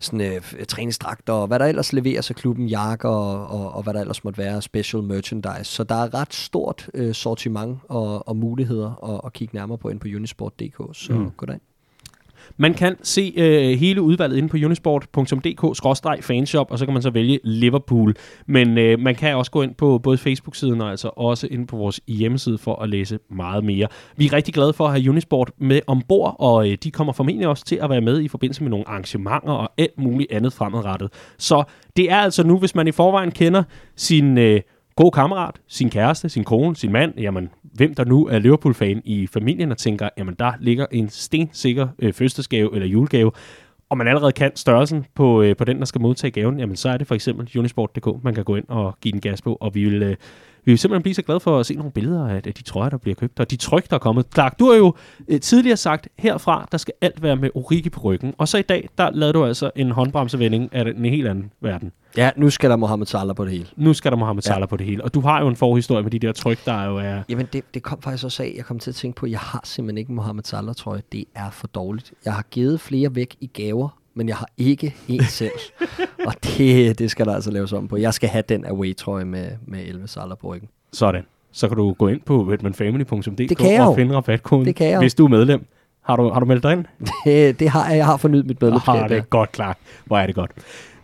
sådan, 0.00 0.20
øh, 0.20 0.64
træningsdragter 0.68 1.32
og 1.32 1.46
hvad 1.46 1.58
der 1.58 1.66
ellers 1.66 1.92
leveres 1.92 2.30
af 2.30 2.36
klubben, 2.36 2.66
jakker 2.66 3.08
og, 3.08 3.46
og, 3.46 3.72
og 3.72 3.82
hvad 3.82 3.94
der 3.94 4.00
ellers 4.00 4.24
måtte 4.24 4.38
være, 4.38 4.62
special 4.62 5.02
merchandise. 5.02 5.64
Så 5.64 5.84
der 5.84 5.94
er 5.94 6.14
ret 6.14 6.34
stort 6.62 6.90
øh, 6.94 7.14
sortiment 7.14 7.78
og, 7.88 8.28
og 8.28 8.36
muligheder 8.36 9.14
at, 9.14 9.20
at 9.24 9.32
kigge 9.32 9.56
nærmere 9.56 9.78
på 9.78 9.88
ind 9.88 10.00
på 10.00 10.08
unisport.dk. 10.16 10.80
Så 10.92 11.12
mm. 11.12 11.30
goddag. 11.36 11.58
Man 12.56 12.74
kan 12.74 12.96
se 13.02 13.32
øh, 13.36 13.78
hele 13.78 14.02
udvalget 14.02 14.36
inde 14.36 14.48
på 14.48 14.56
unisport.dk-fanshop, 14.56 16.70
og 16.70 16.78
så 16.78 16.84
kan 16.84 16.92
man 16.92 17.02
så 17.02 17.10
vælge 17.10 17.40
Liverpool. 17.44 18.14
Men 18.46 18.78
øh, 18.78 18.98
man 18.98 19.14
kan 19.14 19.36
også 19.36 19.50
gå 19.50 19.62
ind 19.62 19.74
på 19.74 19.98
både 19.98 20.18
Facebook-siden 20.18 20.80
og 20.80 20.90
altså 20.90 21.10
også 21.16 21.48
ind 21.50 21.66
på 21.66 21.76
vores 21.76 22.00
hjemmeside 22.08 22.58
for 22.58 22.76
at 22.76 22.88
læse 22.88 23.18
meget 23.30 23.64
mere. 23.64 23.88
Vi 24.16 24.26
er 24.26 24.32
rigtig 24.32 24.54
glade 24.54 24.72
for 24.72 24.86
at 24.86 24.92
have 24.92 25.10
Unisport 25.10 25.50
med 25.58 25.80
ombord, 25.86 26.36
og 26.38 26.70
øh, 26.70 26.78
de 26.82 26.90
kommer 26.90 27.12
formentlig 27.12 27.48
også 27.48 27.64
til 27.64 27.78
at 27.82 27.90
være 27.90 28.00
med 28.00 28.20
i 28.20 28.28
forbindelse 28.28 28.62
med 28.62 28.70
nogle 28.70 28.88
arrangementer 28.88 29.52
og 29.52 29.72
alt 29.78 29.98
muligt 29.98 30.32
andet 30.32 30.52
fremadrettet. 30.52 31.12
Så 31.38 31.64
det 31.96 32.10
er 32.10 32.16
altså 32.16 32.46
nu, 32.46 32.58
hvis 32.58 32.74
man 32.74 32.88
i 32.88 32.92
forvejen 32.92 33.30
kender 33.30 33.62
sin... 33.96 34.38
Øh, 34.38 34.60
god 35.02 35.10
kammerat, 35.10 35.60
sin 35.68 35.90
kæreste, 35.90 36.28
sin 36.28 36.44
kone, 36.44 36.76
sin 36.76 36.92
mand, 36.92 37.14
jamen 37.18 37.50
hvem 37.62 37.94
der 37.94 38.04
nu 38.04 38.26
er 38.26 38.38
Liverpool-fan 38.38 39.02
i 39.04 39.26
familien 39.26 39.70
og 39.70 39.78
tænker, 39.78 40.08
jamen 40.18 40.34
der 40.38 40.52
ligger 40.60 40.86
en 40.90 41.08
stensikker 41.08 41.88
øh, 41.98 42.12
fødselsdagsgave 42.12 42.74
eller 42.74 42.88
julegave, 42.88 43.32
og 43.90 43.98
man 43.98 44.08
allerede 44.08 44.32
kan 44.32 44.52
størrelsen 44.56 45.06
på, 45.14 45.42
øh, 45.42 45.56
på 45.56 45.64
den, 45.64 45.78
der 45.78 45.84
skal 45.84 46.00
modtage 46.00 46.30
gaven, 46.30 46.58
jamen 46.58 46.76
så 46.76 46.88
er 46.88 46.96
det 46.96 47.06
for 47.06 47.14
eksempel 47.14 47.58
unisport.dk, 47.58 48.24
man 48.24 48.34
kan 48.34 48.44
gå 48.44 48.56
ind 48.56 48.64
og 48.68 48.96
give 49.00 49.12
den 49.12 49.20
gas 49.20 49.42
på, 49.42 49.56
og 49.60 49.74
vi 49.74 49.84
vil, 49.84 50.02
øh, 50.02 50.16
vi 50.64 50.72
vil 50.72 50.78
simpelthen 50.78 51.02
blive 51.02 51.14
så 51.14 51.22
glade 51.22 51.40
for 51.40 51.60
at 51.60 51.66
se 51.66 51.74
nogle 51.74 51.92
billeder 51.92 52.28
af, 52.28 52.42
de 52.42 52.62
trøjer, 52.62 52.90
der 52.90 52.98
bliver 52.98 53.14
købt, 53.14 53.40
og 53.40 53.50
de 53.50 53.56
tryk, 53.56 53.90
der 53.90 53.96
er 53.96 54.00
kommet. 54.00 54.26
Clark, 54.34 54.58
du 54.58 54.70
har 54.70 54.76
jo 54.76 54.94
øh, 55.28 55.40
tidligere 55.40 55.76
sagt, 55.76 56.08
herfra, 56.18 56.68
der 56.72 56.78
skal 56.78 56.94
alt 57.00 57.22
være 57.22 57.36
med 57.36 57.50
Origi 57.54 57.90
på 57.90 58.00
ryggen, 58.00 58.34
og 58.38 58.48
så 58.48 58.58
i 58.58 58.62
dag, 58.62 58.88
der 58.98 59.10
lavede 59.10 59.32
du 59.32 59.44
altså 59.44 59.70
en 59.76 59.90
håndbremsevending 59.90 60.74
af 60.74 60.82
en 60.82 61.04
helt 61.04 61.28
anden 61.28 61.50
verden. 61.60 61.92
Ja, 62.16 62.30
nu 62.36 62.50
skal 62.50 62.70
der 62.70 62.76
Mohamed 62.76 63.06
Salah 63.06 63.36
på 63.36 63.44
det 63.44 63.52
hele. 63.52 63.66
Nu 63.76 63.92
skal 63.94 64.10
der 64.10 64.16
Mohamed 64.16 64.42
Salah 64.42 64.60
ja. 64.60 64.66
på 64.66 64.76
det 64.76 64.86
hele. 64.86 65.04
Og 65.04 65.14
du 65.14 65.20
har 65.20 65.40
jo 65.40 65.48
en 65.48 65.56
forhistorie 65.56 66.02
med 66.02 66.10
de 66.10 66.18
der 66.18 66.32
tryk, 66.32 66.64
der 66.64 66.84
jo 66.84 66.96
er... 66.96 67.22
Jamen, 67.28 67.48
det, 67.52 67.64
det 67.74 67.82
kom 67.82 68.02
faktisk 68.02 68.24
også 68.24 68.42
af, 68.42 68.54
jeg 68.56 68.64
kom 68.64 68.78
til 68.78 68.90
at 68.90 68.94
tænke 68.94 69.16
på, 69.16 69.26
at 69.26 69.32
jeg 69.32 69.40
har 69.40 69.60
simpelthen 69.64 69.98
ikke 69.98 70.10
en 70.10 70.16
Mohamed 70.16 70.42
Salah 70.44 70.74
trøje. 70.74 71.02
Det 71.12 71.24
er 71.34 71.50
for 71.50 71.66
dårligt. 71.66 72.12
Jeg 72.24 72.34
har 72.34 72.44
givet 72.50 72.80
flere 72.80 73.14
væk 73.14 73.36
i 73.40 73.46
gaver, 73.46 73.98
men 74.14 74.28
jeg 74.28 74.36
har 74.36 74.48
ikke 74.58 74.94
en 75.08 75.24
selv. 75.24 75.52
og 76.26 76.34
det, 76.44 76.98
det 76.98 77.10
skal 77.10 77.26
der 77.26 77.34
altså 77.34 77.50
laves 77.50 77.72
om 77.72 77.88
på. 77.88 77.96
Jeg 77.96 78.14
skal 78.14 78.28
have 78.28 78.44
den 78.48 78.66
away-trøje 78.66 79.24
med, 79.24 79.50
med 79.66 79.80
11 79.86 80.08
Salah 80.08 80.36
på 80.40 80.54
ryggen. 80.54 80.68
Sådan. 80.92 81.22
Så 81.52 81.68
kan 81.68 81.76
du 81.76 81.92
gå 81.92 82.08
ind 82.08 82.20
på 82.20 82.42
redmanfamily.dk 82.42 83.80
og 83.80 83.96
finde 83.96 84.16
rabatkoden, 84.16 84.66
det 84.66 84.76
kan 84.76 84.88
jeg. 84.90 84.98
hvis 84.98 85.14
du 85.14 85.24
er 85.24 85.28
medlem. 85.28 85.66
Har 86.02 86.16
du, 86.16 86.30
har 86.30 86.40
du 86.40 86.46
meldt 86.46 86.62
dig 86.62 86.72
ind? 86.72 86.84
Det, 87.24 87.60
det 87.60 87.68
har 87.68 87.88
jeg. 87.88 87.96
Jeg 87.96 88.06
har 88.06 88.16
fornyet 88.16 88.46
mit 88.46 88.62
medlemskab. 88.62 88.94
Ah, 88.94 89.08
det 89.08 89.16
er 89.18 89.22
godt 89.22 89.52
klart. 89.52 89.76
Hvor 90.04 90.18
er 90.18 90.26
det 90.26 90.34
godt. 90.34 90.50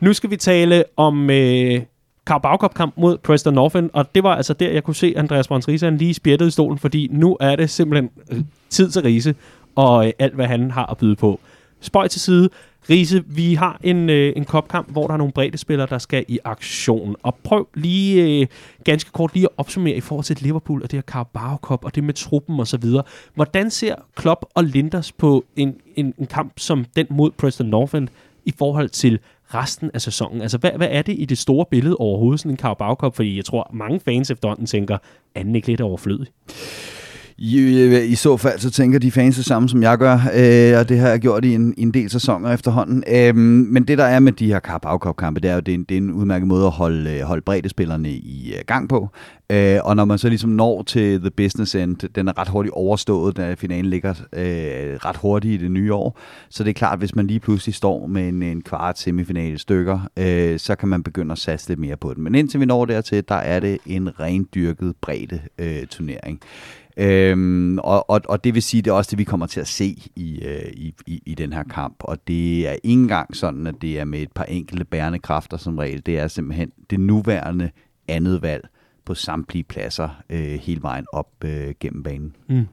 Nu 0.01 0.13
skal 0.13 0.31
vi 0.31 0.37
tale 0.37 0.85
om 0.97 1.31
øh, 1.31 1.83
Carabao 2.25 2.57
Cup 2.57 2.75
kamp 2.75 2.95
mod 2.97 3.19
Preston 3.19 3.55
Northend, 3.55 3.91
og 3.93 4.15
det 4.15 4.23
var 4.23 4.35
altså 4.35 4.53
der, 4.53 4.71
jeg 4.71 4.85
kunne 4.85 4.95
se 4.95 5.15
Andreas 5.17 5.49
Brøns 5.49 5.69
Riese, 5.69 5.91
lige 5.91 6.15
spjættede 6.15 6.49
i 6.49 6.51
stolen, 6.51 6.79
fordi 6.79 7.09
nu 7.13 7.37
er 7.41 7.57
det 7.57 7.71
simpelthen 7.71 8.11
øh, 8.33 8.41
tid 8.71 8.91
til 8.91 9.03
Riese, 9.03 9.35
og 9.75 10.07
øh, 10.07 10.13
alt 10.19 10.35
hvad 10.35 10.47
han 10.47 10.71
har 10.71 10.87
at 10.87 10.99
byde 10.99 11.17
på. 11.17 11.41
Spøj 11.81 12.09
til 12.09 12.21
side. 12.21 12.49
Riese, 12.91 13.25
vi 13.27 13.55
har 13.55 13.81
en, 13.83 14.11
øh, 14.11 14.33
en 14.37 14.45
kopkamp, 14.45 14.91
hvor 14.91 15.07
der 15.07 15.15
er 15.15 15.19
nogle 15.19 15.33
brede 15.33 15.59
spillere, 15.59 15.87
der 15.91 15.99
skal 15.99 16.25
i 16.29 16.39
aktion. 16.45 17.17
Og 17.23 17.35
prøv 17.45 17.69
lige 17.75 18.41
øh, 18.41 18.47
ganske 18.85 19.11
kort 19.13 19.35
lige 19.35 19.45
at 19.45 19.51
opsummere 19.57 19.95
i 19.95 20.01
forhold 20.01 20.25
til 20.25 20.37
Liverpool 20.41 20.83
og 20.83 20.91
det 20.91 20.97
her 20.97 21.03
Carabao 21.03 21.57
Cup 21.57 21.85
og 21.85 21.95
det 21.95 22.05
med 22.05 22.15
truppen 22.15 22.61
osv. 22.61 22.85
Hvordan 23.35 23.71
ser 23.71 23.95
Klopp 24.17 24.45
og 24.55 24.65
Linders 24.65 25.13
på 25.13 25.45
en, 25.57 25.75
en, 25.97 26.15
en 26.19 26.27
kamp 26.27 26.53
som 26.57 26.85
den 26.97 27.07
mod 27.11 27.31
Preston 27.31 27.67
North 27.67 27.95
End 27.95 28.09
i 28.45 28.55
forhold 28.59 28.89
til 28.89 29.19
resten 29.55 29.91
af 29.95 30.01
sæsonen? 30.01 30.43
Altså, 30.43 30.59
hvad, 30.59 30.71
hvad 30.77 30.89
er 30.91 31.03
det 31.03 31.15
i 31.19 31.25
det 31.25 31.39
store 31.39 31.65
billede 31.71 31.97
overhovedet, 31.97 32.41
sådan 32.41 32.53
en 32.53 32.59
Carabao 32.59 32.95
Cup? 32.95 33.17
Fordi 33.17 33.37
jeg 33.37 33.45
tror, 33.45 33.71
mange 33.73 34.01
fans 34.01 34.31
efterhånden 34.31 34.67
tænker, 34.67 34.99
anden 35.35 35.57
ikke 35.57 35.69
lidt 35.69 35.81
overflødig? 35.81 36.27
I, 37.41 37.83
øh, 37.83 38.11
I 38.11 38.15
så 38.15 38.37
fald, 38.37 38.59
så 38.59 38.71
tænker 38.71 38.99
de 38.99 39.11
fans 39.11 39.37
det 39.37 39.45
samme, 39.45 39.69
som 39.69 39.83
jeg 39.83 39.99
gør, 39.99 40.15
øh, 40.15 40.79
og 40.79 40.89
det 40.89 40.99
har 40.99 41.09
jeg 41.09 41.21
gjort 41.21 41.45
i 41.45 41.55
en, 41.55 41.75
en 41.77 41.91
del 41.91 42.11
sæsoner 42.11 42.53
efterhånden. 42.53 43.05
Øh, 43.09 43.37
men 43.37 43.85
det, 43.85 43.99
der 43.99 44.05
er 44.05 44.21
med 44.21 44.33
de 44.33 44.47
her 44.47 44.61
Carabao 44.61 44.99
Cup-kampe, 44.99 45.41
det 45.41 45.51
er 45.51 45.55
jo, 45.55 45.61
det 45.61 45.73
er 45.73 45.75
en, 45.75 45.85
det 45.85 45.95
er 45.95 45.99
en 45.99 46.13
udmærket 46.13 46.49
måde 46.49 46.67
at 46.67 46.71
holde, 46.71 47.11
øh, 47.11 47.23
holde 47.23 47.43
breddespillerne 47.43 48.11
i 48.11 48.53
øh, 48.57 48.65
gang 48.67 48.89
på. 48.89 49.09
Øh, 49.53 49.79
og 49.85 49.97
når 49.97 50.05
man 50.05 50.19
så 50.19 50.29
ligesom 50.29 50.51
når 50.51 50.83
til 50.83 51.21
The 51.21 51.31
Business 51.31 51.75
End, 51.75 51.97
den 52.15 52.29
er 52.29 52.39
ret 52.39 52.49
hurtigt 52.49 52.73
overstået, 52.73 53.37
da 53.37 53.55
finalen 53.55 53.91
ligger 53.91 54.11
øh, 54.33 54.97
ret 55.05 55.17
hurtigt 55.17 55.61
i 55.61 55.65
det 55.65 55.71
nye 55.71 55.95
år. 55.95 56.19
Så 56.51 56.65
det 56.65 56.71
er 56.71 56.75
klart, 56.75 56.99
hvis 56.99 57.15
man 57.15 57.27
lige 57.27 57.41
pludselig 57.41 57.75
står 57.75 58.07
med 58.07 58.29
en, 58.29 58.43
en 58.43 58.63
kvart 58.63 58.99
semifinale 58.99 59.59
stykker, 59.59 60.01
øh, 60.17 60.59
så 60.59 60.75
kan 60.75 60.89
man 60.89 61.03
begynde 61.03 61.33
at 61.33 61.39
satse 61.39 61.69
lidt 61.69 61.81
mere 61.81 61.97
på 61.97 62.15
den. 62.15 62.25
Men 62.25 62.35
indtil 62.35 62.61
vi 62.61 62.67
når 62.67 62.85
dertil, 62.85 63.25
der 63.29 63.35
er 63.35 63.61
det 63.61 63.79
en 63.87 64.21
rendyrket 64.21 64.95
bredde 65.01 65.41
øh, 65.59 65.87
turnering. 65.87 66.41
Øhm, 66.99 67.79
og, 67.79 68.11
og, 68.11 68.21
og 68.29 68.45
det 68.45 68.55
vil 68.55 68.63
sige, 68.63 68.83
det 68.83 68.91
er 68.91 68.95
også 68.95 69.11
det, 69.11 69.19
vi 69.19 69.25
kommer 69.25 69.47
til 69.47 69.61
at 69.61 69.69
se 69.69 70.11
i, 70.17 70.43
øh, 70.45 70.73
i, 70.73 70.95
i, 71.07 71.23
i 71.27 71.35
den 71.35 71.53
her 71.53 71.63
kamp. 71.63 71.97
Og 72.01 72.29
det 72.29 72.69
er 72.69 72.73
ikke 72.73 73.03
engang 73.03 73.37
sådan, 73.37 73.67
at 73.67 73.75
det 73.83 73.99
er 73.99 74.05
med 74.05 74.23
et 74.23 74.33
par 74.33 74.45
enkelte 74.45 74.85
bærende 74.85 75.19
kræfter 75.19 75.57
som 75.57 75.79
regel. 75.79 76.07
Det 76.07 76.19
er 76.19 76.29
simpelthen 76.29 76.73
det 76.91 77.01
nuværende 77.01 77.71
andet 78.09 78.43
valg 78.43 78.69
på 79.05 79.15
samtlige 79.15 79.65
pladser 79.65 80.09
øh, 80.31 80.59
hele 80.61 80.83
vejen 80.83 81.07
op 81.13 81.45
øh, 81.45 81.75
gennem 81.81 82.03
banen. 82.03 82.37
Mm. 82.49 82.67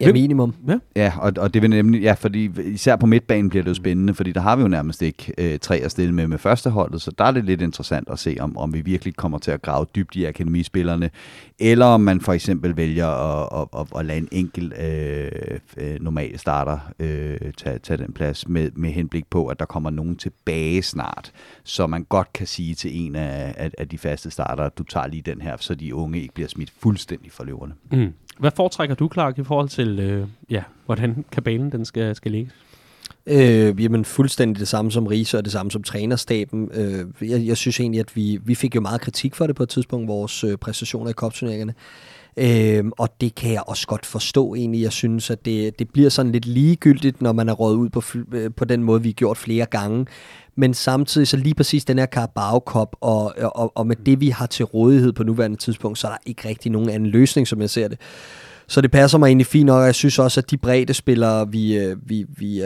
Ja, 0.00 0.12
minimum. 0.12 0.54
Ja. 0.68 0.78
Ja, 0.96 1.12
og, 1.18 1.32
og 1.36 1.54
det 1.54 1.62
vil 1.62 1.70
nemlig, 1.70 2.02
ja, 2.02 2.12
fordi 2.12 2.50
især 2.64 2.96
på 2.96 3.06
midtbanen 3.06 3.50
bliver 3.50 3.62
det 3.62 3.68
jo 3.68 3.74
spændende, 3.74 4.14
fordi 4.14 4.32
der 4.32 4.40
har 4.40 4.56
vi 4.56 4.62
jo 4.62 4.68
nærmest 4.68 5.02
ikke 5.02 5.32
øh, 5.38 5.58
tre 5.58 5.76
at 5.76 5.90
stille 5.90 6.14
med 6.14 6.26
med 6.26 6.38
førsteholdet, 6.38 7.02
så 7.02 7.10
der 7.18 7.24
er 7.24 7.30
det 7.30 7.44
lidt 7.44 7.62
interessant 7.62 8.08
at 8.08 8.18
se, 8.18 8.36
om, 8.40 8.56
om 8.56 8.74
vi 8.74 8.80
virkelig 8.80 9.16
kommer 9.16 9.38
til 9.38 9.50
at 9.50 9.62
grave 9.62 9.86
dybt 9.96 10.16
i 10.16 10.24
akademispillerne, 10.24 11.10
eller 11.58 11.86
om 11.86 12.00
man 12.00 12.20
for 12.20 12.32
eksempel 12.32 12.76
vælger 12.76 13.06
at, 13.06 13.68
at, 13.74 13.80
at, 13.80 13.98
at 14.00 14.06
lade 14.06 14.18
en 14.18 14.28
enkelt 14.32 14.74
øh, 14.78 15.30
øh, 15.76 16.00
normal 16.00 16.38
starter 16.38 16.78
øh, 16.98 17.52
tage, 17.56 17.78
tage 17.78 17.96
den 17.96 18.12
plads, 18.12 18.48
med, 18.48 18.70
med 18.70 18.90
henblik 18.90 19.24
på, 19.30 19.46
at 19.46 19.58
der 19.58 19.64
kommer 19.64 19.90
nogen 19.90 20.16
tilbage 20.16 20.82
snart, 20.82 21.32
så 21.64 21.86
man 21.86 22.04
godt 22.04 22.32
kan 22.32 22.46
sige 22.46 22.74
til 22.74 22.90
en 23.06 23.16
af, 23.16 23.54
af, 23.56 23.70
af 23.78 23.88
de 23.88 23.98
faste 23.98 24.30
starter, 24.30 24.64
at 24.64 24.78
du 24.78 24.82
tager 24.82 25.06
lige 25.06 25.22
den 25.22 25.40
her, 25.40 25.56
så 25.60 25.74
de 25.74 25.94
unge 25.94 26.20
ikke 26.20 26.34
bliver 26.34 26.48
smidt 26.48 26.72
fuldstændig 26.78 27.32
for 27.32 27.44
løverne. 27.44 27.72
Mm. 27.92 28.12
Hvad 28.38 28.50
foretrækker 28.56 28.94
du, 28.94 29.10
Clark, 29.12 29.38
i 29.38 29.44
forhold 29.44 29.68
til, 29.68 29.98
øh, 30.00 30.26
ja, 30.50 30.62
hvordan 30.86 31.24
kabalen 31.32 31.72
den 31.72 31.84
skal, 31.84 32.14
skal 32.14 32.32
ligge? 32.32 32.50
Øh, 33.26 33.82
jamen 33.82 34.04
fuldstændig 34.04 34.60
det 34.60 34.68
samme 34.68 34.92
som 34.92 35.06
Riese 35.06 35.38
og 35.38 35.44
det 35.44 35.52
samme 35.52 35.70
som 35.70 35.82
trænerstaben. 35.82 36.70
Øh, 36.74 37.30
jeg, 37.30 37.46
jeg 37.46 37.56
synes 37.56 37.80
egentlig, 37.80 38.00
at 38.00 38.16
vi, 38.16 38.38
vi 38.44 38.54
fik 38.54 38.74
jo 38.74 38.80
meget 38.80 39.00
kritik 39.00 39.34
for 39.34 39.46
det 39.46 39.56
på 39.56 39.62
et 39.62 39.68
tidspunkt, 39.68 40.08
vores 40.08 40.44
øh, 40.44 40.56
præstationer 40.56 41.10
i 41.10 41.12
kopturneringerne. 41.12 41.74
Øh, 42.38 42.84
og 42.98 43.08
det 43.20 43.34
kan 43.34 43.52
jeg 43.52 43.62
også 43.66 43.86
godt 43.86 44.06
forstå 44.06 44.54
egentlig. 44.54 44.82
Jeg 44.82 44.92
synes, 44.92 45.30
at 45.30 45.44
det, 45.44 45.78
det 45.78 45.90
bliver 45.90 46.10
sådan 46.10 46.32
lidt 46.32 46.46
ligegyldigt, 46.46 47.22
når 47.22 47.32
man 47.32 47.48
er 47.48 47.52
rådet 47.52 47.76
ud 47.76 47.88
på, 47.88 48.02
øh, 48.32 48.50
på 48.56 48.64
den 48.64 48.82
måde, 48.82 49.02
vi 49.02 49.08
har 49.08 49.12
gjort 49.12 49.36
flere 49.36 49.66
gange. 49.66 50.06
Men 50.56 50.74
samtidig 50.74 51.28
så 51.28 51.36
lige 51.36 51.54
præcis 51.54 51.84
den 51.84 51.98
her 51.98 52.06
Carabao 52.06 52.58
Cup, 52.58 52.96
og, 53.00 53.34
og, 53.38 53.72
og 53.74 53.86
med 53.86 53.96
det, 53.96 54.20
vi 54.20 54.28
har 54.28 54.46
til 54.46 54.64
rådighed 54.64 55.12
på 55.12 55.24
nuværende 55.24 55.56
tidspunkt, 55.56 55.98
så 55.98 56.06
er 56.06 56.10
der 56.10 56.18
ikke 56.26 56.48
rigtig 56.48 56.72
nogen 56.72 56.90
anden 56.90 57.08
løsning, 57.08 57.48
som 57.48 57.60
jeg 57.60 57.70
ser 57.70 57.88
det. 57.88 57.98
Så 58.68 58.80
det 58.80 58.90
passer 58.90 59.18
mig 59.18 59.26
egentlig 59.26 59.46
fint 59.46 59.66
nok, 59.66 59.80
og 59.80 59.86
jeg 59.86 59.94
synes 59.94 60.18
også, 60.18 60.40
at 60.40 60.50
de 60.50 60.56
brede 60.56 60.94
spillere, 60.94 61.40
øh, 61.40 61.52
vi, 61.52 61.94
vi, 62.06 62.26
vi, 62.38 62.62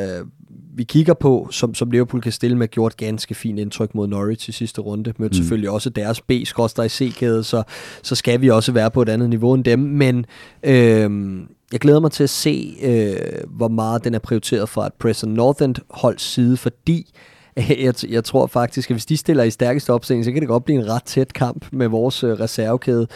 vi 0.74 0.84
kigger 0.84 1.14
på, 1.14 1.48
som, 1.50 1.74
som 1.74 1.90
Liverpool 1.90 2.20
kan 2.20 2.32
stille 2.32 2.56
med, 2.56 2.68
gjort 2.68 2.96
ganske 2.96 3.34
fint 3.34 3.58
indtryk 3.58 3.94
mod 3.94 4.06
Norwich 4.06 4.48
i 4.48 4.52
sidste 4.52 4.80
runde. 4.80 5.12
Mødte 5.18 5.32
mm. 5.32 5.36
selvfølgelig 5.36 5.70
også 5.70 5.90
deres 5.90 6.20
b 6.20 6.30
i 6.30 6.44
C-kæde, 6.88 7.44
så, 7.44 7.62
så 8.02 8.14
skal 8.14 8.40
vi 8.40 8.50
også 8.50 8.72
være 8.72 8.90
på 8.90 9.02
et 9.02 9.08
andet 9.08 9.30
niveau 9.30 9.54
end 9.54 9.64
dem. 9.64 9.78
Men 9.78 10.26
øh, 10.62 11.40
jeg 11.72 11.80
glæder 11.80 12.00
mig 12.00 12.12
til 12.12 12.22
at 12.24 12.30
se, 12.30 12.76
øh, 12.82 13.16
hvor 13.48 13.68
meget 13.68 14.04
den 14.04 14.14
er 14.14 14.18
prioriteret 14.18 14.68
fra 14.68 14.86
et 14.86 14.92
Preston 14.92 15.30
Northend 15.30 15.76
holds 15.90 16.22
side, 16.22 16.56
fordi 16.56 17.14
jeg, 17.56 17.94
jeg 18.08 18.24
tror 18.24 18.46
faktisk, 18.46 18.90
at 18.90 18.94
hvis 18.94 19.06
de 19.06 19.16
stiller 19.16 19.44
i 19.44 19.50
stærkeste 19.50 19.92
opstilling, 19.92 20.24
så 20.24 20.32
kan 20.32 20.40
det 20.40 20.48
godt 20.48 20.64
blive 20.64 20.78
en 20.78 20.88
ret 20.88 21.04
tæt 21.04 21.32
kamp 21.32 21.66
med 21.72 21.88
vores 21.88 22.24
øh, 22.24 22.40
reservekæde. 22.40 23.06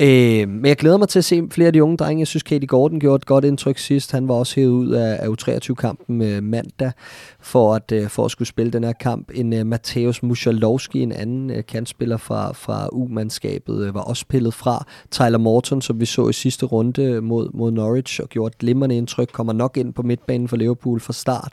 Øh, 0.00 0.48
men 0.48 0.66
jeg 0.66 0.76
glæder 0.76 0.96
mig 0.96 1.08
til 1.08 1.18
at 1.18 1.24
se 1.24 1.42
flere 1.50 1.66
af 1.66 1.72
de 1.72 1.82
unge 1.82 1.96
drenge. 1.96 2.20
Jeg 2.20 2.26
synes, 2.26 2.42
Katie 2.42 2.66
Gordon 2.66 3.00
gjorde 3.00 3.16
et 3.16 3.26
godt 3.26 3.44
indtryk 3.44 3.78
sidst. 3.78 4.12
Han 4.12 4.28
var 4.28 4.34
også 4.34 4.54
hævet 4.56 4.70
ud 4.70 4.90
af, 4.90 5.18
af 5.20 5.28
U23-kampen 5.28 6.22
øh, 6.22 6.42
mandag 6.42 6.92
for 7.40 7.74
at, 7.74 7.92
øh, 7.92 8.08
for 8.08 8.24
at 8.24 8.30
skulle 8.30 8.48
spille 8.48 8.72
den 8.72 8.84
her 8.84 8.92
kamp. 8.92 9.30
En 9.34 9.52
øh, 9.52 9.66
Mateusz 9.66 10.22
Muszalowski, 10.22 11.02
en 11.02 11.12
anden 11.12 11.50
øh, 11.50 11.62
kantspiller 11.68 12.16
fra, 12.16 12.52
fra 12.52 12.88
U-mandskabet, 12.92 13.86
øh, 13.86 13.94
var 13.94 14.00
også 14.00 14.26
pillet 14.28 14.54
fra. 14.54 14.86
Tyler 15.10 15.38
Morton, 15.38 15.82
som 15.82 16.00
vi 16.00 16.06
så 16.06 16.28
i 16.28 16.32
sidste 16.32 16.66
runde 16.66 17.20
mod, 17.20 17.48
mod 17.54 17.70
Norwich 17.70 18.20
og 18.22 18.28
gjorde 18.28 18.52
et 18.52 18.58
glimrende 18.58 18.96
indtryk, 18.96 19.28
kommer 19.32 19.52
nok 19.52 19.76
ind 19.76 19.92
på 19.92 20.02
midtbanen 20.02 20.48
for 20.48 20.56
Liverpool 20.56 21.00
fra 21.00 21.12
start 21.12 21.52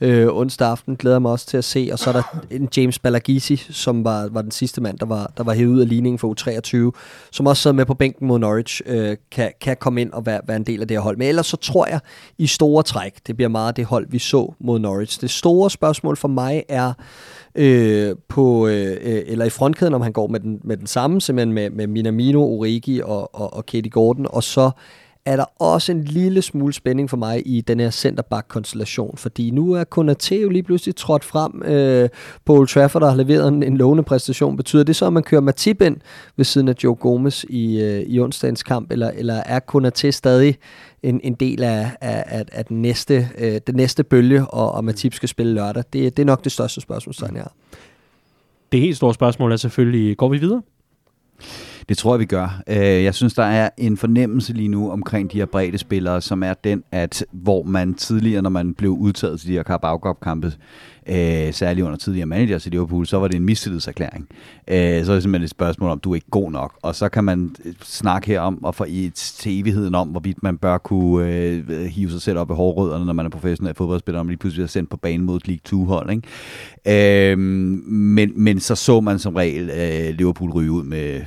øh, 0.00 0.26
onsdag 0.30 0.68
aften. 0.68 0.96
Glæder 0.96 1.18
mig 1.18 1.30
også 1.32 1.46
til 1.46 1.56
at 1.56 1.64
se. 1.64 1.88
Og 1.92 1.98
så 1.98 2.10
er 2.10 2.14
der 2.14 2.22
en 2.50 2.68
James 2.76 2.98
Balagisi, 2.98 3.56
som 3.56 4.04
var, 4.04 4.28
var 4.32 4.42
den 4.42 4.50
sidste 4.50 4.80
mand, 4.80 4.98
der 4.98 5.06
var, 5.06 5.32
der 5.36 5.44
var 5.44 5.54
hævet 5.54 5.74
ud 5.74 5.80
af 5.80 5.88
ligningen 5.88 6.18
for 6.18 6.34
U23, 6.34 6.98
som 7.30 7.46
også 7.46 7.62
sad 7.62 7.72
med 7.72 7.86
på 7.86 7.94
bænken 7.94 8.26
mod 8.26 8.38
Norwich, 8.38 8.82
øh, 8.86 9.16
kan, 9.30 9.52
kan 9.60 9.76
komme 9.80 10.00
ind 10.00 10.12
og 10.12 10.26
være, 10.26 10.40
være 10.46 10.56
en 10.56 10.64
del 10.64 10.80
af 10.80 10.88
det 10.88 10.96
her 10.96 11.02
hold. 11.02 11.16
Men 11.16 11.28
ellers 11.28 11.46
så 11.46 11.56
tror 11.56 11.86
jeg 11.86 12.00
i 12.38 12.46
store 12.46 12.82
træk, 12.82 13.12
det 13.26 13.36
bliver 13.36 13.48
meget 13.48 13.76
det 13.76 13.84
hold, 13.84 14.06
vi 14.10 14.18
så 14.18 14.54
mod 14.60 14.78
Norwich. 14.78 15.20
Det 15.20 15.30
store 15.30 15.70
spørgsmål 15.70 16.16
for 16.16 16.28
mig 16.28 16.64
er, 16.68 16.92
øh, 17.54 18.16
på, 18.28 18.66
øh, 18.66 18.96
øh 19.02 19.22
eller 19.26 19.44
i 19.44 19.50
frontkæden, 19.50 19.94
om 19.94 20.00
han 20.00 20.12
går 20.12 20.26
med 20.26 20.40
den, 20.40 20.60
med 20.64 20.76
den 20.76 20.86
samme, 20.86 21.20
simpelthen 21.20 21.52
med, 21.52 21.70
med 21.70 21.86
Minamino, 21.86 22.42
Origi 22.42 23.00
og, 23.00 23.34
og, 23.34 23.54
og 23.54 23.66
Katie 23.66 23.90
Gordon, 23.90 24.26
og 24.30 24.42
så 24.42 24.70
er 25.28 25.36
der 25.36 25.44
også 25.58 25.92
en 25.92 26.04
lille 26.04 26.42
smule 26.42 26.72
spænding 26.72 27.10
for 27.10 27.16
mig 27.16 27.42
i 27.46 27.60
den 27.60 27.80
her 27.80 27.90
centerback-konstellation, 27.90 29.16
fordi 29.16 29.50
nu 29.50 29.72
er 29.72 29.84
Konate 29.84 30.40
jo 30.40 30.48
lige 30.48 30.62
pludselig 30.62 30.96
trådt 30.96 31.24
frem 31.24 31.62
øh, 31.62 32.08
på 32.44 32.54
Old 32.54 32.68
Trafford 32.68 33.02
der 33.02 33.08
har 33.08 33.16
leveret 33.16 33.48
en, 33.48 33.62
en 33.62 33.76
lovende 33.76 34.02
præstation. 34.02 34.56
Betyder 34.56 34.82
det 34.82 34.96
så, 34.96 35.06
at 35.06 35.12
man 35.12 35.22
kører 35.22 35.40
Matip 35.40 35.82
ind 35.82 35.96
ved 36.36 36.44
siden 36.44 36.68
af 36.68 36.74
Joe 36.84 36.94
Gomez 36.94 37.44
i, 37.44 37.80
øh, 37.80 38.00
i 38.00 38.20
onsdagens 38.20 38.62
kamp, 38.62 38.92
eller, 38.92 39.10
eller 39.10 39.34
er 39.34 39.58
Konate 39.58 40.12
stadig 40.12 40.56
en, 41.02 41.20
en 41.24 41.34
del 41.34 41.62
af, 41.62 41.90
af, 42.00 42.44
af, 42.52 42.64
den, 42.64 42.82
næste, 42.82 43.28
øh, 43.38 43.60
den 43.66 43.74
næste 43.74 44.04
bølge, 44.04 44.46
og, 44.46 44.72
og 44.72 44.84
Matip 44.84 45.14
skal 45.14 45.28
spille 45.28 45.54
lørdag? 45.54 45.84
Det, 45.92 46.16
det 46.16 46.22
er 46.22 46.26
nok 46.26 46.44
det 46.44 46.52
største 46.52 46.80
spørgsmål, 46.80 47.14
jeg 47.34 47.42
har. 47.42 47.52
Det 48.72 48.80
helt 48.80 48.96
store 48.96 49.14
spørgsmål 49.14 49.52
er 49.52 49.56
selvfølgelig, 49.56 50.16
går 50.16 50.28
vi 50.28 50.38
videre? 50.38 50.62
Det 51.88 51.98
tror 51.98 52.14
jeg, 52.14 52.20
vi 52.20 52.24
gør. 52.24 52.62
Øh, 52.66 52.76
jeg 52.76 53.14
synes, 53.14 53.34
der 53.34 53.42
er 53.44 53.70
en 53.76 53.96
fornemmelse 53.96 54.52
lige 54.52 54.68
nu 54.68 54.90
omkring 54.90 55.32
de 55.32 55.38
her 55.38 55.46
brede 55.46 55.78
spillere, 55.78 56.20
som 56.20 56.42
er 56.42 56.54
den, 56.54 56.84
at 56.92 57.24
hvor 57.32 57.62
man 57.62 57.94
tidligere, 57.94 58.42
når 58.42 58.50
man 58.50 58.74
blev 58.74 58.90
udtaget 58.90 59.40
til 59.40 59.48
de 59.48 59.54
her 59.54 59.62
Carabao-kampe, 59.62 60.52
øh, 61.08 61.52
særligt 61.52 61.84
under 61.84 61.98
tidligere 61.98 62.26
managers 62.26 62.66
i 62.66 62.70
Liverpool, 62.70 63.06
så 63.06 63.18
var 63.18 63.28
det 63.28 63.36
en 63.36 63.44
mistillidserklæring. 63.44 64.28
Øh, 64.68 65.04
så 65.04 65.12
er 65.12 65.16
det 65.16 65.22
simpelthen 65.22 65.42
et 65.42 65.50
spørgsmål 65.50 65.90
om, 65.90 65.98
du 65.98 66.10
er 66.10 66.14
ikke 66.14 66.30
god 66.30 66.52
nok. 66.52 66.78
Og 66.82 66.94
så 66.94 67.08
kan 67.08 67.24
man 67.24 67.56
øh, 67.64 67.74
snakke 67.82 68.26
her 68.26 68.40
om, 68.40 68.64
og 68.64 68.74
få 68.74 68.84
i 68.88 69.10
til 69.14 69.60
evigheden 69.60 69.94
om, 69.94 70.08
hvorvidt 70.08 70.42
man 70.42 70.58
bør 70.58 70.78
kunne 70.78 71.32
øh, 71.32 71.68
hive 71.84 72.10
sig 72.10 72.22
selv 72.22 72.38
op 72.38 72.50
i 72.50 72.54
hårrødderne, 72.54 73.06
når 73.06 73.12
man 73.12 73.26
er 73.26 73.30
professionel 73.30 73.74
fodboldspiller, 73.74 74.20
om 74.20 74.26
man 74.26 74.30
lige 74.30 74.38
pludselig 74.38 74.62
er 74.62 74.68
sendt 74.68 74.90
på 74.90 74.96
banen 74.96 75.26
mod 75.26 75.36
et 75.36 75.48
League 75.48 75.82
2-hold. 75.82 76.10
Ikke? 76.10 77.32
Øh, 77.32 77.38
men, 77.38 78.32
men 78.36 78.60
så 78.60 78.74
så 78.74 79.00
man 79.00 79.18
som 79.18 79.34
regel 79.34 79.70
øh, 79.70 80.14
Liverpool 80.18 80.50
ryge 80.50 80.70
ud 80.70 80.84
med, 80.84 81.20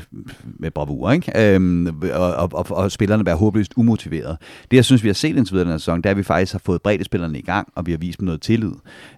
med 0.43 0.71
bravur, 0.71 1.11
ikke? 1.11 1.55
Øh, 1.55 1.87
og, 2.13 2.33
og, 2.33 2.49
og, 2.53 2.65
og 2.69 2.91
spillerne 2.91 3.25
være 3.25 3.35
håbløst 3.35 3.73
umotiveret. 3.75 4.37
Det, 4.71 4.77
jeg 4.77 4.85
synes, 4.85 5.03
vi 5.03 5.09
har 5.09 5.13
set 5.13 5.37
indtil 5.37 5.53
videre 5.53 5.65
den 5.65 5.71
her 5.71 5.77
sæson, 5.77 5.97
det 5.97 6.05
er, 6.05 6.11
at 6.11 6.17
vi 6.17 6.23
faktisk 6.23 6.51
har 6.51 6.61
fået 6.65 6.81
bredt 6.81 7.05
spillerne 7.05 7.39
i 7.39 7.41
gang, 7.41 7.67
og 7.75 7.85
vi 7.85 7.91
har 7.91 7.97
vist 7.97 8.19
dem 8.19 8.25
noget 8.25 8.41
tillid. 8.41 8.71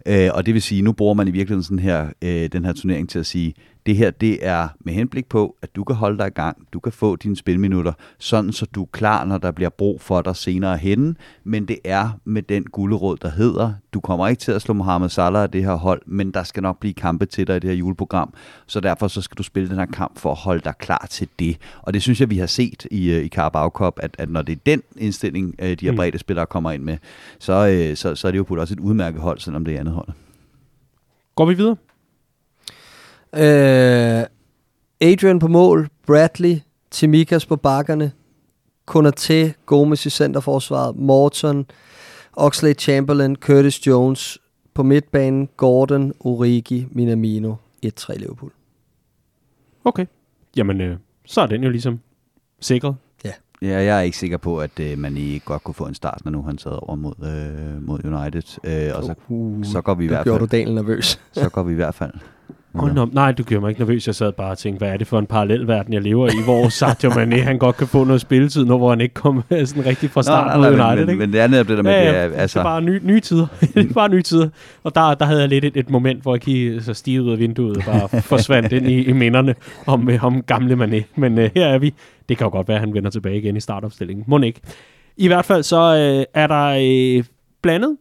Øh, 0.05 0.29
og 0.33 0.45
det 0.45 0.52
vil 0.53 0.61
sige, 0.61 0.81
nu 0.81 0.91
bruger 0.91 1.13
man 1.13 1.27
i 1.27 1.31
virkeligheden 1.31 1.63
sådan 1.63 1.79
her, 1.79 2.07
øh, 2.21 2.49
den 2.51 2.65
her 2.65 2.73
turnering 2.73 3.09
til 3.09 3.19
at 3.19 3.25
sige, 3.25 3.53
det 3.85 3.97
her 3.97 4.11
det 4.11 4.47
er 4.47 4.67
med 4.79 4.93
henblik 4.93 5.25
på, 5.25 5.55
at 5.61 5.75
du 5.75 5.83
kan 5.83 5.95
holde 5.95 6.17
dig 6.17 6.27
i 6.27 6.29
gang, 6.29 6.67
du 6.73 6.79
kan 6.79 6.91
få 6.91 7.15
dine 7.15 7.35
spilminutter, 7.35 7.93
sådan 8.17 8.51
så 8.51 8.65
du 8.65 8.81
er 8.81 8.87
klar, 8.91 9.25
når 9.25 9.37
der 9.37 9.51
bliver 9.51 9.69
brug 9.69 10.01
for 10.01 10.21
dig 10.21 10.35
senere 10.35 10.77
hen, 10.77 11.17
men 11.43 11.67
det 11.67 11.77
er 11.83 12.09
med 12.25 12.41
den 12.41 12.63
gulderåd, 12.63 13.17
der 13.17 13.29
hedder, 13.29 13.73
du 13.93 13.99
kommer 13.99 14.27
ikke 14.27 14.39
til 14.39 14.51
at 14.51 14.61
slå 14.61 14.73
Mohamed 14.73 15.09
Salah 15.09 15.43
af 15.43 15.51
det 15.51 15.63
her 15.63 15.73
hold, 15.73 16.01
men 16.05 16.31
der 16.31 16.43
skal 16.43 16.63
nok 16.63 16.79
blive 16.79 16.93
kampe 16.93 17.25
til 17.25 17.47
dig 17.47 17.55
i 17.55 17.59
det 17.59 17.69
her 17.69 17.77
juleprogram, 17.77 18.33
så 18.67 18.79
derfor 18.79 19.07
så 19.07 19.21
skal 19.21 19.37
du 19.37 19.43
spille 19.43 19.69
den 19.69 19.77
her 19.77 19.85
kamp 19.85 20.19
for 20.19 20.31
at 20.31 20.37
holde 20.37 20.61
dig 20.65 20.73
klar 20.79 21.07
til 21.09 21.27
det. 21.39 21.57
Og 21.81 21.93
det 21.93 22.01
synes 22.01 22.19
jeg, 22.19 22.29
vi 22.29 22.37
har 22.37 22.47
set 22.47 22.85
i, 22.91 23.11
øh, 23.11 23.25
i 23.25 23.27
Carabao 23.27 23.69
Cup, 23.69 23.99
at, 24.01 24.15
at 24.19 24.29
når 24.29 24.41
det 24.41 24.53
er 24.53 24.59
den 24.65 24.81
indstilling, 24.97 25.55
øh, 25.59 25.69
de 25.69 25.85
her 25.85 25.91
mm. 25.91 25.97
brede 25.97 26.17
spillere 26.17 26.45
kommer 26.45 26.71
ind 26.71 26.83
med, 26.83 26.97
så, 27.39 27.67
øh, 27.67 27.95
så, 27.95 28.15
så 28.15 28.27
er 28.27 28.31
det 28.31 28.37
jo 28.37 28.45
også 28.49 28.73
et 28.73 28.79
udmærket 28.79 29.21
hold, 29.21 29.39
selvom 29.39 29.65
det 29.65 29.75
er 29.75 29.79
andet 29.79 29.93
hold. 29.93 30.07
Går 31.35 31.45
vi 31.45 31.53
videre? 31.53 31.75
Øh, 33.35 34.25
Adrian 35.01 35.39
på 35.39 35.47
mål, 35.47 35.89
Bradley, 36.07 36.55
Timikas 36.91 37.45
på 37.45 37.55
bakkerne, 37.55 38.11
Konate, 38.85 39.53
Gomes 39.65 40.05
i 40.05 40.09
centerforsvaret, 40.09 40.95
Morton, 40.95 41.65
Oxley 42.33 42.73
Chamberlain, 42.73 43.35
Curtis 43.35 43.87
Jones 43.87 44.37
på 44.73 44.83
midtbanen, 44.83 45.49
Gordon, 45.57 46.13
Origi, 46.19 46.87
Minamino, 46.91 47.55
1-3 47.85 48.17
Liverpool. 48.17 48.51
Okay. 49.85 50.05
Jamen, 50.55 50.81
øh, 50.81 50.97
så 51.25 51.41
er 51.41 51.45
den 51.47 51.63
jo 51.63 51.69
ligesom 51.69 51.99
sikret. 52.59 52.95
Ja. 53.63 53.83
Jeg 53.83 53.97
er 53.97 54.01
ikke 54.01 54.17
sikker 54.17 54.37
på, 54.37 54.57
at 54.57 54.79
øh, 54.79 54.97
man 54.97 55.17
ikke 55.17 55.45
godt 55.45 55.63
kunne 55.63 55.75
få 55.75 55.85
en 55.85 55.93
start, 55.93 56.21
når 56.23 56.31
nu 56.31 56.41
han 56.41 56.57
sad 56.57 56.71
over 56.71 56.95
mod, 56.95 57.13
øh, 57.23 57.87
mod 57.87 57.99
United. 58.05 58.59
Øh, 58.63 58.97
og 58.97 59.03
så, 59.03 59.13
uh, 59.27 59.65
så 59.65 59.81
går 59.81 59.93
vi 59.93 60.03
i 60.03 60.07
hvert 60.07 60.27
fald... 60.27 60.39
du 60.39 60.45
Daniel 60.45 60.75
nervøs. 60.75 61.19
så 61.31 61.49
går 61.49 61.63
vi 61.63 61.71
i 61.71 61.75
hvert 61.75 61.95
fald 61.95 62.13
Oh, 62.75 62.95
no, 62.95 63.05
nej, 63.11 63.31
du 63.31 63.43
gjorde 63.43 63.61
mig 63.61 63.69
ikke 63.69 63.81
nervøs. 63.81 64.07
Jeg 64.07 64.15
sad 64.15 64.31
bare 64.31 64.51
og 64.51 64.57
tænkte, 64.57 64.77
hvad 64.77 64.93
er 64.93 64.97
det 64.97 65.07
for 65.07 65.19
en 65.19 65.25
parallelverden, 65.25 65.93
jeg 65.93 66.01
lever 66.01 66.27
i, 66.27 66.43
hvor 66.43 66.69
Sadio 66.69 67.09
Mane, 67.15 67.41
han 67.41 67.57
godt 67.57 67.77
kan 67.77 67.87
få 67.87 68.03
noget 68.03 68.21
spilletid, 68.21 68.65
nu 68.65 68.77
hvor 68.77 68.89
han 68.89 69.01
ikke 69.01 69.13
kom 69.13 69.43
sådan 69.49 69.85
rigtig 69.85 70.09
fra 70.09 70.23
start 70.23 70.59
mod 70.59 70.67
United. 70.67 70.95
Men, 70.95 71.09
ikke? 71.09 71.19
men 71.19 71.33
det 71.33 71.41
er 71.41 71.47
netop 71.47 71.67
det 71.67 71.77
der 71.77 71.83
med, 71.83 71.91
ja, 71.91 72.03
ja, 72.03 72.25
det 72.25 72.35
er, 72.35 72.41
altså... 72.41 72.59
det 72.59 72.65
er 72.65 72.69
bare 72.69 72.81
nye, 72.81 72.99
nye 73.03 73.19
tider. 73.19 73.47
det 73.75 73.89
er 73.89 73.93
bare 73.93 74.09
nye 74.09 74.21
tider. 74.21 74.49
Og 74.83 74.95
der, 74.95 75.13
der 75.13 75.25
havde 75.25 75.41
jeg 75.41 75.49
lidt 75.49 75.65
et, 75.65 75.77
et 75.77 75.89
moment, 75.89 76.21
hvor 76.21 76.35
jeg 76.35 76.41
kiggede 76.41 76.83
så 76.83 76.93
stive 76.93 77.23
ud 77.23 77.31
af 77.31 77.39
vinduet 77.39 77.77
og 77.77 77.83
bare 77.83 78.21
forsvandt 78.31 78.71
ind 78.71 78.87
i, 78.87 79.03
i 79.03 79.13
minderne 79.13 79.55
om, 79.85 80.09
om 80.21 80.43
gamle 80.43 80.75
Mane. 80.75 81.03
Men 81.15 81.37
uh, 81.37 81.43
her 81.55 81.67
er 81.67 81.77
vi. 81.77 81.93
Det 82.29 82.37
kan 82.37 82.45
jo 82.45 82.51
godt 82.51 82.67
være, 82.67 82.77
at 82.77 82.81
han 82.81 82.93
vender 82.93 83.09
tilbage 83.09 83.37
igen 83.37 83.57
i 83.57 83.59
startopstillingen. 83.59 84.25
Må 84.27 84.39
ikke. 84.39 84.61
I 85.17 85.27
hvert 85.27 85.45
fald 85.45 85.63
så 85.63 85.81
uh, 85.93 86.41
er 86.41 86.47
der 86.47 87.17
uh, 87.19 87.25
blandet 87.61 87.97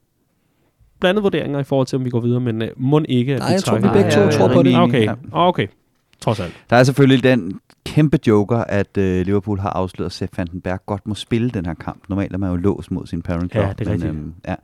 blandede 1.02 1.22
vurderinger 1.22 1.58
i 1.58 1.64
forhold 1.64 1.86
til, 1.86 1.96
om 1.96 2.04
vi 2.04 2.10
går 2.10 2.20
videre, 2.20 2.40
men 2.40 2.62
uh, 2.62 2.68
må 2.76 3.00
ikke, 3.08 3.32
at 3.34 3.38
Nej, 3.38 3.48
vi 3.48 3.52
jeg 3.52 3.62
tror, 3.62 3.76
vi 3.76 3.88
begge 3.92 4.10
to 4.10 4.30
tror 4.38 4.48
på 4.48 4.62
det. 4.62 4.78
Okay, 4.78 5.08
okay. 5.32 5.66
trods 6.20 6.40
alt. 6.40 6.52
Der 6.70 6.76
er 6.76 6.84
selvfølgelig 6.84 7.22
den 7.22 7.60
kæmpe 7.86 8.18
joker, 8.26 8.56
at 8.58 8.96
øh, 8.98 9.26
Liverpool 9.26 9.58
har 9.58 9.70
afsløret, 9.70 10.06
at 10.06 10.12
Sepp 10.12 10.38
Vandenberg 10.38 10.80
godt 10.86 11.06
må 11.06 11.14
spille 11.14 11.50
den 11.50 11.66
her 11.66 11.74
kamp. 11.74 12.02
Normalt 12.08 12.34
er 12.34 12.38
man 12.38 12.50
jo 12.50 12.56
låst 12.56 12.90
mod 12.90 13.06
sin 13.06 13.22
parent 13.22 13.52
club. 13.52 13.64
Ja, 13.64 13.72
det 13.78 13.88
er 13.88 13.92
rigtigt. 13.92 14.10
øhm, 14.10 14.34
ja, 14.48 14.54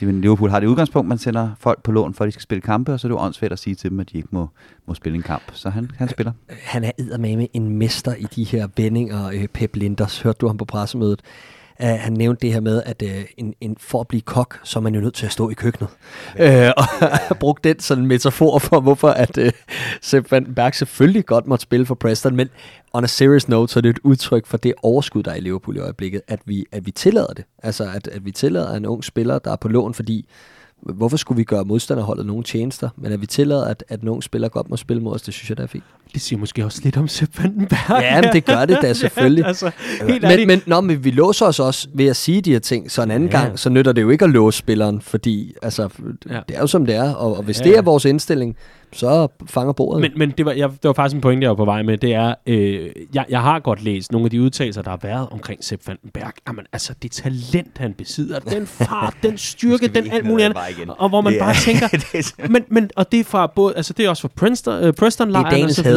det, 0.00 0.08
men 0.08 0.20
Liverpool 0.20 0.50
har 0.50 0.60
det 0.60 0.66
udgangspunkt, 0.66 1.08
man 1.08 1.18
sender 1.18 1.50
folk 1.58 1.82
på 1.82 1.92
lån, 1.92 2.14
for 2.14 2.24
at 2.24 2.26
de 2.26 2.32
skal 2.32 2.42
spille 2.42 2.62
kampe, 2.62 2.92
og 2.92 3.00
så 3.00 3.06
er 3.06 3.08
det 3.08 3.14
jo 3.14 3.20
åndssvagt 3.20 3.52
at 3.52 3.58
sige 3.58 3.74
til 3.74 3.90
dem, 3.90 4.00
at 4.00 4.12
de 4.12 4.16
ikke 4.16 4.28
må, 4.30 4.48
må 4.86 4.94
spille 4.94 5.16
en 5.16 5.22
kamp. 5.22 5.42
Så 5.52 5.70
han, 5.70 5.90
han 5.98 6.08
spiller. 6.08 6.32
Han 6.48 6.84
er 6.84 6.90
eddermame 6.98 7.56
en 7.56 7.68
mester 7.68 8.14
i 8.14 8.26
de 8.36 8.44
her 8.44 8.68
vendinger, 8.76 9.28
øh, 9.28 9.46
Pep 9.46 9.76
Linders. 9.76 10.20
Hørte 10.20 10.38
du 10.40 10.46
ham 10.46 10.56
på 10.56 10.64
pressemødet? 10.64 11.20
Uh, 11.82 11.88
han 11.88 12.12
nævnte 12.12 12.40
det 12.40 12.52
her 12.52 12.60
med, 12.60 12.82
at 12.86 13.02
uh, 13.02 13.08
en, 13.36 13.54
en, 13.60 13.76
for 13.80 14.00
at 14.00 14.08
blive 14.08 14.20
kok, 14.20 14.60
så 14.64 14.78
er 14.78 14.80
man 14.80 14.94
jo 14.94 15.00
nødt 15.00 15.14
til 15.14 15.26
at 15.26 15.32
stå 15.32 15.50
i 15.50 15.54
køkkenet. 15.54 15.90
Uh, 16.34 16.72
og 16.76 16.84
har 17.28 17.36
brugt 17.40 17.64
den 17.64 17.80
sådan 17.80 18.06
metafor 18.06 18.58
for, 18.58 18.80
hvorfor 18.80 19.08
at 19.08 19.38
uh, 19.38 19.48
Sepp 20.02 20.32
Van 20.32 20.54
Berg 20.54 20.74
selvfølgelig 20.74 21.26
godt 21.26 21.46
måtte 21.46 21.62
spille 21.62 21.86
for 21.86 21.94
Preston, 21.94 22.36
men 22.36 22.48
on 22.92 23.04
a 23.04 23.06
serious 23.06 23.48
note, 23.48 23.72
så 23.72 23.78
er 23.78 23.80
det 23.80 23.90
et 23.90 23.98
udtryk 24.04 24.46
for 24.46 24.56
det 24.56 24.74
overskud, 24.82 25.22
der 25.22 25.30
er 25.30 25.36
i 25.36 25.40
Liverpool 25.40 25.76
i 25.76 25.80
øjeblikket, 25.80 26.22
at 26.28 26.40
vi, 26.44 26.66
at 26.72 26.86
vi 26.86 26.90
tillader 26.90 27.32
det. 27.32 27.44
Altså, 27.62 27.84
at, 27.94 28.08
at 28.08 28.24
vi 28.24 28.30
tillader 28.30 28.74
en 28.74 28.86
ung 28.86 29.04
spiller, 29.04 29.38
der 29.38 29.52
er 29.52 29.56
på 29.56 29.68
lån, 29.68 29.94
fordi 29.94 30.28
hvorfor 30.80 31.16
skulle 31.16 31.36
vi 31.36 31.44
gøre 31.44 31.64
modstanderholdet 31.64 32.26
nogle 32.26 32.44
tjenester? 32.44 32.88
Men 32.96 33.12
at 33.12 33.20
vi 33.20 33.26
tillader, 33.26 33.64
at, 33.64 33.84
at 33.88 34.04
ung 34.04 34.22
spiller 34.22 34.48
godt 34.48 34.70
må 34.70 34.76
spille 34.76 35.02
mod 35.02 35.14
os, 35.14 35.22
det 35.22 35.34
synes 35.34 35.50
jeg, 35.50 35.56
der 35.56 35.62
er 35.62 35.66
fint. 35.66 35.84
Det 36.14 36.22
siger 36.22 36.38
måske 36.38 36.64
også 36.64 36.80
lidt 36.84 36.96
om 36.96 37.08
Sepp 37.08 37.42
Vandenberg. 37.42 38.02
Ja, 38.02 38.20
men 38.20 38.30
det 38.32 38.44
gør 38.44 38.64
det 38.64 38.78
da 38.82 38.92
selvfølgelig. 39.04 39.44
altså, 39.46 39.70
helt 40.08 40.22
men, 40.22 40.46
men, 40.46 40.62
nå, 40.66 40.80
men 40.80 41.04
vi 41.04 41.10
låser 41.10 41.46
os 41.46 41.60
også 41.60 41.88
ved 41.94 42.06
at 42.06 42.16
sige 42.16 42.40
de 42.40 42.52
her 42.52 42.58
ting, 42.58 42.90
så 42.90 43.02
en 43.02 43.10
anden 43.10 43.28
Ja. 43.28 43.38
ja. 43.38 43.44
gang, 43.44 43.58
så 43.58 43.70
nytter 43.70 43.92
det 43.92 44.02
jo 44.02 44.10
ikke 44.10 44.24
at 44.24 44.30
låse 44.30 44.58
spilleren, 44.58 45.00
fordi 45.00 45.54
altså, 45.62 45.82
Ja. 46.28 46.34
ja. 46.34 46.40
det 46.48 46.56
er 46.56 46.60
jo 46.60 46.66
som 46.66 46.86
det 46.86 46.94
er, 46.94 47.14
og, 47.14 47.36
og 47.36 47.42
hvis 47.42 47.58
Ja, 47.60 47.64
ja, 47.64 47.68
det 47.68 47.74
ja. 47.74 47.78
er 47.78 47.82
vores 47.82 48.04
indstilling, 48.04 48.56
så 48.92 49.28
fanger 49.46 49.72
bordet. 49.72 50.00
Men, 50.00 50.10
men 50.16 50.30
det, 50.38 50.46
var, 50.46 50.52
jeg, 50.52 50.68
det 50.70 50.78
var 50.84 50.92
faktisk 50.92 51.14
en 51.14 51.20
pointe, 51.20 51.42
jeg 51.44 51.48
var 51.50 51.56
på 51.56 51.64
vej 51.64 51.82
med. 51.82 51.98
Det 51.98 52.14
er, 52.14 52.34
øh, 52.46 52.88
jeg, 53.14 53.24
jeg 53.28 53.40
har 53.42 53.58
godt 53.58 53.82
læst 53.84 54.12
nogle 54.12 54.24
af 54.26 54.30
de 54.30 54.42
udtalelser, 54.42 54.82
der 54.82 54.90
har 54.90 54.98
været 55.02 55.28
omkring 55.30 55.64
Sepp 55.64 55.82
Vandenberg. 55.88 56.32
Jamen, 56.48 56.64
altså, 56.72 56.92
det 57.02 57.10
talent, 57.12 57.78
han 57.78 57.92
besidder, 57.92 58.38
den 58.38 58.66
fart, 58.66 59.14
den 59.22 59.38
styrke, 59.38 59.88
den 59.88 60.10
alt 60.12 60.24
muligt 60.26 60.44
andet. 60.46 60.94
Og 60.98 61.08
hvor 61.08 61.20
man 61.20 61.34
er- 61.34 61.38
bare 61.38 61.54
tænker, 61.54 61.86
er 61.92 62.48
men, 62.48 62.64
men, 62.70 62.90
og 62.96 63.12
det 63.12 63.20
er 63.20 63.24
fra 63.24 63.46
både, 63.56 63.76
altså 63.76 63.92
det 63.92 64.04
er 64.04 64.10
også 64.10 64.20
fra 64.20 64.28
Preston, 64.36 64.84
øh, 64.84 64.92
Preston 64.92 65.28
Det 65.28 65.36
er 65.36 65.40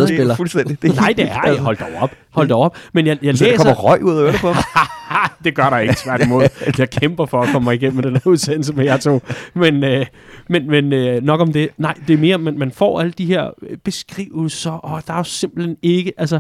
dagens 0.08 0.12
hadespiller. 0.12 0.36
fuldstændig. 0.36 0.82
Det 0.82 0.92
er 0.92 0.96
Nej, 0.96 1.14
det 1.18 1.26
er 1.30 1.34
altså. 1.42 1.64
Hold 1.64 1.78
da 1.78 1.86
op. 2.00 2.12
Hold 2.30 2.48
da 2.48 2.54
op. 2.54 2.78
Men 2.94 3.08
jeg, 3.08 3.18
jeg 3.22 3.38
Så 3.38 3.44
der 3.46 3.52
læser... 3.52 3.64
kommer 3.64 3.82
røg 3.84 4.04
ud 4.04 4.18
af 4.18 4.22
ørerne 4.24 4.38
på 4.38 4.52
ham. 4.52 4.64
det 5.44 5.56
gør 5.56 5.70
der 5.70 5.78
ikke, 5.78 5.96
tværtimod. 5.98 6.48
Jeg 6.78 6.90
kæmper 6.90 7.26
for 7.26 7.42
at 7.42 7.50
komme 7.54 7.76
igennem 7.76 7.96
med 7.96 8.04
den 8.04 8.14
her 8.14 8.22
udsendelse 8.26 8.74
med 8.74 8.86
jer 8.86 8.98
to. 8.98 9.22
Men, 9.54 9.84
øh, 9.84 10.06
men, 10.50 10.68
men 10.68 10.94
øh, 10.94 11.24
nok 11.24 11.42
om 11.42 11.54
det. 11.54 11.70
Nej, 11.78 11.94
det 12.08 12.14
er 12.14 12.18
mere, 12.18 12.38
man, 12.38 12.58
man 12.58 12.72
får 12.72 13.00
alle 13.00 13.12
de 13.12 13.26
her 13.26 13.50
øh, 13.70 13.78
beskrivelser, 13.78 14.72
og 14.72 15.04
der 15.08 15.14
er 15.14 15.18
jo 15.18 15.24
simpelthen 15.24 15.78
ikke... 15.82 16.14
Altså, 16.18 16.40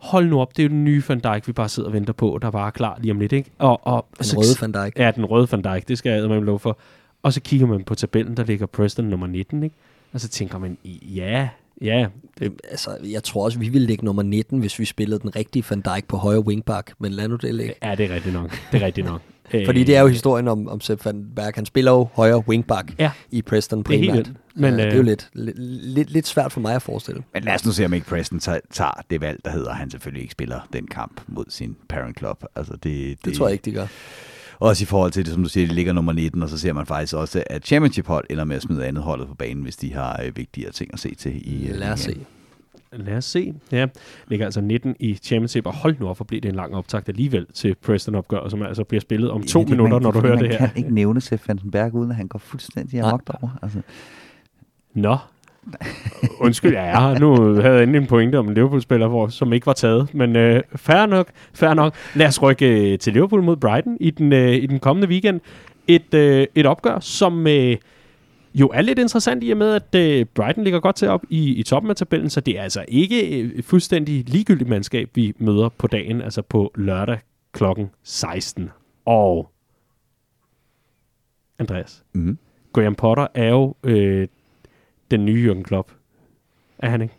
hold 0.00 0.26
nu 0.28 0.40
op, 0.40 0.56
det 0.56 0.62
er 0.62 0.64
jo 0.64 0.68
den 0.68 0.84
nye 0.84 1.02
Van 1.08 1.20
Dijk, 1.20 1.46
vi 1.46 1.52
bare 1.52 1.68
sidder 1.68 1.88
og 1.88 1.92
venter 1.92 2.12
på, 2.12 2.38
der 2.42 2.50
bare 2.50 2.66
er 2.66 2.70
klar 2.70 2.98
lige 3.00 3.12
om 3.12 3.20
lidt, 3.20 3.32
ikke? 3.32 3.50
Og, 3.58 3.80
og, 3.86 4.06
Den 4.18 4.38
røde 4.38 4.56
Van 4.60 4.72
Dijk. 4.72 4.98
Ja, 4.98 5.10
den 5.10 5.24
røde 5.24 5.48
Van 5.52 5.62
Dijk, 5.62 5.88
det 5.88 5.98
skal 5.98 6.12
jeg 6.12 6.28
med 6.28 6.40
lov 6.40 6.58
for. 6.58 6.78
Og 7.22 7.32
så 7.32 7.40
kigger 7.40 7.66
man 7.66 7.84
på 7.84 7.94
tabellen, 7.94 8.36
der 8.36 8.44
ligger 8.44 8.66
Preston 8.66 9.04
nummer 9.04 9.26
19, 9.26 9.62
ikke? 9.62 9.76
Og 10.12 10.20
så 10.20 10.28
tænker 10.28 10.58
man, 10.58 10.78
ja, 11.02 11.48
ja, 11.80 12.06
det, 12.38 12.52
Altså, 12.70 12.96
jeg 13.04 13.22
tror 13.24 13.44
også, 13.44 13.58
vi 13.58 13.68
ville 13.68 13.86
ligge 13.86 14.04
nummer 14.04 14.22
19, 14.22 14.58
hvis 14.60 14.78
vi 14.78 14.84
spillede 14.84 15.20
den 15.20 15.36
rigtige 15.36 15.64
Van 15.70 15.80
Dijk 15.80 16.08
på 16.08 16.16
højre 16.16 16.40
wingback, 16.40 16.92
men 16.98 17.12
lad 17.12 17.28
nu 17.28 17.36
det 17.36 17.54
ligge. 17.54 17.74
ja, 17.82 17.94
det 17.94 18.10
er 18.10 18.14
rigtigt 18.14 18.34
nok. 18.34 18.50
Det 18.72 18.82
er 18.82 18.86
rigtigt 18.86 19.06
nok. 19.06 19.20
Øh, 19.54 19.66
Fordi 19.68 19.84
det 19.84 19.96
er 19.96 20.00
jo 20.00 20.06
historien 20.06 20.48
om, 20.48 20.68
om 20.68 20.80
Sepp 20.80 21.04
Van 21.04 21.26
Berg. 21.36 21.52
Han 21.54 21.66
spiller 21.66 21.90
jo 21.92 22.08
højre 22.14 22.48
wingback 22.48 22.94
Ja. 22.98 23.10
i 23.30 23.42
Preston 23.42 23.82
Det 23.82 23.94
er 23.94 23.98
helt 23.98 24.10
primært. 24.10 24.26
Men, 24.54 24.62
Men, 24.62 24.72
det 24.74 24.80
er 24.86 24.90
øh, 24.90 24.96
jo 24.96 25.02
lidt, 25.02 25.30
lidt, 25.34 26.10
lidt, 26.10 26.26
svært 26.26 26.52
for 26.52 26.60
mig 26.60 26.74
at 26.74 26.82
forestille. 26.82 27.22
Men 27.34 27.42
lad 27.42 27.54
os 27.54 27.66
nu 27.66 27.72
se, 27.72 27.84
om 27.84 27.94
ikke 27.94 28.06
Preston 28.06 28.38
tager, 28.40 28.58
tager 28.72 29.02
det 29.10 29.20
valg, 29.20 29.40
der 29.44 29.50
hedder, 29.50 29.70
at 29.70 29.76
han 29.76 29.90
selvfølgelig 29.90 30.22
ikke 30.22 30.32
spiller 30.32 30.68
den 30.72 30.86
kamp 30.86 31.20
mod 31.26 31.44
sin 31.48 31.76
parent 31.88 32.18
club. 32.18 32.44
Altså 32.56 32.72
det, 32.72 32.82
det, 32.84 33.24
Det 33.24 33.34
tror 33.36 33.46
jeg 33.46 33.52
ikke, 33.52 33.64
de 33.64 33.72
gør. 33.72 33.86
Også 34.60 34.82
i 34.82 34.86
forhold 34.86 35.12
til 35.12 35.24
det, 35.24 35.32
som 35.34 35.42
du 35.42 35.48
siger, 35.48 35.66
de 35.66 35.74
ligger 35.74 35.92
nummer 35.92 36.12
19, 36.12 36.42
og 36.42 36.48
så 36.48 36.58
ser 36.58 36.72
man 36.72 36.86
faktisk 36.86 37.14
også, 37.14 37.42
at 37.46 37.66
championship-hold 37.66 38.26
ender 38.30 38.44
med 38.44 38.56
at 38.56 38.62
smide 38.62 38.86
andet 38.86 39.02
holdet 39.04 39.28
på 39.28 39.34
banen, 39.34 39.62
hvis 39.62 39.76
de 39.76 39.92
har 39.94 40.20
øh, 40.24 40.36
vigtigere 40.36 40.72
ting 40.72 40.90
at 40.92 40.98
se 41.00 41.14
til 41.14 41.52
i 41.54 41.68
øh, 41.68 41.76
Lad 41.76 41.92
os 41.92 42.00
se. 42.00 42.16
Lad 42.92 43.16
os 43.16 43.24
se. 43.24 43.54
Ja, 43.72 43.86
ligger 44.28 44.44
altså 44.46 44.60
19 44.60 44.96
i 45.00 45.14
Championship, 45.14 45.66
og 45.66 45.74
hold 45.74 45.96
nu 46.00 46.08
op, 46.08 46.16
for 46.16 46.24
bliver 46.24 46.40
det 46.40 46.48
en 46.48 46.54
lang 46.54 46.74
optakt 46.74 47.08
alligevel 47.08 47.46
til 47.54 47.74
Preston-opgør, 47.74 48.48
som 48.48 48.62
altså 48.62 48.84
bliver 48.84 49.00
spillet 49.00 49.30
om 49.30 49.42
to 49.42 49.58
Ja, 49.58 49.62
det- 49.62 49.70
minutter, 49.70 49.96
man, 49.98 50.02
når 50.02 50.10
du 50.10 50.20
hører 50.20 50.34
man 50.34 50.44
det 50.44 50.50
her. 50.50 50.58
kan 50.58 50.70
ikke 50.76 50.94
nævne 50.94 51.20
Sepp 51.20 51.48
Vandenberg, 51.48 51.94
uden 51.94 52.10
at 52.10 52.16
han 52.16 52.28
går 52.28 52.38
fuldstændig 52.38 53.00
amok 53.02 53.26
derovre. 53.26 53.50
Altså, 53.62 53.80
Nå. 54.94 55.16
Undskyld, 56.44 56.72
jeg 56.72 56.88
er 56.88 57.00
her. 57.00 57.18
Nu 57.18 57.54
havde 57.54 57.74
jeg 57.74 57.82
endelig 57.82 58.00
en 58.00 58.06
pointe 58.06 58.38
om 58.38 58.48
en 58.48 58.54
Liverpool-spiller, 58.54 59.28
som 59.28 59.52
ikke 59.52 59.66
var 59.66 59.72
taget. 59.72 60.14
Men 60.14 60.36
øh, 60.36 60.62
fair 60.76 61.06
nok, 61.06 61.28
fair 61.54 61.74
nok. 61.74 61.94
Lad 62.14 62.26
os 62.26 62.42
rykke 62.42 62.92
øh, 62.92 62.98
til 62.98 63.12
Liverpool 63.12 63.42
mod 63.42 63.56
Brighton 63.56 63.96
i 64.00 64.10
den, 64.10 64.32
øh, 64.32 64.52
i 64.52 64.66
den 64.66 64.78
kommende 64.78 65.08
weekend. 65.08 65.40
Et, 65.88 66.14
øh, 66.14 66.46
et 66.54 66.66
opgør, 66.66 67.00
som 67.00 67.46
øh, 67.46 67.76
jo 68.54 68.68
er 68.68 68.82
lidt 68.82 68.98
interessant 68.98 69.44
i 69.44 69.50
og 69.50 69.56
med, 69.56 69.74
at 69.74 69.94
øh, 69.94 70.26
Brighton 70.34 70.64
ligger 70.64 70.80
godt 70.80 70.96
til 70.96 71.08
op 71.08 71.22
i, 71.30 71.54
i 71.54 71.62
toppen 71.62 71.90
af 71.90 71.96
tabellen, 71.96 72.30
så 72.30 72.40
det 72.40 72.58
er 72.58 72.62
altså 72.62 72.84
ikke 72.88 73.42
øh, 73.42 73.50
et 73.50 73.64
fuldstændig 73.64 74.24
ligegyldigt 74.28 74.70
mandskab, 74.70 75.10
vi 75.14 75.32
møder 75.38 75.68
på 75.68 75.86
dagen, 75.86 76.22
altså 76.22 76.42
på 76.42 76.72
lørdag 76.74 77.18
klokken 77.52 77.90
16. 78.02 78.70
Og 79.04 79.50
Andreas, 81.58 82.04
mm-hmm. 82.12 82.38
Graham 82.72 82.94
Potter 82.94 83.26
er 83.34 83.48
jo 83.48 83.74
øh, 83.84 84.28
den 85.10 85.24
nye 85.24 85.40
Jürgen 85.46 85.62
Klopp. 85.62 85.92
Er 86.78 86.90
han 86.90 87.00
ikke? 87.00 87.14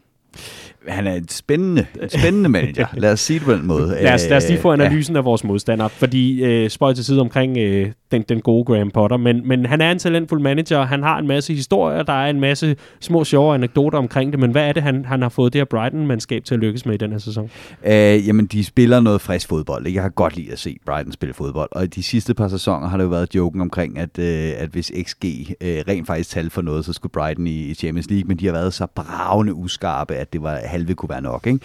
Han 0.88 1.08
er 1.08 1.14
et 1.14 1.32
spændende, 1.32 1.86
et 2.04 2.12
spændende 2.12 2.50
manager. 2.50 2.88
Lad 2.98 3.12
os 3.12 3.20
sige 3.20 3.40
det 3.40 3.46
på 3.46 3.54
den 3.54 3.68
måde. 3.68 3.98
Lad 4.02 4.14
os, 4.14 4.30
lad 4.30 4.38
os 4.38 4.50
lige 4.50 4.60
få 4.60 4.74
Øh, 4.74 4.80
ja. 4.80 4.86
analysen 4.86 5.16
af 5.16 5.26
vores 5.26 5.44
modstandere, 5.44 5.90
fordi 5.90 6.44
øh, 6.44 6.70
spøj 6.70 6.94
til 6.94 7.06
side 7.06 7.22
omkring 7.22 7.58
øh, 7.58 7.92
den, 8.12 8.22
den 8.30 8.42
gode 8.42 8.66
Graham 8.66 8.92
Potter, 8.92 9.18
men, 9.18 9.48
men 9.48 9.66
han 9.66 9.82
er 9.82 9.92
en 9.92 10.00
talentfuld 10.00 10.42
manager, 10.42 10.86
han 10.86 11.04
har 11.04 11.20
en 11.20 11.28
masse 11.28 11.54
historier, 11.54 12.04
der 12.04 12.14
er 12.14 12.30
en 12.30 12.40
masse 12.40 12.76
små 13.00 13.24
sjove 13.24 13.54
anekdoter 13.54 13.98
omkring 13.98 14.32
det, 14.32 14.40
men 14.40 14.52
hvad 14.52 14.68
er 14.68 14.74
det, 14.74 14.84
han, 14.84 15.06
han 15.06 15.22
har 15.22 15.30
fået 15.30 15.54
det 15.54 15.60
her 15.60 15.66
Brighton-mandskab 15.66 16.44
til 16.44 16.54
at 16.54 16.60
lykkes 16.60 16.86
med 16.86 16.94
i 16.94 16.98
den 16.98 17.12
her 17.12 17.18
sæson? 17.18 17.50
Øh, 17.86 18.28
jamen, 18.28 18.46
de 18.46 18.64
spiller 18.64 19.00
noget 19.00 19.22
frisk 19.22 19.48
fodbold. 19.48 19.88
Ikke? 19.88 19.96
Jeg 19.96 20.04
har 20.04 20.10
godt 20.10 20.36
lide 20.36 20.52
at 20.52 20.60
se 20.60 20.78
Brighton 20.86 21.12
spille 21.12 21.34
fodbold. 21.34 21.70
Og 21.72 21.84
i 21.84 21.88
de 21.88 22.04
sidste 22.04 22.34
par 22.34 22.48
sæsoner 22.48 22.88
har 22.88 22.98
det 22.98 23.04
jo 23.04 23.10
været 23.10 23.36
joken 23.36 23.62
omkring, 23.62 23.98
at, 24.00 24.20
øh, 24.20 24.52
at 24.58 24.70
hvis 24.70 24.92
XG 25.04 25.26
øh, 25.62 25.84
rent 25.88 26.08
faktisk 26.08 26.30
tal 26.30 26.50
for 26.50 26.62
noget, 26.62 26.86
så 26.86 26.94
skulle 26.94 27.12
Brighton 27.12 27.48
i, 27.48 27.60
i 27.60 27.74
Champions 27.74 28.10
League. 28.10 28.28
Men 28.28 28.38
de 28.38 28.46
har 28.46 28.54
været 28.54 28.74
så 28.74 28.88
bravende 28.96 29.54
uskarpe, 29.54 30.16
at 30.16 30.34
det 30.34 30.42
var 30.42 30.60
halve 30.72 30.94
kunne 30.94 31.10
være 31.10 31.22
nok. 31.22 31.48
Ikke? 31.48 31.60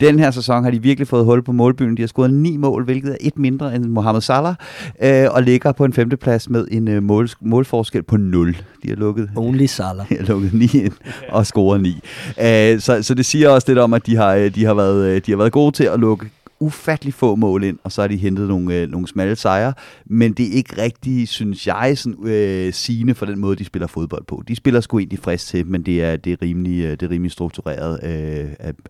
Den 0.00 0.18
her 0.18 0.30
sæson 0.30 0.64
har 0.64 0.70
de 0.70 0.82
virkelig 0.82 1.08
fået 1.08 1.24
hul 1.24 1.42
på 1.42 1.52
målbyen. 1.52 1.96
De 1.96 2.02
har 2.02 2.06
scoret 2.06 2.34
ni 2.34 2.56
mål, 2.56 2.84
hvilket 2.84 3.12
er 3.12 3.16
et 3.20 3.38
mindre 3.38 3.74
end 3.74 3.84
Mohamed 3.84 4.20
Salah, 4.20 4.54
øh, 5.02 5.26
og 5.30 5.42
ligger 5.42 5.72
på 5.72 5.84
en 5.84 5.92
femteplads 5.92 6.50
med 6.50 6.66
en 6.70 6.88
øh, 6.88 7.02
mål, 7.02 7.28
målforskel 7.40 8.02
på 8.02 8.16
0. 8.16 8.56
De 8.82 8.88
har 8.88 8.96
lukket 8.96 9.30
Only 9.36 9.66
Salah. 9.66 10.06
har 10.08 10.26
lukket 10.26 10.54
9 10.54 10.64
ind 10.74 10.92
og 11.28 11.46
scoret 11.46 11.80
9. 11.80 11.88
Uh, 11.90 12.80
så, 12.80 12.98
så 13.02 13.14
det 13.16 13.26
siger 13.26 13.48
også 13.48 13.68
lidt 13.68 13.78
om, 13.78 13.94
at 13.94 14.06
de 14.06 14.16
har, 14.16 14.34
øh, 14.34 14.54
de 14.54 14.64
har, 14.64 14.74
været, 14.74 15.06
øh, 15.06 15.22
de 15.26 15.32
har 15.32 15.38
været 15.38 15.52
gode 15.52 15.72
til 15.72 15.84
at 15.84 16.00
lukke 16.00 16.26
ufattelig 16.64 17.14
få 17.14 17.34
mål 17.34 17.64
ind, 17.64 17.78
og 17.84 17.92
så 17.92 18.00
har 18.00 18.08
de 18.08 18.16
hentet 18.16 18.48
nogle, 18.48 18.74
øh, 18.74 18.90
nogle 18.90 19.08
smalle 19.08 19.36
sejre, 19.36 19.72
men 20.06 20.32
det 20.32 20.46
er 20.46 20.52
ikke 20.52 20.82
rigtig, 20.82 21.28
synes 21.28 21.66
jeg, 21.66 21.98
sådan, 21.98 22.26
øh, 22.26 22.72
sigende 22.72 23.14
for 23.14 23.26
den 23.26 23.38
måde, 23.38 23.56
de 23.56 23.64
spiller 23.64 23.86
fodbold 23.86 24.24
på. 24.24 24.42
De 24.48 24.56
spiller 24.56 24.80
sgu 24.80 24.98
egentlig 24.98 25.18
frisk 25.18 25.46
til, 25.46 25.66
men 25.66 25.82
det 25.82 26.04
er, 26.04 26.16
det 26.16 26.32
er, 26.32 26.36
rimelig, 26.42 26.84
øh, 26.84 26.90
det 26.90 27.02
er 27.02 27.10
rimelig 27.10 27.32
struktureret 27.32 28.00
øh, 28.02 28.10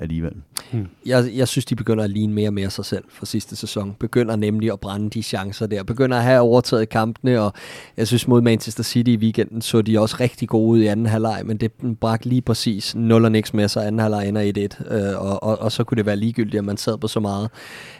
alligevel. 0.00 0.32
alligevel. 0.74 0.88
Jeg, 1.06 1.24
jeg 1.34 1.48
synes, 1.48 1.64
de 1.64 1.76
begynder 1.76 2.04
at 2.04 2.10
ligne 2.10 2.34
mere 2.34 2.48
og 2.48 2.54
mere 2.54 2.70
sig 2.70 2.84
selv 2.84 3.04
fra 3.08 3.26
sidste 3.26 3.56
sæson. 3.56 3.96
Begynder 4.00 4.36
nemlig 4.36 4.72
at 4.72 4.80
brænde 4.80 5.10
de 5.10 5.22
chancer 5.22 5.66
der. 5.66 5.82
Begynder 5.82 6.16
at 6.16 6.22
have 6.22 6.40
overtaget 6.40 6.88
kampene, 6.88 7.40
og 7.40 7.52
jeg 7.96 8.06
synes 8.06 8.28
mod 8.28 8.42
Manchester 8.42 8.82
City 8.82 9.10
i 9.10 9.16
weekenden 9.16 9.62
så 9.62 9.82
de 9.82 10.00
også 10.00 10.16
rigtig 10.20 10.48
gode 10.48 10.68
ud 10.68 10.80
i 10.80 10.86
anden 10.86 11.06
halvleg, 11.06 11.42
men 11.44 11.56
det 11.56 11.72
brak 12.00 12.24
lige 12.24 12.42
præcis 12.42 12.94
0 12.94 13.24
og 13.24 13.32
niks 13.32 13.54
med, 13.54 13.68
så 13.68 13.80
anden 13.80 13.98
halvleg 13.98 14.28
ender 14.28 14.68
1-1, 14.90 14.94
øh, 14.94 15.20
og, 15.20 15.42
og, 15.42 15.60
og 15.60 15.72
så 15.72 15.84
kunne 15.84 15.96
det 15.96 16.06
være 16.06 16.16
ligegyldigt, 16.16 16.58
at 16.58 16.64
man 16.64 16.76
sad 16.76 16.98
på 16.98 17.08
så 17.08 17.20
meget. 17.20 17.50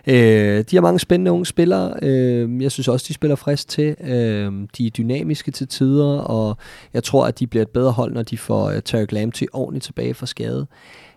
Øh, 0.07 0.65
de 0.70 0.77
har 0.77 0.81
mange 0.81 0.99
spændende 1.01 1.32
unge 1.32 1.47
spillere. 1.47 1.95
Øh, 2.03 2.62
jeg 2.62 2.70
synes 2.73 2.89
også, 2.89 3.05
de 3.09 3.15
spiller 3.15 3.36
frisk 3.36 3.69
til. 3.69 3.97
Øh, 4.01 4.53
de 4.78 4.86
er 4.86 4.91
dynamiske 4.91 5.51
til 5.51 5.69
tider, 5.69 6.19
og 6.19 6.57
jeg 6.95 7.03
tror, 7.05 7.27
at 7.27 7.39
de 7.39 7.47
bliver 7.47 7.62
et 7.62 7.69
bedre 7.69 7.93
hold, 7.93 8.12
når 8.12 8.23
de 8.23 8.39
får 8.39 8.69
uh, 8.73 8.78
Tarek 8.85 9.12
Lamptey 9.12 9.47
ordentligt 9.53 9.85
tilbage 9.85 10.15
fra 10.15 10.27
skade. 10.27 10.66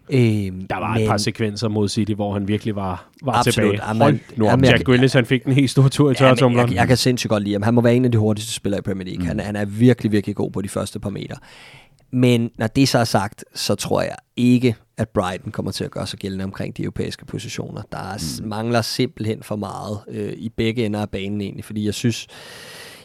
Øh, 0.10 0.20
Der 0.20 0.80
var 0.80 0.96
et 0.96 1.08
par 1.08 1.18
sekvenser 1.18 1.68
mod 1.68 1.90
City, 1.90 2.12
hvor 2.12 2.34
han 2.34 2.48
virkelig 2.48 2.76
var, 2.76 3.08
var 3.24 3.32
Absolut. 3.34 3.54
tilbage. 3.54 3.88
Jamen, 3.88 4.02
Hold 4.02 4.20
nu 4.36 4.46
op. 4.46 4.52
jamen, 4.52 4.66
jeg- 4.66 4.72
Jack 4.72 4.86
Grealish, 4.86 5.16
han 5.16 5.26
fik 5.26 5.44
den 5.44 5.54
helt 5.54 5.70
store 5.70 5.90
tur 5.90 6.08
i 6.08 6.10
men 6.10 6.16
tørretumleren. 6.16 6.70
jeg, 6.70 6.76
jeg 6.76 6.88
kan 6.88 6.98
sindssygt 6.98 7.30
godt 7.30 7.44
lide 7.44 7.54
ham. 7.56 7.62
Han 7.64 7.74
må 7.74 7.82
være 7.82 7.96
en 7.96 8.06
af 8.06 8.12
de 8.12 8.18
hurtigste 8.18 8.54
spillere 8.54 8.80
i 8.80 8.82
Premier 8.82 9.06
League. 9.06 9.22
Mm. 9.22 9.28
Han, 9.28 9.40
han 9.40 9.56
er 9.56 9.66
virkelig, 9.66 10.12
virkelig 10.12 10.36
god 10.36 10.52
på 10.52 10.62
de 10.62 10.70
første 10.70 11.00
par 11.00 11.10
meter. 11.10 11.36
Men 12.12 12.52
når 12.58 12.68
det 12.68 12.90
så 12.90 13.00
er 13.00 13.04
sagt, 13.04 13.46
så 13.56 13.76
tror 13.76 14.02
jeg 14.02 14.16
ikke, 14.36 14.76
at 14.98 15.10
Brighton 15.10 15.52
kommer 15.52 15.72
til 15.72 15.84
at 15.84 15.92
gøre 15.92 16.08
sig 16.08 16.20
gældende 16.20 16.44
omkring 16.44 16.78
de 16.78 16.84
europæiske 16.84 17.26
positioner. 17.26 17.82
Der 17.92 17.98
er, 17.98 18.42
mm. 18.42 18.48
mangler 18.48 18.82
simpelthen 18.82 19.44
for 19.44 19.56
meget 19.56 20.00
øh, 20.08 20.34
i 20.38 20.50
begge 20.50 20.86
ender 20.86 21.02
af 21.02 21.10
banen 21.10 21.42
egentlig, 21.42 21.66
fordi 21.66 21.86
jeg 21.86 21.94
synes, 21.94 22.28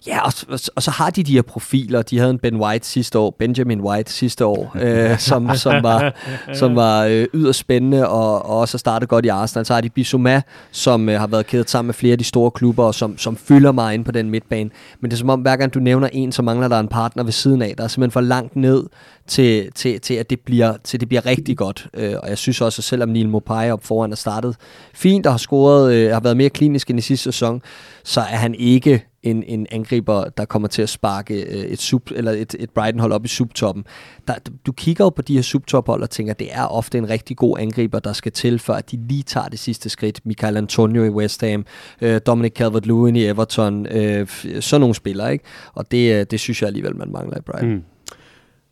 Ja, 0.07 0.21
og, 0.27 0.33
og, 0.49 0.59
og 0.77 0.83
så 0.83 0.91
har 0.91 1.11
de 1.11 1.23
de 1.23 1.33
her 1.33 1.43
profiler. 1.43 2.03
De 2.03 2.19
havde 2.19 2.31
en 2.31 2.39
Ben 2.39 2.57
White 2.57 2.87
sidste 2.87 3.19
år, 3.19 3.31
Benjamin 3.39 3.81
White 3.81 4.13
sidste 4.13 4.47
år, 4.47 4.73
øh, 4.83 5.19
som, 5.19 5.57
som 5.57 5.83
var, 5.83 6.15
som 6.53 6.77
var 6.77 7.05
øh, 7.05 7.27
yderst 7.35 7.59
spændende 7.59 8.09
og, 8.09 8.47
og 8.47 8.59
også 8.59 8.75
har 8.75 8.79
startet 8.79 9.09
godt 9.09 9.25
i 9.25 9.29
Arsenal. 9.29 9.67
Så 9.67 9.75
har 9.75 9.81
de 9.81 9.91
Bissouma, 9.91 10.43
som 10.71 11.09
øh, 11.09 11.21
har 11.21 11.27
været 11.27 11.47
kædet 11.47 11.71
sammen 11.71 11.87
med 11.87 11.95
flere 11.95 12.13
af 12.13 12.19
de 12.19 12.25
store 12.25 12.51
klubber, 12.51 12.85
og 12.85 12.95
som, 12.95 13.19
som 13.19 13.37
fylder 13.37 13.73
mig 13.73 13.95
ind 13.95 14.05
på 14.05 14.13
den 14.13 14.31
midtbane. 14.31 14.71
Men 15.01 15.11
det 15.11 15.17
er 15.17 15.19
som 15.19 15.31
om, 15.31 15.41
hver 15.41 15.57
gang 15.57 15.75
du 15.75 15.79
nævner 15.79 16.09
en, 16.13 16.33
så 16.33 16.43
mangler 16.43 16.69
der 16.69 16.81
en 16.81 16.89
partner 16.89 17.23
ved 17.23 17.33
siden 17.33 17.63
af. 17.63 17.75
Der 17.79 17.85
er 17.85 17.89
simpelthen 17.89 18.13
for 18.13 18.21
langt 18.21 18.57
ned 18.57 18.85
til, 19.27 19.73
til, 19.73 20.01
til 20.01 20.15
at 20.15 20.31
det 20.31 20.41
bliver, 20.41 20.77
til 20.85 21.01
det 21.01 21.09
bliver 21.09 21.27
rigtig 21.27 21.57
godt. 21.57 21.89
Øh, 21.95 22.15
og 22.23 22.29
jeg 22.29 22.39
synes 22.39 22.61
også, 22.61 22.81
at 22.81 22.85
selvom 22.85 23.09
Neil 23.09 23.29
Mopai 23.29 23.71
op 23.71 23.85
foran 23.85 24.13
er 24.13 24.17
startet 24.17 24.57
fint 24.95 25.27
og 25.27 25.33
har 25.33 25.39
scoret, 25.39 25.95
øh, 25.95 26.13
har 26.13 26.21
været 26.21 26.37
mere 26.37 26.51
klinisk 26.51 26.91
end 26.91 26.99
i 26.99 27.03
sidste 27.03 27.25
sæson, 27.25 27.63
så 28.05 28.21
er 28.21 28.37
han 28.37 28.55
ikke 28.55 29.05
en, 29.23 29.43
en 29.43 29.67
angriber, 29.71 30.25
der 30.25 30.45
kommer 30.45 30.69
til 30.69 30.83
at 30.83 30.89
sparke 30.89 31.35
øh, 31.35 31.65
et, 31.65 31.81
sub, 31.81 32.11
eller 32.15 32.33
et, 32.33 32.55
et 32.59 32.71
Brighton-hold 32.71 33.13
op 33.13 33.25
i 33.25 33.29
subtoppen. 33.29 33.85
Der, 34.29 34.35
du 34.67 34.73
kigger 34.73 35.05
jo 35.05 35.11
på 35.11 35.23
de 35.23 35.35
her 35.35 35.43
subtophold 35.43 36.03
og 36.03 36.11
tænker, 36.11 36.33
det 36.35 36.49
er 36.53 36.65
ofte 36.65 36.99
en 36.99 37.09
rigtig 37.09 37.37
god 37.37 37.59
angriber, 37.59 37.99
der 37.99 38.13
skal 38.13 38.33
til, 38.33 38.59
for 38.59 38.73
at 38.73 38.91
de 38.91 38.99
lige 39.09 39.23
tager 39.23 39.49
det 39.49 39.59
sidste 39.59 39.89
skridt. 39.89 40.21
Michael 40.25 40.57
Antonio 40.57 41.05
i 41.05 41.09
West 41.09 41.41
Ham, 41.41 41.67
øh, 42.01 42.21
Dominic 42.27 42.61
Calvert-Lewin 42.61 43.17
i 43.17 43.27
Everton, 43.27 43.87
øh, 43.87 44.27
sådan 44.61 44.81
nogle 44.81 44.95
spillere, 44.95 45.33
ikke? 45.33 45.45
Og 45.75 45.91
det, 45.91 46.15
øh, 46.15 46.27
det 46.31 46.41
synes 46.41 46.63
jeg 46.63 46.67
alligevel, 46.67 46.97
man 46.97 47.13
mangler 47.13 47.39
i 47.39 47.41
Brighton. 47.41 47.75
Mm. 47.75 47.83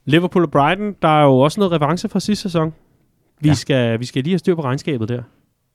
Liverpool 0.04 0.44
og 0.44 0.50
Brighton, 0.50 0.96
der 1.02 1.20
er 1.20 1.24
jo 1.24 1.38
også 1.38 1.60
noget 1.60 1.72
revanche 1.72 2.08
fra 2.08 2.20
sidste 2.20 2.42
sæson. 2.42 2.72
Vi, 3.40 3.48
ja. 3.48 3.54
skal, 3.54 4.00
vi 4.00 4.04
skal 4.04 4.24
lige 4.24 4.32
have 4.32 4.38
styr 4.38 4.54
på 4.54 4.62
regnskabet 4.62 5.08
der. 5.08 5.22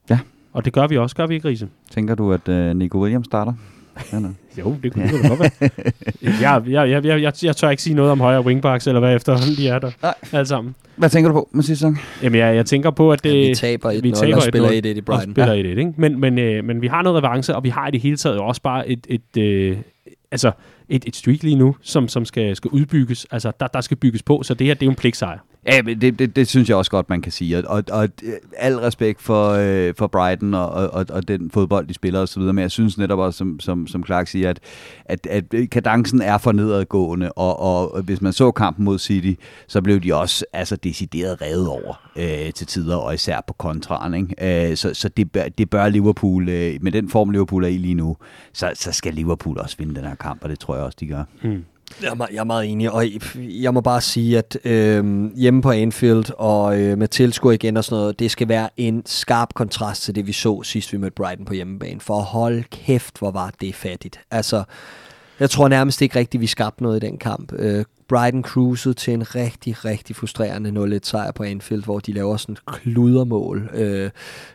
Ja. 0.10 0.20
Og 0.54 0.66
det 0.66 0.74
gør 0.74 0.88
vi 0.88 0.98
også, 0.98 1.16
gør 1.16 1.28
vi 1.28 1.36
ikke, 1.36 1.48
Riese? 1.48 1.68
Tænker 1.92 2.16
du, 2.16 2.34
at 2.34 2.50
uh, 2.50 2.56
Nico 2.56 3.02
Williams 3.02 3.26
starter? 3.26 3.54
jo, 4.60 4.76
det 4.84 4.94
kunne 4.94 5.08
det 5.08 5.30
godt 5.30 5.40
være. 5.40 5.70
jeg, 6.42 6.64
jeg, 6.68 6.90
jeg, 6.90 7.06
jeg, 7.06 7.22
jeg, 7.22 7.34
jeg 7.44 7.56
tør 7.56 7.70
ikke 7.70 7.84
sige 7.84 7.94
noget 7.94 8.12
om 8.12 8.20
højre 8.20 8.46
wingbacks, 8.46 8.88
eller 8.88 9.00
hvad 9.00 9.16
efter 9.16 9.38
de 9.58 9.68
er 9.68 9.80
der. 9.80 9.92
Nej. 10.02 10.14
Alle 10.32 10.46
sammen. 10.46 10.76
Hvad 10.96 11.10
tænker 11.10 11.30
du 11.30 11.34
på 11.34 11.50
med 11.52 11.64
sidste 11.64 11.80
sæson? 11.80 11.98
Jamen, 12.24 12.40
jeg, 12.40 12.56
jeg 12.56 12.66
tænker 12.66 12.92
på, 12.92 13.12
at 13.12 13.24
det, 13.24 13.44
ja, 13.44 13.48
vi 13.48 13.56
taber 13.56 13.92
1-0 13.92 14.02
vi 14.02 14.12
taber 14.12 14.36
og 14.36 14.42
spiller 14.42 14.70
1-1 14.70 14.72
i 14.74 15.02
Brighton. 15.02 15.30
Og 15.30 15.34
spiller 15.36 15.54
1-1, 15.54 15.58
ikke? 15.58 15.94
Men, 15.98 16.20
men, 16.20 16.40
øh, 16.40 16.64
men 16.66 16.82
vi 16.82 16.88
har 16.88 17.02
noget 17.02 17.24
revanche, 17.24 17.56
og 17.56 17.64
vi 17.64 17.70
har 17.70 17.88
i 17.88 17.92
det 17.92 18.02
hele 18.02 18.18
taget 18.18 18.40
også 18.40 18.62
bare 18.62 18.90
et, 18.90 19.08
et, 19.10 19.38
øh, 19.38 19.78
altså 20.36 20.52
et, 20.90 21.06
et 21.08 21.16
streak 21.16 21.44
lige 21.44 21.56
nu, 21.56 21.76
som, 21.82 22.08
som 22.08 22.26
skal, 22.26 22.56
skal 22.56 22.72
udbygges. 22.72 23.28
Altså, 23.32 23.52
der, 23.60 23.68
der 23.68 23.82
skal 23.82 23.98
bygges 23.98 24.24
på, 24.24 24.44
så 24.44 24.54
det 24.54 24.68
her, 24.68 24.74
det 24.74 24.82
er 24.82 24.86
jo 24.86 24.90
en 24.90 24.96
pligtsejr. 24.96 25.40
Ja, 25.68 25.82
det, 25.82 26.20
det, 26.20 26.36
det 26.36 26.48
synes 26.48 26.70
jeg 26.70 26.78
også 26.78 26.92
godt, 26.92 27.10
man 27.10 27.22
kan 27.22 27.32
sige. 27.32 27.58
Og, 27.58 27.64
og, 27.68 27.84
og 27.92 28.10
al 28.58 28.76
respekt 28.76 29.22
for, 29.22 29.50
øh, 29.50 29.94
for 29.98 30.08
Brighton 30.08 30.54
og, 30.54 30.70
og, 30.70 31.06
og 31.10 31.28
den 31.28 31.52
fodbold, 31.52 31.88
de 31.88 31.94
spiller 31.94 32.20
osv., 32.20 32.42
men 32.42 32.60
jeg 32.60 32.72
synes 32.72 32.98
netop 32.98 33.20
også, 33.20 33.38
som, 33.38 33.60
som, 33.60 33.88
som 33.88 34.06
Clark 34.06 34.28
siger, 34.28 34.50
at, 34.50 34.60
at, 35.06 35.28
at 35.30 35.70
kadencen 35.70 36.22
er 36.22 36.38
for 36.38 36.52
nedadgående, 36.52 37.32
og, 37.32 37.60
og, 37.60 37.94
og 37.94 38.02
hvis 38.02 38.22
man 38.22 38.34
så 38.34 38.52
kampen 38.52 38.86
mod 38.86 39.00
City, 39.00 39.42
så 39.68 39.82
blev 39.82 40.00
de 40.00 40.16
også 40.16 40.46
altså, 40.54 40.76
decideret 40.76 41.42
revet 41.42 41.68
over 41.68 42.10
øh, 42.16 42.54
til 42.54 42.68
tider, 42.68 42.96
og 42.96 43.14
især 43.14 43.42
på 43.48 43.54
kontraren. 43.54 44.14
Ikke? 44.14 44.70
Øh, 44.72 44.78
så 44.78 44.94
så 44.94 45.10
det, 45.10 45.32
bør, 45.32 45.44
det 45.58 45.70
bør 45.70 45.90
Liverpool, 45.90 46.50
øh, 46.50 46.78
med 46.82 46.92
den 46.92 47.10
form 47.10 47.30
Liverpool 47.30 47.64
er 47.64 47.68
i 47.68 47.78
lige 47.78 47.94
nu, 47.94 48.18
så, 48.54 48.72
så 48.74 48.92
skal 48.92 49.14
Liverpool 49.14 49.60
også 49.60 49.76
vinde 49.78 49.96
den 49.96 50.04
her 50.04 50.16
kamp, 50.16 50.44
og 50.44 50.50
det 50.50 50.60
tror 50.60 50.76
jeg 50.76 50.84
også, 50.84 50.98
de 51.00 51.08
gør. 51.08 51.24
Mm. 51.44 51.64
Jeg 52.02 52.08
er, 52.08 52.28
jeg 52.32 52.40
er 52.40 52.44
meget 52.44 52.72
enig, 52.72 52.92
og 52.92 53.06
jeg 53.36 53.74
må 53.74 53.82
bare 53.82 54.02
sige, 54.02 54.38
at 54.38 54.58
øh, 54.64 55.26
hjemme 55.36 55.62
på 55.62 55.72
Anfield 55.72 56.26
og 56.38 56.82
øh, 56.82 56.98
med 56.98 57.08
tilskuer 57.08 57.52
igen 57.52 57.78
og 57.78 57.84
sådan 57.84 58.02
noget, 58.02 58.20
det 58.20 58.32
skal 58.32 58.48
være 58.48 58.70
en 58.78 59.04
skarp 59.06 59.54
kontrast 59.54 60.04
til 60.04 60.16
det, 60.16 60.28
vi 60.28 60.32
så 60.32 60.64
sidst 60.64 60.94
vi 60.94 60.98
mødte 60.98 61.16
Brighton 61.16 61.46
på 61.46 61.54
hjemmebane. 61.54 62.00
For 62.00 62.20
hold 62.20 62.64
kæft, 62.64 63.20
hvor 63.20 63.32
var 63.32 63.54
det 63.62 63.76
fattigt. 63.76 64.20
Altså, 64.32 64.64
jeg 65.40 65.50
tror 65.50 65.68
nærmest 65.68 66.02
ikke 66.02 66.20
rigtigt, 66.20 66.42
vi 66.42 66.48
skabte 66.48 66.84
noget 66.84 67.04
i 67.04 67.06
den 67.06 67.18
kamp. 67.18 67.54
Øh, 67.54 67.86
Brighton 68.08 68.44
cruisede 68.44 68.94
til 68.94 69.14
en 69.14 69.36
rigtig, 69.36 69.86
rigtig 69.86 70.16
frustrerende 70.16 70.96
0-1 70.96 71.00
sejr 71.04 71.32
på 71.32 71.44
Anfield, 71.44 71.84
hvor 71.84 72.00
de 72.00 72.14
laver 72.14 72.38
sådan 72.38 72.54
et 72.54 72.66
kludermål, 72.66 73.70
øh, 73.74 74.10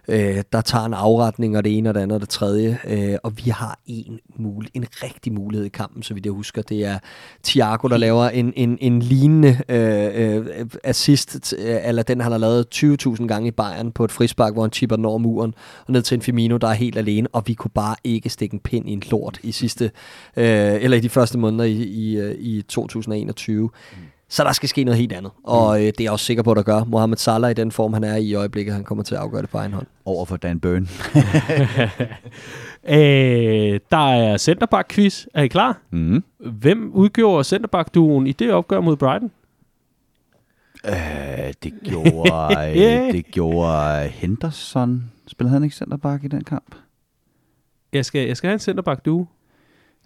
øh, 0.08 0.42
der 0.52 0.60
tager 0.60 0.84
en 0.84 0.94
afretning, 0.94 1.56
og 1.56 1.64
det 1.64 1.78
ene 1.78 1.88
og 1.88 1.94
det 1.94 2.00
andet 2.00 2.14
og 2.14 2.20
det 2.20 2.28
tredje, 2.28 2.78
øh, 2.88 3.16
og 3.22 3.32
vi 3.36 3.50
har 3.50 3.78
en, 3.86 4.20
mul- 4.38 4.70
en 4.74 4.84
rigtig 5.02 5.32
mulighed 5.32 5.66
i 5.66 5.68
kampen, 5.68 6.02
så 6.02 6.14
vidt 6.14 6.26
jeg 6.26 6.32
husker. 6.32 6.62
Det 6.62 6.84
er 6.84 6.98
Thiago, 7.44 7.88
der 7.88 7.96
laver 7.96 8.28
en, 8.28 8.52
en, 8.56 8.78
en 8.80 9.02
lignende 9.02 9.58
øh, 9.68 10.36
øh, 10.38 10.66
assist, 10.84 11.54
øh, 11.58 11.76
eller 11.84 12.02
den 12.02 12.20
han 12.20 12.32
har 12.32 12.38
lavet 12.38 12.66
20.000 12.74 13.26
gange 13.26 13.48
i 13.48 13.50
Bayern 13.50 13.92
på 13.92 14.04
et 14.04 14.12
frispark, 14.12 14.52
hvor 14.52 14.62
han 14.62 14.72
chipper 14.72 14.96
den 14.96 15.04
over 15.04 15.18
muren, 15.18 15.54
og 15.86 15.92
ned 15.92 16.02
til 16.02 16.14
en 16.14 16.22
Firmino, 16.22 16.56
der 16.56 16.68
er 16.68 16.72
helt 16.72 16.98
alene, 16.98 17.28
og 17.32 17.42
vi 17.46 17.54
kunne 17.54 17.70
bare 17.74 17.96
ikke 18.04 18.28
stikke 18.28 18.54
en 18.54 18.60
pind 18.60 18.88
i 18.88 18.92
en 18.92 19.02
lort 19.10 19.38
i 19.42 19.52
sidste, 19.52 19.84
øh, 20.36 20.44
eller 20.80 20.96
i 20.96 21.00
de 21.00 21.08
første 21.08 21.38
måneder 21.38 21.64
i, 21.64 21.82
i, 21.82 22.16
øh, 22.16 22.34
i 22.38 22.62
2021 22.62 23.39
2020. 23.40 23.70
Mm. 23.92 23.98
Så 24.30 24.44
der 24.44 24.52
skal 24.52 24.68
ske 24.68 24.84
noget 24.84 24.98
helt 24.98 25.12
andet. 25.12 25.32
Og 25.44 25.76
mm. 25.76 25.82
øh, 25.82 25.86
det 25.86 26.00
er 26.00 26.04
jeg 26.04 26.12
også 26.12 26.24
sikker 26.24 26.42
på, 26.42 26.50
at 26.50 26.56
der 26.56 26.62
gør. 26.62 26.84
Mohamed 26.84 27.16
Salah 27.16 27.50
i 27.50 27.54
den 27.54 27.72
form, 27.72 27.92
han 27.92 28.04
er 28.04 28.16
i 28.16 28.24
i 28.24 28.34
øjeblikket, 28.34 28.74
han 28.74 28.84
kommer 28.84 29.04
til 29.04 29.14
at 29.14 29.20
afgøre 29.20 29.42
det 29.42 29.50
på 29.50 29.58
egen 29.58 29.72
hånd. 29.72 29.86
Over 30.04 30.24
for 30.24 30.36
Dan 30.36 30.60
Burn. 30.60 30.82
øh, 32.96 33.80
der 33.90 34.12
er 34.12 34.36
centerback-quiz. 34.36 35.26
Er 35.34 35.42
I 35.42 35.46
klar? 35.46 35.78
Mm. 35.90 36.24
Hvem 36.38 36.92
udgjorde 36.92 37.44
centerback-duen 37.44 38.26
i 38.26 38.32
det 38.32 38.52
opgør 38.52 38.80
mod 38.80 38.96
Brighton? 38.96 39.30
Øh, 40.86 41.54
det 41.62 41.72
gjorde, 41.84 42.54
yeah. 42.80 43.12
det 43.12 43.26
gjorde 43.26 44.08
Henderson. 44.08 45.10
Spillede 45.26 45.52
han 45.52 45.64
ikke 45.64 45.76
centerback 45.76 46.24
i 46.24 46.28
den 46.28 46.44
kamp? 46.44 46.74
Jeg 47.92 48.04
skal, 48.04 48.26
jeg 48.26 48.36
skal 48.36 48.48
have 48.48 48.54
en 48.54 48.60
centerback-due. 48.60 49.26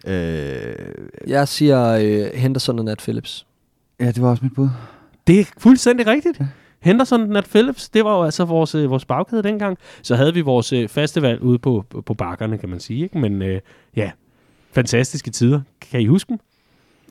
Øh, 0.06 0.74
jeg 1.26 1.48
siger 1.48 1.88
øh, 1.90 2.30
Henderson 2.34 2.78
og 2.78 2.84
Nat 2.84 2.98
Phillips. 2.98 3.46
Ja, 4.00 4.06
det 4.06 4.22
var 4.22 4.30
også 4.30 4.44
mit 4.44 4.54
bud. 4.54 4.68
Det 5.26 5.40
er 5.40 5.44
fuldstændig 5.58 6.06
rigtigt. 6.06 6.40
Ja. 6.40 6.46
Henderson 6.80 7.20
og 7.20 7.28
Nat 7.28 7.44
Phillips, 7.44 7.88
det 7.88 8.04
var 8.04 8.16
jo 8.16 8.22
altså 8.24 8.44
vores, 8.44 8.74
øh, 8.74 8.90
vores 8.90 9.04
bagkæde 9.04 9.42
dengang. 9.42 9.78
Så 10.02 10.16
havde 10.16 10.34
vi 10.34 10.40
vores 10.40 10.72
øh, 10.72 10.88
faste 10.88 11.22
valg 11.22 11.42
ude 11.42 11.58
på, 11.58 11.84
på 12.06 12.14
bakkerne, 12.14 12.58
kan 12.58 12.68
man 12.68 12.80
sige. 12.80 13.02
Ikke? 13.02 13.18
Men 13.18 13.42
øh, 13.42 13.60
ja, 13.96 14.10
fantastiske 14.72 15.30
tider. 15.30 15.60
Kan 15.80 16.00
I 16.00 16.06
huske 16.06 16.28
dem? 16.28 16.38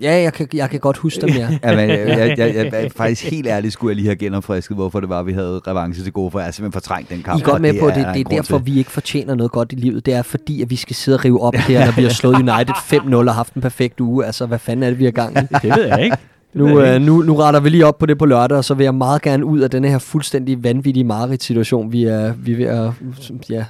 Ja, 0.02 0.22
jeg 0.22 0.34
kan, 0.34 0.48
jeg 0.54 0.70
kan 0.70 0.80
godt 0.80 0.98
huske 0.98 1.22
dem, 1.22 1.30
ja. 1.30 1.50
ja 1.64 1.76
men, 1.76 1.90
jeg, 1.90 2.38
jeg, 2.38 2.38
jeg, 2.38 2.74
jeg, 2.74 2.92
faktisk 2.98 3.30
helt 3.32 3.48
ærligt 3.48 3.74
skulle 3.74 3.92
jeg 3.92 3.96
lige 3.96 4.06
have 4.06 4.16
genopfrisket, 4.16 4.78
hvorfor 4.78 5.00
det 5.00 5.10
var, 5.10 5.24
vi 5.24 5.34
havde 5.34 5.62
revanche 5.68 6.04
til 6.04 6.14
gode, 6.14 6.32
for 6.32 6.40
jeg 6.40 6.46
har 6.46 6.52
simpelthen 6.52 6.82
fortrængt 6.82 7.10
den 7.10 7.24
kamp. 7.24 7.40
I 7.40 7.42
er 7.42 7.46
godt 7.46 7.62
med 7.62 7.80
på, 7.80 7.88
det, 7.88 7.96
det, 7.96 8.06
det 8.14 8.20
er 8.20 8.30
derfor, 8.30 8.58
til. 8.58 8.66
vi 8.66 8.78
ikke 8.78 8.92
fortjener 8.92 9.36
noget 9.36 9.52
godt 9.52 9.72
i 9.72 9.76
livet. 9.76 10.06
Det 10.06 10.14
er 10.14 10.22
fordi, 10.22 10.62
at 10.62 10.70
vi 10.70 10.76
skal 10.76 10.96
sidde 10.96 11.16
og 11.16 11.26
rive 11.26 11.42
op 11.42 11.54
der, 11.68 11.86
når 11.86 11.92
vi 11.96 12.04
har 12.04 12.10
slået 12.10 12.36
United 12.36 12.76
5-0 13.02 13.16
og 13.16 13.36
haft 13.36 13.54
en 13.54 13.62
perfekt 13.62 14.00
uge. 14.00 14.26
Altså, 14.26 14.46
hvad 14.46 14.60
fanden 14.60 14.84
er 14.84 14.90
det, 14.90 15.00
vi 15.00 15.06
har 15.06 15.12
gang 15.12 15.38
i? 15.38 15.42
Det 15.62 15.76
ved 15.78 15.86
jeg 15.86 16.04
ikke. 16.04 16.18
Nu, 16.54 16.82
øh, 16.82 17.02
nu, 17.02 17.22
nu 17.22 17.36
retter 17.36 17.60
vi 17.60 17.70
lige 17.70 17.86
op 17.86 17.98
på 17.98 18.06
det 18.06 18.18
på 18.18 18.26
lørdag, 18.26 18.58
og 18.58 18.66
så 18.66 18.74
vil 18.74 18.84
jeg 18.84 18.96
meget 18.96 19.22
gerne 19.22 19.46
ud 19.46 19.60
af 19.60 19.70
denne 19.70 19.90
her 19.90 19.98
fuldstændig 19.98 20.64
vanvittige 20.64 21.04
Marit-situation, 21.04 21.92
vi 21.92 22.04
er, 22.04 22.34
vi 22.34 22.52
er 22.52 22.58
ved 22.58 22.66
at 22.66 23.32
ja, 23.50 23.66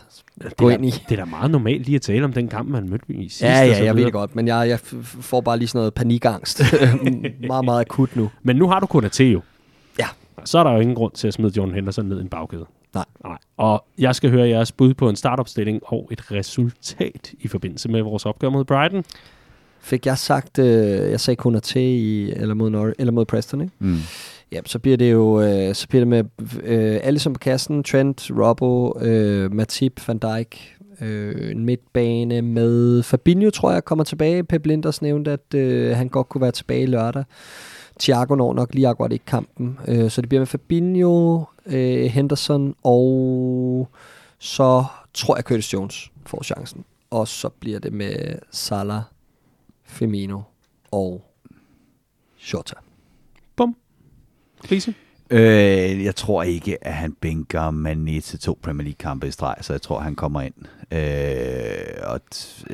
gå 0.58 0.70
ind 0.70 0.86
i. 0.86 0.90
Det 0.90 1.12
er 1.12 1.16
da 1.16 1.26
meget 1.26 1.52
normalt 1.52 1.86
lige 1.86 1.96
at 1.96 2.02
tale 2.02 2.26
om 2.26 2.34
den 2.34 2.48
kamp, 2.48 2.70
man 2.70 2.90
mødte 2.90 3.14
i 3.14 3.30
sidste. 3.30 3.46
Ja, 3.46 3.66
ja, 3.66 3.84
jeg 3.84 3.96
ved 3.96 4.06
det 4.06 4.14
godt, 4.14 4.36
men 4.36 4.48
jeg, 4.48 4.70
jeg 4.70 4.80
får 5.04 5.42
bare 5.42 5.58
lige 5.58 5.68
sådan 5.68 5.80
noget 5.80 5.94
panikangst. 5.94 6.62
meget, 7.48 7.66
meget 7.66 7.82
akut 7.82 8.16
nu. 8.16 8.30
Men 8.44 8.56
nu 8.56 8.68
har 8.68 8.80
du 8.80 8.86
kun 8.86 9.10
jo. 9.20 9.42
Ja. 10.00 10.08
Så 10.46 10.60
er 10.60 10.64
der 10.64 10.72
jo 10.72 10.80
ingen 10.80 10.96
grund 10.96 11.12
til 11.12 11.28
at 11.28 11.34
smide 11.34 11.54
John 11.58 11.74
Henderson 11.74 12.06
ned 12.06 12.18
i 12.18 12.22
en 12.22 12.30
bagkæde. 12.30 12.66
Nej. 12.94 13.06
Nej. 13.24 13.38
Og 13.58 13.86
jeg 13.98 14.16
skal 14.16 14.30
høre 14.30 14.48
jeres 14.48 14.72
bud 14.72 14.94
på 14.94 15.10
en 15.10 15.16
startopstilling 15.16 15.82
og 15.86 16.10
et 16.12 16.32
resultat 16.32 17.32
i 17.40 17.48
forbindelse 17.48 17.90
med 17.90 18.02
vores 18.02 18.26
opgør 18.26 18.50
mod 18.50 18.64
Brighton. 18.64 19.04
Fik 19.84 20.06
jeg 20.06 20.18
sagt, 20.18 20.60
øh, 20.60 21.12
jeg 21.12 21.20
sagde 21.20 21.36
kun 21.36 21.62
til 21.62 21.82
i, 21.82 22.32
eller 22.32 22.56
mod, 22.56 22.70
Nor- 22.70 22.94
eller 23.00 23.12
mod 23.12 23.26
Preston, 23.26 23.62
ikke? 23.62 23.74
Mm. 23.80 23.98
Ja, 24.52 24.60
så 24.66 24.80
bliver 24.80 24.98
det 24.98 25.12
jo 25.12 25.42
øh, 25.42 25.76
så 25.76 25.88
bliver 25.88 26.02
det 26.02 26.08
med 26.08 26.24
øh, 26.64 27.00
alle 27.04 27.20
som 27.20 27.34
på 27.34 27.40
kassen, 27.40 27.84
Trent, 27.84 28.32
Robbo, 28.40 29.00
øh, 29.00 29.52
Matip, 29.54 30.08
Van 30.08 30.18
Dijk, 30.18 30.78
øh, 31.02 31.52
en 31.52 31.66
midtbane 31.66 32.42
med 32.42 33.04
Fabinho, 33.04 33.50
tror 33.50 33.72
jeg, 33.72 33.86
kommer 33.86 34.04
tilbage. 34.04 34.44
Pep 34.44 34.66
Linders 34.66 35.02
nævnte, 35.02 35.32
at 35.32 35.54
øh, 35.56 35.98
han 35.98 36.08
godt 36.08 36.30
kunne 36.30 36.42
være 36.42 36.52
tilbage 36.52 36.86
lørdag. 36.86 37.24
Thiago 38.00 38.36
når 38.36 38.54
nok 38.54 38.74
lige 38.74 38.88
akkurat 38.88 39.12
ikke 39.12 39.26
kampen. 39.26 39.80
Øh, 39.88 40.10
så 40.12 40.22
det 40.22 40.30
bliver 40.30 40.40
med 40.42 40.48
Fabinho, 40.48 41.44
øh, 41.66 42.06
Henderson, 42.06 42.76
og 42.84 43.90
så 44.40 44.86
tror 45.14 45.36
jeg, 45.36 45.44
Curtis 45.44 45.74
Jones 45.74 46.12
får 46.26 46.44
chancen. 46.44 46.86
Og 47.12 47.28
så 47.28 47.50
bliver 47.50 47.80
det 47.80 47.94
med 47.94 48.36
Salah, 48.52 49.02
Firmino 49.94 50.42
og 50.92 51.26
Shota. 52.38 52.76
Bum. 53.56 53.76
Lise? 54.70 54.94
Øh, 55.30 56.04
jeg 56.04 56.16
tror 56.16 56.44
ikke, 56.44 56.88
at 56.88 56.94
han 56.94 57.14
bænker 57.14 57.72
Mané 57.72 58.22
til 58.22 58.40
to 58.40 58.60
Premier 58.62 58.84
League-kampe 58.84 59.28
i 59.28 59.32
streg, 59.32 59.56
så 59.62 59.74
jeg 59.74 59.82
tror, 59.82 60.00
han 60.00 60.16
kommer 60.16 60.42
ind 60.42 60.54
øh, 60.92 62.12
og 62.14 62.20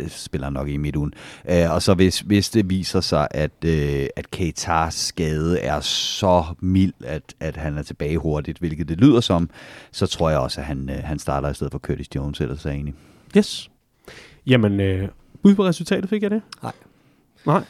spiller 0.08 0.50
nok 0.50 0.70
i 0.70 0.78
midtugen. 0.78 1.14
Øh, 1.50 1.72
og 1.72 1.82
så 1.82 1.94
hvis, 1.94 2.20
hvis 2.20 2.50
det 2.50 2.70
viser 2.70 3.02
sig, 3.02 3.28
at, 3.32 3.52
øh, 3.66 4.08
at 4.16 4.32
Keitars 4.32 4.94
skade 4.94 5.60
er 5.60 5.80
så 5.80 6.44
mild, 6.60 6.94
at, 7.06 7.36
at 7.40 7.58
han 7.58 7.78
er 7.78 7.84
tilbage 7.84 8.18
hurtigt, 8.18 8.58
hvilket 8.60 8.90
det 8.90 8.98
lyder 8.98 9.22
som, 9.22 9.50
så 9.92 10.08
tror 10.08 10.30
jeg 10.30 10.40
også, 10.40 10.62
at 10.62 10.68
han, 10.68 10.90
øh, 10.90 11.04
han 11.04 11.20
starter 11.20 11.50
i 11.50 11.54
stedet 11.54 11.72
for 11.72 11.80
Curtis 11.80 12.08
Jones, 12.16 12.42
ellers 12.42 12.66
er 12.66 12.72
enig. 12.72 12.94
Yes. 13.38 13.72
Jamen, 14.48 14.80
øh, 14.80 15.10
bud 15.44 15.56
på 15.56 15.66
resultatet 15.66 16.10
fik 16.10 16.24
jeg 16.24 16.32
det? 16.32 16.42
Nej. 16.64 16.74
Nej. 17.46 17.64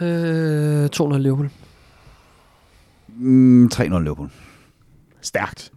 Øh, 0.00 0.88
200 0.88 1.22
Liverpool. 1.22 1.50
Mm, 3.08 3.66
3-0 3.66 3.98
Liverpool. 4.02 4.30
Stærkt. 5.20 5.72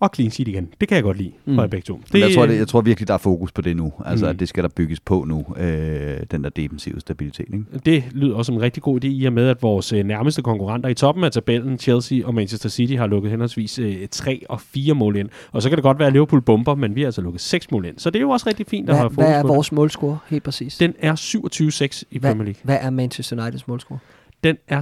Og 0.00 0.10
clean 0.14 0.30
sheet 0.30 0.48
igen. 0.48 0.68
Det 0.80 0.88
kan 0.88 0.94
jeg 0.96 1.02
godt 1.04 1.16
lide 1.16 1.32
fra 1.54 1.64
mm. 1.64 1.70
begge 1.70 1.84
to. 1.84 2.00
Det, 2.12 2.20
jeg, 2.20 2.30
tror, 2.34 2.46
det, 2.46 2.58
jeg 2.58 2.68
tror 2.68 2.80
virkelig, 2.80 3.08
der 3.08 3.14
er 3.14 3.18
fokus 3.18 3.52
på 3.52 3.62
det 3.62 3.76
nu. 3.76 3.92
Altså, 4.04 4.24
Mm. 4.26 4.30
at 4.30 4.40
det 4.40 4.48
skal 4.48 4.62
der 4.62 4.68
bygges 4.68 5.00
på 5.00 5.24
nu, 5.28 5.46
øh, 5.56 6.20
den 6.30 6.44
der 6.44 6.50
defensive 6.50 7.00
stabilitet. 7.00 7.46
Ikke? 7.52 7.64
Det 7.86 8.04
lyder 8.12 8.34
også 8.36 8.46
som 8.46 8.54
en 8.54 8.62
rigtig 8.62 8.82
god 8.82 9.04
idé, 9.04 9.06
i 9.08 9.24
og 9.24 9.32
med, 9.32 9.48
at 9.48 9.62
vores 9.62 9.92
øh, 9.92 10.04
nærmeste 10.04 10.42
konkurrenter 10.42 10.88
i 10.88 10.94
toppen 10.94 11.24
af 11.24 11.32
tabellen, 11.32 11.78
Chelsea 11.78 12.26
og 12.26 12.34
Manchester 12.34 12.68
City, 12.68 12.92
har 12.94 13.06
lukket 13.06 13.30
henholdsvis 13.30 13.78
øh, 13.78 14.08
3 14.10 14.42
og 14.48 14.60
4 14.60 14.94
mål 14.94 15.16
ind. 15.16 15.28
Og 15.52 15.62
så 15.62 15.68
kan 15.68 15.76
det 15.76 15.82
godt 15.82 15.98
være, 15.98 16.06
at 16.06 16.12
Liverpool 16.12 16.42
bomber, 16.42 16.74
men 16.74 16.94
vi 16.94 17.00
har 17.00 17.06
altså 17.08 17.20
lukket 17.22 17.40
6 17.40 17.70
mål 17.70 17.86
ind. 17.86 17.98
Så 17.98 18.10
det 18.10 18.18
er 18.18 18.22
jo 18.22 18.30
også 18.30 18.48
rigtig 18.48 18.66
fint 18.66 18.90
at 18.90 18.96
have 18.96 19.08
Hvad, 19.08 19.14
fokus 19.14 19.24
hvad 19.24 19.38
er 19.38 19.42
på 19.42 19.48
vores 19.48 19.72
målscore 19.72 20.18
helt 20.28 20.42
præcis? 20.42 20.76
Den 20.76 20.94
er 20.98 21.14
27-6 21.14 22.02
i 22.10 22.18
hvad, 22.18 22.30
Premier 22.30 22.44
League. 22.44 22.60
hvad 22.62 22.78
er 22.80 22.90
Manchester 22.90 23.42
Uniteds 23.42 23.68
målscore? 23.68 23.98
Den 24.44 24.56
er 24.68 24.80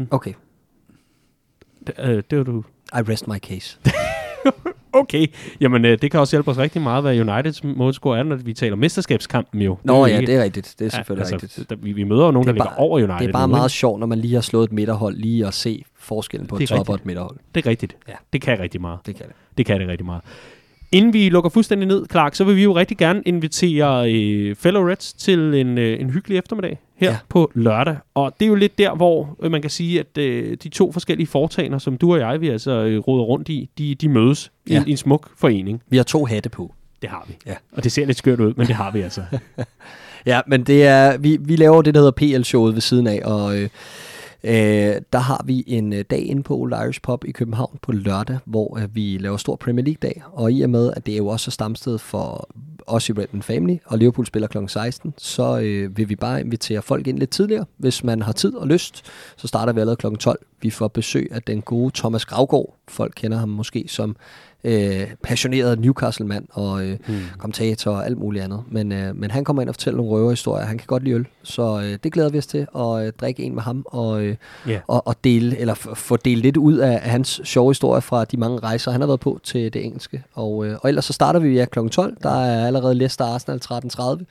16-15. 0.00 0.06
Okay, 0.10 0.32
Det, 1.86 1.94
øh, 2.04 2.22
det 2.30 2.38
var 2.38 2.44
du... 2.44 2.62
I 2.94 3.00
rest 3.00 3.28
my 3.28 3.36
case. 3.38 3.78
Okay, 4.92 5.26
jamen 5.60 5.84
øh, 5.84 5.98
det 6.02 6.10
kan 6.10 6.20
også 6.20 6.36
hjælpe 6.36 6.50
os 6.50 6.58
rigtig 6.58 6.82
meget, 6.82 7.02
hvad 7.02 7.20
Uniteds 7.20 7.64
målscore 7.64 8.18
er, 8.18 8.22
når 8.22 8.36
vi 8.36 8.52
taler 8.52 8.76
mesterskabskampen 8.76 9.62
jo. 9.62 9.78
Nå 9.84 9.96
jo 9.98 10.06
ja, 10.06 10.18
ikke- 10.20 10.32
det 10.32 10.38
er 10.38 10.42
rigtigt. 10.42 10.74
Det 10.78 10.86
er 10.86 10.90
selvfølgelig 10.90 11.26
ja, 11.30 11.36
rigtigt. 11.36 11.70
Der, 11.70 11.76
vi, 11.76 11.92
vi 11.92 12.04
møder 12.04 12.24
jo 12.24 12.30
nogen, 12.30 12.46
Det 12.48 12.54
der 12.54 12.60
er 12.60 12.64
ligger 12.64 12.76
bare- 12.76 12.78
over 12.86 12.98
United. 12.98 13.18
Det 13.18 13.28
er 13.28 13.32
bare 13.32 13.48
nu, 13.48 13.50
meget 13.50 13.68
ikke? 13.68 13.72
sjovt, 13.72 14.00
når 14.00 14.06
man 14.06 14.18
lige 14.18 14.34
har 14.34 14.40
slået 14.40 14.64
et 14.66 14.72
midterhold, 14.72 15.16
lige 15.16 15.46
at 15.46 15.54
se 15.54 15.84
forskellen 15.98 16.46
på 16.46 16.56
Det 16.58 16.62
et 16.62 16.68
top 16.68 16.78
og 16.78 16.80
rigtigt. 16.88 17.00
et 17.00 17.06
midterhold. 17.06 17.36
Det 17.54 17.66
er 17.66 17.70
rigtigt. 17.70 17.96
Ja. 18.08 18.12
Det 18.32 18.40
kan 18.42 18.58
rigtig 18.60 18.80
meget. 18.80 18.98
Det 19.06 19.16
kan 19.16 19.26
det. 19.26 19.34
Det 19.58 19.66
kan 19.66 19.80
det 19.80 19.88
rigtig 19.88 20.06
meget. 20.06 20.22
Inden 20.92 21.12
vi 21.12 21.28
lukker 21.28 21.50
fuldstændig 21.50 21.88
ned, 21.88 22.06
Clark, 22.10 22.34
så 22.34 22.44
vil 22.44 22.56
vi 22.56 22.62
jo 22.62 22.76
rigtig 22.76 22.96
gerne 22.98 23.22
invitere 23.26 24.12
øh, 24.12 24.54
fellow 24.56 24.88
Reds 24.88 25.12
til 25.12 25.54
en, 25.54 25.78
øh, 25.78 26.00
en 26.00 26.10
hyggelig 26.10 26.38
eftermiddag 26.38 26.78
her 26.98 27.10
Ja. 27.10 27.16
på 27.28 27.50
lørdag. 27.54 27.96
Og 28.14 28.34
det 28.40 28.46
er 28.46 28.48
jo 28.48 28.54
lidt 28.54 28.78
der, 28.78 28.94
hvor 28.94 29.36
øh, 29.42 29.50
man 29.50 29.60
kan 29.60 29.70
sige, 29.70 30.00
at 30.00 30.18
øh, 30.18 30.56
de 30.62 30.68
to 30.68 30.92
forskellige 30.92 31.26
foretagender, 31.26 31.78
som 31.78 31.96
du 31.98 32.12
og 32.12 32.18
jeg, 32.18 32.40
vi 32.40 32.48
altså 32.48 32.70
øh, 32.70 32.98
råder 32.98 33.24
rundt 33.24 33.48
i, 33.48 33.70
de, 33.78 33.94
de 33.94 34.08
mødes 34.08 34.52
ja. 34.70 34.82
i, 34.82 34.88
i 34.88 34.90
en 34.90 34.96
smuk 34.96 35.30
forening. 35.36 35.82
Vi 35.88 35.96
har 35.96 36.04
to 36.04 36.24
hatte 36.24 36.48
på. 36.48 36.74
Det 37.02 37.10
har 37.10 37.24
vi. 37.28 37.34
Ja. 37.46 37.54
Og 37.72 37.84
det 37.84 37.92
ser 37.92 38.06
lidt 38.06 38.18
skørt 38.18 38.40
ud, 38.40 38.54
men 38.56 38.66
det 38.66 38.74
har 38.74 38.90
vi 38.90 39.00
altså. 39.00 39.22
Ja, 40.26 40.40
men 40.46 40.64
det 40.64 40.86
er, 40.86 41.18
vi, 41.18 41.36
vi 41.40 41.56
laver 41.56 41.82
det, 41.82 41.94
der 41.94 42.00
hedder 42.00 42.38
PL-showet 42.38 42.74
ved 42.74 42.80
siden 42.80 43.06
af, 43.06 43.20
og 43.24 43.56
øh, 43.58 43.68
øh, 44.44 44.94
der 45.12 45.18
har 45.18 45.42
vi 45.46 45.64
en 45.66 45.92
øh, 45.92 46.04
dag 46.10 46.22
inde 46.26 46.42
på 46.42 46.56
Old 46.56 46.72
Irish 46.72 47.00
Pub 47.02 47.24
i 47.24 47.30
København 47.32 47.78
på 47.82 47.92
lørdag, 47.92 48.38
hvor 48.44 48.78
øh, 48.78 48.94
vi 48.96 49.18
laver 49.20 49.36
stor 49.36 49.56
Premier 49.56 49.84
League-dag, 49.84 50.22
og 50.32 50.52
i 50.52 50.62
og 50.62 50.70
med, 50.70 50.92
at 50.96 51.06
det 51.06 51.12
er 51.14 51.18
jo 51.18 51.26
også 51.26 51.50
stamsted 51.50 51.98
for 51.98 52.48
os 52.88 53.08
i 53.08 53.12
Redman 53.12 53.42
Family, 53.42 53.76
og 53.84 53.98
Liverpool 53.98 54.26
spiller 54.26 54.48
kl. 54.48 54.58
16, 54.66 55.14
så 55.18 55.58
øh, 55.58 55.96
vil 55.96 56.08
vi 56.08 56.16
bare 56.16 56.40
invitere 56.40 56.82
folk 56.82 57.06
ind 57.06 57.18
lidt 57.18 57.30
tidligere, 57.30 57.64
hvis 57.76 58.04
man 58.04 58.22
har 58.22 58.32
tid 58.32 58.54
og 58.54 58.66
lyst. 58.66 59.04
Så 59.36 59.46
starter 59.48 59.72
vi 59.72 59.80
allerede 59.80 59.96
kl. 59.96 60.16
12. 60.16 60.38
Vi 60.60 60.70
får 60.70 60.88
besøg 60.88 61.28
af 61.32 61.42
den 61.42 61.62
gode 61.62 61.90
Thomas 61.94 62.24
Gravgaard. 62.24 62.76
Folk 62.88 63.12
kender 63.16 63.38
ham 63.38 63.48
måske 63.48 63.84
som 63.88 64.16
øh, 64.64 65.00
passioneret 65.22 65.78
Newcastle-mand 65.80 66.46
og 66.50 66.84
øh, 66.84 66.98
Hmm. 67.06 67.16
kommentator 67.38 67.90
og 67.90 68.06
alt 68.06 68.18
muligt 68.18 68.44
andet. 68.44 68.62
Men, 68.70 68.92
øh, 68.92 69.16
men 69.16 69.30
han 69.30 69.44
kommer 69.44 69.62
ind 69.62 69.68
og 69.68 69.74
fortæller 69.74 69.96
nogle 69.96 70.12
røverhistorier. 70.12 70.64
Han 70.66 70.78
kan 70.78 70.86
godt 70.86 71.02
lide 71.04 71.14
øl, 71.14 71.26
så 71.42 71.80
øh, 71.84 71.98
det 72.04 72.12
glæder 72.12 72.28
vi 72.30 72.38
os 72.38 72.46
til 72.46 72.66
at 72.76 73.06
øh, 73.06 73.12
drikke 73.20 73.42
en 73.42 73.54
med 73.54 73.62
ham 73.62 73.82
og, 73.86 74.22
øh, 74.22 74.36
Ja. 74.66 74.80
og, 74.86 75.06
og 75.06 75.14
dele, 75.24 75.58
eller 75.58 75.74
få 75.94 76.16
delt 76.16 76.42
lidt 76.42 76.56
ud 76.56 76.76
af, 76.76 76.92
af 76.92 77.10
hans 77.10 77.40
sjove 77.44 77.70
historier 77.70 78.00
fra 78.00 78.24
de 78.24 78.36
mange 78.36 78.58
rejser, 78.58 78.90
han 78.90 79.00
har 79.00 79.06
været 79.08 79.20
på 79.20 79.40
til 79.44 79.72
det 79.72 79.84
engelske. 79.84 80.22
Og, 80.34 80.66
øh, 80.66 80.76
og 80.82 80.88
ellers 80.88 81.04
så 81.04 81.12
starter 81.12 81.40
vi 81.40 81.48
ja 81.58 81.64
kl. 81.64 81.78
12. 81.88 82.16
Der 82.22 82.40
er 82.40 82.66
allerede 82.66 82.94
Leicester 82.94 83.24
Arsenal 83.24 83.60
13.30 84.20 84.24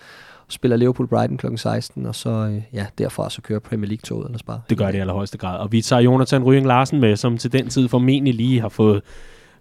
spiller 0.49 0.77
Liverpool 0.77 1.07
Brighton 1.07 1.37
kl. 1.37 1.47
16, 1.55 2.05
og 2.05 2.15
så 2.15 2.29
øh, 2.29 2.61
ja, 2.73 2.85
derfra 2.97 3.29
så 3.29 3.41
kører 3.41 3.59
Premier 3.59 3.87
League-toget 3.87 4.25
ellers 4.25 4.43
bare. 4.43 4.61
Det 4.69 4.77
gør 4.77 4.85
det 4.85 4.95
i 4.95 4.97
allerhøjeste 4.97 5.37
grad. 5.37 5.59
Og 5.59 5.71
vi 5.71 5.81
tager 5.81 6.01
Jonathan 6.01 6.43
Røing 6.43 6.65
Larsen 6.67 6.99
med, 6.99 7.15
som 7.15 7.37
til 7.37 7.51
den 7.51 7.69
tid 7.69 7.87
formentlig 7.87 8.33
lige 8.33 8.61
har 8.61 8.69
fået 8.69 9.01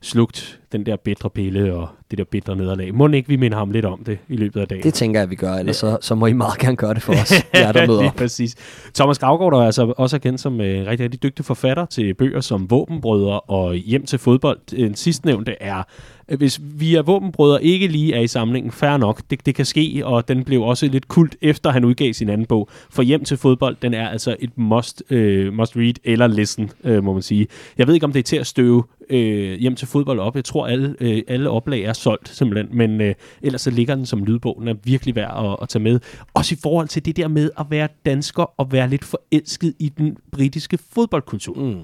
slugt 0.06 0.60
den 0.76 0.86
der 0.86 0.96
bitre 0.96 1.30
pille 1.30 1.74
og 1.74 1.88
det 2.10 2.18
der 2.18 2.24
bitre 2.24 2.56
nederlag. 2.56 2.94
Må 2.94 3.08
ikke 3.08 3.28
vi 3.28 3.36
minder 3.36 3.58
ham 3.58 3.70
lidt 3.70 3.84
om 3.84 4.04
det 4.04 4.18
i 4.28 4.36
løbet 4.36 4.60
af 4.60 4.68
dagen? 4.68 4.82
Det 4.82 4.94
tænker 4.94 5.20
jeg, 5.20 5.30
vi 5.30 5.34
gør, 5.34 5.52
ellers 5.52 5.76
så, 5.76 5.98
så 6.00 6.14
må 6.14 6.26
I 6.26 6.32
meget 6.32 6.58
gerne 6.58 6.76
gøre 6.76 6.94
det 6.94 7.02
for 7.02 7.12
os, 7.12 7.32
jer 7.54 7.72
der 7.72 7.86
møder 7.86 8.08
op. 8.08 8.14
præcis. 8.14 8.54
Thomas 8.94 9.18
Gravgaard 9.18 9.52
er 9.52 9.66
altså 9.66 9.94
også 9.96 10.18
kendt 10.18 10.40
som 10.40 10.60
øh, 10.60 10.86
rigtig, 10.86 11.04
rigtig 11.04 11.22
dygtig 11.22 11.44
forfatter 11.44 11.86
til 11.86 12.14
bøger 12.14 12.40
som 12.40 12.70
Våbenbrødre 12.70 13.40
og 13.40 13.74
Hjem 13.74 14.06
til 14.06 14.18
fodbold. 14.18 14.58
Den 14.70 14.94
sidstnævnte 14.94 15.54
er, 15.60 15.82
øh, 16.28 16.38
hvis 16.38 16.60
vi 16.62 16.94
er 16.94 17.02
Våbenbrødre 17.02 17.64
ikke 17.64 17.86
lige 17.86 18.14
er 18.14 18.20
i 18.20 18.26
samlingen, 18.26 18.72
fair 18.72 18.96
nok, 18.96 19.20
det, 19.30 19.46
det 19.46 19.54
kan 19.54 19.64
ske, 19.64 20.02
og 20.04 20.28
den 20.28 20.44
blev 20.44 20.62
også 20.62 20.86
lidt 20.86 21.08
kult 21.08 21.36
efter 21.42 21.70
han 21.70 21.84
udgav 21.84 22.12
sin 22.12 22.28
anden 22.28 22.46
bog. 22.46 22.68
For 22.90 23.02
Hjem 23.02 23.24
til 23.24 23.36
fodbold, 23.36 23.76
den 23.82 23.94
er 23.94 24.08
altså 24.08 24.36
et 24.38 24.58
must, 24.58 25.02
øh, 25.10 25.52
must 25.52 25.76
read 25.76 25.94
eller 26.04 26.26
listen, 26.26 26.70
øh, 26.84 27.04
må 27.04 27.12
man 27.12 27.22
sige. 27.22 27.46
Jeg 27.78 27.86
ved 27.86 27.94
ikke, 27.94 28.06
om 28.06 28.12
det 28.12 28.18
er 28.18 28.22
til 28.22 28.36
at 28.36 28.46
støve 28.46 28.82
øh, 29.10 29.58
Hjem 29.58 29.74
til 29.76 29.88
fodbold 29.88 30.18
op. 30.18 30.36
Jeg 30.36 30.44
tror, 30.44 30.65
alle, 30.70 30.96
øh, 31.00 31.22
alle 31.28 31.50
oplag 31.50 31.82
er 31.82 31.92
solgt 31.92 32.28
simpelthen, 32.28 32.76
men 32.76 33.00
øh, 33.00 33.14
ellers 33.42 33.60
så 33.60 33.70
ligger 33.70 33.94
den 33.94 34.06
som 34.06 34.24
lydbog. 34.24 34.56
Den 34.60 34.68
er 34.68 34.74
virkelig 34.84 35.14
værd 35.16 35.44
at, 35.44 35.56
at 35.62 35.68
tage 35.68 35.82
med. 35.82 36.00
Også 36.34 36.54
i 36.54 36.58
forhold 36.62 36.88
til 36.88 37.04
det 37.04 37.16
der 37.16 37.28
med 37.28 37.50
at 37.58 37.66
være 37.70 37.88
dansker 38.06 38.60
og 38.60 38.72
være 38.72 38.88
lidt 38.88 39.04
forelsket 39.04 39.74
i 39.78 39.88
den 39.88 40.16
britiske 40.32 40.78
fodboldkultur. 40.92 41.54
Mm. 41.54 41.80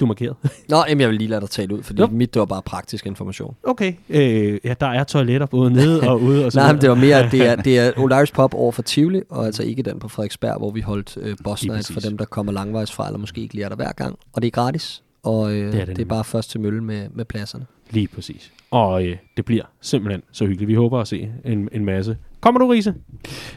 Du 0.00 0.04
er 0.04 0.08
markeret. 0.08 0.36
Nå, 0.68 0.76
jamen, 0.88 1.00
jeg 1.00 1.08
vil 1.08 1.18
lige 1.18 1.28
lade 1.28 1.40
dig 1.40 1.50
tale 1.50 1.74
ud, 1.74 1.82
fordi 1.82 2.00
Jo. 2.00 2.06
mit 2.06 2.34
det 2.34 2.40
var 2.40 2.46
bare 2.46 2.62
praktisk 2.62 3.06
information. 3.06 3.56
Okay. 3.64 3.92
Øh, 4.08 4.58
ja, 4.64 4.74
der 4.80 4.86
er 4.86 5.04
toiletter 5.04 5.46
både 5.46 5.70
nede 5.70 6.00
og 6.08 6.20
ude. 6.22 6.46
Og 6.46 6.52
Nej, 6.54 6.72
men 6.72 6.80
det 6.82 6.88
var 6.88 6.94
mere, 6.96 7.24
at 7.24 7.32
det 7.32 7.46
er, 7.46 7.56
det 7.66 7.78
er 7.78 7.92
Old 7.96 8.12
Irish 8.12 8.32
Pub 8.32 8.54
over 8.54 8.72
for 8.72 8.82
Tivoli, 8.82 9.20
og 9.30 9.46
altså 9.46 9.62
ikke 9.62 9.82
den 9.82 9.98
på 9.98 10.08
Frederiksberg, 10.08 10.58
hvor 10.58 10.70
vi 10.70 10.80
holdt 10.80 11.16
øh, 11.20 11.36
Boss 11.44 11.64
Night 11.64 11.92
for 11.92 12.00
dem, 12.00 12.18
der 12.18 12.24
kommer 12.24 12.52
langvejs 12.52 12.92
fra, 12.92 13.06
eller 13.06 13.18
måske 13.18 13.40
ikke 13.40 13.54
lige 13.54 13.64
er 13.64 13.68
der 13.68 13.76
hver 13.76 13.92
gang. 13.92 14.18
Og 14.32 14.42
det 14.42 14.46
er 14.46 14.50
gratis, 14.50 15.02
og 15.22 15.52
øh, 15.52 15.72
Det 15.72 15.80
er 15.80 15.84
det, 15.84 15.96
det 15.96 16.02
er 16.02 16.08
bare 16.08 16.24
først 16.24 16.50
til 16.50 16.60
mølle 16.60 16.84
med, 16.84 17.08
med 17.14 17.24
pladserne. 17.24 17.66
Lige 17.90 18.08
præcis. 18.08 18.52
Og 18.70 19.06
øh, 19.06 19.16
det 19.36 19.44
bliver 19.44 19.64
simpelthen 19.80 20.22
så 20.32 20.46
hyggeligt. 20.46 20.68
Vi 20.68 20.74
håber 20.74 21.00
at 21.00 21.08
se 21.08 21.32
en, 21.44 21.68
en 21.72 21.84
masse. 21.84 22.16
Kommer 22.40 22.58
du, 22.60 22.68
Riese? 22.68 22.94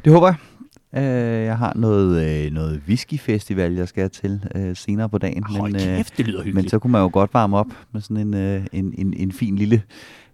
Det 0.05 0.13
håber 0.13 0.27
jeg. 0.27 0.35
Øh, 1.03 1.45
jeg 1.45 1.57
har 1.57 1.73
noget, 1.75 2.45
øh, 2.45 2.51
noget 2.51 2.81
whiskyfestival, 2.87 3.73
jeg 3.73 3.87
skal 3.87 4.09
til 4.09 4.43
øh, 4.55 4.75
senere 4.75 5.09
på 5.09 5.17
dagen. 5.17 5.43
Hold 5.43 5.71
men, 5.71 5.81
øh, 5.81 5.97
kæft, 5.97 6.17
det 6.17 6.27
lyder 6.27 6.37
men 6.37 6.45
hyggeligt. 6.45 6.71
så 6.71 6.79
kunne 6.79 6.91
man 6.91 7.01
jo 7.01 7.09
godt 7.13 7.33
varme 7.33 7.57
op 7.57 7.67
med 7.91 8.01
sådan 8.01 8.17
en, 8.17 8.33
øh, 8.33 8.65
en, 8.71 8.93
en, 8.97 9.13
en 9.13 9.31
fin 9.31 9.55
lille 9.55 9.81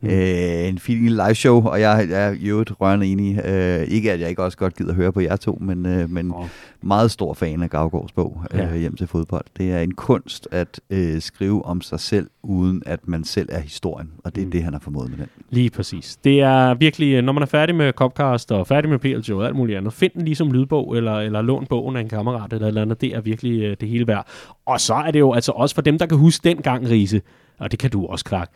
Mm. 0.01 0.09
øh, 0.09 0.67
en 0.67 0.79
fin 0.79 1.01
lille 1.01 1.23
live 1.25 1.35
show, 1.35 1.63
og 1.65 1.81
jeg, 1.81 2.07
jeg 2.09 2.27
er 2.27 2.31
i 2.39 2.45
øvrigt 2.49 2.71
rørende 2.81 3.05
enig. 3.07 3.45
Øh, 3.45 3.81
ikke 3.81 4.11
at 4.11 4.19
jeg 4.19 4.29
ikke 4.29 4.43
også 4.43 4.57
godt 4.57 4.75
gider 4.77 4.93
høre 4.93 5.11
på 5.11 5.19
jer 5.19 5.35
to, 5.35 5.57
men, 5.61 5.85
øh, 5.85 6.09
men 6.09 6.31
Åh, 6.35 6.45
meget 6.81 7.11
stor 7.11 7.33
fan 7.33 7.63
af 7.63 7.69
Gavgårds 7.69 8.11
bog, 8.11 8.41
Ja. 8.53 8.65
øh, 8.73 8.75
Hjem 8.75 8.95
til 8.95 9.07
fodbold. 9.07 9.45
Det 9.57 9.71
er 9.71 9.79
en 9.79 9.91
kunst 9.93 10.47
at 10.51 10.79
øh, 10.89 11.21
skrive 11.21 11.65
om 11.65 11.81
sig 11.81 11.99
selv, 11.99 12.27
uden 12.43 12.81
at 12.85 12.99
man 13.07 13.23
selv 13.23 13.49
er 13.51 13.59
historien, 13.59 14.09
og 14.23 14.35
det 14.35 14.41
er 14.41 14.45
Mm. 14.45 14.51
det, 14.51 14.63
han 14.63 14.73
har 14.73 14.79
formået 14.79 15.09
med 15.09 15.17
den. 15.17 15.27
Lige 15.49 15.69
præcis. 15.69 16.17
Det 16.23 16.41
er 16.41 16.73
virkelig, 16.73 17.13
øh, 17.13 17.23
når 17.23 17.33
man 17.33 17.43
er 17.43 17.47
færdig 17.47 17.75
med 17.75 17.91
Copcast 17.93 18.51
og 18.51 18.67
færdig 18.67 18.89
med 18.89 18.99
PLJ 18.99 19.31
og 19.33 19.45
alt 19.45 19.55
muligt 19.55 19.77
andet, 19.77 19.93
find 19.93 20.11
den 20.15 20.21
ligesom 20.25 20.51
lydbog, 20.51 20.97
eller, 20.97 21.19
eller 21.19 21.41
lån 21.41 21.65
bogen 21.69 21.95
af 21.95 22.01
en 22.01 22.09
kammerat 22.09 22.53
eller 22.53 22.67
eller 22.67 22.81
andet. 22.81 23.01
Det 23.01 23.15
er 23.15 23.21
virkelig 23.21 23.61
øh, 23.63 23.75
det 23.81 23.89
hele 23.89 24.07
værd. 24.07 24.27
Og 24.65 24.79
så 24.79 24.93
er 24.93 25.11
det 25.11 25.19
jo 25.19 25.33
altså 25.33 25.51
også 25.51 25.75
for 25.75 25.81
dem, 25.81 25.97
der 25.97 26.05
kan 26.05 26.17
huske 26.17 26.49
dengang, 26.49 26.89
Riese, 26.89 27.21
og 27.59 27.71
det 27.71 27.79
kan 27.79 27.89
du 27.91 28.05
også, 28.05 28.25
Clark, 28.27 28.49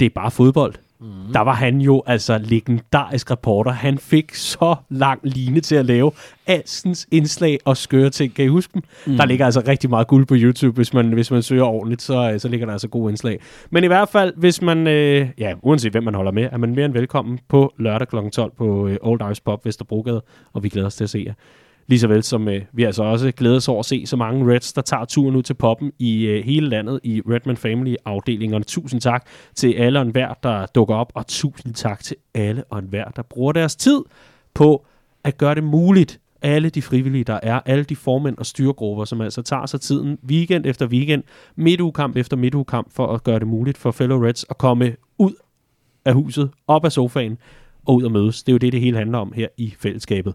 det 0.00 0.06
er 0.06 0.10
bare 0.14 0.30
fodbold. 0.30 0.74
Mm. 1.00 1.32
Der 1.32 1.40
var 1.40 1.52
han 1.52 1.80
jo 1.80 2.02
altså 2.06 2.38
legendarisk 2.38 3.30
reporter. 3.30 3.70
Han 3.70 3.98
fik 3.98 4.34
så 4.34 4.76
lang 4.88 5.20
line 5.22 5.60
til 5.60 5.74
at 5.74 5.86
lave 5.86 6.12
alsens 6.46 7.06
indslag 7.10 7.58
og 7.64 7.76
skøre 7.76 8.10
ting. 8.10 8.34
Kan 8.34 8.44
I 8.44 8.48
huske 8.48 8.72
dem? 8.74 8.82
Mm. 9.06 9.16
Der 9.16 9.24
ligger 9.24 9.44
altså 9.44 9.62
rigtig 9.68 9.90
meget 9.90 10.06
guld 10.06 10.26
på 10.26 10.34
YouTube, 10.38 10.74
hvis 10.74 10.94
man, 10.94 11.12
hvis 11.12 11.30
man 11.30 11.42
søger 11.42 11.64
ordentligt, 11.64 12.02
så, 12.02 12.30
øh, 12.32 12.40
så 12.40 12.48
ligger 12.48 12.66
der 12.66 12.72
altså 12.72 12.88
gode 12.88 13.10
indslag. 13.10 13.40
Men 13.70 13.84
i 13.84 13.86
hvert 13.86 14.08
fald, 14.08 14.32
hvis 14.36 14.62
man, 14.62 14.86
øh, 14.86 15.28
ja, 15.38 15.54
uanset 15.62 15.92
hvem 15.92 16.02
man 16.04 16.14
holder 16.14 16.32
med, 16.32 16.48
er 16.52 16.56
man 16.56 16.74
mere 16.74 16.84
end 16.84 16.92
velkommen 16.92 17.38
på 17.48 17.74
lørdag 17.78 18.08
kl. 18.08 18.16
12 18.32 18.52
på 18.56 18.88
øh, 18.88 18.96
Old 19.02 19.20
Irish 19.20 19.42
Pub 19.44 19.66
Vesterbrogade, 19.66 20.22
og 20.52 20.62
vi 20.62 20.68
glæder 20.68 20.86
os 20.86 20.94
til 20.94 21.04
at 21.04 21.10
se 21.10 21.22
jer. 21.26 21.34
Lige 21.88 22.00
så 22.00 22.08
vel 22.08 22.22
som 22.22 22.48
øh, 22.48 22.62
vi 22.72 22.84
altså 22.84 23.02
også 23.02 23.32
glæder 23.32 23.56
os 23.56 23.68
over 23.68 23.78
at 23.78 23.86
se 23.86 24.06
så 24.06 24.16
mange 24.16 24.54
Reds, 24.54 24.72
der 24.72 24.82
tager 24.82 25.04
turen 25.04 25.36
ud 25.36 25.42
til 25.42 25.54
poppen 25.54 25.92
i 25.98 26.26
øh, 26.26 26.44
hele 26.44 26.68
landet 26.68 27.00
i 27.04 27.22
Redman 27.30 27.56
Family 27.56 27.94
afdelingerne. 28.04 28.64
Tusind 28.64 29.00
tak 29.00 29.26
til 29.54 29.72
alle 29.72 29.98
og 29.98 30.06
enhver, 30.06 30.34
der 30.42 30.66
dukker 30.66 30.94
op, 30.94 31.12
og 31.14 31.26
tusind 31.26 31.74
tak 31.74 32.04
til 32.04 32.16
alle 32.34 32.64
og 32.64 32.78
enhver, 32.78 33.08
der 33.08 33.22
bruger 33.22 33.52
deres 33.52 33.76
tid 33.76 34.00
på 34.54 34.86
at 35.24 35.38
gøre 35.38 35.54
det 35.54 35.64
muligt. 35.64 36.20
Alle 36.42 36.70
de 36.70 36.82
frivillige, 36.82 37.24
der 37.24 37.40
er, 37.42 37.60
alle 37.66 37.84
de 37.84 37.96
formænd 37.96 38.38
og 38.38 38.46
styregrupper, 38.46 39.04
som 39.04 39.20
altså 39.20 39.42
tager 39.42 39.66
sig 39.66 39.80
tiden 39.80 40.18
weekend 40.28 40.66
efter 40.66 40.86
weekend, 40.86 41.22
midtugekamp 41.56 42.16
efter 42.16 42.36
midtugekamp, 42.36 42.92
for 42.92 43.06
at 43.06 43.24
gøre 43.24 43.38
det 43.38 43.46
muligt 43.46 43.78
for 43.78 43.90
fellow 43.90 44.24
Reds 44.24 44.44
at 44.50 44.58
komme 44.58 44.96
ud 45.18 45.32
af 46.04 46.14
huset, 46.14 46.50
op 46.66 46.84
af 46.84 46.92
sofaen 46.92 47.38
og 47.86 47.94
ud 47.94 48.02
og 48.02 48.12
mødes. 48.12 48.42
Det 48.42 48.52
er 48.52 48.54
jo 48.54 48.58
det, 48.58 48.72
det 48.72 48.80
hele 48.80 48.98
handler 48.98 49.18
om 49.18 49.32
her 49.32 49.48
i 49.56 49.74
fællesskabet. 49.78 50.34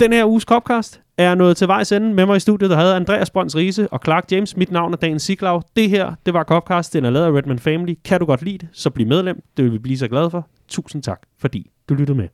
Den 0.00 0.12
her 0.12 0.24
uges 0.24 0.42
Copcast 0.42 1.00
er 1.16 1.34
nået 1.34 1.56
til 1.56 1.68
vejs 1.68 1.92
ende. 1.92 2.14
Med 2.14 2.26
mig 2.26 2.36
i 2.36 2.40
studiet, 2.40 2.70
der 2.70 2.76
havde 2.76 2.96
Andreas 2.96 3.30
Brøns 3.30 3.56
Riese 3.56 3.88
og 3.88 4.00
Clark 4.04 4.32
James. 4.32 4.56
Mit 4.56 4.70
navn 4.70 4.92
er 4.92 4.96
Dan 4.96 5.18
Siglau. 5.18 5.62
Det 5.76 5.90
her, 5.90 6.14
det 6.26 6.34
var 6.34 6.44
Copcast. 6.44 6.92
Den 6.92 7.04
er 7.04 7.10
lavet 7.10 7.26
af 7.26 7.32
Redman 7.32 7.58
Family. 7.58 7.94
Kan 8.04 8.20
du 8.20 8.26
godt 8.26 8.42
lide 8.42 8.58
det, 8.58 8.68
så 8.72 8.90
bliv 8.90 9.06
medlem. 9.06 9.42
Det 9.56 9.64
vil 9.64 9.72
vi 9.72 9.78
blive 9.78 9.98
så 9.98 10.08
glade 10.08 10.30
for. 10.30 10.48
Tusind 10.68 11.02
tak, 11.02 11.20
fordi 11.40 11.70
du 11.88 11.94
lyttede 11.94 12.18
med. 12.18 12.28